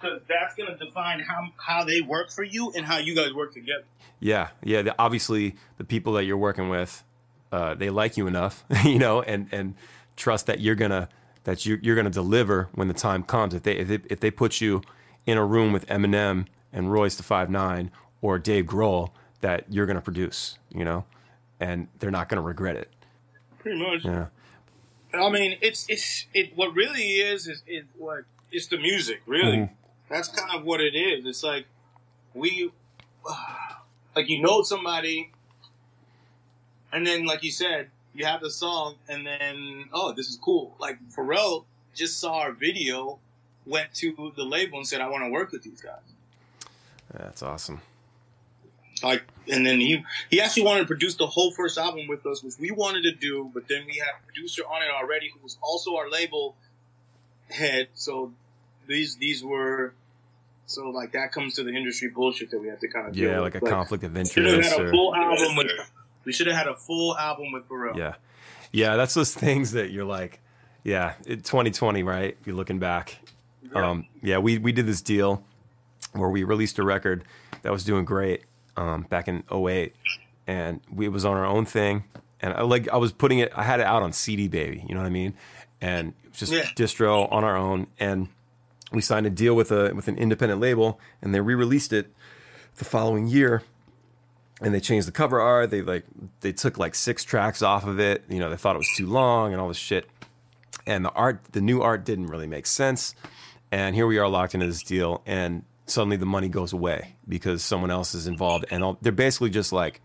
Because 0.00 0.20
that's 0.28 0.54
gonna 0.54 0.78
define 0.78 1.18
how 1.20 1.48
how 1.56 1.82
they 1.82 2.00
work 2.00 2.30
for 2.30 2.44
you 2.44 2.72
and 2.76 2.86
how 2.86 2.98
you 2.98 3.16
guys 3.16 3.32
work 3.32 3.52
together. 3.52 3.84
Yeah, 4.20 4.50
yeah. 4.62 4.82
The, 4.82 4.94
obviously, 5.00 5.56
the 5.78 5.84
people 5.84 6.12
that 6.12 6.24
you're 6.24 6.36
working 6.36 6.68
with, 6.68 7.02
uh, 7.50 7.74
they 7.74 7.90
like 7.90 8.16
you 8.16 8.28
enough, 8.28 8.64
you 8.84 9.00
know, 9.00 9.20
and 9.22 9.48
and 9.50 9.74
trust 10.14 10.46
that 10.46 10.60
you're 10.60 10.76
gonna 10.76 11.08
that 11.42 11.66
you 11.66 11.80
you're 11.82 11.96
gonna 11.96 12.08
deliver 12.10 12.68
when 12.72 12.86
the 12.86 12.94
time 12.94 13.24
comes. 13.24 13.52
If 13.52 13.64
they 13.64 13.72
if 13.72 13.88
they, 13.88 13.98
if 14.08 14.20
they 14.20 14.30
put 14.30 14.60
you 14.60 14.82
in 15.26 15.38
a 15.38 15.44
room 15.44 15.72
with 15.72 15.86
Eminem 15.88 16.46
and 16.76 16.92
Royce 16.92 17.16
da 17.16 17.22
Five 17.24 17.50
Nine 17.50 17.90
or 18.22 18.38
Dave 18.38 18.66
Grohl, 18.66 19.10
that 19.40 19.64
you're 19.68 19.86
gonna 19.86 20.00
produce, 20.00 20.58
you 20.70 20.84
know, 20.84 21.04
and 21.58 21.88
they're 21.98 22.10
not 22.12 22.28
gonna 22.28 22.42
regret 22.42 22.76
it. 22.76 22.90
Pretty 23.58 23.82
much. 23.82 24.04
Yeah, 24.04 24.26
I 25.14 25.28
mean, 25.30 25.58
it's 25.60 25.86
it's 25.88 26.26
it. 26.34 26.56
What 26.56 26.74
really 26.74 27.14
is 27.14 27.48
is 27.48 27.62
is 27.66 27.84
what 27.96 28.24
it's 28.52 28.66
the 28.68 28.78
music. 28.78 29.22
Really, 29.26 29.56
Mhm. 29.58 29.70
that's 30.08 30.28
kind 30.28 30.54
of 30.54 30.64
what 30.64 30.80
it 30.80 30.94
is. 30.94 31.24
It's 31.26 31.42
like 31.42 31.66
we, 32.34 32.70
like 34.14 34.28
you 34.28 34.40
know 34.42 34.62
somebody, 34.62 35.32
and 36.92 37.06
then 37.06 37.24
like 37.26 37.42
you 37.42 37.50
said, 37.50 37.90
you 38.14 38.24
have 38.26 38.40
the 38.40 38.50
song, 38.50 38.96
and 39.08 39.26
then 39.26 39.88
oh, 39.92 40.12
this 40.12 40.28
is 40.28 40.36
cool. 40.36 40.76
Like 40.78 40.98
Pharrell 41.10 41.64
just 41.94 42.18
saw 42.20 42.34
our 42.40 42.52
video, 42.52 43.18
went 43.64 43.94
to 43.94 44.32
the 44.36 44.44
label 44.44 44.78
and 44.78 44.86
said, 44.86 45.00
"I 45.00 45.08
want 45.08 45.24
to 45.24 45.30
work 45.30 45.50
with 45.52 45.62
these 45.62 45.80
guys." 45.80 46.12
That's 47.12 47.42
awesome. 47.42 47.80
Like, 49.02 49.24
and 49.50 49.66
then 49.66 49.78
he 49.80 50.02
he 50.30 50.40
actually 50.40 50.62
wanted 50.64 50.80
to 50.80 50.86
produce 50.86 51.16
the 51.16 51.26
whole 51.26 51.50
first 51.52 51.76
album 51.78 52.06
with 52.08 52.24
us, 52.26 52.42
which 52.42 52.54
we 52.58 52.70
wanted 52.70 53.02
to 53.02 53.12
do, 53.12 53.50
but 53.52 53.68
then 53.68 53.84
we 53.86 53.96
had 53.98 54.08
a 54.22 54.24
producer 54.26 54.62
on 54.62 54.82
it 54.82 54.88
already 54.90 55.30
who 55.32 55.38
was 55.42 55.58
also 55.62 55.96
our 55.96 56.08
label 56.10 56.56
head. 57.50 57.88
So 57.94 58.32
these 58.88 59.16
these 59.16 59.44
were 59.44 59.92
so 60.66 60.88
like 60.90 61.12
that 61.12 61.30
comes 61.30 61.54
to 61.54 61.62
the 61.62 61.70
industry 61.74 62.08
bullshit 62.08 62.50
that 62.50 62.58
we 62.60 62.68
have 62.68 62.80
to 62.80 62.88
kind 62.88 63.08
of 63.08 63.16
Yeah, 63.16 63.34
with. 63.34 63.40
like 63.40 63.54
a 63.56 63.60
But 63.60 63.70
conflict 63.70 64.02
of 64.04 64.16
interest. 64.16 64.36
We 64.36 64.42
should 64.44 64.64
have 64.64 64.72
had 64.72 64.80
a 64.80 64.88
Or, 64.88 64.90
full 64.90 65.14
album 65.14 65.56
with. 65.56 65.70
We 66.24 66.32
should 66.32 66.46
have 66.48 66.56
had 66.56 66.66
a 66.66 66.74
full 66.74 67.16
album 67.16 67.52
with 67.52 67.68
Pharrell. 67.68 67.96
yeah, 67.96 68.14
yeah, 68.72 68.96
that's 68.96 69.14
those 69.14 69.32
things 69.32 69.72
that 69.72 69.90
you're 69.92 70.04
like, 70.04 70.40
yeah, 70.82 71.14
it, 71.24 71.44
2020, 71.44 72.02
right? 72.02 72.36
If 72.40 72.46
you're 72.48 72.56
looking 72.56 72.78
back, 72.80 73.16
Yeah. 73.62 73.90
um, 73.90 74.06
yeah, 74.22 74.38
we 74.38 74.56
we 74.58 74.72
did 74.72 74.86
this 74.86 75.02
deal 75.02 75.44
where 76.18 76.28
we 76.30 76.44
released 76.44 76.78
a 76.78 76.82
record 76.82 77.24
that 77.62 77.72
was 77.72 77.84
doing 77.84 78.04
great 78.04 78.42
um, 78.76 79.02
back 79.02 79.28
in 79.28 79.42
08 79.50 79.94
and 80.46 80.80
we 80.92 81.06
it 81.06 81.10
was 81.10 81.24
on 81.24 81.36
our 81.36 81.46
own 81.46 81.64
thing. 81.64 82.04
And 82.40 82.52
I 82.54 82.62
like 82.62 82.88
I 82.90 82.96
was 82.96 83.12
putting 83.12 83.38
it 83.38 83.52
I 83.56 83.62
had 83.62 83.80
it 83.80 83.86
out 83.86 84.02
on 84.02 84.12
CD 84.12 84.48
baby 84.48 84.84
you 84.88 84.94
know 84.94 85.00
what 85.00 85.06
I 85.06 85.10
mean? 85.10 85.34
And 85.80 86.14
just 86.32 86.52
Yeah. 86.52 86.62
distro 86.76 87.30
on 87.32 87.44
our 87.44 87.56
own. 87.56 87.86
And 87.98 88.28
we 88.92 89.00
signed 89.00 89.26
a 89.26 89.30
deal 89.30 89.54
with 89.56 89.72
a 89.72 89.94
with 89.94 90.08
an 90.08 90.16
independent 90.16 90.60
label 90.60 91.00
and 91.22 91.34
they 91.34 91.40
re-released 91.40 91.92
it 91.92 92.12
the 92.76 92.84
following 92.84 93.26
year. 93.26 93.62
And 94.60 94.72
they 94.74 94.80
changed 94.80 95.06
the 95.06 95.12
cover 95.12 95.40
art. 95.40 95.70
They 95.70 95.82
like 95.82 96.04
they 96.40 96.52
took 96.52 96.78
like 96.78 96.94
six 96.94 97.24
tracks 97.24 97.60
off 97.62 97.86
of 97.86 97.98
it. 98.00 98.24
You 98.28 98.38
know 98.38 98.48
they 98.50 98.56
thought 98.56 98.76
it 98.76 98.78
was 98.78 98.92
too 98.96 99.06
long 99.06 99.52
and 99.52 99.60
all 99.60 99.68
this 99.68 99.76
shit. 99.76 100.08
And 100.86 101.04
the 101.04 101.10
art 101.12 101.40
the 101.52 101.60
new 101.60 101.82
art 101.82 102.04
didn't 102.04 102.26
really 102.28 102.46
make 102.46 102.66
sense. 102.66 103.14
And 103.72 103.94
here 103.94 104.06
we 104.06 104.18
are 104.18 104.28
locked 104.28 104.54
into 104.54 104.66
this 104.66 104.82
deal. 104.82 105.22
And 105.26 105.64
suddenly 105.86 106.16
the 106.16 106.26
money 106.26 106.48
goes 106.48 106.72
away 106.72 107.16
because 107.28 107.62
someone 107.62 107.90
else 107.90 108.14
is 108.14 108.26
involved. 108.26 108.66
And 108.70 108.84
all, 108.84 108.98
they're 109.00 109.12
basically 109.12 109.50
just 109.50 109.72
like 109.72 110.00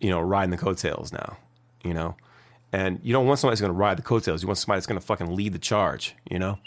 you 0.00 0.10
know 0.10 0.20
riding 0.20 0.50
the 0.50 0.56
coattails 0.56 1.12
now 1.12 1.36
you 1.84 1.94
know? 1.94 2.16
And 2.72 3.00
you 3.02 3.12
don't 3.12 3.26
want 3.26 3.40
somebody 3.40 3.54
that's 3.54 3.60
going 3.60 3.72
to 3.72 3.78
ride 3.78 3.98
the 3.98 4.02
coattails. 4.02 4.42
You 4.42 4.48
want 4.48 4.58
somebody 4.58 4.78
that's 4.78 4.86
going 4.86 5.00
to 5.00 5.06
fucking 5.06 5.34
lead 5.34 5.52
the 5.52 5.58
charge 5.58 6.14
you 6.30 6.38
know? 6.38 6.58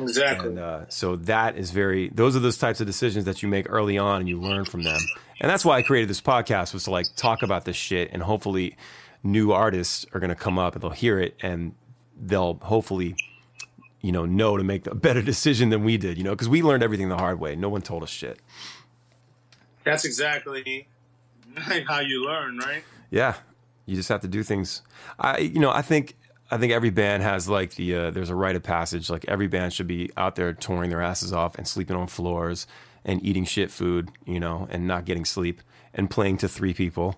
Exactly. 0.00 0.50
and 0.50 0.60
uh, 0.60 0.88
so 0.88 1.16
that 1.16 1.56
is 1.56 1.72
very 1.72 2.08
those 2.10 2.36
are 2.36 2.38
those 2.38 2.56
types 2.56 2.80
of 2.80 2.86
decisions 2.86 3.24
that 3.24 3.42
you 3.42 3.48
make 3.48 3.68
early 3.68 3.98
on 3.98 4.20
and 4.20 4.28
you 4.28 4.40
learn 4.40 4.64
from 4.64 4.84
them. 4.84 5.00
And 5.40 5.50
that's 5.50 5.64
why 5.64 5.76
i 5.76 5.82
created 5.82 6.08
this 6.08 6.20
podcast 6.20 6.72
was 6.72 6.84
to 6.84 6.92
like 6.92 7.06
talk 7.16 7.42
about 7.42 7.64
this 7.64 7.74
shit 7.74 8.10
and 8.12 8.22
hopefully 8.22 8.76
new 9.24 9.50
artists 9.50 10.06
are 10.12 10.20
going 10.20 10.30
to 10.30 10.36
come 10.36 10.56
up 10.56 10.74
and 10.74 10.82
they'll 10.82 10.90
hear 10.90 11.18
it 11.18 11.34
and 11.40 11.74
they'll 12.16 12.54
hopefully 12.62 13.16
you 14.00 14.12
know 14.12 14.24
know 14.24 14.56
to 14.56 14.64
make 14.64 14.86
a 14.86 14.94
better 15.06 15.22
decision 15.22 15.70
than 15.70 15.84
we 15.84 15.96
did 15.96 16.18
you 16.18 16.24
know 16.24 16.30
because 16.30 16.48
we 16.48 16.62
learned 16.62 16.82
everything 16.82 17.08
the 17.08 17.16
hard 17.16 17.40
way 17.40 17.56
no 17.56 17.68
one 17.68 17.82
told 17.82 18.02
us 18.02 18.10
shit 18.10 18.38
That's 19.84 20.04
exactly 20.04 20.88
how 21.88 22.00
you 22.00 22.24
learn, 22.24 22.58
right? 22.58 22.82
Yeah, 23.10 23.34
you 23.86 23.96
just 23.96 24.08
have 24.10 24.20
to 24.20 24.28
do 24.28 24.42
things. 24.42 24.82
I, 25.18 25.38
you 25.38 25.60
know, 25.60 25.70
I 25.70 25.82
think 25.82 26.16
I 26.50 26.58
think 26.58 26.72
every 26.72 26.90
band 26.90 27.22
has 27.22 27.48
like 27.48 27.74
the 27.74 27.94
uh, 27.94 28.10
there's 28.10 28.30
a 28.30 28.34
rite 28.34 28.56
of 28.56 28.62
passage. 28.62 29.10
Like 29.10 29.24
every 29.28 29.46
band 29.46 29.72
should 29.72 29.86
be 29.86 30.10
out 30.16 30.36
there 30.36 30.52
touring 30.52 30.90
their 30.90 31.02
asses 31.02 31.32
off 31.32 31.56
and 31.56 31.66
sleeping 31.66 31.96
on 31.96 32.06
floors 32.06 32.66
and 33.04 33.24
eating 33.24 33.44
shit 33.44 33.70
food, 33.70 34.10
you 34.26 34.40
know, 34.40 34.66
and 34.70 34.86
not 34.86 35.04
getting 35.04 35.24
sleep 35.24 35.62
and 35.94 36.10
playing 36.10 36.36
to 36.38 36.48
three 36.48 36.74
people 36.74 37.16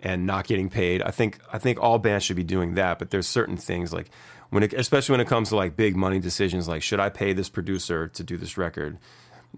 and 0.00 0.26
not 0.26 0.46
getting 0.46 0.68
paid. 0.68 1.02
I 1.02 1.10
think 1.10 1.38
I 1.52 1.58
think 1.58 1.80
all 1.80 1.98
bands 1.98 2.24
should 2.24 2.36
be 2.36 2.44
doing 2.44 2.74
that. 2.74 2.98
But 2.98 3.10
there's 3.10 3.26
certain 3.26 3.56
things 3.56 3.92
like 3.92 4.10
when 4.52 4.62
it, 4.62 4.74
especially 4.74 5.14
when 5.14 5.20
it 5.20 5.28
comes 5.28 5.48
to 5.48 5.56
like 5.56 5.76
big 5.76 5.96
money 5.96 6.18
decisions, 6.18 6.68
like 6.68 6.82
should 6.82 7.00
I 7.00 7.08
pay 7.08 7.32
this 7.32 7.48
producer 7.48 8.06
to 8.08 8.22
do 8.22 8.36
this 8.36 8.58
record 8.58 8.98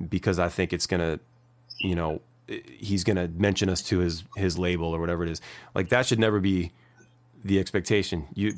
because 0.09 0.39
I 0.39 0.49
think 0.49 0.73
it's 0.73 0.87
gonna, 0.87 1.19
you 1.81 1.97
know, 1.97 2.21
he's 2.47 3.03
to 3.03 3.27
mention 3.27 3.69
us 3.69 3.83
to 3.83 3.99
his 3.99 4.23
his 4.37 4.57
label 4.57 4.95
or 4.95 5.01
whatever 5.01 5.25
it 5.25 5.31
is. 5.31 5.41
Like 5.75 5.89
that 5.89 6.07
should 6.07 6.21
never 6.21 6.39
be 6.39 6.71
the 7.45 7.59
expectation. 7.59 8.29
You 8.35 8.55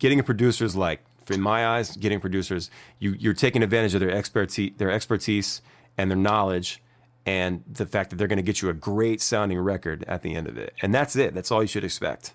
getting 0.00 0.18
a 0.18 0.24
producer 0.24 0.64
is 0.64 0.74
like, 0.74 1.04
in 1.30 1.40
my 1.40 1.64
eyes, 1.64 1.96
getting 1.96 2.18
producers, 2.18 2.68
you 2.98 3.14
you're 3.16 3.32
taking 3.32 3.62
advantage 3.62 3.94
of 3.94 4.00
their 4.00 4.10
expertise, 4.10 4.72
their 4.78 4.90
expertise 4.90 5.62
and 5.96 6.10
their 6.10 6.18
knowledge, 6.18 6.82
and 7.26 7.62
the 7.72 7.86
fact 7.86 8.10
that 8.10 8.16
they're 8.16 8.26
going 8.26 8.38
to 8.38 8.42
get 8.42 8.60
you 8.60 8.68
a 8.70 8.74
great 8.74 9.20
sounding 9.20 9.60
record 9.60 10.04
at 10.08 10.22
the 10.22 10.34
end 10.34 10.48
of 10.48 10.58
it, 10.58 10.74
and 10.82 10.92
that's 10.92 11.14
it. 11.14 11.32
That's 11.32 11.52
all 11.52 11.62
you 11.62 11.68
should 11.68 11.84
expect, 11.84 12.34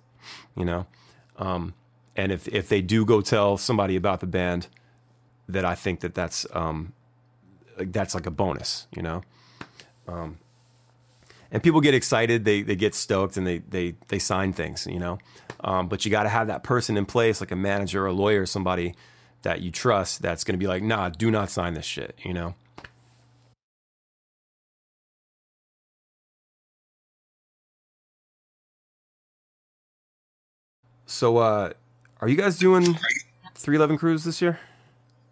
you 0.55 0.63
know. 0.63 0.87
Um, 1.35 1.73
and 2.15 2.31
if 2.31 2.47
if 2.49 2.69
they 2.69 2.81
do 2.81 3.05
go 3.05 3.21
tell 3.21 3.57
somebody 3.57 3.95
about 3.95 4.19
the 4.21 4.27
band, 4.27 4.67
that 5.49 5.65
I 5.65 5.75
think 5.75 6.01
that 6.01 6.15
that's 6.15 6.45
um, 6.53 6.93
like 7.77 7.91
that's 7.91 8.15
like 8.15 8.25
a 8.25 8.31
bonus, 8.31 8.87
you 8.95 9.01
know? 9.01 9.23
Um, 10.07 10.39
and 11.51 11.63
people 11.63 11.81
get 11.81 11.93
excited 11.93 12.45
they 12.45 12.61
they 12.61 12.75
get 12.75 12.95
stoked 12.95 13.37
and 13.37 13.47
they 13.47 13.59
they 13.59 13.95
they 14.09 14.19
sign 14.19 14.53
things 14.53 14.87
you 14.87 14.99
know? 14.99 15.19
Um, 15.63 15.87
but 15.87 16.05
you 16.05 16.11
got 16.11 16.23
to 16.23 16.29
have 16.29 16.47
that 16.47 16.63
person 16.63 16.97
in 16.97 17.05
place 17.05 17.41
like 17.41 17.51
a 17.51 17.55
manager 17.55 18.03
or 18.03 18.07
a 18.07 18.13
lawyer 18.13 18.43
or 18.43 18.45
somebody 18.45 18.95
that 19.43 19.61
you 19.61 19.71
trust 19.71 20.21
that's 20.21 20.43
going 20.43 20.53
to 20.53 20.59
be 20.59 20.67
like 20.67 20.83
nah 20.83 21.09
do 21.09 21.31
not 21.31 21.49
sign 21.49 21.73
this 21.75 21.85
shit 21.85 22.17
you 22.23 22.33
know? 22.33 22.55
So 31.05 31.37
uh 31.37 31.71
are 32.21 32.29
you 32.29 32.35
guys 32.37 32.57
doing 32.57 32.83
311 33.55 33.97
cruise 33.97 34.23
this 34.23 34.41
year 34.41 34.59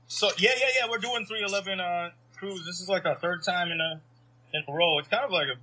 So 0.07 0.29
yeah, 0.37 0.51
yeah, 0.57 0.65
yeah. 0.81 0.89
We're 0.89 0.97
doing 0.97 1.25
311 1.25 1.79
uh, 1.79 2.09
cruise. 2.35 2.65
This 2.65 2.81
is 2.81 2.89
like 2.89 3.05
our 3.05 3.15
third 3.15 3.43
time 3.43 3.71
in 3.71 3.79
a 3.79 4.01
in 4.53 4.63
a 4.67 4.73
row. 4.73 4.97
It's 4.99 5.07
kind 5.07 5.23
of 5.23 5.31
like 5.31 5.47
a 5.47 5.57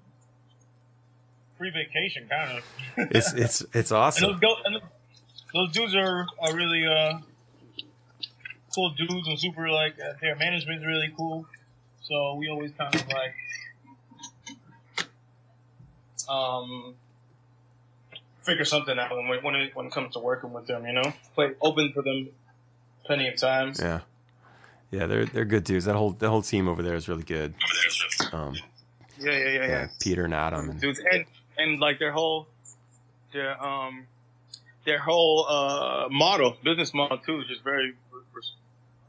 free 1.59 1.70
vacation, 1.70 2.29
kind 2.29 2.59
of. 2.59 2.64
it's 3.11 3.33
it's 3.33 3.64
it's 3.72 3.91
and 3.91 3.99
awesome 3.99 4.33
those, 4.33 4.41
go, 4.41 4.55
and 4.64 4.77
those, 4.77 4.83
those 5.53 5.72
dudes 5.72 5.95
are, 5.97 6.27
are 6.41 6.55
really 6.55 6.87
uh, 6.87 7.18
cool 8.74 8.91
dudes 8.91 9.27
and 9.27 9.39
super 9.39 9.68
like 9.68 9.95
uh, 9.99 10.12
their 10.20 10.37
management's 10.37 10.85
really 10.87 11.12
cool. 11.16 11.47
So 12.03 12.35
we 12.35 12.49
always 12.49 12.70
kind 12.79 12.95
of 12.95 13.05
like 13.09 13.35
um 16.29 16.95
figure 18.47 18.65
something 18.65 18.99
out 18.99 19.11
when 19.15 19.29
we, 19.29 19.39
when 19.39 19.55
it 19.57 19.75
when 19.77 19.87
it 19.87 19.93
comes 19.93 20.15
to 20.15 20.21
working 20.21 20.53
with 20.53 20.67
them. 20.67 20.87
You 20.87 20.93
know, 20.95 21.13
play 21.35 21.51
open 21.61 21.93
for 21.93 22.03
them 22.03 22.29
plenty 23.05 23.29
of 23.29 23.37
times. 23.37 23.79
yeah 23.81 24.01
yeah 24.91 25.07
they're 25.07 25.27
they're 25.27 25.45
good 25.45 25.65
dudes 25.65 25.85
that 25.85 25.95
whole 25.97 26.13
that 26.13 26.29
whole 26.29 26.43
team 26.43 26.69
over 26.69 26.83
there 26.83 26.95
is 26.95 27.09
really 27.09 27.23
good 27.25 27.55
um 28.33 28.55
Yeah, 29.19 29.31
yeah, 29.33 29.39
yeah, 29.39 29.51
yeah. 29.53 29.67
yeah, 29.69 29.89
Peter 30.01 30.25
and 30.25 30.35
Adam 30.35 30.71
and 30.71 30.81
dudes 30.81 31.01
and 31.13 31.25
and 31.59 31.81
like 31.81 31.99
their 31.99 32.13
whole 32.13 32.47
their 33.33 33.61
um 33.63 34.07
their 34.85 34.99
whole 34.99 35.47
uh 35.49 36.09
model 36.09 36.57
business 36.65 36.95
model 36.95 37.19
too 37.19 37.41
is 37.41 37.47
just 37.49 37.63
very 37.65 37.95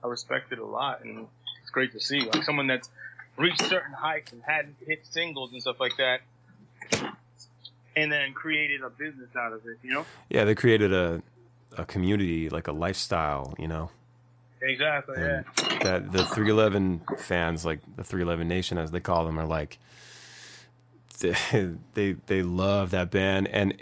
I 0.03 0.07
respect 0.07 0.51
it 0.51 0.59
a 0.59 0.65
lot 0.65 1.03
and 1.03 1.27
it's 1.61 1.69
great 1.71 1.91
to 1.93 1.99
see 1.99 2.21
like 2.21 2.43
someone 2.43 2.67
that's 2.67 2.89
reached 3.37 3.61
certain 3.63 3.93
heights 3.93 4.31
and 4.31 4.41
hadn't 4.43 4.75
hit 4.85 5.05
singles 5.05 5.51
and 5.51 5.61
stuff 5.61 5.79
like 5.79 5.93
that 5.97 6.21
and 7.97 8.11
then 8.11 8.33
created 8.33 8.81
a 8.83 8.89
business 8.89 9.29
out 9.37 9.53
of 9.53 9.59
it 9.65 9.77
you 9.83 9.91
know 9.91 10.05
Yeah, 10.29 10.45
they 10.45 10.55
created 10.55 10.93
a 10.93 11.21
a 11.77 11.85
community, 11.85 12.49
like 12.49 12.67
a 12.67 12.71
lifestyle, 12.71 13.53
you 13.59 13.67
know. 13.67 13.91
exactly 14.61 15.15
yeah 15.19 15.41
that 15.83 16.11
the 16.11 16.25
311 16.25 17.01
fans, 17.17 17.65
like 17.65 17.79
the 17.95 18.03
311 18.03 18.47
Nation, 18.47 18.77
as 18.77 18.91
they 18.91 18.99
call 18.99 19.25
them, 19.25 19.37
are 19.39 19.45
like 19.45 19.77
they 21.19 21.35
they, 21.93 22.13
they 22.27 22.41
love 22.41 22.91
that 22.91 23.11
band, 23.11 23.47
and 23.49 23.75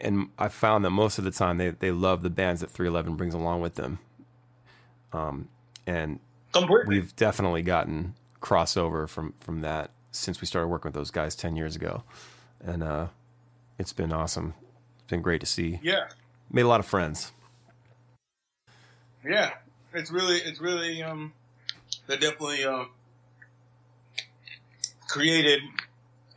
and 0.00 0.28
I 0.38 0.48
found 0.48 0.84
that 0.84 0.90
most 0.90 1.18
of 1.18 1.24
the 1.24 1.30
time 1.30 1.58
they 1.58 1.70
they 1.70 1.90
love 1.90 2.22
the 2.22 2.30
bands 2.30 2.60
that 2.62 2.70
311 2.70 3.16
brings 3.16 3.34
along 3.34 3.60
with 3.60 3.74
them. 3.74 3.98
Um, 5.12 5.48
and 5.86 6.18
completely 6.52 6.96
we've 6.96 7.14
definitely 7.16 7.62
gotten 7.62 8.14
crossover 8.40 9.08
from 9.08 9.34
from 9.40 9.60
that 9.60 9.90
since 10.12 10.40
we 10.40 10.46
started 10.46 10.68
working 10.68 10.88
with 10.90 10.94
those 10.94 11.10
guys 11.10 11.34
10 11.36 11.56
years 11.56 11.76
ago, 11.76 12.04
and 12.64 12.82
uh, 12.82 13.06
it's 13.78 13.92
been 13.92 14.12
awesome. 14.12 14.54
It's 14.96 15.10
been 15.10 15.22
great 15.22 15.40
to 15.40 15.46
see. 15.46 15.80
yeah 15.82 16.04
Made 16.50 16.62
a 16.62 16.68
lot 16.68 16.80
of 16.80 16.86
friends. 16.86 17.32
Yeah, 19.24 19.50
it's 19.92 20.10
really, 20.10 20.38
it's 20.38 20.60
really, 20.60 21.02
um, 21.02 21.32
they 22.06 22.16
definitely, 22.16 22.64
um, 22.64 22.90
created 25.08 25.60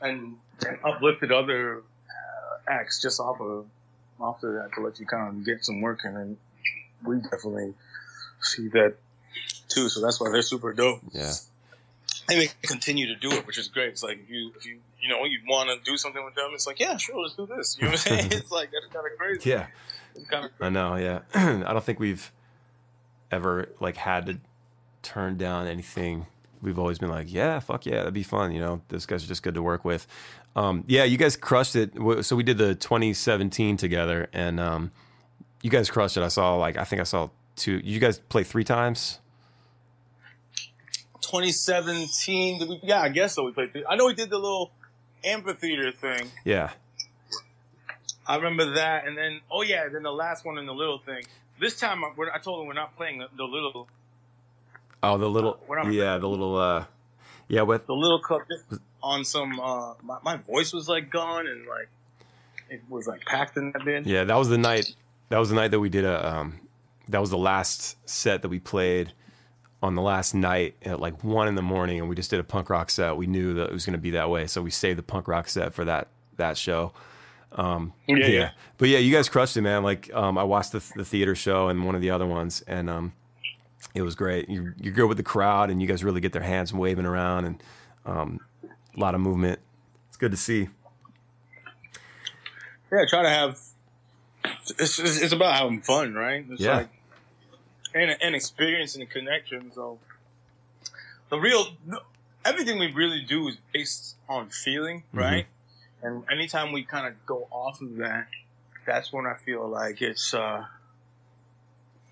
and, 0.01 0.37
and 0.65 0.77
uplifted 0.83 1.31
other 1.31 1.79
uh, 1.79 2.71
acts 2.71 3.01
just 3.01 3.19
off 3.19 3.41
of, 3.41 3.65
off 4.19 4.41
of 4.43 4.53
that 4.53 4.69
to 4.75 4.81
let 4.81 4.99
you 4.99 5.05
kind 5.05 5.27
of 5.29 5.45
get 5.45 5.65
some 5.65 5.81
work 5.81 5.99
in, 6.05 6.15
and 6.15 6.37
we 7.05 7.17
definitely 7.17 7.73
see 8.41 8.67
that 8.69 8.95
too. 9.67 9.89
So 9.89 10.01
that's 10.01 10.19
why 10.19 10.31
they're 10.31 10.41
super 10.41 10.73
dope. 10.73 11.01
Yeah. 11.11 11.33
And 12.29 12.41
they 12.41 12.49
continue 12.61 13.07
to 13.07 13.15
do 13.15 13.31
it, 13.31 13.47
which 13.47 13.57
is 13.57 13.67
great. 13.69 13.89
It's 13.89 14.03
like 14.03 14.19
if 14.23 14.29
you, 14.29 14.51
if 14.55 14.65
you, 14.65 14.79
you 15.01 15.09
know, 15.09 15.23
you 15.23 15.39
want 15.47 15.69
to 15.69 15.89
do 15.89 15.95
something 15.97 16.23
with 16.25 16.35
them, 16.35 16.49
it's 16.53 16.67
like, 16.67 16.79
yeah, 16.79 16.97
sure, 16.97 17.21
let's 17.21 17.35
do 17.35 17.45
this. 17.45 17.77
You 17.79 17.85
know 17.85 17.91
what 17.91 18.11
I'm 18.11 18.17
saying? 18.17 18.31
It's 18.33 18.51
like 18.51 18.71
that's 18.71 18.85
kind 18.87 19.05
of 19.05 19.17
crazy. 19.17 19.49
Yeah. 19.49 19.67
Kind 20.29 20.45
of 20.45 20.51
I 20.59 20.69
know, 20.69 20.95
yeah. 20.95 21.19
I 21.33 21.71
don't 21.73 21.83
think 21.83 21.99
we've 21.99 22.31
ever 23.31 23.69
like 23.79 23.95
had 23.97 24.25
to 24.27 24.39
turn 25.03 25.37
down 25.37 25.67
anything. 25.67 26.25
We've 26.61 26.79
always 26.79 26.99
been 26.99 27.09
like, 27.09 27.31
yeah, 27.31 27.59
fuck 27.59 27.85
yeah, 27.85 27.97
that'd 27.97 28.13
be 28.13 28.23
fun. 28.23 28.51
You 28.51 28.59
know, 28.59 28.81
those 28.89 29.05
guys 29.05 29.23
are 29.23 29.27
just 29.27 29.43
good 29.43 29.53
to 29.53 29.63
work 29.63 29.85
with. 29.85 30.07
Um, 30.55 30.83
yeah, 30.87 31.03
you 31.03 31.17
guys 31.17 31.37
crushed 31.37 31.75
it. 31.75 31.93
So 32.25 32.35
we 32.35 32.43
did 32.43 32.57
the 32.57 32.73
2017 32.73 33.77
together, 33.77 34.27
and 34.33 34.59
um, 34.59 34.91
you 35.61 35.69
guys 35.69 35.89
crushed 35.89 36.17
it. 36.17 36.23
I 36.23 36.29
saw 36.29 36.55
like 36.55 36.77
I 36.77 36.83
think 36.83 36.99
I 36.99 37.03
saw 37.03 37.29
two. 37.55 37.79
You 37.83 37.99
guys 37.99 38.19
play 38.19 38.43
three 38.43 38.63
times. 38.63 39.19
2017. 41.27 42.59
Did 42.59 42.69
we, 42.69 42.79
yeah, 42.83 43.01
I 43.01 43.09
guess 43.09 43.35
so. 43.35 43.43
We 43.43 43.51
played. 43.51 43.71
I 43.89 43.95
know 43.95 44.05
we 44.07 44.13
did 44.13 44.29
the 44.29 44.37
little 44.37 44.71
amphitheater 45.23 45.91
thing. 45.91 46.31
Yeah, 46.45 46.71
I 48.25 48.35
remember 48.37 48.71
that, 48.75 49.07
and 49.07 49.17
then 49.17 49.41
oh 49.51 49.61
yeah, 49.61 49.87
then 49.91 50.03
the 50.03 50.11
last 50.11 50.45
one 50.45 50.57
and 50.57 50.67
the 50.67 50.73
little 50.73 50.99
thing. 50.99 51.23
This 51.59 51.79
time 51.79 52.03
I, 52.03 52.11
we're, 52.15 52.31
I 52.31 52.37
told 52.39 52.59
them 52.61 52.67
we're 52.67 52.73
not 52.73 52.95
playing 52.95 53.19
the, 53.19 53.27
the 53.35 53.43
little 53.43 53.87
Oh, 55.03 55.17
the 55.17 55.27
little, 55.29 55.59
I'm- 55.75 55.91
yeah, 55.91 56.17
the 56.17 56.27
little, 56.27 56.55
uh, 56.57 56.85
yeah, 57.47 57.61
with 57.61 57.85
the 57.85 57.93
little 57.93 58.19
cup 58.19 58.41
on 59.03 59.23
some. 59.25 59.59
Uh, 59.59 59.93
my, 60.03 60.17
my 60.23 60.37
voice 60.37 60.73
was 60.73 60.89
like 60.89 61.09
gone 61.11 61.45
and 61.47 61.65
like 61.67 61.87
it 62.69 62.81
was 62.89 63.07
like 63.07 63.23
packed 63.25 63.57
in 63.57 63.71
that 63.71 63.85
bin. 63.85 64.03
yeah, 64.05 64.23
that 64.23 64.35
was 64.35 64.49
the 64.49 64.57
night. 64.57 64.95
That 65.29 65.37
was 65.39 65.49
the 65.49 65.55
night 65.55 65.71
that 65.71 65.79
we 65.79 65.89
did 65.89 66.03
a. 66.05 66.27
Um, 66.37 66.59
that 67.09 67.19
was 67.21 67.29
the 67.29 67.37
last 67.37 67.95
set 68.09 68.41
that 68.41 68.49
we 68.49 68.59
played 68.59 69.13
on 69.87 69.95
the 69.95 70.01
last 70.01 70.33
night 70.35 70.75
at 70.83 70.99
like 70.99 71.23
one 71.23 71.47
in 71.47 71.55
the 71.55 71.61
morning, 71.63 71.99
and 71.99 72.07
we 72.09 72.15
just 72.15 72.29
did 72.29 72.39
a 72.39 72.43
punk 72.43 72.69
rock 72.69 72.89
set. 72.91 73.17
We 73.17 73.25
knew 73.27 73.55
that 73.55 73.69
it 73.69 73.73
was 73.73 73.85
going 73.85 73.93
to 73.93 73.99
be 74.01 74.11
that 74.11 74.29
way, 74.29 74.45
so 74.47 74.61
we 74.61 74.69
saved 74.69 74.99
the 74.99 75.03
punk 75.03 75.27
rock 75.27 75.47
set 75.49 75.73
for 75.73 75.85
that 75.85 76.07
that 76.37 76.57
show. 76.57 76.93
Um, 77.53 77.93
Yeah, 78.07 78.27
yeah. 78.27 78.49
but 78.77 78.89
yeah, 78.89 78.99
you 78.99 79.11
guys 79.13 79.29
crushed 79.29 79.57
it, 79.57 79.61
man. 79.61 79.81
Like, 79.81 80.13
um, 80.13 80.37
I 80.37 80.43
watched 80.43 80.73
the, 80.73 80.83
the 80.95 81.05
theater 81.05 81.33
show 81.33 81.69
and 81.69 81.85
one 81.85 81.95
of 81.95 82.01
the 82.01 82.09
other 82.11 82.25
ones, 82.27 82.61
and 82.67 82.89
um, 82.89 83.13
it 83.95 84.01
was 84.03 84.13
great. 84.15 84.49
You, 84.49 84.73
you're 84.79 84.93
good 84.93 85.07
with 85.07 85.17
the 85.17 85.23
crowd, 85.23 85.69
and 85.71 85.81
you 85.81 85.87
guys 85.87 86.03
really 86.03 86.21
get 86.21 86.33
their 86.33 86.43
hands 86.43 86.73
waving 86.73 87.05
around, 87.05 87.45
and 87.45 87.63
um, 88.05 88.39
a 88.95 88.99
lot 88.99 89.15
of 89.15 89.21
movement. 89.21 89.59
It's 90.09 90.17
good 90.17 90.31
to 90.31 90.37
see. 90.37 90.67
Yeah, 92.91 93.05
try 93.09 93.23
to 93.23 93.29
have. 93.29 93.59
It's, 94.79 94.99
it's, 94.99 95.21
it's 95.21 95.33
about 95.33 95.55
having 95.55 95.81
fun, 95.81 96.13
right? 96.13 96.45
It's 96.49 96.61
Yeah. 96.61 96.77
like 96.77 96.89
and 97.97 98.17
and 98.21 98.35
experience 98.35 98.95
and 98.95 99.09
connection. 99.09 99.71
So 99.73 99.99
the 101.29 101.39
real 101.39 101.67
everything 102.45 102.79
we 102.79 102.91
really 102.91 103.21
do 103.21 103.47
is 103.47 103.57
based 103.73 104.15
on 104.29 104.49
feeling, 104.49 105.03
right? 105.13 105.45
And 106.01 106.23
anytime 106.31 106.71
we 106.71 106.83
kind 106.83 107.07
of 107.07 107.13
go 107.25 107.47
off 107.51 107.81
of 107.81 107.97
that, 107.97 108.27
that's 108.85 109.11
when 109.11 109.25
I 109.25 109.33
feel 109.33 109.67
like 109.67 110.01
it's. 110.01 110.33
uh 110.33 110.65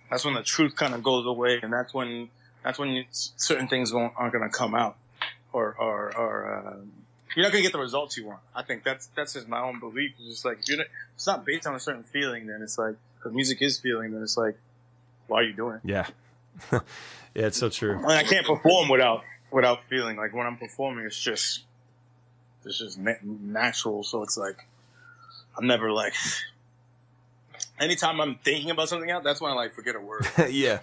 That's 0.09 0.23
when 0.25 0.36
the 0.36 0.43
truth 0.43 0.75
kind 0.75 0.93
of 0.93 1.01
goes 1.03 1.25
away, 1.25 1.59
and 1.61 1.71
that's 1.73 1.93
when 1.93 2.29
that's 2.63 2.77
when 2.79 2.89
you, 2.89 3.05
certain 3.11 3.67
things 3.67 3.91
won't, 3.93 4.13
aren't 4.17 4.33
going 4.33 4.49
to 4.49 4.55
come 4.55 4.75
out, 4.75 4.95
or 5.51 5.75
or 5.77 6.15
or. 6.17 6.33
Uh, 6.55 6.77
you're 7.36 7.43
not 7.43 7.51
gonna 7.51 7.63
get 7.63 7.73
the 7.73 7.79
results 7.79 8.15
you 8.15 8.25
want. 8.27 8.39
I 8.55 8.63
think 8.63 8.83
that's 8.83 9.07
that's 9.15 9.33
just 9.33 9.47
my 9.49 9.59
own 9.59 9.79
belief. 9.79 10.13
It's 10.19 10.29
just 10.29 10.45
like 10.45 10.59
if 10.59 10.69
you're 10.69 10.77
not, 10.77 10.88
it's 11.15 11.27
not 11.27 11.45
based 11.45 11.67
on 11.67 11.75
a 11.75 11.79
certain 11.79 12.03
feeling, 12.03 12.47
then 12.47 12.61
it's 12.61 12.77
like 12.77 12.95
because 13.17 13.33
music 13.33 13.61
is 13.61 13.77
feeling. 13.79 14.13
Then 14.13 14.23
it's 14.23 14.38
like, 14.38 14.55
why 15.28 15.39
are 15.39 15.43
you 15.43 15.53
doing 15.53 15.76
it? 15.76 15.82
Yeah, 15.84 16.07
yeah, 16.71 16.80
it's 17.36 17.57
so 17.57 17.69
true. 17.69 18.01
I, 18.07 18.17
I 18.17 18.23
can't 18.23 18.45
perform 18.45 18.89
without 18.89 19.23
without 19.51 19.84
feeling. 19.86 20.17
Like 20.17 20.34
when 20.34 20.45
I'm 20.47 20.57
performing, 20.57 21.05
it's 21.05 21.19
just 21.19 21.61
it's 22.65 22.80
just 22.80 22.97
na- 22.97 23.13
natural. 23.23 24.03
So 24.03 24.23
it's 24.23 24.38
like 24.38 24.65
I'm 25.57 25.67
never 25.67 25.91
like. 25.91 26.13
Anytime 27.78 28.21
I'm 28.21 28.36
thinking 28.36 28.71
about 28.71 28.88
something 28.88 29.09
else, 29.09 29.23
that's 29.26 29.41
when 29.41 29.51
I 29.51 29.55
like 29.55 29.73
forget 29.73 29.95
a 29.97 29.99
word. 29.99 30.26
yeah, 30.49 30.80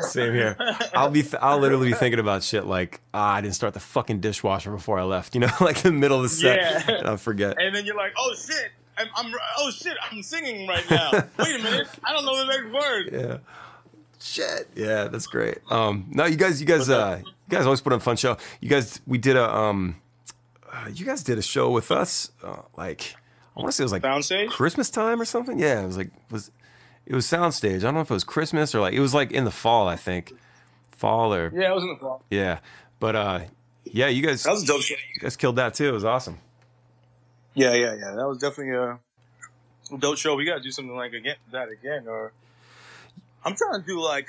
same 0.00 0.32
here. 0.32 0.56
I'll 0.94 1.10
be, 1.10 1.20
th- 1.20 1.34
I'll 1.42 1.58
literally 1.58 1.88
be 1.88 1.92
thinking 1.94 2.18
about 2.18 2.42
shit 2.42 2.64
like, 2.64 3.02
ah, 3.12 3.34
I 3.34 3.40
didn't 3.42 3.54
start 3.56 3.74
the 3.74 3.80
fucking 3.80 4.20
dishwasher 4.20 4.70
before 4.70 4.98
I 4.98 5.02
left. 5.02 5.34
You 5.34 5.40
know, 5.42 5.50
like 5.60 5.84
in 5.84 5.94
the 5.94 6.00
middle 6.00 6.16
of 6.16 6.22
the 6.22 6.28
set, 6.30 6.58
Yeah. 6.88 6.96
and 6.98 7.06
I'll 7.08 7.16
forget. 7.18 7.56
and 7.60 7.74
then 7.76 7.84
you're 7.84 7.94
like, 7.96 8.12
oh 8.16 8.34
shit, 8.34 8.70
I'm, 8.96 9.08
I'm 9.14 9.34
oh 9.58 9.70
shit, 9.70 9.96
I'm 10.10 10.22
singing 10.22 10.66
right 10.66 10.88
now. 10.90 11.10
Wait 11.38 11.60
a 11.60 11.62
minute, 11.62 11.88
I 12.02 12.12
don't 12.14 12.24
know 12.24 12.36
the 12.38 12.46
next 12.46 12.72
word. 12.72 13.10
Yeah. 13.12 13.38
Shit. 14.24 14.70
Yeah, 14.74 15.04
that's 15.08 15.26
great. 15.26 15.58
Um, 15.70 16.06
no, 16.10 16.24
you 16.24 16.36
guys, 16.36 16.58
you 16.60 16.66
guys, 16.66 16.88
uh, 16.88 17.20
you 17.24 17.32
guys 17.50 17.66
always 17.66 17.82
put 17.82 17.92
on 17.92 17.98
a 17.98 18.00
fun 18.00 18.16
show. 18.16 18.38
You 18.60 18.70
guys, 18.70 19.00
we 19.06 19.18
did 19.18 19.36
a, 19.36 19.54
um, 19.54 19.96
uh, 20.72 20.88
you 20.92 21.04
guys 21.04 21.22
did 21.22 21.36
a 21.36 21.42
show 21.42 21.70
with 21.70 21.90
us, 21.90 22.30
uh, 22.42 22.62
like 22.76 23.14
I 23.54 23.60
want 23.60 23.68
to 23.70 23.76
say 23.76 23.82
it 23.82 23.84
was 23.84 23.92
like 23.92 24.02
Soundstage? 24.02 24.48
Christmas 24.48 24.88
time 24.88 25.20
or 25.20 25.24
something. 25.26 25.58
Yeah, 25.58 25.82
it 25.82 25.86
was 25.86 25.96
like 25.98 26.10
was 26.30 26.50
it 27.06 27.14
was 27.14 27.26
soundstage. 27.26 27.76
I 27.76 27.80
don't 27.80 27.94
know 27.94 28.00
if 28.00 28.10
it 28.10 28.14
was 28.14 28.24
Christmas 28.24 28.74
or 28.74 28.80
like 28.80 28.94
it 28.94 29.00
was 29.00 29.12
like 29.14 29.30
in 29.30 29.44
the 29.44 29.50
fall. 29.50 29.86
I 29.88 29.96
think 29.96 30.32
fall 30.90 31.34
or 31.34 31.52
Yeah, 31.54 31.70
it 31.70 31.74
was 31.74 31.84
in 31.84 31.90
the 31.90 31.96
fall. 31.96 32.24
yeah. 32.30 32.60
But 32.98 33.14
uh, 33.16 33.40
yeah, 33.84 34.08
you 34.08 34.26
guys, 34.26 34.42
That 34.44 34.52
was 34.52 34.64
dope 34.64 34.80
shit. 34.80 34.98
you 35.14 35.20
guys 35.20 35.36
killed 35.36 35.56
that 35.56 35.74
too. 35.74 35.88
It 35.90 35.92
was 35.92 36.04
awesome. 36.04 36.38
Yeah, 37.52 37.74
yeah, 37.74 37.94
yeah. 37.94 38.14
That 38.16 38.26
was 38.26 38.38
definitely 38.38 38.74
a 38.74 38.98
dope 39.98 40.16
show. 40.16 40.34
We 40.34 40.46
gotta 40.46 40.62
do 40.62 40.70
something 40.70 40.96
like 40.96 41.12
again 41.12 41.36
that 41.52 41.68
again. 41.68 42.08
Or 42.08 42.32
I'm 43.44 43.54
trying 43.54 43.80
to 43.80 43.86
do 43.86 44.00
like 44.00 44.28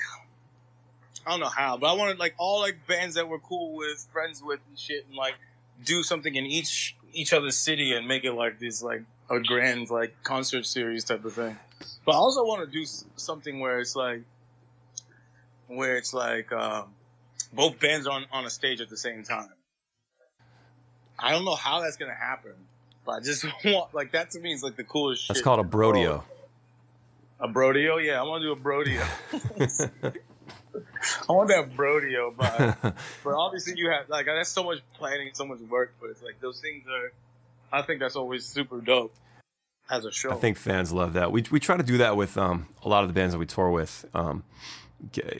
I 1.26 1.30
don't 1.30 1.40
know 1.40 1.48
how, 1.48 1.76
but 1.76 1.88
I 1.88 1.94
wanted 1.94 2.18
like 2.18 2.34
all 2.38 2.60
like 2.60 2.86
bands 2.86 3.16
that 3.16 3.28
we're 3.28 3.40
cool 3.40 3.74
with, 3.74 4.06
friends 4.12 4.42
with, 4.42 4.60
and 4.68 4.78
shit, 4.78 5.06
and 5.06 5.16
like 5.16 5.34
do 5.84 6.02
something 6.02 6.34
in 6.34 6.46
each 6.46 6.96
each 7.12 7.32
other's 7.32 7.56
city 7.56 7.94
and 7.94 8.06
make 8.06 8.24
it 8.24 8.32
like 8.32 8.60
this 8.60 8.82
like 8.82 9.02
a 9.28 9.40
grand 9.40 9.90
like 9.90 10.14
concert 10.22 10.66
series 10.66 11.04
type 11.04 11.24
of 11.24 11.32
thing. 11.32 11.56
But 12.04 12.12
I 12.12 12.16
also 12.16 12.44
want 12.44 12.64
to 12.64 12.70
do 12.70 12.86
something 13.16 13.58
where 13.58 13.80
it's 13.80 13.96
like 13.96 14.22
where 15.66 15.96
it's 15.96 16.14
like 16.14 16.52
um, 16.52 16.94
both 17.52 17.80
bands 17.80 18.06
on, 18.06 18.26
on 18.30 18.44
a 18.44 18.50
stage 18.50 18.80
at 18.80 18.88
the 18.88 18.96
same 18.96 19.24
time. 19.24 19.48
I 21.18 21.32
don't 21.32 21.44
know 21.44 21.56
how 21.56 21.80
that's 21.80 21.96
gonna 21.96 22.14
happen, 22.14 22.52
but 23.04 23.12
I 23.12 23.20
just 23.20 23.44
want 23.64 23.94
like 23.94 24.12
that 24.12 24.30
to 24.32 24.40
me 24.40 24.52
is 24.52 24.62
like 24.62 24.76
the 24.76 24.84
coolest. 24.84 25.22
Shit. 25.22 25.28
That's 25.28 25.38
shit. 25.38 25.44
called 25.44 25.60
a 25.60 25.68
brodeo. 25.68 26.22
A 27.38 27.48
brodeo, 27.48 28.02
yeah. 28.04 28.20
I 28.20 28.22
want 28.22 28.42
to 28.42 28.46
do 28.46 28.52
a 28.52 28.56
brodeo. 28.56 30.12
I 31.28 31.32
want 31.32 31.48
that 31.48 31.76
brodeo, 31.76 32.34
but 32.36 32.94
but 33.24 33.34
obviously 33.34 33.74
you 33.76 33.90
have 33.90 34.08
like 34.08 34.26
that's 34.26 34.50
so 34.50 34.64
much 34.64 34.78
planning, 34.94 35.30
so 35.32 35.44
much 35.44 35.60
work. 35.60 35.94
But 36.00 36.10
it's 36.10 36.22
like 36.22 36.40
those 36.40 36.60
things 36.60 36.84
are. 36.88 37.12
I 37.72 37.82
think 37.82 38.00
that's 38.00 38.16
always 38.16 38.46
super 38.46 38.80
dope 38.80 39.14
as 39.90 40.04
a 40.04 40.12
show. 40.12 40.30
I 40.30 40.36
think 40.36 40.56
fans 40.56 40.92
love 40.92 41.14
that. 41.14 41.32
We 41.32 41.44
we 41.50 41.60
try 41.60 41.76
to 41.76 41.82
do 41.82 41.98
that 41.98 42.16
with 42.16 42.36
um, 42.38 42.68
a 42.82 42.88
lot 42.88 43.02
of 43.02 43.08
the 43.08 43.14
bands 43.14 43.32
that 43.34 43.38
we 43.38 43.46
tour 43.46 43.70
with. 43.70 44.06
Um, 44.14 44.44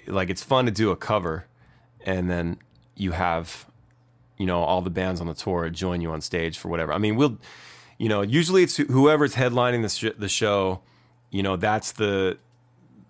like 0.07 0.31
it's 0.31 0.43
fun 0.43 0.67
to 0.67 0.71
do 0.71 0.91
a 0.91 0.97
cover, 0.97 1.47
and 2.05 2.31
then 2.31 2.59
you 2.95 3.13
have, 3.13 3.67
you 4.39 4.47
know, 4.47 4.63
all 4.63 4.83
the 4.83 4.91
bands 4.91 5.21
on 5.21 5.27
the 5.27 5.35
tour 5.35 5.69
join 5.71 6.01
you 6.01 6.11
on 6.11 6.21
stage 6.21 6.59
for 6.59 6.69
whatever. 6.69 6.93
I 6.93 6.99
mean, 6.99 7.17
we'll, 7.17 7.39
you 7.99 8.09
know, 8.09 8.23
usually 8.23 8.63
it's 8.63 8.77
whoever's 8.77 9.35
headlining 9.35 9.83
the 9.83 9.89
sh- 9.89 10.17
the 10.19 10.29
show. 10.29 10.81
You 11.31 11.43
know, 11.43 11.57
that's 11.57 11.93
the 11.93 12.39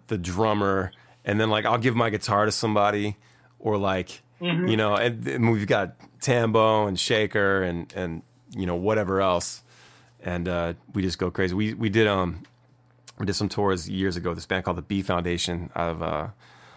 the 0.09 0.18
drummer, 0.18 0.93
and 1.24 1.40
then 1.40 1.51
like 1.51 1.64
I'll 1.64 1.78
give 1.78 1.97
my 1.97 2.10
guitar 2.10 2.44
to 2.44 2.52
somebody, 2.52 3.16
or 3.59 3.76
like 3.76 4.22
you 4.68 4.76
know, 4.76 4.94
and, 4.94 5.26
and 5.26 5.51
we've 5.51 5.66
got 5.66 5.97
Tambo 6.20 6.86
and 6.86 6.98
Shaker 6.98 7.62
and 7.62 7.93
and 7.94 8.22
you 8.51 8.66
know 8.66 8.76
whatever 8.76 9.20
else 9.20 9.62
and 10.26 10.48
uh, 10.48 10.74
we 10.93 11.02
just 11.02 11.18
go 11.18 11.30
crazy. 11.30 11.55
We 11.55 11.72
we 11.74 11.88
did 11.88 12.06
um 12.06 12.43
we 13.18 13.24
did 13.24 13.34
some 13.34 13.48
tours 13.48 13.88
years 13.88 14.16
ago. 14.16 14.34
This 14.34 14.44
band 14.44 14.64
called 14.64 14.76
the 14.76 14.82
B 14.82 15.01
Foundation 15.01 15.70
out 15.74 15.88
of 15.88 16.02
uh, 16.02 16.28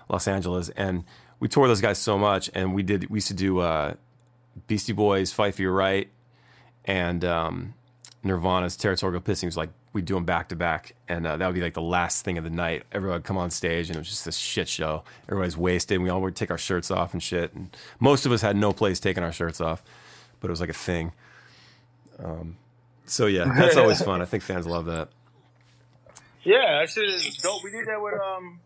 Los 0.08 0.28
Angeles, 0.28 0.70
and 0.70 1.04
we 1.40 1.48
toured 1.48 1.70
those 1.70 1.82
guys 1.82 1.98
so 1.98 2.18
much. 2.18 2.50
And 2.54 2.74
we 2.74 2.84
did 2.84 3.10
we 3.10 3.18
used 3.18 3.28
to 3.30 3.34
do 3.34 3.60
uh, 3.60 3.96
Beastie 4.68 4.94
Boys, 4.94 5.34
Fight 5.34 5.56
for 5.56 5.64
Your 5.64 5.74
Right, 5.74 6.10
and 6.86 7.26
um, 7.26 7.74
Nirvana's 8.24 8.76
Territorial 8.76 9.22
Pissing. 9.22 9.46
Was 9.46 9.58
like 9.58 9.70
we'd 9.94 10.06
do 10.06 10.14
them 10.16 10.26
back 10.26 10.50
to 10.50 10.56
back, 10.56 10.96
and 11.08 11.26
uh, 11.26 11.38
that 11.38 11.46
would 11.46 11.56
be 11.56 11.62
like 11.62 11.74
the 11.74 11.82
last 11.82 12.26
thing 12.26 12.38
of 12.38 12.44
the 12.44 12.50
night. 12.50 12.84
Everyone 12.92 13.18
would 13.18 13.24
come 13.24 13.38
on 13.38 13.50
stage, 13.50 13.88
and 13.90 13.96
it 13.96 14.00
was 14.00 14.10
just 14.10 14.26
this 14.26 14.38
shit 14.38 14.68
show. 14.68 15.04
Everybody's 15.30 15.58
wasted. 15.58 15.96
And 15.96 16.04
we 16.04 16.10
all 16.10 16.22
would 16.22 16.36
take 16.36 16.52
our 16.52 16.58
shirts 16.58 16.92
off 16.92 17.14
and 17.14 17.24
shit. 17.24 17.54
And 17.54 17.76
most 18.00 18.26
of 18.26 18.32
us 18.32 18.42
had 18.42 18.56
no 18.56 18.74
place 18.74 19.00
taking 19.00 19.24
our 19.24 19.32
shirts 19.32 19.62
off, 19.62 19.82
but 20.40 20.50
it 20.50 20.52
was 20.52 20.60
like 20.62 20.70
a 20.70 20.74
thing. 20.74 21.12
Um, 22.24 22.58
so 23.06 23.26
yeah, 23.26 23.52
that's 23.56 23.78
always 23.78 24.02
fun. 24.02 24.22
I 24.22 24.26
think 24.26 24.44
fans 24.44 24.68
love 24.68 24.86
that. 24.86 25.10
yeah, 26.44 26.80
that 26.82 26.90
shit 26.90 27.06
is 27.10 27.38
dope. 27.38 27.64
We 27.64 27.72
did 27.72 27.86
that 27.88 28.02
with 28.02 28.20
um 28.20 28.60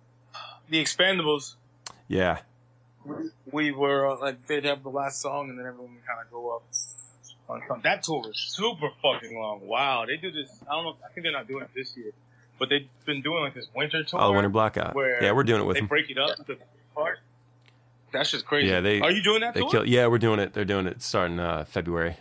the 0.69 0.81
Expendables. 0.83 1.55
Yeah, 2.07 2.39
We 3.51 3.71
were 3.71 4.07
uh, 4.09 4.19
like 4.19 4.47
they'd 4.47 4.65
have 4.65 4.83
the 4.83 4.89
last 4.89 5.21
song, 5.21 5.49
and 5.49 5.59
then 5.59 5.65
everyone 5.65 5.93
would 5.93 6.05
kind 6.05 6.19
of 6.25 6.31
go 6.31 6.55
up. 6.55 6.63
On 7.49 7.61
some. 7.67 7.81
That 7.83 8.03
tour 8.03 8.19
was 8.21 8.37
super 8.39 8.89
fucking 9.01 9.37
long. 9.37 9.67
Wow, 9.67 10.05
they 10.07 10.17
do 10.17 10.31
this. 10.31 10.49
I 10.69 10.73
don't 10.75 10.83
know. 10.85 10.95
I 11.05 11.11
think 11.13 11.23
they're 11.23 11.31
not 11.31 11.47
doing 11.47 11.63
it 11.63 11.69
this 11.75 11.95
year, 11.97 12.11
but 12.59 12.69
they've 12.69 12.87
been 13.05 13.21
doing 13.21 13.43
like 13.43 13.53
this 13.53 13.67
winter 13.75 14.03
tour. 14.03 14.21
Oh, 14.21 14.27
the 14.27 14.33
Winter 14.33 14.49
Blackout. 14.49 14.95
where 14.95 15.21
Yeah, 15.23 15.31
we're 15.33 15.43
doing 15.43 15.61
it 15.61 15.65
with 15.65 15.75
they 15.75 15.81
them. 15.81 15.87
They 15.87 15.89
break 15.89 16.09
it 16.09 16.17
up 16.17 16.45
to 16.47 16.57
part. 16.95 17.19
That's 18.11 18.29
just 18.31 18.45
crazy. 18.45 18.69
Yeah, 18.69 18.79
they- 18.81 19.01
are 19.01 19.11
you 19.11 19.23
doing 19.23 19.41
that 19.41 19.53
They 19.55 19.61
tour? 19.61 19.69
kill. 19.71 19.85
Yeah, 19.87 20.07
we're 20.07 20.19
doing 20.19 20.39
it. 20.39 20.53
They're 20.53 20.65
doing 20.65 20.85
it 20.87 21.01
starting 21.01 21.39
uh, 21.39 21.65
February. 21.65 22.15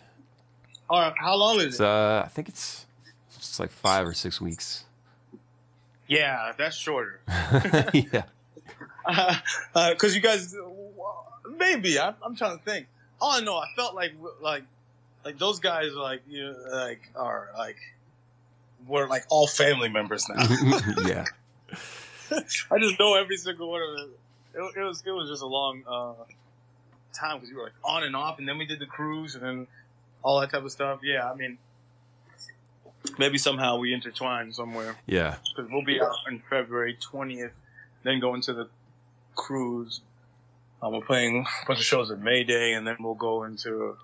All 0.89 1.01
right, 1.01 1.15
how 1.17 1.35
long 1.37 1.59
is 1.61 1.67
It's, 1.67 1.81
it? 1.81 1.87
uh, 1.87 2.23
I 2.25 2.29
think 2.29 2.49
it's 2.49 2.87
it's 3.37 3.61
like 3.61 3.71
five 3.71 4.07
or 4.07 4.13
six 4.15 4.41
weeks. 4.41 4.85
Yeah, 6.09 6.53
that's 6.59 6.77
shorter. 6.77 7.21
yeah, 7.95 8.25
because 9.07 9.41
uh, 9.77 10.15
you 10.15 10.21
guys, 10.21 10.55
maybe 11.59 11.99
I, 11.99 12.13
I'm 12.23 12.35
trying 12.37 12.59
to 12.59 12.65
think. 12.65 12.87
All 13.21 13.33
I 13.33 13.41
know, 13.41 13.57
I 13.57 13.67
felt 13.77 13.95
like 13.95 14.13
like 14.41 14.65
like 15.25 15.39
those 15.39 15.61
guys 15.61 15.93
are 15.93 16.03
like 16.03 16.23
you 16.29 16.45
know, 16.45 16.57
like 16.73 17.11
are 17.15 17.51
like 17.57 17.77
we're 18.87 19.09
like 19.09 19.25
all 19.29 19.47
family 19.47 19.89
members 19.89 20.29
now. 20.29 20.43
yeah. 21.05 21.25
I 22.71 22.79
just 22.79 22.99
know 22.99 23.15
every 23.15 23.37
single 23.37 23.71
one 23.71 23.83
of 23.83 23.97
them. 23.97 24.11
It, 24.55 24.81
it 24.81 24.83
was 24.83 25.03
it 25.07 25.11
was 25.11 25.29
just 25.29 25.43
a 25.43 25.47
long 25.47 25.83
uh, 25.87 26.15
time 27.13 27.37
because 27.37 27.51
we 27.51 27.57
were 27.57 27.65
like 27.65 27.73
on 27.85 28.05
and 28.05 28.17
off, 28.17 28.39
and 28.39 28.49
then 28.49 28.59
we 28.59 28.67
did 28.67 28.79
the 28.79 28.87
cruise, 28.87 29.35
and 29.35 29.45
then 29.45 29.67
all 30.23 30.41
that 30.41 30.51
type 30.51 30.65
of 30.65 30.73
stuff. 30.73 31.01
Yeah, 31.03 31.31
I 31.31 31.35
mean, 31.35 31.59
maybe 33.19 33.39
somehow 33.39 33.79
we 33.79 33.93
intertwine 33.93 34.53
somewhere. 34.53 34.97
Yeah. 35.07 35.37
Because 35.57 35.71
we'll 35.71 35.85
be 35.85 36.01
out 36.01 36.15
in 36.29 36.43
February 36.51 36.97
twentieth, 37.01 37.53
then 38.03 38.21
go 38.21 38.35
into 38.35 38.53
the 38.53 38.69
cruise. 39.35 40.01
Um, 40.83 40.95
we're 40.95 41.01
playing 41.01 41.47
a 41.63 41.67
bunch 41.67 41.79
of 41.79 41.85
shows 41.85 42.11
at 42.11 42.19
May 42.19 42.45
Day, 42.45 42.73
and 42.73 42.87
then 42.87 42.97
we'll 43.01 43.15
go 43.15 43.45
into 43.45 43.97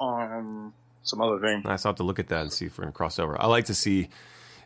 um 0.00 0.72
some 1.02 1.20
other 1.20 1.38
thing. 1.40 1.62
I'll 1.64 1.78
have 1.78 1.94
to 1.96 2.02
look 2.02 2.18
at 2.18 2.28
that 2.28 2.42
and 2.42 2.52
see 2.52 2.66
if 2.66 2.76
we're 2.78 2.84
gonna 2.84 2.92
cross 2.92 3.18
over. 3.18 3.40
I 3.40 3.46
like 3.46 3.64
to 3.66 3.74
see 3.74 4.08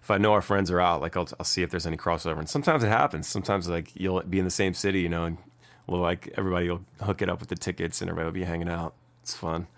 if 0.02 0.10
I 0.10 0.18
know 0.18 0.32
our 0.32 0.42
friends 0.42 0.70
are 0.70 0.80
out. 0.80 1.00
Like 1.00 1.16
I'll, 1.16 1.28
I'll 1.38 1.44
see 1.44 1.62
if 1.62 1.70
there's 1.70 1.86
any 1.86 1.96
crossover. 1.96 2.38
And 2.38 2.48
sometimes 2.48 2.82
it 2.82 2.88
happens. 2.88 3.28
Sometimes 3.28 3.68
like 3.68 3.90
you'll 3.94 4.20
be 4.22 4.38
in 4.38 4.44
the 4.44 4.50
same 4.50 4.74
city, 4.74 5.00
you 5.00 5.08
know, 5.08 5.24
and 5.24 5.38
we'll 5.86 6.00
like 6.00 6.32
everybody 6.36 6.68
will 6.68 6.82
hook 7.02 7.22
it 7.22 7.28
up 7.28 7.38
with 7.40 7.48
the 7.48 7.54
tickets, 7.56 8.00
and 8.00 8.10
everybody 8.10 8.26
will 8.26 8.32
be 8.32 8.44
hanging 8.44 8.68
out. 8.68 8.94
It's 9.22 9.34
fun. 9.34 9.68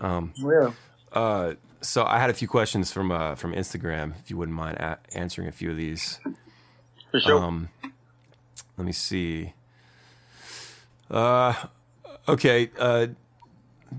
Um, 0.00 0.32
Yeah. 0.36 0.72
uh, 1.12 1.54
so 1.82 2.04
I 2.04 2.18
had 2.18 2.30
a 2.30 2.34
few 2.34 2.48
questions 2.48 2.90
from 2.92 3.10
uh, 3.12 3.34
from 3.34 3.52
Instagram. 3.52 4.14
If 4.22 4.30
you 4.30 4.36
wouldn't 4.38 4.56
mind 4.56 4.78
a- 4.78 4.98
answering 5.14 5.48
a 5.48 5.52
few 5.52 5.70
of 5.70 5.76
these. 5.76 6.18
For 7.10 7.20
sure. 7.20 7.42
Um, 7.42 7.68
let 8.78 8.86
me 8.86 8.92
see. 8.92 9.52
Uh, 11.10 11.52
okay. 12.26 12.70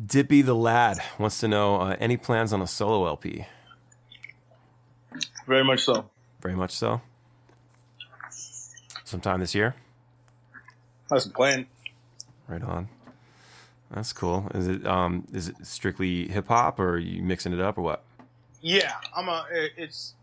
Dippy 0.05 0.41
the 0.41 0.55
lad 0.55 0.97
wants 1.19 1.39
to 1.39 1.47
know 1.47 1.75
uh, 1.75 1.95
any 1.99 2.17
plans 2.17 2.51
on 2.53 2.61
a 2.61 2.67
solo 2.67 3.05
LP. 3.07 3.45
Very 5.45 5.63
much 5.63 5.83
so. 5.83 6.09
Very 6.41 6.55
much 6.55 6.71
so. 6.71 7.01
Sometime 9.03 9.39
this 9.39 9.53
year. 9.53 9.75
That's 11.09 11.25
the 11.25 11.31
plan. 11.31 11.67
Right 12.47 12.63
on. 12.63 12.89
That's 13.91 14.11
cool. 14.11 14.49
Is 14.55 14.67
it 14.67 14.87
um 14.87 15.27
is 15.31 15.49
it 15.49 15.55
strictly 15.63 16.27
hip 16.27 16.47
hop 16.47 16.79
or 16.79 16.93
are 16.93 16.97
you 16.97 17.21
mixing 17.21 17.53
it 17.53 17.59
up 17.59 17.77
or 17.77 17.81
what? 17.81 18.03
Yeah, 18.61 18.93
I'm 19.15 19.29
a. 19.29 19.45
It's 19.77 20.15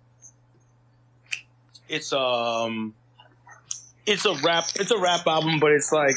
it's 1.89 2.13
um 2.13 2.95
it's 4.07 4.25
a 4.25 4.35
rap 4.43 4.65
it's 4.75 4.91
a 4.91 4.99
rap 4.99 5.27
album, 5.27 5.61
but 5.61 5.71
it's 5.71 5.93
like 5.93 6.17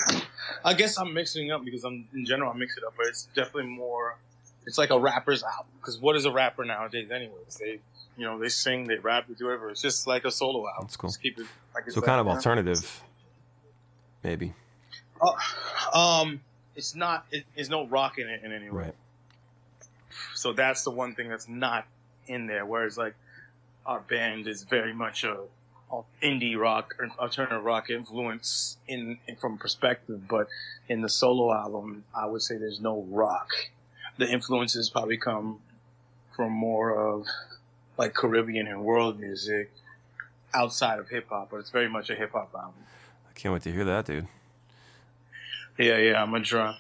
I 0.63 0.73
guess 0.73 0.97
I'm 0.97 1.13
mixing 1.13 1.51
up 1.51 1.63
because 1.63 1.84
I'm 1.84 2.07
in 2.13 2.25
general 2.25 2.51
I 2.51 2.57
mix 2.57 2.77
it 2.77 2.84
up, 2.84 2.93
but 2.97 3.07
it's 3.07 3.25
definitely 3.35 3.71
more. 3.71 4.17
It's 4.65 4.77
like 4.77 4.91
a 4.91 4.99
rapper's 4.99 5.43
album 5.43 5.71
because 5.80 5.99
what 5.99 6.15
is 6.15 6.25
a 6.25 6.31
rapper 6.31 6.63
nowadays? 6.63 7.11
Anyways, 7.11 7.57
they 7.59 7.80
you 8.17 8.25
know 8.25 8.39
they 8.39 8.49
sing, 8.49 8.85
they 8.85 8.97
rap, 8.97 9.27
they 9.27 9.34
do 9.34 9.45
whatever. 9.45 9.69
It's 9.69 9.81
just 9.81 10.07
like 10.07 10.25
a 10.25 10.31
solo 10.31 10.67
album. 10.67 10.85
That's 10.85 10.95
cool. 10.95 11.09
Just 11.09 11.21
keep 11.21 11.38
it 11.39 11.45
like 11.75 11.89
So 11.91 11.99
like, 11.99 12.05
kind 12.05 12.19
of 12.19 12.25
you 12.25 12.31
know? 12.31 12.35
alternative, 12.35 13.03
maybe. 14.23 14.53
Uh, 15.21 15.97
um, 15.97 16.41
it's 16.75 16.95
not. 16.95 17.25
It, 17.31 17.45
there's 17.55 17.69
no 17.69 17.88
rock 17.88 18.17
in 18.17 18.27
it 18.30 18.41
in 18.43 18.51
any 18.51 18.69
way. 18.69 18.84
Right. 18.85 18.95
So 20.34 20.53
that's 20.53 20.84
the 20.84 20.91
one 20.91 21.15
thing 21.15 21.30
that's 21.30 21.47
not 21.47 21.85
in 22.27 22.47
there. 22.47 22.65
Whereas 22.65 22.97
like 22.97 23.15
our 23.85 23.99
band 23.99 24.47
is 24.47 24.63
very 24.63 24.93
much 24.93 25.23
a, 25.23 25.38
indie 26.22 26.57
rock 26.57 26.95
or 26.99 27.10
alternative 27.20 27.64
rock 27.64 27.90
influence 27.90 28.78
in, 28.88 29.20
in 29.28 29.36
from 29.36 29.57
perspective, 29.57 30.28
but 30.28 30.48
in 30.88 31.02
the 31.02 31.10
solo 31.10 31.53
album, 31.53 32.03
I 32.15 32.26
would 32.26 32.41
say 32.41 32.57
there's 32.57 32.82
no 32.82 33.06
rock. 33.10 33.49
The 34.18 34.30
influences 34.30 34.90
probably 34.90 35.18
come 35.18 35.60
from 36.36 36.52
more 36.52 36.95
of 36.95 37.28
like 37.98 38.14
Caribbean 38.14 38.68
and 38.68 38.84
world 38.84 39.20
music 39.20 39.72
outside 40.53 40.99
of 40.99 41.10
hip 41.10 41.28
hop, 41.30 41.49
but 41.52 41.57
it's 41.57 41.70
very 41.72 41.90
much 41.90 42.10
a 42.10 42.15
hip 42.15 42.32
hop 42.32 42.52
album. 42.56 42.74
I 43.30 43.34
can't 43.34 43.53
wait 43.53 43.64
to 43.64 43.72
hear 43.72 43.86
that, 43.86 44.06
dude. 44.06 44.28
Yeah, 45.78 45.98
yeah, 45.98 46.22
I'm 46.22 46.32
gonna 46.32 46.44
drop 46.44 46.78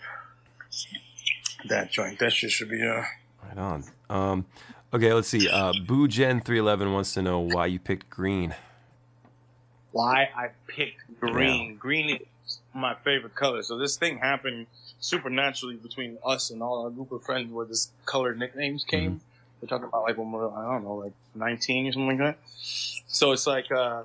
that 1.69 1.91
joint. 1.91 2.19
That 2.19 2.31
shit 2.31 2.51
should 2.51 2.69
be 2.69 2.81
uh 2.81 3.03
Right 3.43 3.57
on. 3.57 3.83
Um, 4.09 4.45
okay, 4.93 5.13
let's 5.13 5.27
see. 5.27 5.49
Uh, 5.49 5.73
Boo 5.85 6.07
Gen 6.07 6.41
three 6.41 6.59
eleven 6.59 6.93
wants 6.93 7.13
to 7.13 7.21
know 7.21 7.39
why 7.39 7.65
you 7.65 7.79
picked 7.79 8.09
green. 8.09 8.55
Why 9.93 10.29
I 10.35 10.49
picked 10.67 11.19
green. 11.19 11.77
Green 11.77 12.19
is 12.45 12.59
my 12.73 12.95
favorite 12.95 13.35
color. 13.35 13.63
So 13.63 13.77
this 13.77 13.95
thing 13.95 14.17
happened 14.17 14.67
supernaturally 14.99 15.75
between 15.75 16.17
us 16.25 16.49
and 16.49 16.61
all 16.61 16.83
our 16.83 16.89
group 16.89 17.11
of 17.11 17.23
friends 17.23 17.51
where 17.51 17.65
this 17.65 17.91
color 18.05 18.35
nicknames 18.35 18.83
came. 18.83 19.21
We're 19.61 19.69
talking 19.69 19.85
about 19.85 20.03
like 20.03 20.17
when 20.17 20.31
we're 20.31 20.49
I 20.49 20.73
don't 20.73 20.83
know, 20.83 20.95
like 20.95 21.13
nineteen 21.35 21.87
or 21.87 21.93
something 21.93 22.17
like 22.17 22.35
that. 22.35 22.37
So 23.07 23.31
it's 23.31 23.47
like 23.47 23.71
uh 23.71 24.03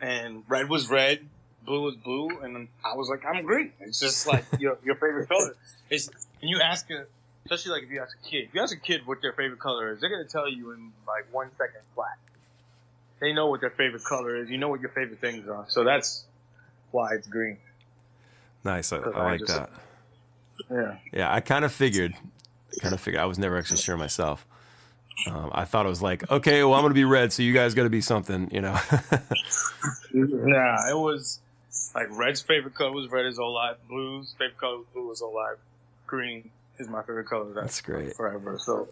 and 0.00 0.44
red 0.48 0.68
was 0.68 0.88
red, 0.90 1.20
blue 1.64 1.82
was 1.82 1.96
blue, 1.96 2.28
and 2.42 2.68
I 2.84 2.94
was 2.94 3.08
like, 3.08 3.24
I'm 3.24 3.44
green. 3.44 3.72
It's 3.80 3.98
just 3.98 4.26
like 4.26 4.44
your 4.60 4.78
your 4.84 4.94
favorite 4.94 5.28
color. 5.28 5.56
It's 5.90 6.10
when 6.40 6.50
you 6.50 6.60
ask 6.60 6.88
a 6.90 7.06
especially 7.46 7.72
like 7.72 7.84
if 7.84 7.90
you 7.90 8.00
ask 8.00 8.16
a 8.22 8.28
kid, 8.28 8.44
if 8.44 8.54
you 8.54 8.60
ask 8.60 8.76
a 8.76 8.80
kid 8.80 9.06
what 9.06 9.22
their 9.22 9.32
favorite 9.32 9.60
color 9.60 9.92
is, 9.92 10.00
they're 10.00 10.10
gonna 10.10 10.24
tell 10.24 10.48
you 10.48 10.72
in 10.72 10.92
like 11.06 11.26
one 11.32 11.50
second 11.56 11.80
flat. 11.94 12.18
They 13.20 13.32
know 13.32 13.46
what 13.48 13.60
their 13.60 13.70
favorite 13.70 14.04
color 14.04 14.36
is. 14.36 14.50
You 14.50 14.58
know 14.58 14.68
what 14.68 14.80
your 14.80 14.90
favorite 14.90 15.20
things 15.20 15.48
are. 15.48 15.64
So 15.68 15.84
that's 15.84 16.24
why 16.90 17.14
it's 17.14 17.26
green. 17.26 17.58
Nice. 18.64 18.92
I, 18.92 18.98
I 18.98 19.00
I 19.10 19.24
like 19.32 19.40
just- 19.40 19.54
that. 19.54 19.70
Yeah. 20.70 20.96
Yeah, 21.12 21.32
I 21.34 21.40
kind 21.40 21.64
of 21.64 21.72
figured. 21.72 22.14
Kind 22.80 22.94
of 22.94 23.00
figured. 23.00 23.22
I 23.22 23.26
was 23.26 23.38
never 23.38 23.56
actually 23.58 23.76
sure 23.78 23.96
myself. 23.96 24.46
Um, 25.30 25.50
I 25.54 25.64
thought 25.64 25.86
it 25.86 25.88
was 25.88 26.02
like, 26.02 26.30
okay, 26.30 26.62
well, 26.62 26.74
I'm 26.74 26.82
gonna 26.82 26.92
be 26.94 27.04
red, 27.04 27.32
so 27.32 27.42
you 27.42 27.54
guys 27.54 27.74
got 27.74 27.84
to 27.84 27.90
be 27.90 28.00
something, 28.02 28.50
you 28.52 28.60
know. 28.60 28.78
Nah, 30.12 30.88
it 30.90 30.96
was 30.96 31.40
like 31.94 32.06
red's 32.10 32.40
favorite 32.40 32.74
color 32.74 32.92
was 32.92 33.10
red 33.10 33.26
is 33.26 33.38
all 33.38 33.52
life. 33.54 33.76
Blue's 33.88 34.34
favorite 34.38 34.58
color 34.58 34.78
was 34.78 34.86
blue 34.94 35.10
is 35.12 35.20
all 35.20 35.34
life. 35.34 35.56
Green 36.06 36.50
is 36.78 36.88
my 36.88 37.00
favorite 37.02 37.26
color. 37.28 37.52
That's 37.54 37.80
great. 37.80 38.14
Forever. 38.14 38.58
So, 38.58 38.88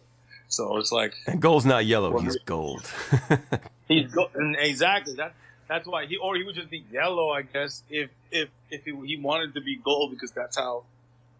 so 0.48 0.76
it's 0.76 0.92
like 0.92 1.14
And 1.26 1.40
gold's 1.40 1.64
not 1.64 1.86
yellow; 1.86 2.18
he's 2.18 2.36
gold. 2.44 2.84
he's 3.88 4.12
go- 4.12 4.30
and 4.34 4.56
exactly 4.58 5.14
that. 5.14 5.34
That's 5.68 5.86
why 5.86 6.06
he 6.06 6.16
or 6.16 6.36
he 6.36 6.44
would 6.44 6.54
just 6.54 6.70
be 6.70 6.84
yellow, 6.92 7.30
I 7.30 7.42
guess, 7.42 7.82
if 7.88 8.10
if 8.30 8.48
if 8.70 8.84
he, 8.84 8.92
he 9.06 9.16
wanted 9.16 9.54
to 9.54 9.60
be 9.60 9.76
gold 9.76 10.10
because 10.10 10.30
that's 10.32 10.56
how, 10.56 10.84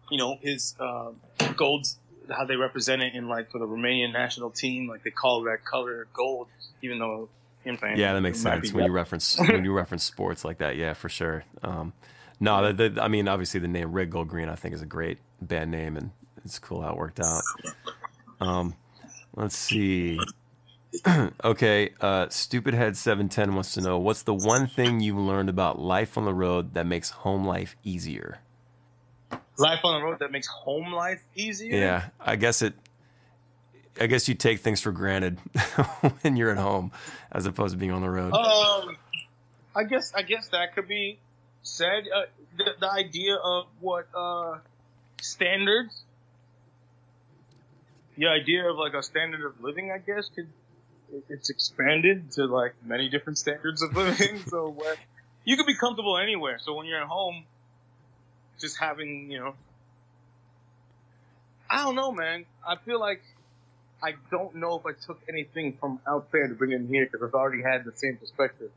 you 0.09 0.17
know, 0.17 0.37
his 0.41 0.75
uh, 0.79 1.11
golds 1.55 1.97
how 2.29 2.45
they 2.45 2.55
represent 2.55 3.01
it 3.01 3.13
in 3.13 3.27
like 3.27 3.51
for 3.51 3.59
the 3.59 3.67
Romanian 3.67 4.11
national 4.11 4.49
team, 4.49 4.87
like 4.87 5.03
they 5.03 5.11
call 5.11 5.43
that 5.43 5.63
color 5.63 6.07
gold, 6.13 6.47
even 6.81 6.99
though 6.99 7.29
in 7.65 7.77
fact, 7.77 7.97
yeah, 7.97 8.13
that 8.13 8.21
makes 8.21 8.39
sense 8.39 8.71
when 8.71 8.85
you 8.85 8.91
reference 8.91 9.39
when 9.39 9.63
you 9.63 9.73
reference 9.73 10.03
sports 10.03 10.45
like 10.45 10.59
that. 10.59 10.75
Yeah, 10.75 10.93
for 10.93 11.09
sure. 11.09 11.43
Um, 11.63 11.93
no, 12.39 12.71
the, 12.71 12.89
the, 12.89 13.01
I 13.03 13.07
mean, 13.07 13.27
obviously, 13.27 13.59
the 13.59 13.67
name 13.67 13.91
Red 13.91 14.09
Gold 14.09 14.27
Green 14.27 14.49
I 14.49 14.55
think 14.55 14.73
is 14.73 14.81
a 14.81 14.87
great 14.87 15.17
band 15.41 15.71
name, 15.71 15.97
and 15.97 16.11
it's 16.43 16.59
cool 16.59 16.81
how 16.81 16.91
it 16.91 16.97
worked 16.97 17.19
out. 17.19 17.41
Um, 18.39 18.75
let's 19.35 19.55
see. 19.55 20.19
okay, 21.43 21.89
uh, 22.01 22.29
Stupid 22.29 22.73
Head 22.73 22.97
Seven 22.97 23.29
Ten 23.29 23.53
wants 23.55 23.73
to 23.73 23.81
know 23.81 23.97
what's 23.97 24.23
the 24.23 24.33
one 24.33 24.67
thing 24.67 24.99
you've 24.99 25.17
learned 25.17 25.49
about 25.49 25.79
life 25.79 26.17
on 26.17 26.25
the 26.25 26.33
road 26.33 26.73
that 26.73 26.85
makes 26.85 27.09
home 27.09 27.45
life 27.45 27.75
easier. 27.83 28.39
life 29.57 29.79
on 29.83 29.99
the 29.99 30.05
road 30.05 30.19
that 30.19 30.31
makes 30.31 30.47
home 30.47 30.91
life 30.93 31.21
easier. 31.35 31.75
Yeah, 31.77 32.09
I 32.19 32.35
guess 32.35 32.61
it. 32.61 32.73
I 33.99 34.07
guess 34.07 34.27
you 34.27 34.35
take 34.35 34.59
things 34.59 34.81
for 34.81 34.91
granted 34.91 35.39
when 36.21 36.35
you're 36.35 36.51
at 36.51 36.57
home, 36.57 36.91
as 37.31 37.45
opposed 37.45 37.73
to 37.73 37.77
being 37.77 37.91
on 37.93 38.01
the 38.01 38.09
road. 38.09 38.33
Um, 38.33 38.97
I 39.75 39.83
guess 39.83 40.13
I 40.13 40.21
guess 40.21 40.49
that 40.49 40.75
could 40.75 40.87
be 40.87 41.19
said. 41.63 42.03
Uh, 42.13 42.23
the, 42.57 42.71
the 42.79 42.91
idea 42.91 43.35
of 43.35 43.65
what 43.79 44.07
uh, 44.13 44.59
standards, 45.21 46.03
the 48.17 48.27
idea 48.27 48.69
of 48.69 48.77
like 48.77 48.93
a 48.93 49.03
standard 49.03 49.45
of 49.45 49.61
living, 49.61 49.91
I 49.91 49.97
guess, 49.97 50.29
could 50.33 50.47
it's 51.29 51.49
expanded 51.49 52.31
to 52.33 52.45
like 52.45 52.73
many 52.83 53.09
different 53.09 53.37
standards 53.37 53.81
of 53.81 53.95
living. 53.95 54.39
so 54.47 54.69
where 54.69 54.95
you 55.43 55.57
can 55.57 55.65
be 55.65 55.75
comfortable 55.75 56.17
anywhere. 56.17 56.59
So 56.59 56.73
when 56.73 56.85
you're 56.85 57.01
at 57.01 57.07
home, 57.07 57.43
just 58.59 58.77
having 58.77 59.29
you 59.29 59.39
know, 59.39 59.55
I 61.69 61.83
don't 61.83 61.95
know, 61.95 62.11
man. 62.11 62.45
I 62.67 62.75
feel 62.77 62.99
like. 62.99 63.21
I 64.03 64.13
don't 64.29 64.55
know 64.55 64.77
if 64.77 64.85
I 64.85 64.91
took 64.91 65.19
anything 65.27 65.77
from 65.79 65.99
out 66.05 66.31
there 66.31 66.47
to 66.47 66.53
bring 66.53 66.73
in 66.73 66.87
here 66.87 67.07
because 67.09 67.27
I've 67.27 67.33
already 67.33 67.63
had 67.63 67.85
the 67.85 67.93
same 67.95 68.17
perspective 68.17 68.69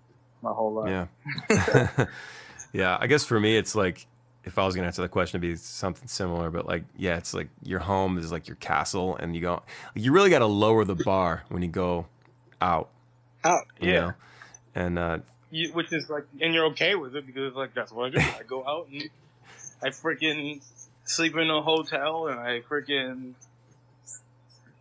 my 0.43 0.53
whole 0.53 0.73
life. 0.73 1.09
Yeah. 1.51 2.07
yeah. 2.73 2.97
I 2.99 3.07
guess 3.07 3.25
for 3.25 3.39
me, 3.39 3.57
it's 3.57 3.75
like, 3.75 4.07
if 4.45 4.59
I 4.59 4.65
was 4.65 4.75
going 4.75 4.85
to 4.85 4.87
answer 4.87 5.03
the 5.03 5.09
question, 5.09 5.43
it'd 5.43 5.51
be 5.51 5.57
something 5.57 6.09
similar, 6.09 6.51
but 6.51 6.67
like, 6.67 6.85
yeah, 6.97 7.17
it's 7.17 7.35
like 7.35 7.49
your 7.63 7.81
home 7.81 8.17
is 8.17 8.33
like 8.33 8.49
your 8.49 8.57
castle, 8.57 9.17
and 9.17 9.35
you 9.35 9.43
go, 9.43 9.63
you 9.95 10.13
really 10.13 10.31
got 10.31 10.39
to 10.39 10.47
lower 10.47 10.85
the 10.85 10.95
bar 10.95 11.45
when 11.49 11.63
you 11.63 11.69
go 11.69 12.07
out, 12.61 12.91
Out, 13.45 13.67
you 13.81 13.93
yeah. 13.93 14.01
know? 14.01 14.13
And 14.75 14.99
uh, 14.99 15.19
you, 15.51 15.73
which 15.73 15.93
is 15.93 16.09
like, 16.09 16.25
and 16.41 16.55
you're 16.55 16.67
okay 16.67 16.95
with 16.95 17.17
it 17.17 17.27
because 17.27 17.55
like 17.55 17.75
that's 17.75 17.91
what 17.91 18.07
I 18.07 18.11
do. 18.11 18.21
I 18.21 18.43
go 18.47 18.67
out 18.67 18.89
and 18.93 19.09
I 19.83 19.89
freaking 19.89 20.63
sleep 21.05 21.37
in 21.37 21.51
a 21.51 21.63
hotel 21.63 22.29
and 22.29 22.39
I 22.39 22.61
freaking 22.61 23.33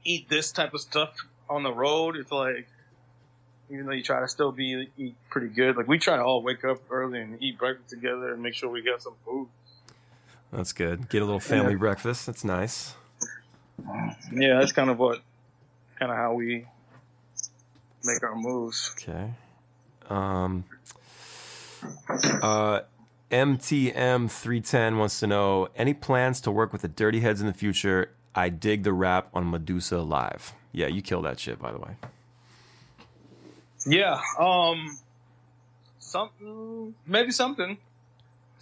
eat 0.04 0.30
this 0.30 0.52
type 0.52 0.74
of 0.74 0.82
stuff 0.82 1.16
on 1.50 1.64
the 1.64 1.72
road. 1.72 2.16
It's 2.16 2.32
like, 2.32 2.68
even 3.70 3.86
though 3.86 3.92
you 3.92 4.04
try 4.04 4.20
to 4.22 4.28
still 4.28 4.52
be 4.52 4.90
eat 4.98 5.16
pretty 5.30 5.48
good, 5.48 5.76
like 5.76 5.88
we 5.88 5.98
try 5.98 6.16
to 6.16 6.24
all 6.24 6.42
wake 6.42 6.64
up 6.64 6.80
early 6.90 7.22
and 7.22 7.42
eat 7.42 7.58
breakfast 7.58 7.90
together 7.90 8.34
and 8.34 8.42
make 8.42 8.54
sure 8.54 8.70
we 8.70 8.82
got 8.82 9.02
some 9.02 9.16
food. 9.26 9.48
That's 10.52 10.72
good. 10.72 11.10
Get 11.10 11.22
a 11.22 11.26
little 11.26 11.40
family 11.40 11.74
yeah. 11.74 11.80
breakfast. 11.80 12.26
That's 12.26 12.44
nice. 12.44 12.94
Yeah, 14.32 14.60
that's 14.60 14.72
kind 14.72 14.90
of 14.90 14.98
what, 14.98 15.20
kind 16.00 16.12
of 16.12 16.18
how 16.18 16.34
we 16.34 16.66
make 18.04 18.24
our 18.24 18.36
moves. 18.36 18.96
Okay. 18.98 19.34
Um. 20.10 20.66
Uh. 22.42 22.82
MTM310 23.32 24.98
wants 24.98 25.20
to 25.20 25.28
know 25.28 25.68
any 25.76 25.94
plans 25.94 26.40
to 26.42 26.50
work 26.50 26.72
with 26.72 26.82
the 26.82 26.88
Dirty 26.88 27.20
Heads 27.20 27.42
in 27.42 27.48
the 27.48 27.54
future. 27.54 28.12
I 28.34 28.50
dig 28.50 28.84
the 28.84 28.94
rap 28.94 29.28
on 29.34 29.50
Medusa 29.50 30.00
Live. 30.00 30.54
Yeah, 30.72 30.88
you 30.88 31.02
killed 31.02 31.26
that 31.26 31.40
shit, 31.40 31.60
by 31.60 31.72
the 31.72 31.80
way. 31.80 31.92
Yeah, 33.86 34.22
um, 34.40 34.98
something, 36.00 36.94
maybe 37.06 37.32
something. 37.32 37.78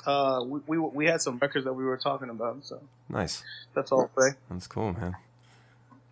Uh, 0.06 0.44
we, 0.46 0.60
we, 0.68 0.78
we 0.78 1.06
had 1.08 1.22
some 1.22 1.38
records 1.40 1.66
that 1.66 1.74
we 1.74 1.84
were 1.84 1.98
talking 1.98 2.30
about, 2.30 2.64
so 2.64 2.80
nice. 3.10 3.44
That's 3.74 3.92
all 3.92 4.10
I'll 4.16 4.24
say. 4.24 4.36
That's 4.50 4.68
cool, 4.68 4.94
man. 4.94 5.16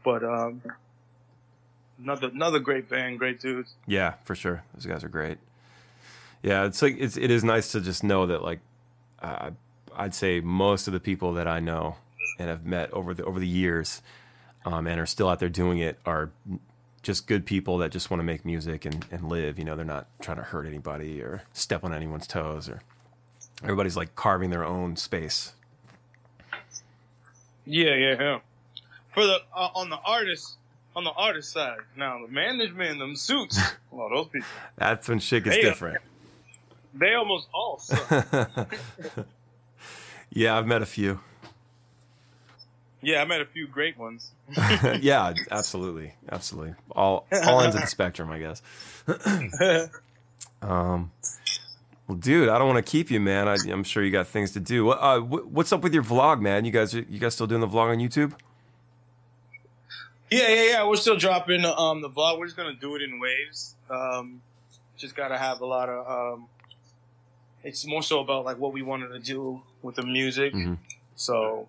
But 0.04 0.24
um, 0.24 0.62
another 2.02 2.28
another 2.28 2.60
great 2.60 2.90
band, 2.90 3.20
great 3.20 3.40
dudes. 3.40 3.74
Yeah, 3.86 4.15
for 4.24 4.36
sure. 4.36 4.64
Those 4.74 4.86
guys 4.86 5.03
are 5.03 5.10
great. 5.10 5.38
Yeah, 6.41 6.65
it's 6.65 6.82
like 6.82 6.98
it's 6.99 7.18
it 7.18 7.32
is 7.32 7.44
nice 7.44 7.72
to 7.72 7.82
just 7.82 8.03
know 8.03 8.26
that 8.26 8.44
like 8.44 8.60
uh, 9.22 9.52
I'd 9.95 10.14
say 10.14 10.40
most 10.41 10.88
of 10.88 10.94
the 10.94 10.99
people 10.99 11.34
that 11.34 11.48
I 11.48 11.60
know 11.60 11.95
and 12.40 12.49
have 12.49 12.65
met 12.65 12.91
over 12.91 13.14
the 13.14 13.24
over 13.24 13.40
the 13.40 13.48
years 13.48 14.02
um, 14.65 14.88
and 14.88 14.99
are 14.99 15.06
still 15.06 15.30
out 15.30 15.40
there 15.40 15.49
doing 15.49 15.80
it 15.80 15.99
are 16.06 16.32
just 17.02 17.28
good 17.28 17.45
people 17.45 17.78
that 17.80 17.91
just 17.91 18.10
want 18.10 18.20
to 18.20 18.24
make 18.24 18.45
music 18.45 18.86
and, 18.86 19.06
and 19.11 19.28
live. 19.30 19.60
You 19.60 19.65
know, 19.65 19.76
they're 19.76 19.86
not 19.86 20.07
trying 20.22 20.38
to 20.38 20.44
hurt 20.44 20.65
anybody 20.65 21.22
or 21.22 21.44
step 21.53 21.84
on 21.84 21.94
anyone's 21.94 22.28
toes 22.28 22.70
or 22.70 22.82
everybody's 23.61 23.98
like 23.98 24.15
carving 24.15 24.49
their 24.49 24.65
own 24.65 24.95
space. 24.95 25.53
Yeah, 27.65 27.95
yeah, 27.95 28.15
yeah. 28.20 28.40
For 29.14 29.26
the 29.26 29.38
uh, 29.56 29.70
on 29.76 29.90
the 29.90 29.99
artist 29.99 30.57
on 30.95 31.03
the 31.03 31.11
artist 31.11 31.52
side, 31.52 31.80
now 31.95 32.20
the 32.26 32.32
management, 32.32 32.99
them 32.99 33.15
suits, 33.15 33.60
well, 33.91 34.10
those 34.10 34.28
people. 34.28 34.48
That's 34.78 35.07
when 35.07 35.20
shit 35.20 35.44
gets 35.44 35.57
they, 35.57 35.61
different. 35.61 35.99
They 36.94 37.14
almost 37.14 37.48
all 37.53 37.80
suck. 37.80 38.76
yeah, 40.30 40.57
I've 40.57 40.68
met 40.68 40.82
a 40.82 40.86
few. 40.86 41.20
Yeah, 43.02 43.22
I 43.22 43.26
met 43.26 43.41
a 43.41 43.45
few 43.45 43.68
great 43.68 43.98
ones. 43.98 44.32
yeah, 45.02 45.34
absolutely, 45.52 46.14
absolutely. 46.32 46.76
All 46.91 47.26
all 47.45 47.61
ends 47.61 47.76
of 47.76 47.82
the 47.82 47.88
spectrum, 47.88 48.32
I 48.32 48.40
guess. 48.40 48.61
um, 50.61 51.11
well, 52.07 52.18
dude, 52.18 52.48
I 52.48 52.57
don't 52.57 52.68
want 52.68 52.86
to 52.86 52.90
keep 52.90 53.11
you, 53.11 53.20
man. 53.20 53.48
I, 53.48 53.57
am 53.68 53.84
sure 53.84 54.03
you 54.03 54.11
got 54.11 54.28
things 54.28 54.52
to 54.52 54.60
do. 54.60 54.91
Uh, 54.91 55.20
what's 55.20 55.74
up 55.74 55.82
with 55.82 55.94
your 55.94 56.03
vlog, 56.03 56.40
man? 56.41 56.64
You 56.64 56.72
guys, 56.72 56.94
you 56.94 57.20
guys 57.20 57.34
still 57.34 57.48
doing 57.48 57.61
the 57.61 57.68
vlog 57.68 57.91
on 57.91 57.98
YouTube? 57.98 58.34
Yeah, 60.30 60.50
yeah, 60.50 60.64
yeah. 60.64 60.88
We're 60.88 60.95
still 60.95 61.18
dropping 61.18 61.66
um, 61.66 62.02
the 62.02 62.10
vlog. 62.10 62.40
We're 62.40 62.45
just 62.45 62.58
gonna 62.58 62.74
do 62.74 62.95
it 62.95 63.02
in 63.02 63.20
waves. 63.20 63.76
Um, 63.90 64.41
just 64.98 65.16
gotta 65.16 65.38
have 65.38 65.62
a 65.62 65.66
lot 65.66 65.90
of. 65.90 66.36
Um, 66.36 66.48
it's 67.64 67.86
more 67.86 68.04
so 68.04 68.20
about 68.20 68.45
like 68.45 68.58
what 68.58 68.74
we 68.74 68.82
wanted 68.82 69.10
to 69.10 69.20
do 69.20 69.62
with 69.82 69.95
the 69.95 70.06
music. 70.06 70.54
Mm-hmm. 70.54 70.76
So 71.16 71.68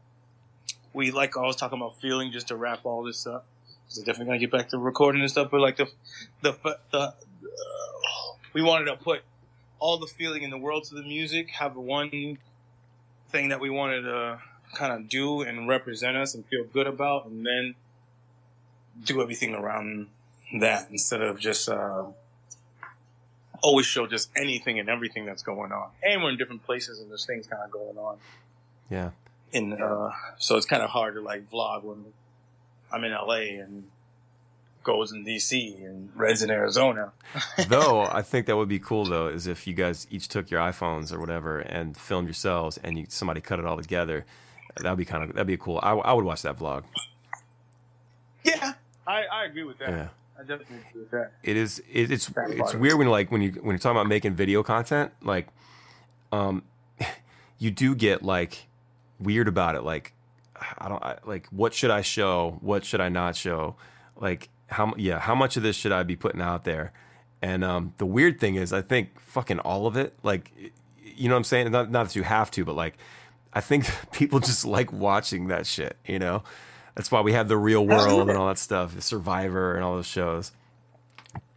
we 0.93 1.11
like 1.11 1.37
I 1.37 1.41
was 1.41 1.57
talking 1.57 1.79
about 1.79 2.01
feeling 2.01 2.33
just 2.33 2.49
to 2.49 2.57
wrap 2.57 2.85
all 2.85 3.05
this 3.05 3.27
up. 3.27 3.47
So 3.89 4.03
definitely 4.03 4.27
gonna 4.27 4.39
get 4.39 4.51
back 4.51 4.69
to 4.71 4.79
recording 4.79 5.21
and 5.21 5.31
stuff, 5.31 5.51
but 5.51 5.61
like 5.61 5.77
the 5.77 5.89
the 6.43 6.57
the 6.91 6.99
uh, 6.99 7.13
we 8.53 8.63
wanted 8.63 8.87
to 8.87 8.97
put 8.97 9.23
all 9.79 9.99
the 9.99 10.07
feeling 10.07 10.43
in 10.43 10.51
the 10.51 10.59
world 10.59 10.85
to 10.85 10.95
the 10.95 11.03
music, 11.03 11.51
have 11.51 11.77
one 11.77 12.39
thing 13.29 13.49
that 13.51 13.61
we 13.61 13.69
wanted 13.69 14.03
to 14.03 14.41
kind 14.73 14.93
of 14.93 15.09
do 15.09 15.43
and 15.43 15.69
represent 15.69 16.17
us 16.17 16.35
and 16.35 16.47
feel 16.47 16.65
good 16.65 16.87
about, 16.87 17.27
and 17.27 17.45
then 17.45 17.75
do 19.03 19.21
everything 19.23 19.55
around 19.55 20.09
that 20.61 20.89
instead 20.91 21.21
of 21.21 21.39
just 21.39 21.69
uh, 21.69 22.05
always 23.63 23.87
show 23.87 24.07
just 24.07 24.31
anything 24.37 24.79
and 24.79 24.89
everything 24.89 25.27
that's 25.27 25.43
going 25.43 25.73
on. 25.73 25.89
And 26.03 26.23
we're 26.23 26.31
in 26.31 26.39
different 26.39 26.65
places 26.65 27.01
and 27.01 27.11
there's 27.11 27.27
things 27.27 27.47
kind 27.47 27.63
of 27.63 27.71
going 27.71 27.97
on. 27.97 28.19
Yeah 28.91 29.11
in 29.55 29.73
uh, 29.73 30.11
so 30.37 30.57
it's 30.57 30.67
kind 30.67 30.83
of 30.83 30.91
hard 30.91 31.15
to 31.15 31.21
like 31.21 31.49
vlog 31.49 31.85
when 31.85 32.05
I'm 32.93 33.05
in 33.05 33.13
LA 33.13 33.63
and 33.63 33.85
goes 34.83 35.13
in 35.13 35.25
DC 35.25 35.83
and 35.83 36.11
Red's 36.15 36.43
in 36.43 36.51
Arizona. 36.51 37.13
though 37.69 38.03
I 38.03 38.21
think 38.21 38.47
that 38.47 38.57
would 38.57 38.69
be 38.69 38.81
cool 38.81 39.07
though 39.07 39.29
is 39.29 39.47
if 39.47 39.67
you 39.67 39.73
guys 39.73 40.07
each 40.11 40.29
took 40.29 40.51
your 40.51 40.61
iPhones 40.61 41.13
or 41.13 41.21
whatever 41.21 41.61
and 41.61 41.97
filmed 41.97 42.27
yourselves 42.27 42.79
and 42.83 42.99
you, 42.99 43.07
somebody 43.09 43.41
cut 43.41 43.59
it 43.59 43.65
all 43.65 43.79
together. 43.79 44.27
That'd 44.77 44.99
be 44.99 45.05
kind 45.05 45.23
of 45.23 45.35
that'd 45.35 45.47
be 45.47 45.57
cool. 45.57 45.79
I, 45.83 45.93
I 45.93 46.13
would 46.13 46.25
watch 46.25 46.43
that 46.43 46.59
vlog. 46.59 46.83
I, 49.07 49.25
I 49.25 49.45
agree 49.45 49.65
with 49.65 49.79
that. 49.79 49.91
Yeah. 49.91 50.09
I 50.37 50.41
definitely 50.41 50.79
agree 50.91 51.03
with 51.03 51.11
that. 51.13 51.33
It 51.43 51.57
is 51.57 51.81
it, 51.91 52.11
it's 52.11 52.31
it's 52.49 52.75
weird 52.75 52.99
when 52.99 53.09
like 53.09 53.31
when 53.31 53.41
you 53.41 53.53
when 53.53 53.75
you're 53.75 53.79
talking 53.79 53.97
about 53.97 54.09
making 54.09 54.35
video 54.35 54.65
content 54.65 55.13
like 55.23 55.47
um 56.33 56.65
you 57.59 57.71
do 57.71 57.95
get 57.95 58.23
like 58.23 58.67
weird 59.21 59.49
about 59.49 59.75
it. 59.75 59.83
Like, 59.83 60.13
I 60.79 60.89
don't 60.89 61.03
I, 61.03 61.19
like 61.25 61.47
what 61.49 61.75
should 61.75 61.91
I 61.91 62.03
show? 62.03 62.59
What 62.61 62.85
should 62.85 63.01
I 63.01 63.09
not 63.09 63.37
show? 63.37 63.77
Like 64.17 64.49
how 64.69 64.95
yeah, 64.97 65.19
how 65.19 65.35
much 65.35 65.57
of 65.57 65.63
this 65.63 65.77
should 65.77 65.93
I 65.93 66.03
be 66.03 66.17
putting 66.17 66.41
out 66.41 66.65
there? 66.65 66.93
And 67.43 67.63
um, 67.63 67.93
the 67.99 68.07
weird 68.07 68.41
thing 68.41 68.55
is, 68.55 68.73
I 68.73 68.81
think 68.81 69.21
fucking 69.21 69.59
all 69.61 69.87
of 69.87 69.97
it. 69.97 70.15
Like, 70.23 70.51
you 71.03 71.29
know 71.29 71.35
what 71.35 71.41
I'm 71.41 71.45
saying? 71.45 71.71
Not 71.71 71.91
not 71.91 72.07
that 72.07 72.17
you 72.17 72.23
have 72.23 72.51
to, 72.53 72.65
but 72.65 72.75
like, 72.75 72.97
I 73.53 73.61
think 73.61 73.87
people 74.13 74.41
just 74.41 74.65
like 74.65 74.93
watching 74.93 75.49
that 75.49 75.67
shit. 75.67 75.97
You 76.07 76.19
know, 76.19 76.43
that's 76.95 77.11
why 77.11 77.21
we 77.21 77.33
have 77.33 77.49
the 77.49 77.57
Real 77.57 77.87
World 77.87 78.29
and 78.29 78.39
all 78.39 78.49
that 78.49 78.59
stuff, 78.59 79.01
Survivor 79.01 79.75
and 79.75 79.85
all 79.85 79.97
those 79.97 80.07
shows. 80.07 80.53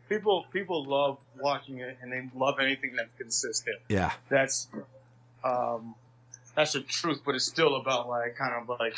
People 0.09 0.45
people 0.51 0.85
love 0.85 1.17
watching 1.39 1.79
it, 1.79 1.97
and 2.01 2.11
they 2.11 2.29
love 2.35 2.59
anything 2.59 2.95
that's 2.95 3.09
consistent. 3.17 3.77
Yeah, 3.89 4.13
that's 4.29 4.67
um, 5.43 5.95
that's 6.55 6.73
the 6.73 6.81
truth, 6.81 7.21
but 7.25 7.35
it's 7.35 7.45
still 7.45 7.75
about 7.75 8.07
like 8.09 8.35
kind 8.35 8.53
of 8.53 8.79
like 8.79 8.97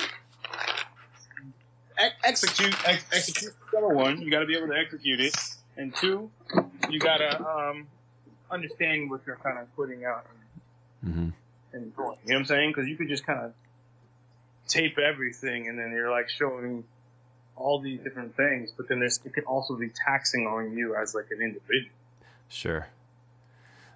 ex- 1.97 2.15
execute, 2.23 2.87
ex- 2.87 3.05
execute. 3.11 3.53
Number 3.73 3.89
one, 3.89 4.21
you 4.21 4.31
got 4.31 4.39
to 4.39 4.45
be 4.45 4.55
able 4.55 4.67
to 4.67 4.77
execute 4.77 5.19
it, 5.19 5.35
and 5.77 5.95
two, 5.95 6.29
you 6.89 6.99
got 6.99 7.17
to 7.17 7.47
um, 7.47 7.87
understand 8.51 9.09
what 9.09 9.21
you're 9.25 9.37
kind 9.37 9.57
of 9.57 9.75
putting 9.75 10.05
out 10.05 10.25
and, 11.03 11.11
mm-hmm. 11.11 11.29
and 11.75 11.95
going. 11.95 12.17
You 12.23 12.29
know 12.29 12.35
what 12.35 12.39
I'm 12.39 12.45
saying? 12.45 12.69
Because 12.69 12.87
you 12.87 12.95
could 12.95 13.09
just 13.09 13.25
kind 13.25 13.39
of 13.39 13.53
tape 14.69 14.97
everything, 14.97 15.67
and 15.67 15.77
then 15.77 15.91
you're 15.91 16.11
like 16.11 16.29
showing 16.29 16.85
all 17.55 17.79
these 17.79 17.99
different 17.99 18.35
things, 18.37 18.71
but 18.75 18.87
then 18.87 18.99
there's 18.99 19.19
it 19.25 19.33
can 19.33 19.43
also 19.43 19.75
be 19.75 19.89
taxing 19.89 20.47
on 20.47 20.71
you 20.71 20.95
as 20.95 21.13
like 21.13 21.27
an 21.31 21.41
individual. 21.41 21.91
Sure. 22.47 22.87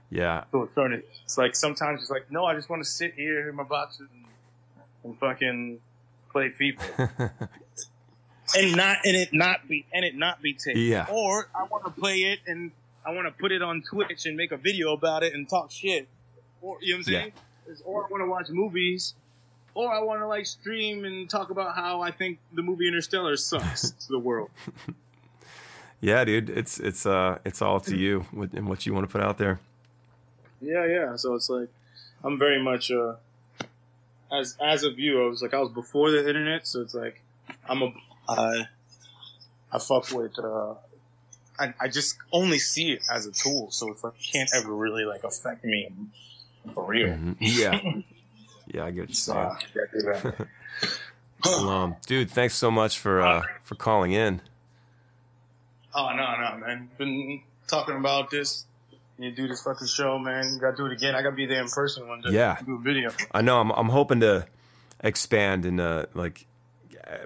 Yeah. 0.09 0.43
So 0.51 0.63
it's. 0.75 1.07
It's 1.23 1.37
like 1.37 1.55
sometimes 1.55 2.01
it's 2.01 2.11
like, 2.11 2.29
no, 2.31 2.45
I 2.45 2.53
just 2.55 2.69
want 2.69 2.83
to 2.83 2.89
sit 2.89 3.15
here 3.15 3.49
in 3.49 3.55
my 3.55 3.63
boxes 3.63 4.07
and, 4.13 4.25
and 5.03 5.19
fucking 5.19 5.79
play 6.31 6.51
FIFA, 6.51 7.31
and 8.55 8.75
not 8.75 8.97
and 9.05 9.15
it 9.15 9.33
not 9.33 9.67
be 9.67 9.85
and 9.93 10.05
it 10.05 10.15
not 10.15 10.41
be 10.41 10.53
taped. 10.53 10.77
Yeah. 10.77 11.07
Or 11.09 11.47
I 11.55 11.63
want 11.63 11.85
to 11.85 11.91
play 11.91 12.23
it 12.23 12.39
and 12.45 12.71
I 13.05 13.11
want 13.11 13.27
to 13.27 13.31
put 13.31 13.51
it 13.51 13.61
on 13.61 13.81
Twitch 13.81 14.25
and 14.25 14.37
make 14.37 14.51
a 14.51 14.57
video 14.57 14.93
about 14.93 15.23
it 15.23 15.33
and 15.33 15.49
talk 15.49 15.71
shit. 15.71 16.07
Or 16.61 16.77
you 16.81 16.93
know 16.93 16.97
what 16.97 17.07
I'm 17.07 17.13
saying? 17.13 17.31
Yeah. 17.67 17.73
Or 17.85 18.05
I 18.05 18.07
want 18.09 18.21
to 18.21 18.27
watch 18.27 18.49
movies. 18.49 19.15
Or 19.75 19.91
I 19.91 19.99
want 20.01 20.21
to 20.21 20.27
like 20.27 20.45
stream 20.45 21.03
and 21.05 21.29
talk 21.29 21.49
about 21.49 21.75
how 21.75 22.01
I 22.01 22.11
think 22.11 22.39
the 22.53 22.61
movie 22.61 22.87
Interstellar 22.87 23.37
sucks 23.37 23.91
to 23.91 24.07
the 24.09 24.19
world. 24.19 24.49
Yeah, 26.03 26.25
dude, 26.25 26.49
it's 26.49 26.81
it's 26.81 27.05
uh 27.05 27.37
it's 27.45 27.61
all 27.61 27.79
to 27.79 27.95
you 27.95 28.25
and 28.33 28.67
what 28.67 28.85
you 28.85 28.93
want 28.93 29.07
to 29.07 29.11
put 29.11 29.21
out 29.21 29.37
there. 29.37 29.61
Yeah, 30.59 30.85
yeah. 30.85 31.15
So 31.15 31.33
it's 31.35 31.49
like 31.49 31.69
I'm 32.25 32.37
very 32.37 32.61
much 32.61 32.91
uh 32.91 33.13
as 34.29 34.57
as 34.61 34.83
of 34.83 34.99
you, 34.99 35.23
I 35.23 35.29
was 35.29 35.41
like 35.41 35.53
I 35.53 35.59
was 35.59 35.69
before 35.69 36.11
the 36.11 36.27
internet, 36.27 36.67
so 36.67 36.81
it's 36.81 36.93
like 36.93 37.21
I'm 37.69 37.83
a 37.83 37.93
I 38.27 38.67
I 39.71 39.79
fuck 39.79 40.11
with 40.11 40.37
uh 40.39 40.73
I, 41.57 41.73
I 41.79 41.87
just 41.87 42.17
only 42.33 42.59
see 42.59 42.91
it 42.91 43.01
as 43.09 43.25
a 43.25 43.31
tool, 43.31 43.71
so 43.71 43.89
it's 43.89 44.03
like 44.03 44.15
it 44.19 44.27
can't 44.29 44.49
ever 44.53 44.75
really 44.75 45.05
like 45.05 45.23
affect 45.23 45.63
me 45.63 45.87
for 46.73 46.83
real. 46.83 47.07
Mm-hmm. 47.09 47.31
Yeah. 47.39 47.79
yeah, 48.73 48.85
I 48.85 48.91
get 48.91 49.01
what 49.01 49.09
you're 49.09 50.15
saying. 50.15 50.47
well, 51.45 51.69
um, 51.69 51.95
dude, 52.05 52.29
thanks 52.29 52.55
so 52.55 52.69
much 52.71 52.99
for 52.99 53.21
uh 53.21 53.43
for 53.63 53.75
calling 53.75 54.11
in. 54.11 54.41
Oh 55.95 56.09
no, 56.15 56.35
no, 56.41 56.57
man. 56.65 56.89
Been 56.97 57.41
talking 57.67 57.95
about 57.95 58.29
this 58.31 58.65
You 59.17 59.31
do 59.31 59.47
this 59.47 59.61
fucking 59.61 59.87
show, 59.87 60.17
man. 60.19 60.53
You 60.53 60.59
gotta 60.59 60.75
do 60.75 60.87
it 60.87 60.91
again. 60.93 61.15
I 61.15 61.21
gotta 61.21 61.35
be 61.35 61.45
there 61.45 61.61
in 61.61 61.69
person 61.69 62.07
one 62.07 62.21
day. 62.21 62.31
Yeah. 62.31 62.57
Do 62.65 62.75
a 62.75 62.79
video. 62.79 63.11
I 63.31 63.41
know. 63.41 63.59
I'm 63.59 63.71
I'm 63.71 63.89
hoping 63.89 64.19
to 64.21 64.47
expand 65.01 65.65
and 65.65 65.79
uh, 65.79 66.05
like 66.13 66.45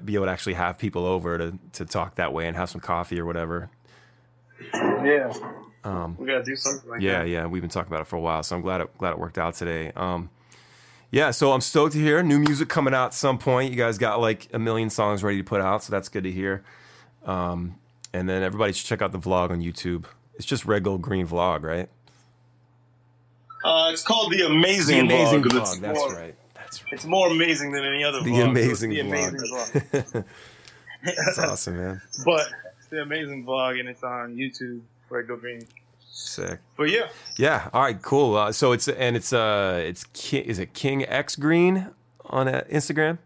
be 0.03 0.15
able 0.15 0.25
to 0.25 0.31
actually 0.31 0.55
have 0.55 0.77
people 0.77 1.05
over 1.05 1.37
to 1.37 1.57
to 1.73 1.85
talk 1.85 2.15
that 2.15 2.33
way 2.33 2.47
and 2.47 2.57
have 2.57 2.69
some 2.69 2.81
coffee 2.81 3.19
or 3.19 3.25
whatever. 3.25 3.69
Yeah. 4.73 5.33
Um, 5.83 6.17
We 6.19 6.25
gotta 6.27 6.43
do 6.43 6.55
something 6.55 6.89
like 6.89 7.01
yeah, 7.01 7.19
that. 7.19 7.29
yeah, 7.29 7.45
we've 7.45 7.61
been 7.61 7.69
talking 7.69 7.87
about 7.87 8.01
it 8.01 8.07
for 8.07 8.17
a 8.17 8.19
while, 8.19 8.43
so 8.43 8.55
I'm 8.55 8.61
glad 8.61 8.81
it 8.81 8.97
glad 8.97 9.11
it 9.11 9.19
worked 9.19 9.37
out 9.37 9.53
today. 9.53 9.91
Um, 9.95 10.29
yeah, 11.11 11.31
so 11.31 11.51
I'm 11.53 11.61
stoked 11.61 11.93
to 11.93 11.99
hear 11.99 12.21
new 12.23 12.39
music 12.39 12.69
coming 12.69 12.93
out 12.93 13.07
at 13.07 13.13
some 13.13 13.37
point. 13.37 13.71
You 13.71 13.77
guys 13.77 13.97
got 13.97 14.19
like 14.19 14.47
a 14.53 14.59
million 14.59 14.89
songs 14.89 15.23
ready 15.23 15.37
to 15.37 15.43
put 15.43 15.61
out, 15.61 15.83
so 15.83 15.91
that's 15.91 16.09
good 16.09 16.23
to 16.23 16.31
hear. 16.31 16.63
Um, 17.25 17.75
and 18.13 18.27
then 18.27 18.43
everybody 18.43 18.73
should 18.73 18.85
check 18.87 19.01
out 19.01 19.11
the 19.11 19.19
vlog 19.19 19.51
on 19.51 19.61
YouTube. 19.61 20.05
It's 20.35 20.45
just 20.45 20.65
Red 20.65 20.83
Gold 20.83 21.01
Green 21.01 21.27
vlog, 21.27 21.63
right? 21.63 21.89
Uh, 23.65 23.89
it's 23.91 24.03
called 24.03 24.31
the 24.31 24.43
Amazing, 24.45 25.07
the 25.07 25.15
amazing 25.15 25.43
Vlog. 25.43 25.61
vlog. 25.63 25.81
That's 25.81 25.99
more, 25.99 26.13
right. 26.15 26.35
That's 26.53 26.83
right. 26.83 26.93
It's 26.93 27.05
more 27.05 27.27
amazing 27.29 27.71
than 27.71 27.83
any 27.83 28.03
other 28.03 28.21
The 28.21 28.29
vlog. 28.29 28.55
so 28.55 28.71
it's 28.71 28.79
the 28.81 28.87
vlog. 28.87 28.99
amazing 29.01 29.39
vlog. 29.39 30.25
That's 31.03 31.39
awesome, 31.39 31.77
man. 31.77 32.01
But 32.25 32.47
it's 32.77 32.87
the 32.89 33.01
amazing 33.01 33.45
vlog, 33.45 33.79
and 33.79 33.89
it's 33.89 34.03
on 34.03 34.35
YouTube. 34.35 34.81
Red 35.09 35.27
Gold 35.27 35.41
Green. 35.41 35.61
Sick. 36.19 36.59
But 36.75 36.89
yeah, 36.89 37.09
Yeah. 37.37 37.69
All 37.73 37.81
right. 37.83 38.01
Cool. 38.01 38.35
Uh, 38.35 38.51
so 38.51 38.71
it's 38.71 38.87
and 38.87 39.15
it's 39.15 39.31
uh 39.31 39.81
it's 39.85 40.03
Ki- 40.13 40.39
is 40.39 40.57
it 40.57 40.73
King 40.73 41.05
X 41.05 41.35
Green 41.35 41.91
on 42.25 42.47
uh, 42.47 42.63
Instagram? 42.71 43.19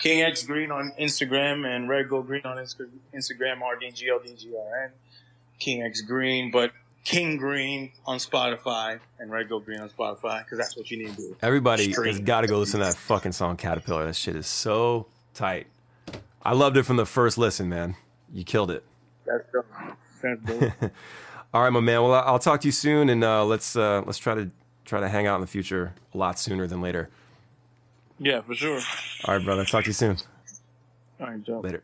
King 0.00 0.22
X 0.22 0.42
Green 0.42 0.72
on 0.72 0.92
Instagram 1.00 1.64
and 1.66 1.88
Red 1.88 2.08
Gold 2.08 2.26
Green 2.26 2.42
on 2.44 2.56
Instagram. 2.56 3.62
R 3.62 3.76
D 3.76 3.90
G 3.92 4.08
L 4.10 4.20
D 4.24 4.34
G 4.36 4.52
R 4.56 4.84
N. 4.86 4.90
King 5.60 5.82
X 5.82 6.00
Green, 6.00 6.50
but 6.50 6.72
King 7.04 7.36
Green 7.36 7.92
on 8.06 8.18
Spotify 8.18 8.98
and 9.20 9.30
Red 9.30 9.48
Gold 9.48 9.64
Green 9.64 9.80
on 9.80 9.88
Spotify 9.88 10.44
because 10.44 10.58
that's 10.58 10.76
what 10.76 10.90
you 10.90 10.98
need 10.98 11.10
to 11.14 11.16
do. 11.16 11.36
Everybody 11.42 11.92
Stream. 11.92 12.08
has 12.12 12.20
got 12.20 12.40
to 12.42 12.48
go 12.48 12.58
listen 12.58 12.80
to 12.80 12.86
that 12.86 12.96
fucking 12.96 13.32
song 13.32 13.56
Caterpillar. 13.56 14.04
That 14.04 14.16
shit 14.16 14.34
is 14.36 14.46
so 14.48 15.06
tight. 15.32 15.68
I 16.42 16.54
loved 16.54 16.76
it 16.76 16.82
from 16.82 16.96
the 16.96 17.06
first 17.06 17.38
listen, 17.38 17.68
man. 17.68 17.94
You 18.32 18.44
killed 18.44 18.70
it. 18.72 18.84
That's 19.26 19.44
dope. 19.52 19.66
That's 20.22 20.40
dope. 20.80 20.90
All 21.54 21.62
right, 21.62 21.70
my 21.70 21.80
man. 21.80 22.02
Well, 22.02 22.14
I'll 22.14 22.38
talk 22.38 22.60
to 22.60 22.68
you 22.68 22.72
soon, 22.72 23.08
and 23.08 23.24
uh, 23.24 23.44
let's 23.44 23.74
uh, 23.74 24.02
let's 24.04 24.18
try 24.18 24.34
to 24.34 24.50
try 24.84 25.00
to 25.00 25.08
hang 25.08 25.26
out 25.26 25.36
in 25.36 25.40
the 25.40 25.46
future 25.46 25.94
a 26.14 26.18
lot 26.18 26.38
sooner 26.38 26.66
than 26.66 26.80
later. 26.80 27.08
yeah, 28.18 28.40
for 28.42 28.54
sure. 28.54 28.80
All 29.24 29.36
right, 29.36 29.44
brother. 29.44 29.64
Talk 29.64 29.84
to 29.84 29.88
you 29.90 29.94
soon. 29.94 30.18
All 31.20 31.26
right, 31.26 31.42
dope. 31.44 31.64
Later. 31.64 31.82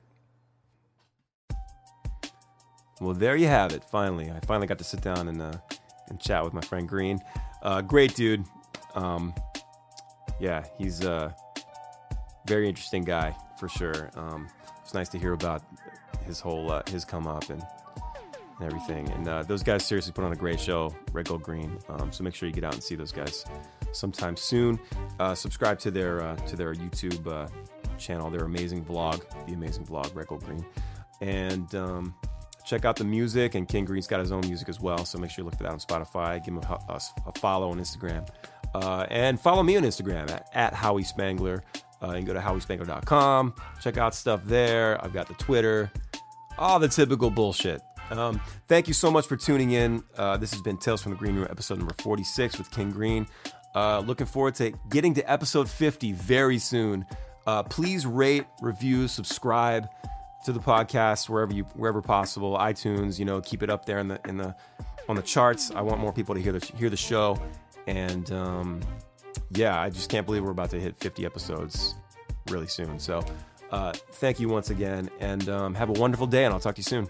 Well, 3.01 3.15
there 3.15 3.37
you 3.37 3.47
have 3.47 3.73
it. 3.73 3.85
Finally, 3.85 4.31
I 4.31 4.41
finally 4.41 4.67
got 4.67 4.79
to 4.79 4.85
sit 4.85 5.01
down 5.01 5.29
and 5.29 5.41
uh, 5.41 5.53
and 6.09 6.21
chat 6.21 6.45
with 6.45 6.53
my 6.53 6.61
friend 6.61 6.87
Green. 6.89 7.21
Uh, 7.63 7.81
great 7.81 8.15
dude. 8.15 8.45
Um, 8.95 9.35
yeah, 10.39 10.65
he's 10.79 11.03
a 11.05 11.35
very 12.47 12.69
interesting 12.69 13.03
guy 13.03 13.35
for 13.59 13.69
sure. 13.69 14.11
Um, 14.15 14.49
it's 14.83 14.93
nice 14.93 15.09
to 15.11 15.19
hear 15.19 15.33
about 15.33 15.63
his 16.27 16.39
whole 16.41 16.71
uh, 16.71 16.83
his 16.89 17.05
come 17.07 17.27
up 17.27 17.49
and, 17.49 17.63
and 18.59 18.67
everything. 18.67 19.11
And 19.11 19.29
uh, 19.29 19.43
those 19.43 19.63
guys 19.63 19.85
seriously 19.85 20.13
put 20.13 20.25
on 20.25 20.33
a 20.33 20.37
great 20.37 20.61
show, 20.61 20.95
Red 21.13 21.29
Gold 21.29 21.43
Green. 21.43 21.79
Um, 21.89 22.13
so 22.13 22.25
make 22.25 22.35
sure 22.35 22.49
you 22.49 22.55
get 22.55 22.65
out 22.65 22.75
and 22.75 22.83
see 22.83 22.95
those 22.95 23.13
guys 23.13 23.45
sometime 23.93 24.37
soon. 24.37 24.79
Uh, 25.19 25.35
subscribe 25.35 25.79
to 25.81 25.91
their 25.91 26.23
uh, 26.23 26.37
to 26.37 26.57
their 26.57 26.75
YouTube 26.75 27.27
uh, 27.27 27.49
channel, 27.99 28.31
their 28.31 28.45
amazing 28.45 28.85
vlog, 28.85 29.23
the 29.47 29.55
amazing 29.55 29.85
vlog, 29.85 30.15
Red 30.15 30.27
Gold 30.27 30.45
Green, 30.45 30.65
and 31.21 31.75
um, 31.75 32.15
check 32.65 32.85
out 32.85 32.97
the 32.97 33.05
music. 33.05 33.55
And 33.55 33.69
King 33.69 33.85
Green's 33.85 34.07
got 34.07 34.21
his 34.21 34.33
own 34.33 34.47
music 34.47 34.69
as 34.69 34.81
well, 34.81 35.05
so 35.05 35.19
make 35.19 35.31
sure 35.31 35.43
you 35.43 35.47
look 35.47 35.57
for 35.57 35.65
that 35.65 35.73
on 35.73 35.79
Spotify. 35.79 36.45
Give 36.45 36.55
him 36.55 36.63
a, 36.63 37.01
a, 37.27 37.33
follow 37.39 37.71
on 37.71 37.79
Instagram, 37.79 38.29
uh, 38.75 39.07
and 39.11 39.41
follow 39.41 39.63
me 39.63 39.77
on 39.77 39.83
Instagram 39.83 40.31
at, 40.31 40.49
at 40.53 40.75
Howie 40.75 41.05
Spangler. 41.05 41.65
Uh, 42.03 42.09
you 42.09 42.17
can 42.17 42.25
go 42.27 42.35
to 42.35 42.41
howiespangler.com, 42.41 43.55
check 43.81 43.97
out 43.97 44.15
stuff 44.15 44.43
there. 44.45 45.03
I've 45.03 45.15
got 45.15 45.27
the 45.27 45.35
Twitter, 45.35 45.91
all 46.59 46.79
the 46.79 46.89
typical 46.89 47.31
bullshit. 47.31 47.81
Um, 48.11 48.41
thank 48.69 48.89
you 48.89 48.95
so 48.95 49.11
much 49.11 49.27
for 49.27 49.37
tuning 49.37 49.73
in. 49.73 50.03
Uh, 50.17 50.37
this 50.37 50.53
has 50.53 50.63
been 50.63 50.77
Tales 50.77 51.03
from 51.03 51.13
the 51.13 51.19
Green 51.19 51.37
Room, 51.37 51.47
episode 51.51 51.79
number 51.79 51.95
46 52.01 52.59
with 52.59 52.71
King 52.71 52.91
Green. 52.91 53.27
Uh, 53.75 54.01
looking 54.01 54.27
forward 54.27 54.55
to 54.57 54.73
getting 54.89 55.15
to 55.15 55.31
episode 55.31 55.69
50 55.69 56.13
very 56.13 56.59
soon. 56.59 57.05
Uh, 57.47 57.63
please 57.63 58.07
rate, 58.07 58.47
review, 58.63 59.09
subscribe 59.09 59.89
to 60.45 60.53
the 60.53 60.61
podcast 60.61 61.29
wherever 61.29 61.53
you 61.53 61.65
wherever 61.75 62.01
possible. 62.01 62.57
iTunes, 62.57 63.19
you 63.19 63.25
know, 63.25 63.41
keep 63.41 63.63
it 63.63 63.71
up 63.71 63.85
there 63.87 63.99
in 63.99 64.09
the 64.09 64.21
in 64.27 64.37
the 64.37 64.55
on 65.09 65.17
the 65.17 65.23
charts. 65.23 65.71
I 65.73 65.81
want 65.81 66.01
more 66.01 66.13
people 66.13 66.35
to 66.35 66.41
hear 66.41 66.53
the 66.53 66.65
hear 66.77 66.91
the 66.91 66.97
show, 66.97 67.41
and 67.87 68.31
um, 68.31 68.81
yeah, 69.51 69.81
I 69.81 69.91
just 69.91 70.11
can't 70.11 70.25
believe 70.25 70.45
we're 70.45 70.51
about 70.51 70.71
to 70.71 70.81
hit 70.81 70.97
50 70.99 71.25
episodes 71.27 71.95
really 72.49 72.69
soon. 72.69 72.99
So, 72.99 73.25
uh, 73.71 73.93
thank 74.13 74.39
you 74.39 74.49
once 74.49 74.71
again, 74.71 75.11
and 75.21 75.49
um, 75.49 75.75
have 75.75 75.89
a 75.89 75.95
wonderful 75.95 76.27
day, 76.27 76.45
and 76.45 76.55
I'll 76.55 76.61
talk 76.61 76.77
to 76.77 76.81
you 76.81 76.85
soon. 76.85 77.09